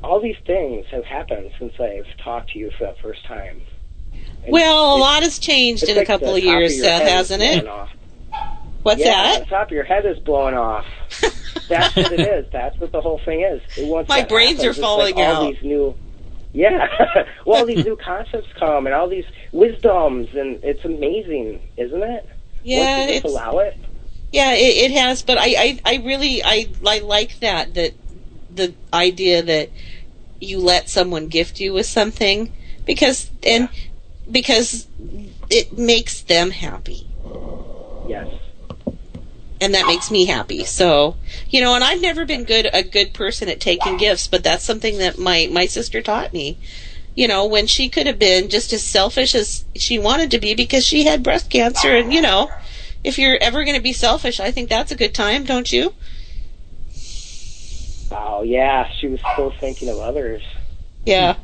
All 0.04 0.20
these 0.20 0.36
things 0.46 0.86
have 0.90 1.04
happened 1.04 1.50
since 1.58 1.72
I've 1.80 2.06
talked 2.22 2.50
to 2.52 2.58
you 2.58 2.70
for 2.78 2.84
that 2.84 2.98
first 3.02 3.24
time. 3.26 3.62
Well, 4.46 4.96
a 4.96 4.98
lot 4.98 5.22
has 5.22 5.38
changed 5.38 5.88
in 5.88 5.96
a 5.96 6.04
couple 6.04 6.34
of 6.34 6.42
years, 6.42 6.76
your 6.76 6.84
Seth, 6.84 7.02
hasn't 7.08 7.42
it? 7.42 7.66
off. 7.66 7.88
What's 8.82 9.00
yeah, 9.00 9.22
that? 9.22 9.40
The 9.40 9.46
top 9.46 9.68
of 9.68 9.72
your 9.72 9.84
head 9.84 10.04
is 10.04 10.18
blowing 10.18 10.54
off. 10.54 10.84
That's 11.68 11.96
what 11.96 12.12
it 12.12 12.20
is. 12.20 12.46
That's 12.52 12.78
what 12.78 12.92
the 12.92 13.00
whole 13.00 13.20
thing 13.24 13.40
is. 13.40 13.62
Once 13.78 14.08
My 14.08 14.22
brains 14.22 14.58
happens, 14.58 14.78
are 14.78 14.80
falling 14.82 15.16
like 15.16 15.26
all. 15.26 15.50
These 15.50 15.62
new, 15.62 15.96
yeah, 16.54 16.86
well, 17.46 17.60
all 17.60 17.66
these 17.66 17.84
new 17.84 17.96
concepts 17.96 18.46
come 18.58 18.86
and 18.86 18.94
all 18.94 19.08
these 19.08 19.24
wisdoms, 19.52 20.28
and 20.34 20.58
it's 20.62 20.84
amazing, 20.84 21.60
isn't 21.76 22.02
it? 22.02 22.28
Yeah, 22.62 23.10
Once 23.10 23.24
allow 23.24 23.58
it. 23.58 23.76
Yeah, 24.32 24.54
it, 24.54 24.90
it 24.90 24.90
has, 24.92 25.22
but 25.22 25.36
I, 25.38 25.54
I, 25.58 25.80
I 25.84 25.96
really, 26.04 26.42
I, 26.42 26.68
I 26.86 27.00
like 27.00 27.38
that 27.40 27.74
that 27.74 27.92
the 28.54 28.74
idea 28.92 29.42
that 29.42 29.70
you 30.40 30.60
let 30.60 30.88
someone 30.88 31.28
gift 31.28 31.60
you 31.60 31.72
with 31.72 31.86
something 31.86 32.50
because 32.86 33.30
and 33.46 33.68
because 34.30 34.86
it 35.50 35.76
makes 35.76 36.22
them 36.22 36.50
happy 36.50 37.06
Yes. 38.06 38.28
And 39.64 39.74
that 39.74 39.86
makes 39.86 40.10
me 40.10 40.26
happy. 40.26 40.64
So 40.64 41.16
you 41.48 41.60
know, 41.60 41.74
and 41.74 41.82
I've 41.82 42.00
never 42.00 42.26
been 42.26 42.44
good 42.44 42.68
a 42.72 42.82
good 42.82 43.14
person 43.14 43.48
at 43.48 43.60
taking 43.60 43.96
gifts, 43.96 44.28
but 44.28 44.44
that's 44.44 44.64
something 44.64 44.98
that 44.98 45.18
my 45.18 45.48
my 45.50 45.66
sister 45.66 46.02
taught 46.02 46.32
me. 46.32 46.58
You 47.14 47.28
know, 47.28 47.46
when 47.46 47.66
she 47.66 47.88
could 47.88 48.06
have 48.06 48.18
been 48.18 48.48
just 48.48 48.72
as 48.72 48.82
selfish 48.82 49.34
as 49.34 49.64
she 49.76 49.98
wanted 49.98 50.30
to 50.32 50.38
be 50.38 50.54
because 50.54 50.84
she 50.84 51.04
had 51.04 51.22
breast 51.22 51.48
cancer, 51.48 51.96
and 51.96 52.12
you 52.12 52.20
know, 52.20 52.50
if 53.02 53.18
you're 53.18 53.38
ever 53.40 53.64
going 53.64 53.76
to 53.76 53.82
be 53.82 53.92
selfish, 53.92 54.38
I 54.38 54.50
think 54.50 54.68
that's 54.68 54.92
a 54.92 54.96
good 54.96 55.14
time, 55.14 55.44
don't 55.44 55.72
you? 55.72 55.94
Oh 58.10 58.42
yeah, 58.42 58.86
she 59.00 59.08
was 59.08 59.20
still 59.32 59.52
thinking 59.60 59.88
of 59.88 59.98
others. 59.98 60.42
Yeah. 61.06 61.36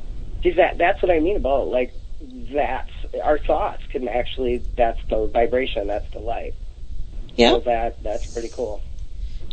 See 0.43 0.51
that 0.53 0.77
that's 0.77 1.03
what 1.03 1.11
I 1.11 1.21
mean 1.21 1.37
about 1.37 1.69
like 1.69 1.93
that's 2.53 2.91
our 3.23 3.39
thoughts 3.39 3.83
can 3.91 4.09
actually 4.09 4.63
that's 4.77 5.01
the 5.09 5.27
vibration, 5.27 5.87
that's 5.87 6.11
the 6.13 6.19
light. 6.19 6.55
Yeah. 7.41 7.53
So 7.53 7.61
that 7.61 8.03
that's 8.03 8.33
pretty 8.33 8.49
cool. 8.49 8.83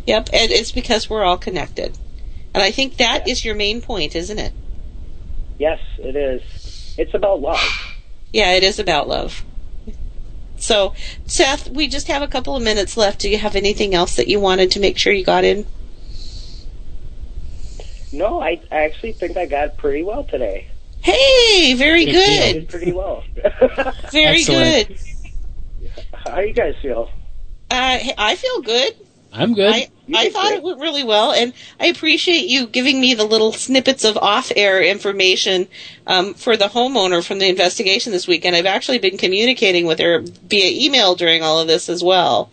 Yep, 0.05 0.30
and 0.34 0.51
it's 0.51 0.72
because 0.72 1.09
we're 1.09 1.23
all 1.23 1.38
connected. 1.38 1.97
And 2.53 2.64
I 2.64 2.72
think 2.72 2.97
that 2.97 3.27
is 3.27 3.45
your 3.45 3.55
main 3.55 3.81
point, 3.81 4.15
isn't 4.15 4.39
it? 4.39 4.53
Yes, 5.57 5.80
it 5.97 6.15
is. 6.15 6.95
It's 6.97 7.14
about 7.14 7.41
love. 7.41 7.59
Yeah, 8.34 8.51
it 8.51 8.61
is 8.64 8.77
about 8.77 9.07
love. 9.07 9.45
So, 10.57 10.93
Seth, 11.26 11.69
we 11.69 11.88
just 11.88 12.07
have 12.09 12.22
a 12.22 12.27
couple 12.27 12.57
of 12.57 12.61
minutes 12.61 12.97
left. 12.97 13.22
Do 13.22 13.30
you 13.30 13.38
have 13.38 13.55
anything 13.55 13.95
else 13.95 14.18
that 14.18 14.27
you 14.27 14.38
wanted 14.41 14.69
to 14.72 14.81
make 14.81 14.97
sure 14.97 15.14
you 15.14 15.23
got 15.23 15.45
in? 15.45 15.65
No, 18.11 18.41
I, 18.41 18.59
I 18.69 18.84
actually 18.84 19.14
think 19.14 19.38
I 19.38 19.45
got 19.45 19.77
pretty 19.77 20.03
well 20.03 20.26
today. 20.26 20.68
Hey, 21.01 21.73
very 21.76 22.01
I 22.09 22.11
good. 22.11 22.53
did 22.53 22.69
pretty 22.69 22.91
well. 22.91 23.23
Very 24.11 24.41
Excellent. 24.41 24.88
good. 24.89 24.99
How 26.14 26.39
you 26.41 26.53
guys 26.53 26.76
feel? 26.81 27.09
Uh, 27.69 27.99
I 28.18 28.35
feel 28.35 28.61
good. 28.61 28.95
I'm 29.34 29.53
good. 29.53 29.73
I, 29.73 29.89
I 30.14 30.30
thought 30.30 30.53
it 30.53 30.64
went 30.64 30.80
really 30.80 31.03
well, 31.03 31.31
and 31.31 31.53
I 31.80 31.88
appreciate 31.88 32.48
you 32.48 32.65
giving 32.65 32.99
me 32.99 33.14
the 33.14 33.26
little 33.26 33.52
snippets 33.52 34.03
of 34.03 34.18
off-air 34.18 34.81
information 34.81 35.68
um, 36.07 36.34
for 36.34 36.56
the 36.56 36.65
homeowner 36.65 37.26
from 37.26 37.39
the 37.39 37.48
investigation 37.48 38.14
this 38.14 38.27
week. 38.27 38.45
And 38.45 38.56
I've 38.56 38.65
actually 38.65 38.99
been 38.99 39.18
communicating 39.18 39.85
with 39.85 39.99
her 39.99 40.22
via 40.22 40.85
email 40.85 41.15
during 41.15 41.44
all 41.44 41.60
of 41.60 41.68
this 41.68 41.89
as 41.89 42.03
well. 42.03 42.52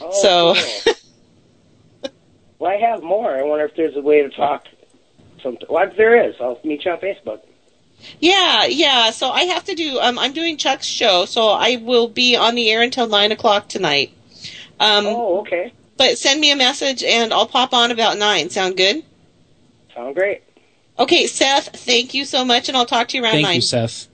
Oh, 0.00 0.10
so, 0.12 0.54
cool. 0.84 2.10
well, 2.58 2.72
I 2.72 2.76
have 2.76 3.02
more. 3.02 3.34
I 3.34 3.42
wonder 3.42 3.64
if 3.64 3.76
there's 3.76 3.96
a 3.96 4.02
way 4.02 4.22
to 4.22 4.30
talk. 4.30 4.66
Something. 5.42 5.66
Well, 5.70 5.88
if 5.88 5.96
there 5.96 6.28
is, 6.28 6.34
I'll 6.40 6.58
meet 6.64 6.84
you 6.84 6.90
on 6.90 6.98
Facebook. 6.98 7.40
yeah, 8.18 8.64
yeah. 8.64 9.10
So 9.10 9.30
I 9.30 9.42
have 9.44 9.64
to 9.64 9.74
do. 9.74 10.00
Um, 10.00 10.18
I'm 10.18 10.32
doing 10.32 10.56
Chuck's 10.56 10.86
show, 10.86 11.24
so 11.24 11.48
I 11.48 11.76
will 11.76 12.08
be 12.08 12.34
on 12.34 12.56
the 12.56 12.70
air 12.70 12.82
until 12.82 13.06
nine 13.06 13.30
o'clock 13.30 13.68
tonight. 13.68 14.12
Um, 14.80 15.06
oh, 15.06 15.40
okay. 15.40 15.72
But 15.96 16.18
send 16.18 16.40
me 16.40 16.50
a 16.50 16.56
message, 16.56 17.02
and 17.04 17.32
I'll 17.32 17.46
pop 17.46 17.72
on 17.72 17.90
about 17.90 18.18
nine. 18.18 18.50
Sound 18.50 18.76
good? 18.76 19.04
Sound 19.94 20.14
great. 20.14 20.42
Okay, 20.98 21.26
Seth. 21.26 21.68
Thank 21.68 22.14
you 22.14 22.24
so 22.24 22.44
much, 22.44 22.68
and 22.68 22.76
I'll 22.76 22.86
talk 22.86 23.08
to 23.08 23.16
you 23.16 23.22
around 23.22 23.32
Thank 23.32 23.46
nine. 23.46 23.54
you, 23.56 23.62
Seth. 23.62 24.08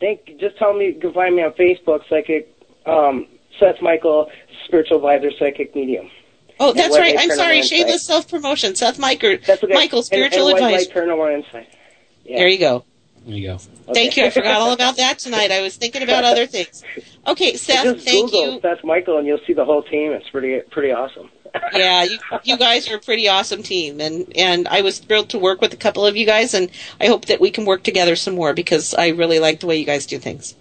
Think. 0.00 0.38
Just 0.38 0.58
tell 0.58 0.74
me 0.74 0.86
you 0.86 1.00
can 1.00 1.12
find 1.12 1.34
me 1.36 1.42
on 1.42 1.52
Facebook, 1.52 2.06
psychic 2.08 2.52
um, 2.86 3.26
Seth 3.58 3.80
Michael, 3.80 4.30
spiritual 4.64 4.98
advisor, 4.98 5.30
psychic 5.38 5.74
medium. 5.74 6.10
Oh, 6.58 6.72
that's 6.72 6.92
White 6.92 7.00
right. 7.00 7.16
I'm 7.18 7.30
sorry. 7.30 7.62
Shameless 7.62 8.04
self 8.04 8.28
promotion. 8.28 8.74
Seth 8.74 8.98
Michael, 8.98 9.36
That's 9.46 9.62
okay. 9.62 9.74
Michael, 9.74 10.02
spiritual 10.02 10.48
and, 10.48 10.58
and 10.58 10.66
White 10.66 10.82
advice. 10.82 10.94
Paranormal 10.94 11.34
Insight. 11.34 11.68
Yeah. 12.24 12.38
There 12.38 12.48
you 12.48 12.58
go. 12.58 12.84
There 13.26 13.34
you 13.36 13.48
go. 13.48 13.58
Thank 13.92 14.16
you. 14.16 14.24
I 14.24 14.30
forgot 14.30 14.60
all 14.60 14.72
about 14.72 14.96
that 14.98 15.18
tonight. 15.18 15.50
I 15.50 15.60
was 15.60 15.76
thinking 15.76 16.02
about 16.02 16.22
other 16.24 16.46
things. 16.46 16.82
Okay, 17.26 17.56
Seth. 17.56 17.82
just 17.84 18.04
Thank 18.06 18.30
Google 18.30 18.54
you. 18.54 18.60
Seth 18.60 18.84
Michael, 18.84 19.18
and 19.18 19.26
you'll 19.26 19.40
see 19.46 19.52
the 19.52 19.64
whole 19.64 19.82
team. 19.82 20.12
It's 20.12 20.28
pretty 20.30 20.60
pretty 20.70 20.92
awesome. 20.92 21.28
Yeah, 21.72 22.02
you, 22.04 22.18
you 22.44 22.58
guys 22.58 22.86
are 22.90 22.96
a 22.96 23.00
pretty 23.00 23.28
awesome 23.28 23.62
team, 23.62 23.98
and 24.00 24.30
and 24.36 24.68
I 24.68 24.82
was 24.82 24.98
thrilled 24.98 25.30
to 25.30 25.38
work 25.38 25.62
with 25.62 25.72
a 25.72 25.76
couple 25.76 26.04
of 26.04 26.14
you 26.14 26.26
guys, 26.26 26.52
and 26.52 26.70
I 27.00 27.06
hope 27.06 27.24
that 27.26 27.40
we 27.40 27.50
can 27.50 27.64
work 27.64 27.82
together 27.82 28.14
some 28.14 28.34
more 28.34 28.52
because 28.52 28.92
I 28.94 29.08
really 29.08 29.38
like 29.38 29.60
the 29.60 29.66
way 29.66 29.78
you 29.78 29.86
guys 29.86 30.04
do 30.04 30.18
things. 30.18 30.54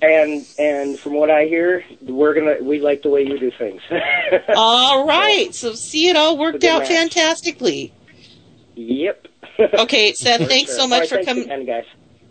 And 0.00 0.46
and 0.58 0.96
from 0.98 1.14
what 1.14 1.30
I 1.32 1.46
hear, 1.46 1.84
we're 2.02 2.34
gonna 2.34 2.56
we 2.62 2.78
like 2.80 3.02
the 3.02 3.08
way 3.08 3.22
you 3.26 3.38
do 3.40 3.50
things. 3.50 3.82
All 4.56 5.04
right. 5.06 5.52
So 5.52 5.72
see, 5.74 6.08
it 6.08 6.16
all 6.16 6.38
worked 6.38 6.56
It's 6.56 6.64
a 6.64 6.68
good 6.68 6.72
out 6.74 6.78
match. 6.82 6.88
fantastically. 6.88 7.92
yep. 8.76 9.26
Okay, 9.58 10.12
Seth. 10.12 10.40
For 10.42 10.46
Thanks 10.46 10.70
sure. 10.72 10.80
so 10.82 10.88
much 10.88 10.94
All 10.94 11.00
right, 11.00 11.08
for 11.08 11.14
thanks 11.16 11.28
coming. 11.28 11.44
again, 11.44 11.66
guys. 11.66 11.84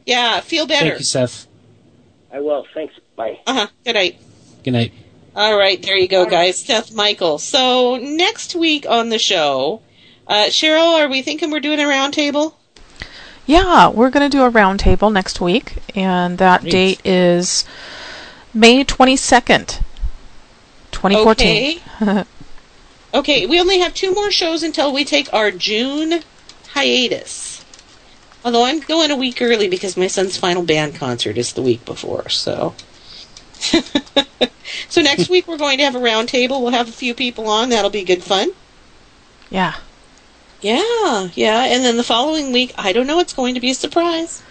Yeah, 0.06 0.40
feel 0.42 0.68
better. 0.68 0.90
Thank 0.90 1.00
you, 1.00 1.06
Seth. 1.06 1.48
I 2.32 2.40
will. 2.40 2.66
Thanks. 2.74 2.94
Bye. 3.16 3.40
Uh 3.48 3.54
huh. 3.54 3.68
Good 3.84 3.94
night. 3.96 4.18
Good 4.64 4.72
night. 4.72 4.94
All 5.36 5.58
right, 5.58 5.82
there 5.82 5.98
you 5.98 6.08
go, 6.08 6.26
guys. 6.26 6.58
Seth 6.64 6.94
Michael. 6.94 7.38
So 7.40 7.98
next 7.98 8.56
week 8.56 8.86
on 8.88 9.10
the 9.10 9.20
show, 9.20 9.82
uh, 10.28 10.46
Cheryl, 10.48 11.00
are 11.00 11.10
we 11.10 11.22
thinking 11.22 11.52
we're 11.52 11.60
doing 11.60 11.80
a 11.80 11.84
roundtable? 11.84 12.54
Yeah, 13.46 13.90
we're 13.90 14.10
going 14.10 14.30
to 14.30 14.36
do 14.38 14.44
a 14.44 14.50
roundtable 14.52 15.12
next 15.12 15.40
week, 15.42 15.74
and 15.94 16.38
that 16.38 16.62
Great. 16.62 16.72
date 16.72 17.02
is 17.06 17.66
May 18.54 18.84
22nd, 18.84 19.82
2014. 20.92 21.80
Okay. 22.02 22.24
Okay, 23.14 23.46
we 23.46 23.62
only 23.62 23.80
have 23.80 23.94
two 23.94 24.14
more 24.14 24.30
shows 24.30 24.62
until 24.62 24.92
we 24.92 25.06
take 25.06 25.34
our 25.34 25.50
June 25.50 26.20
hiatus. 26.76 27.66
Although 28.44 28.66
I'm 28.66 28.80
going 28.82 29.10
a 29.10 29.16
week 29.16 29.42
early 29.42 29.68
because 29.68 29.98
my 29.98 30.08
son's 30.08 30.38
final 30.38 30.62
band 30.62 30.96
concert 30.96 31.38
is 31.38 31.54
the 31.54 31.64
week 31.64 31.84
before, 31.84 32.30
so. 32.30 32.76
so 34.90 35.02
next 35.02 35.30
week 35.30 35.48
we're 35.48 35.58
going 35.58 35.80
to 35.80 35.84
have 35.84 35.96
a 35.96 36.00
roundtable. 36.00 36.62
We'll 36.62 36.70
have 36.72 36.88
a 36.88 36.92
few 36.92 37.16
people 37.16 37.48
on. 37.48 37.70
That'll 37.70 37.90
be 37.90 38.04
good 38.04 38.24
fun. 38.24 38.52
yeah. 39.50 39.76
Yeah, 40.62 41.30
yeah. 41.36 41.66
And 41.66 41.84
then 41.84 41.98
the 41.98 42.04
following 42.04 42.52
week, 42.52 42.74
I 42.78 42.92
don't 42.92 43.06
know. 43.06 43.20
It's 43.20 43.34
going 43.34 43.54
to 43.54 43.60
be 43.60 43.72
a 43.72 43.76
surprise. 43.76 44.42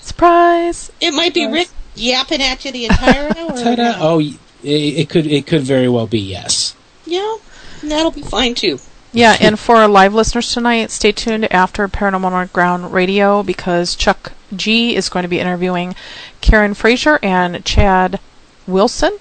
Surprise! 0.00 0.90
It 1.00 1.12
might 1.12 1.34
be 1.34 1.46
Rick 1.46 1.68
yapping 1.94 2.42
at 2.42 2.64
you 2.64 2.72
the 2.72 2.86
entire 2.86 3.28
hour. 3.36 3.56
Ta-da! 3.56 3.94
Oh, 4.00 4.18
it, 4.18 4.38
it 4.64 5.08
could 5.08 5.26
it 5.26 5.46
could 5.46 5.62
very 5.62 5.88
well 5.88 6.06
be 6.08 6.18
yes. 6.18 6.74
Yeah, 7.04 7.36
and 7.82 7.90
that'll 7.90 8.10
be 8.10 8.22
fine 8.22 8.54
too. 8.54 8.80
Yeah, 9.12 9.36
and 9.40 9.58
for 9.58 9.76
our 9.76 9.88
live 9.88 10.14
listeners 10.14 10.52
tonight, 10.52 10.90
stay 10.90 11.10
tuned 11.10 11.52
after 11.52 11.88
Paranormal 11.88 12.32
Underground 12.32 12.92
Radio 12.92 13.42
because 13.42 13.96
Chuck 13.96 14.32
G 14.54 14.94
is 14.94 15.08
going 15.08 15.24
to 15.24 15.28
be 15.28 15.40
interviewing 15.40 15.96
Karen 16.40 16.74
Fraser 16.74 17.18
and 17.22 17.64
Chad 17.64 18.20
Wilson 18.68 19.18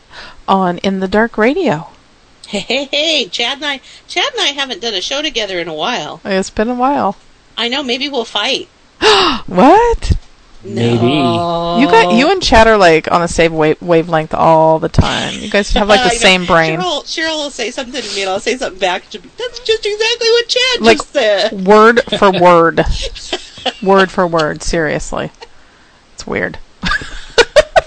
on 0.47 0.77
In 0.79 0.99
the 0.99 1.07
Dark 1.07 1.37
Radio. 1.37 1.87
Hey, 2.47 2.59
hey, 2.59 2.85
hey! 2.85 3.25
Chad 3.27 3.57
and 3.57 3.65
I, 3.65 3.81
Chad 4.07 4.31
and 4.33 4.41
I 4.41 4.47
haven't 4.47 4.81
done 4.81 4.93
a 4.93 5.01
show 5.01 5.21
together 5.21 5.59
in 5.59 5.67
a 5.67 5.73
while. 5.73 6.19
It's 6.25 6.49
been 6.49 6.69
a 6.69 6.75
while. 6.75 7.17
I 7.57 7.67
know. 7.67 7.83
Maybe 7.83 8.09
we'll 8.09 8.25
fight. 8.25 8.67
What? 9.45 10.13
Maybe. 10.63 11.07
You 11.07 11.87
got 11.87 12.13
you 12.13 12.31
and 12.31 12.41
Chad 12.43 12.67
are 12.67 12.77
like 12.77 13.09
on 13.11 13.21
the 13.21 13.27
same 13.27 13.53
wave- 13.53 13.81
wavelength 13.81 14.33
all 14.33 14.77
the 14.79 14.89
time. 14.89 15.33
You 15.39 15.49
guys 15.49 15.71
have 15.71 15.87
like 15.87 15.99
I 16.01 16.09
the 16.09 16.13
know. 16.15 16.19
same 16.19 16.45
brain. 16.45 16.79
Cheryl, 16.79 17.03
Cheryl 17.05 17.37
will 17.43 17.49
say 17.51 17.71
something 17.71 18.01
to 18.01 18.15
me, 18.15 18.21
and 18.23 18.29
I'll 18.29 18.39
say 18.41 18.57
something 18.57 18.79
back. 18.79 19.03
And 19.03 19.11
she'll 19.13 19.21
be, 19.21 19.29
That's 19.37 19.59
just 19.59 19.85
exactly 19.85 20.29
what 20.29 20.47
Chad 20.49 20.81
Like 20.81 20.97
just 20.97 21.13
said. 21.13 21.65
word 21.65 22.01
for 22.19 22.31
word, 22.41 22.81
word 23.81 24.11
for 24.11 24.27
word. 24.27 24.61
Seriously, 24.61 25.31
it's 26.13 26.27
weird. 26.27 26.59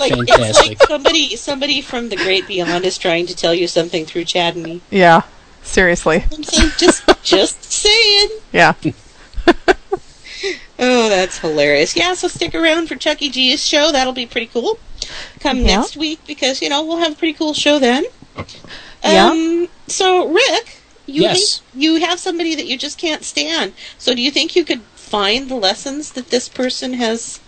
Like 0.01 0.15
it's 0.17 0.59
like 0.67 0.83
somebody, 0.89 1.37
somebody 1.37 1.81
from 1.81 2.09
the 2.09 2.17
great 2.17 2.49
beyond 2.49 2.85
is 2.85 2.99
trying 2.99 3.27
to 3.27 3.37
tell 3.37 3.55
you 3.55 3.69
something 3.69 4.05
through 4.07 4.25
Chad 4.25 4.55
and 4.57 4.65
me. 4.65 4.81
Yeah, 4.91 5.23
seriously. 5.63 6.25
I'm 6.33 6.43
saying, 6.43 6.73
just, 6.79 7.23
just 7.23 7.63
saying. 7.71 8.29
Yeah. 8.53 8.73
Oh, 10.85 11.09
that's 11.09 11.39
hilarious. 11.39 11.95
Yeah, 11.95 12.15
so 12.15 12.27
stick 12.27 12.57
around 12.57 12.89
for 12.89 12.97
Chucky 12.97 13.31
G's 13.31 13.65
show. 13.65 13.93
That'll 13.93 14.13
be 14.13 14.27
pretty 14.27 14.49
cool. 14.49 14.79
Come 15.39 15.59
Yeah. 15.59 15.77
next 15.79 15.97
week 15.97 16.19
because, 16.27 16.61
you 16.61 16.69
know, 16.69 16.83
we'll 16.83 16.97
have 16.99 17.13
a 17.13 17.15
pretty 17.15 17.35
cool 17.35 17.55
show 17.55 17.79
then. 17.79 18.05
Yeah. 19.05 19.31
Um, 19.31 19.69
so, 19.87 20.27
Rick, 20.29 20.79
you, 21.07 21.23
Yes. 21.23 21.61
think 21.61 21.83
you 21.83 21.95
have 22.01 22.19
somebody 22.19 22.57
that 22.57 22.67
you 22.67 22.77
just 22.77 22.99
can't 22.99 23.25
stand. 23.25 23.75
So, 23.97 24.13
do 24.13 24.21
you 24.21 24.33
think 24.33 24.57
you 24.57 24.65
could 24.65 24.83
find 24.97 25.49
the 25.49 25.55
lessons 25.55 26.13
that 26.13 26.31
this 26.31 26.49
person 26.49 26.95
has 26.95 27.39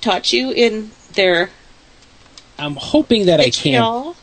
taught 0.00 0.32
you 0.32 0.50
in 0.50 0.92
their 1.12 1.50
I'm 2.58 2.76
hoping 2.76 3.26
that 3.26 3.38
I 3.38 3.50
can. 3.50 4.14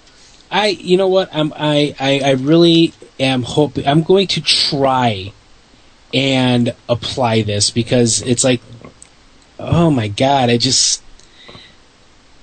I, 0.49 0.67
you 0.67 0.97
know 0.97 1.07
what? 1.07 1.29
I'm, 1.33 1.53
I, 1.55 1.95
I, 1.99 2.19
I 2.23 2.31
really 2.31 2.93
am 3.19 3.43
hoping. 3.43 3.87
I'm 3.87 4.01
going 4.01 4.25
to 4.27 4.41
try 4.41 5.33
and 6.13 6.73
apply 6.87 7.41
this 7.41 7.71
because 7.71 8.21
it's 8.21 8.43
like, 8.43 8.61
oh 9.59 9.89
my 9.89 10.07
god! 10.07 10.49
I 10.49 10.57
just, 10.57 11.01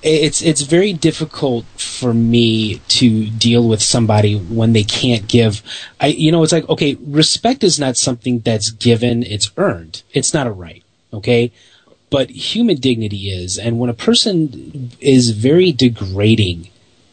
it's 0.03 0.43
it's 0.43 0.63
very 0.63 0.93
difficult 0.93 1.65
for 1.77 2.13
me 2.15 2.77
to 2.89 3.29
deal 3.31 3.69
with 3.69 3.83
somebody 3.83 4.35
when 4.37 4.73
they 4.73 4.83
can't 4.85 5.29
give. 5.29 5.63
I, 6.01 6.09
you 6.09 6.33
know, 6.33 6.43
it's 6.43 6.53
like 6.53 6.69
okay, 6.69 6.97
respect 7.01 7.63
is 7.63 7.79
not 7.79 7.97
something 7.97 8.41
that's 8.41 8.71
given; 8.71 9.23
it's 9.23 9.51
earned. 9.57 10.03
It's 10.13 10.35
not 10.35 10.47
a 10.47 10.53
right. 10.53 10.83
Okay. 11.13 11.53
But 12.11 12.31
human 12.31 12.79
dignity 12.79 13.31
is, 13.31 13.57
and 13.57 13.79
when 13.79 13.89
a 13.89 13.95
person 13.95 14.91
is 15.01 15.31
very 15.31 15.71
degrading 15.71 16.67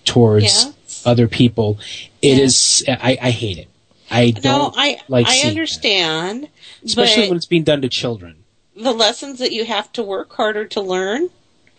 towards 0.06 0.66
Yeah. 0.66 0.72
other 1.06 1.28
people, 1.28 1.78
it 2.24 2.40
is. 2.40 2.84
I, 2.88 3.16
I 3.22 3.30
hate 3.30 3.60
it. 3.60 3.68
I 4.10 4.32
No, 4.36 4.42
don't 4.42 4.74
I 4.78 5.02
like 5.08 5.28
I 5.28 5.42
understand, 5.48 6.44
that. 6.44 6.50
especially 6.86 7.28
when 7.28 7.38
it's 7.38 7.46
being 7.46 7.64
done 7.64 7.82
to 7.82 7.90
children. 7.90 8.44
the 8.76 8.94
lessons 8.94 9.40
that 9.40 9.52
you 9.52 9.66
have 9.66 9.92
to 9.94 10.04
work 10.04 10.34
harder 10.34 10.66
to 10.66 10.82
learn 10.82 11.30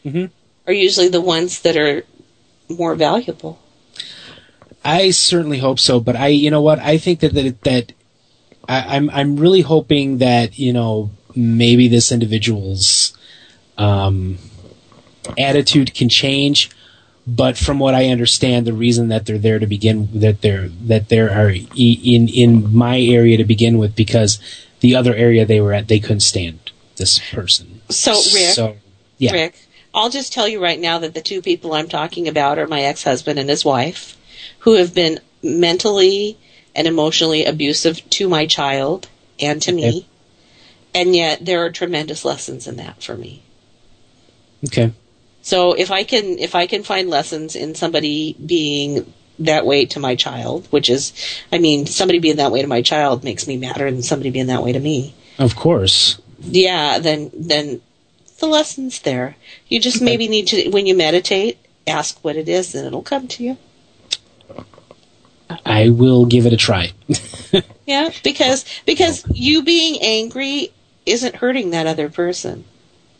Mhm. 0.04 0.30
are 0.66 0.72
usually 0.72 1.08
the 1.08 1.20
ones 1.20 1.60
that 1.60 1.76
are 1.76 2.04
more 2.68 2.94
valuable. 2.96 3.58
I 4.84 5.10
certainly 5.10 5.58
hope 5.58 5.78
so, 5.78 6.00
but 6.00 6.16
I, 6.16 6.28
you 6.28 6.50
know 6.50 6.60
what? 6.62 6.78
I 6.80 6.98
think 6.98 7.20
that 7.20 7.34
that, 7.34 7.62
that 7.62 7.92
I, 8.68 8.96
I'm 8.96 9.10
I'm 9.10 9.36
really 9.36 9.60
hoping 9.62 10.18
that 10.18 10.58
you 10.58 10.72
know 10.72 11.10
maybe 11.34 11.88
this 11.88 12.10
individual's 12.12 13.16
um, 13.76 14.38
attitude 15.38 15.94
can 15.94 16.08
change. 16.08 16.70
But 17.30 17.58
from 17.58 17.78
what 17.78 17.94
I 17.94 18.06
understand, 18.06 18.66
the 18.66 18.72
reason 18.72 19.08
that 19.08 19.26
they're 19.26 19.38
there 19.38 19.58
to 19.58 19.66
begin 19.66 20.08
that 20.20 20.40
they're 20.40 20.68
that 20.68 21.10
there 21.10 21.30
are 21.30 21.50
in 21.50 22.28
in 22.28 22.74
my 22.74 22.98
area 22.98 23.36
to 23.36 23.44
begin 23.44 23.76
with 23.76 23.94
because 23.94 24.38
the 24.80 24.96
other 24.96 25.14
area 25.14 25.44
they 25.44 25.60
were 25.60 25.74
at 25.74 25.88
they 25.88 25.98
couldn't 26.00 26.20
stand 26.20 26.70
this 26.96 27.18
person. 27.30 27.82
So, 27.90 28.12
Rick, 28.12 28.54
So 28.54 28.76
yeah, 29.18 29.32
Rick, 29.32 29.56
I'll 29.92 30.08
just 30.08 30.32
tell 30.32 30.48
you 30.48 30.62
right 30.62 30.80
now 30.80 30.98
that 31.00 31.12
the 31.12 31.20
two 31.20 31.42
people 31.42 31.74
I'm 31.74 31.88
talking 31.88 32.28
about 32.28 32.58
are 32.58 32.66
my 32.66 32.80
ex-husband 32.80 33.38
and 33.38 33.50
his 33.50 33.64
wife, 33.64 34.16
who 34.60 34.76
have 34.76 34.94
been 34.94 35.20
mentally 35.42 36.38
and 36.74 36.86
emotionally 36.86 37.44
abusive 37.44 38.08
to 38.10 38.28
my 38.28 38.46
child 38.46 39.08
and 39.38 39.60
to 39.62 39.72
me. 39.72 40.06
And 40.94 41.14
yet 41.14 41.44
there 41.44 41.64
are 41.64 41.70
tremendous 41.70 42.24
lessons 42.24 42.66
in 42.66 42.76
that 42.76 43.02
for 43.02 43.16
me. 43.16 43.42
okay. 44.66 44.92
So 45.48 45.72
if 45.72 45.90
I 45.90 46.04
can 46.04 46.38
if 46.38 46.54
I 46.54 46.66
can 46.66 46.82
find 46.82 47.08
lessons 47.08 47.56
in 47.56 47.74
somebody 47.74 48.34
being 48.34 49.10
that 49.38 49.64
way 49.64 49.86
to 49.86 49.98
my 49.98 50.14
child, 50.14 50.66
which 50.68 50.90
is 50.90 51.14
I 51.50 51.56
mean, 51.56 51.86
somebody 51.86 52.18
being 52.18 52.36
that 52.36 52.52
way 52.52 52.60
to 52.60 52.68
my 52.68 52.82
child 52.82 53.24
makes 53.24 53.48
me 53.48 53.56
madder 53.56 53.90
than 53.90 54.02
somebody 54.02 54.28
being 54.28 54.48
that 54.48 54.62
way 54.62 54.72
to 54.72 54.78
me. 54.78 55.14
Of 55.38 55.56
course. 55.56 56.20
Yeah, 56.40 56.98
then 56.98 57.30
then 57.32 57.80
the 58.40 58.46
lesson's 58.46 58.98
there. 59.00 59.36
You 59.68 59.80
just 59.80 60.02
maybe 60.02 60.28
need 60.28 60.48
to 60.48 60.68
when 60.68 60.84
you 60.84 60.94
meditate, 60.94 61.56
ask 61.86 62.22
what 62.22 62.36
it 62.36 62.46
is 62.46 62.74
and 62.74 62.86
it'll 62.86 63.00
come 63.00 63.26
to 63.28 63.42
you. 63.42 63.56
I 65.64 65.88
will 65.88 66.26
give 66.26 66.44
it 66.44 66.52
a 66.52 66.58
try. 66.58 66.92
Yeah, 67.86 68.10
because 68.22 68.66
because 68.84 69.24
you 69.32 69.62
being 69.62 70.02
angry 70.02 70.74
isn't 71.06 71.36
hurting 71.36 71.70
that 71.70 71.86
other 71.86 72.10
person. 72.10 72.66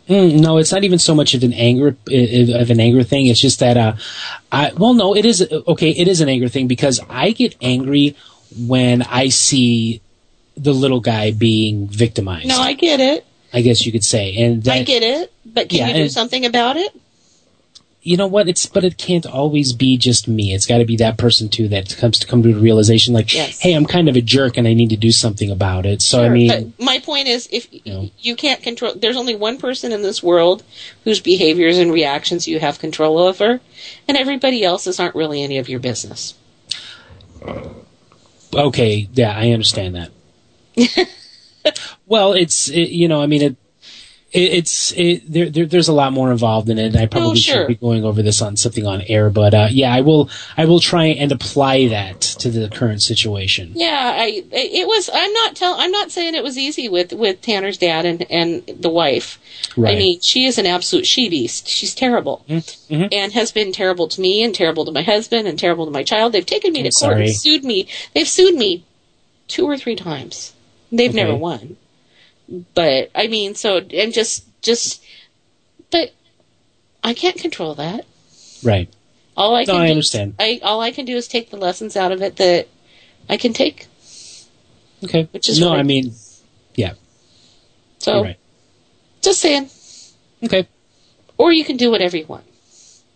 Mm, 0.09 0.41
no, 0.41 0.57
it's 0.57 0.73
not 0.73 0.85
even 0.85 0.99
so 0.99 1.15
much 1.15 1.35
of 1.35 1.43
an 1.43 1.53
anger 1.53 1.89
of 1.89 2.71
an 2.71 2.81
anger 2.81 3.03
thing. 3.03 3.27
It's 3.27 3.41
just 3.41 3.61
that, 3.61 3.77
uh, 3.77 3.97
I 4.51 4.73
well, 4.73 4.95
no, 4.95 5.15
it 5.15 5.27
is 5.27 5.47
okay. 5.69 5.91
It 5.91 6.09
is 6.09 6.21
an 6.23 6.29
anger 6.29 6.49
thing 6.49 6.67
because 6.67 6.99
I 7.11 7.33
get 7.33 7.55
angry 7.61 8.17
when 8.57 9.03
I 9.03 9.29
see 9.29 10.01
the 10.57 10.73
little 10.73 11.01
guy 11.01 11.31
being 11.31 11.89
victimized. 11.89 12.49
No, 12.49 12.59
I 12.59 12.73
get 12.73 13.01
it. 13.01 13.27
I 13.53 13.61
guess 13.61 13.85
you 13.85 13.93
could 13.93 14.05
say, 14.05 14.35
and 14.37 14.63
that, 14.65 14.73
I 14.73 14.83
get 14.83 15.03
it. 15.03 15.33
But 15.45 15.69
can 15.69 15.79
Yeah, 15.79 15.89
you 15.89 15.95
do 16.05 16.09
something 16.09 16.45
about 16.45 16.77
it? 16.77 16.95
You 18.03 18.17
know 18.17 18.27
what? 18.27 18.49
It's 18.49 18.67
but 18.67 18.85
it 18.85 18.97
can't 18.97 19.27
always 19.27 19.73
be 19.73 19.99
just 19.99 20.29
me. 20.29 20.55
It's 20.55 20.67
got 20.67 20.79
to 20.79 20.85
be 20.85 20.97
that 20.97 21.19
person 21.19 21.49
too 21.49 21.69
that 21.69 21.97
comes 21.97 22.19
to 22.21 22.27
come 22.27 22.43
to 22.43 22.53
a 22.53 22.59
realization 22.59 23.13
like, 23.13 23.35
Yes. 23.35 23.61
hey, 23.61 23.75
I'm 23.75 23.87
kind 23.87 24.09
of 24.09 24.17
a 24.17 24.21
jerk 24.21 24.57
and 24.57 24.69
I 24.69 24.75
need 24.75 24.91
to 24.91 24.97
do 24.97 25.11
something 25.11 25.51
about 25.51 25.85
it. 25.85 26.01
So 26.01 26.23
I 26.23 26.29
mean, 26.29 26.49
but 26.77 26.85
my 26.85 27.01
point 27.01 27.29
is, 27.29 27.49
if 27.51 27.69
know. 27.85 28.11
you 28.21 28.37
can't 28.37 28.63
control, 28.63 28.95
there's 28.95 29.17
only 29.17 29.35
one 29.35 29.59
person 29.59 29.93
in 29.93 30.03
this 30.03 30.23
world 30.23 30.63
whose 31.05 31.21
behaviors 31.21 31.79
and 31.79 31.93
reactions 31.93 32.47
you 32.47 32.61
have 32.61 32.79
control 32.79 33.19
over, 33.19 33.61
and 34.07 34.17
everybody 34.17 34.65
else's 34.65 35.01
aren't 35.01 35.15
really 35.15 35.43
any 35.43 35.59
of 35.59 35.69
your 35.69 35.81
business. 35.81 36.35
okay, 38.55 39.09
yeah, 39.13 39.37
I 39.37 39.51
understand 39.51 39.95
that. 39.97 41.09
well, 42.07 42.33
it's 42.33 42.69
it, 42.69 42.91
you 42.91 43.09
know, 43.09 43.21
I 43.21 43.27
mean, 43.27 43.43
it, 43.43 43.57
it 44.31 44.41
it's 44.59 44.93
it, 44.93 45.23
there, 45.33 45.49
there. 45.49 45.65
There's 45.67 45.89
a 45.89 45.93
lot 45.93 46.13
more 46.13 46.31
involved 46.31 46.69
in 46.69 46.79
it. 46.79 46.95
I 46.97 47.07
probably 47.07 47.31
Oh, 47.31 47.35
sure. 47.35 47.55
should 47.63 47.69
be 47.69 47.75
going 47.77 48.05
over 48.05 48.23
this 48.23 48.43
on 48.43 48.57
something 48.57 48.87
on 48.87 49.01
air, 49.03 49.31
but 49.31 49.55
uh, 49.55 49.69
yeah, 49.71 49.93
I 49.93 50.03
will. 50.03 50.29
I 50.57 50.67
will 50.67 50.81
try 50.81 51.07
and 51.07 51.33
apply 51.33 51.89
that 51.89 52.21
to 52.21 52.51
the 52.51 52.69
current 52.69 53.01
situation. 53.01 53.73
Yeah, 53.75 54.13
I 54.17 54.45
it 54.53 54.87
was. 54.87 55.09
I'm 55.13 55.33
not 55.33 55.57
tell. 55.57 55.75
I'm 55.79 55.91
not 55.91 56.11
saying 56.11 56.35
it 56.35 56.43
was 56.45 56.59
easy 56.59 56.89
with 56.89 57.13
with 57.15 57.41
Tanner's 57.41 57.79
dad 57.79 58.05
and 58.05 58.27
and 58.31 58.63
the 58.67 58.91
wife. 58.91 59.39
Right. 59.77 59.95
I 59.97 59.99
mean, 59.99 60.21
she 60.21 60.45
is 60.45 60.59
an 60.59 60.67
absolute 60.67 61.07
she 61.07 61.29
beast. 61.31 61.67
She's 61.69 61.95
terrible, 61.95 62.45
Mm-hmm. 62.49 63.07
and 63.13 63.33
has 63.33 63.51
been 63.51 63.73
terrible 63.73 64.09
to 64.09 64.21
me, 64.21 64.43
and 64.43 64.55
terrible 64.55 64.85
to 64.85 64.93
my 64.93 65.03
husband, 65.03 65.49
and 65.49 65.59
terrible 65.59 65.87
to 65.87 65.91
my 65.91 66.03
child. 66.03 66.33
They've 66.33 66.45
taken 66.45 66.73
me 66.73 66.81
I'm 66.81 66.85
to 66.85 66.91
court 66.91 67.13
sorry. 67.13 67.25
and 67.27 67.35
sued 67.35 67.65
me. 67.65 67.89
They've 68.15 68.29
sued 68.29 68.55
me 68.57 68.85
two 69.47 69.65
or 69.67 69.77
three 69.79 69.97
times. 69.97 70.53
They've 70.93 71.11
Okay. 71.11 71.17
never 71.25 71.35
won. 71.35 71.77
But 72.75 73.11
I 73.15 73.27
mean, 73.27 73.55
so 73.55 73.79
and 73.79 74.13
just 74.13 74.45
just, 74.63 75.03
but 75.91 76.13
I 77.05 77.15
can't 77.15 77.37
control 77.37 77.75
that. 77.77 78.07
Right. 78.65 78.89
All 79.37 79.55
I 79.55 79.65
No, 79.65 79.75
can 79.75 79.83
I 79.83 79.87
do, 79.87 79.91
understand. 79.93 80.35
I 80.39 80.61
all 80.63 80.81
I 80.81 80.91
can 80.91 81.05
do 81.05 81.17
is 81.17 81.29
take 81.29 81.51
the 81.51 81.57
lessons 81.57 81.97
out 81.97 82.11
of 82.13 82.23
it 82.23 82.37
that 82.37 82.69
I 83.29 83.37
can 83.37 83.53
take. 83.53 83.87
Okay. 85.05 85.29
Which 85.31 85.49
is 85.49 85.61
no, 85.61 85.73
I 85.73 85.79
I- 85.79 85.83
mean, 85.83 86.13
yeah. 86.75 86.95
So 87.99 88.23
right. 88.23 88.39
just 89.23 89.41
saying. 89.41 89.69
Okay. 90.43 90.67
Or 91.37 91.53
you 91.53 91.65
can 91.65 91.77
do 91.77 91.91
whatever 91.91 92.17
you 92.17 92.27
want. 92.27 92.45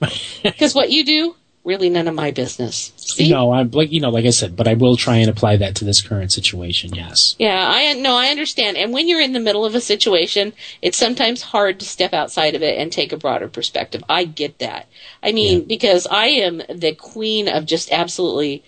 Because 0.43 0.75
what 0.75 0.91
you 0.91 1.05
do, 1.05 1.37
really 1.64 1.89
none 1.89 2.09
of 2.09 2.14
my 2.14 2.30
business. 2.30 2.93
See? 2.97 3.30
No, 3.30 3.52
I'm 3.52 3.70
like 3.70 3.93
you 3.93 4.01
know, 4.01 4.10
like 4.10 4.24
I 4.24 4.30
said, 4.30 4.56
but 4.56 4.66
I 4.66 4.74
will 4.74 4.97
try 4.97 5.16
and 5.16 5.30
apply 5.30 5.56
that 5.59 5.76
to 5.76 5.84
this 5.84 6.02
current 6.02 6.32
situation. 6.32 6.94
Yes. 6.94 7.36
Yeah, 7.39 7.64
I 7.68 7.94
no, 7.94 8.16
I 8.16 8.28
understand. 8.28 8.76
And 8.76 8.93
when 8.93 9.09
you're 9.09 9.20
in 9.20 9.32
the 9.32 9.40
middle 9.40 9.64
of 9.64 9.74
a 9.74 9.80
situation, 9.80 10.52
it's 10.80 10.98
sometimes 10.98 11.43
hard 11.43 11.78
to 11.80 11.86
step 11.86 12.12
outside 12.12 12.55
of 12.55 12.62
it 12.62 12.78
and 12.78 12.90
take 12.90 13.12
a 13.12 13.16
broader 13.16 13.48
perspective. 13.48 14.02
I 14.09 14.24
get 14.24 14.59
that. 14.59 14.89
I 15.22 15.32
mean, 15.32 15.64
because 15.64 16.06
I 16.10 16.26
am 16.26 16.62
the 16.68 16.94
queen 16.94 17.48
of 17.48 17.66
just 17.66 17.93
absolutely 17.93 18.64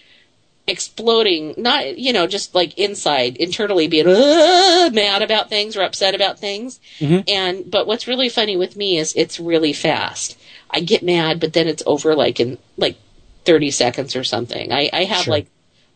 exploding, 0.67 1.55
not 1.59 1.99
you 1.99 2.13
know, 2.13 2.27
just 2.27 2.55
like 2.55 2.79
inside, 2.79 3.37
internally 3.37 3.89
being 3.89 4.07
"Ugh," 4.09 4.95
mad 4.95 5.23
about 5.23 5.51
things 5.51 5.77
or 5.77 5.83
upset 5.83 6.15
about 6.15 6.39
things. 6.39 6.81
Mhm. 7.01 7.25
And 7.29 7.71
but 7.71 7.87
what's 7.87 8.07
really 8.07 8.29
funny 8.29 8.57
with 8.57 8.77
me 8.77 8.99
is 8.99 9.13
it's 9.17 9.41
really 9.41 9.73
fast. 9.73 10.37
I 10.75 10.81
get 10.81 11.03
mad, 11.05 11.39
but 11.41 11.53
then 11.53 11.69
it's 11.69 11.83
over 11.87 12.15
like 12.17 12.41
in 12.41 12.59
like 12.77 12.97
30 13.45 13.71
seconds 13.71 14.17
or 14.17 14.25
something. 14.25 14.73
I, 14.73 14.91
I 14.93 15.05
have 15.05 15.25
Sure. 15.25 15.33
like 15.35 15.47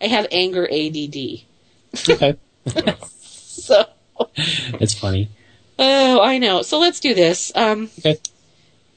I 0.00 0.06
have 0.06 0.26
anger 0.30 0.64
ADD. 0.70 1.16
Okay. 2.08 2.36
So 3.68 3.86
It's 4.36 4.94
funny. 4.94 5.28
Oh, 5.78 6.20
I 6.22 6.38
know. 6.38 6.62
So 6.62 6.78
let's 6.78 7.00
do 7.00 7.12
this. 7.14 7.52
Um, 7.54 7.90
Okay. 7.98 8.16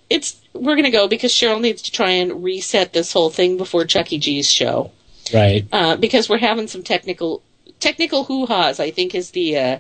It's 0.09 0.39
we're 0.53 0.75
gonna 0.75 0.91
go 0.91 1.07
because 1.07 1.31
Cheryl 1.33 1.59
needs 1.61 1.81
to 1.83 1.91
try 1.91 2.11
and 2.11 2.43
reset 2.43 2.93
this 2.93 3.11
whole 3.13 3.29
thing 3.29 3.57
before 3.57 3.85
Chuck 3.85 4.11
E. 4.13 4.17
G's 4.17 4.49
show 4.49 4.91
Right. 5.33 5.65
uh, 5.71 5.95
because 5.95 6.29
we're 6.29 6.37
having 6.37 6.67
some 6.67 6.83
technical 6.83 7.41
technical 7.79 8.25
hoo 8.25 8.45
ha's. 8.45 8.79
I 8.79 8.91
think 8.91 9.15
is 9.15 9.31
the 9.31 9.57
uh, 9.57 9.79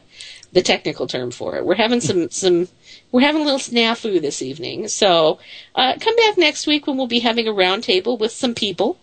the 0.53 0.61
technical 0.61 1.05
term 1.07 1.31
for 1.31 1.57
it. 1.57 1.65
We're 1.65 1.75
having 1.75 2.01
some 2.01 2.29
some 2.31 2.67
we're 3.11 3.21
having 3.21 3.41
a 3.41 3.45
little 3.45 3.59
snafu 3.59 4.21
this 4.21 4.41
evening. 4.41 4.87
So 4.87 5.39
uh, 5.75 5.93
come 5.99 6.15
back 6.15 6.37
next 6.37 6.67
week 6.67 6.87
when 6.87 6.97
we'll 6.97 7.07
be 7.07 7.19
having 7.19 7.47
a 7.47 7.51
roundtable 7.51 8.19
with 8.19 8.31
some 8.31 8.55
people. 8.55 8.97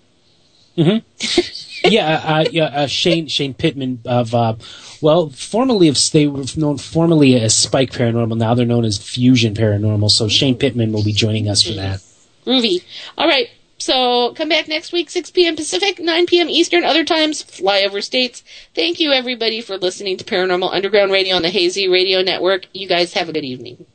yeah, 1.85 2.23
uh, 2.25 2.45
yeah. 2.53 2.65
Uh, 2.67 2.87
Shane 2.87 3.27
Shane 3.27 3.53
Pittman 3.53 4.01
of 4.05 4.33
uh, 4.33 4.55
well, 5.03 5.29
formerly 5.31 5.89
of 5.89 5.99
they 6.13 6.29
were 6.29 6.45
known 6.57 6.79
formerly 6.79 7.35
as 7.35 7.57
Spike 7.57 7.91
Paranormal. 7.91 8.37
Now 8.37 8.55
they're 8.55 8.65
known 8.65 8.85
as 8.85 8.97
Fusion 8.97 9.55
Paranormal. 9.55 10.09
So 10.11 10.29
Shane 10.29 10.57
Pittman 10.57 10.93
will 10.93 11.03
be 11.03 11.13
joining 11.13 11.49
us 11.49 11.63
for 11.65 11.73
that. 11.73 12.01
Groovy. 12.47 12.85
All 13.17 13.27
right. 13.27 13.49
So 13.79 14.35
come 14.35 14.49
back 14.49 14.69
next 14.69 14.93
week, 14.93 15.09
6 15.09 15.31
p.m. 15.31 15.55
Pacific, 15.57 16.01
9 16.01 16.27
p.m. 16.27 16.49
Eastern. 16.49 16.85
Other 16.85 17.05
times, 17.05 17.43
fly 17.43 17.83
over 17.83 18.01
states. 18.01 18.43
Thank 18.75 18.99
you, 18.99 19.13
everybody, 19.13 19.61
for 19.61 19.77
listening 19.77 20.17
to 20.17 20.25
Paranormal 20.25 20.73
Underground 20.73 21.13
Radio 21.13 21.37
on 21.37 21.43
the 21.43 21.51
Hazy 21.51 21.89
Radio 21.89 22.23
Network. 22.23 22.67
You 22.73 22.89
guys 22.89 23.15
have 23.15 23.29
a 23.29 23.33
good 23.33 23.45
evening. 23.45 23.87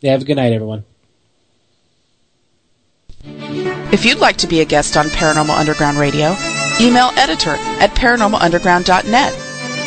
Yeah, 0.00 0.12
have 0.12 0.22
a 0.22 0.24
good 0.24 0.36
night, 0.36 0.52
everyone. 0.52 0.84
If 3.92 4.04
you'd 4.04 4.18
like 4.18 4.36
to 4.38 4.46
be 4.46 4.60
a 4.60 4.64
guest 4.64 4.96
on 4.96 5.06
Paranormal 5.06 5.56
Underground 5.56 5.98
Radio, 5.98 6.36
email 6.80 7.10
editor 7.16 7.56
at 7.80 7.90
paranormalunderground.net. 7.90 9.42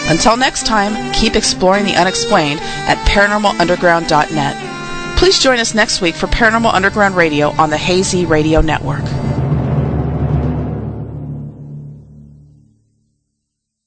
Until 0.09 0.37
next 0.37 0.65
time, 0.65 1.13
keep 1.13 1.35
exploring 1.35 1.85
the 1.85 1.95
unexplained 1.95 2.59
at 2.61 2.97
paranormalunderground.net. 3.07 5.17
Please 5.17 5.39
join 5.39 5.59
us 5.59 5.75
next 5.75 6.01
week 6.01 6.15
for 6.15 6.27
Paranormal 6.27 6.73
Underground 6.73 7.15
Radio 7.15 7.49
on 7.51 7.69
the 7.69 7.77
Hazy 7.77 8.25
Radio 8.25 8.61
Network. 8.61 9.03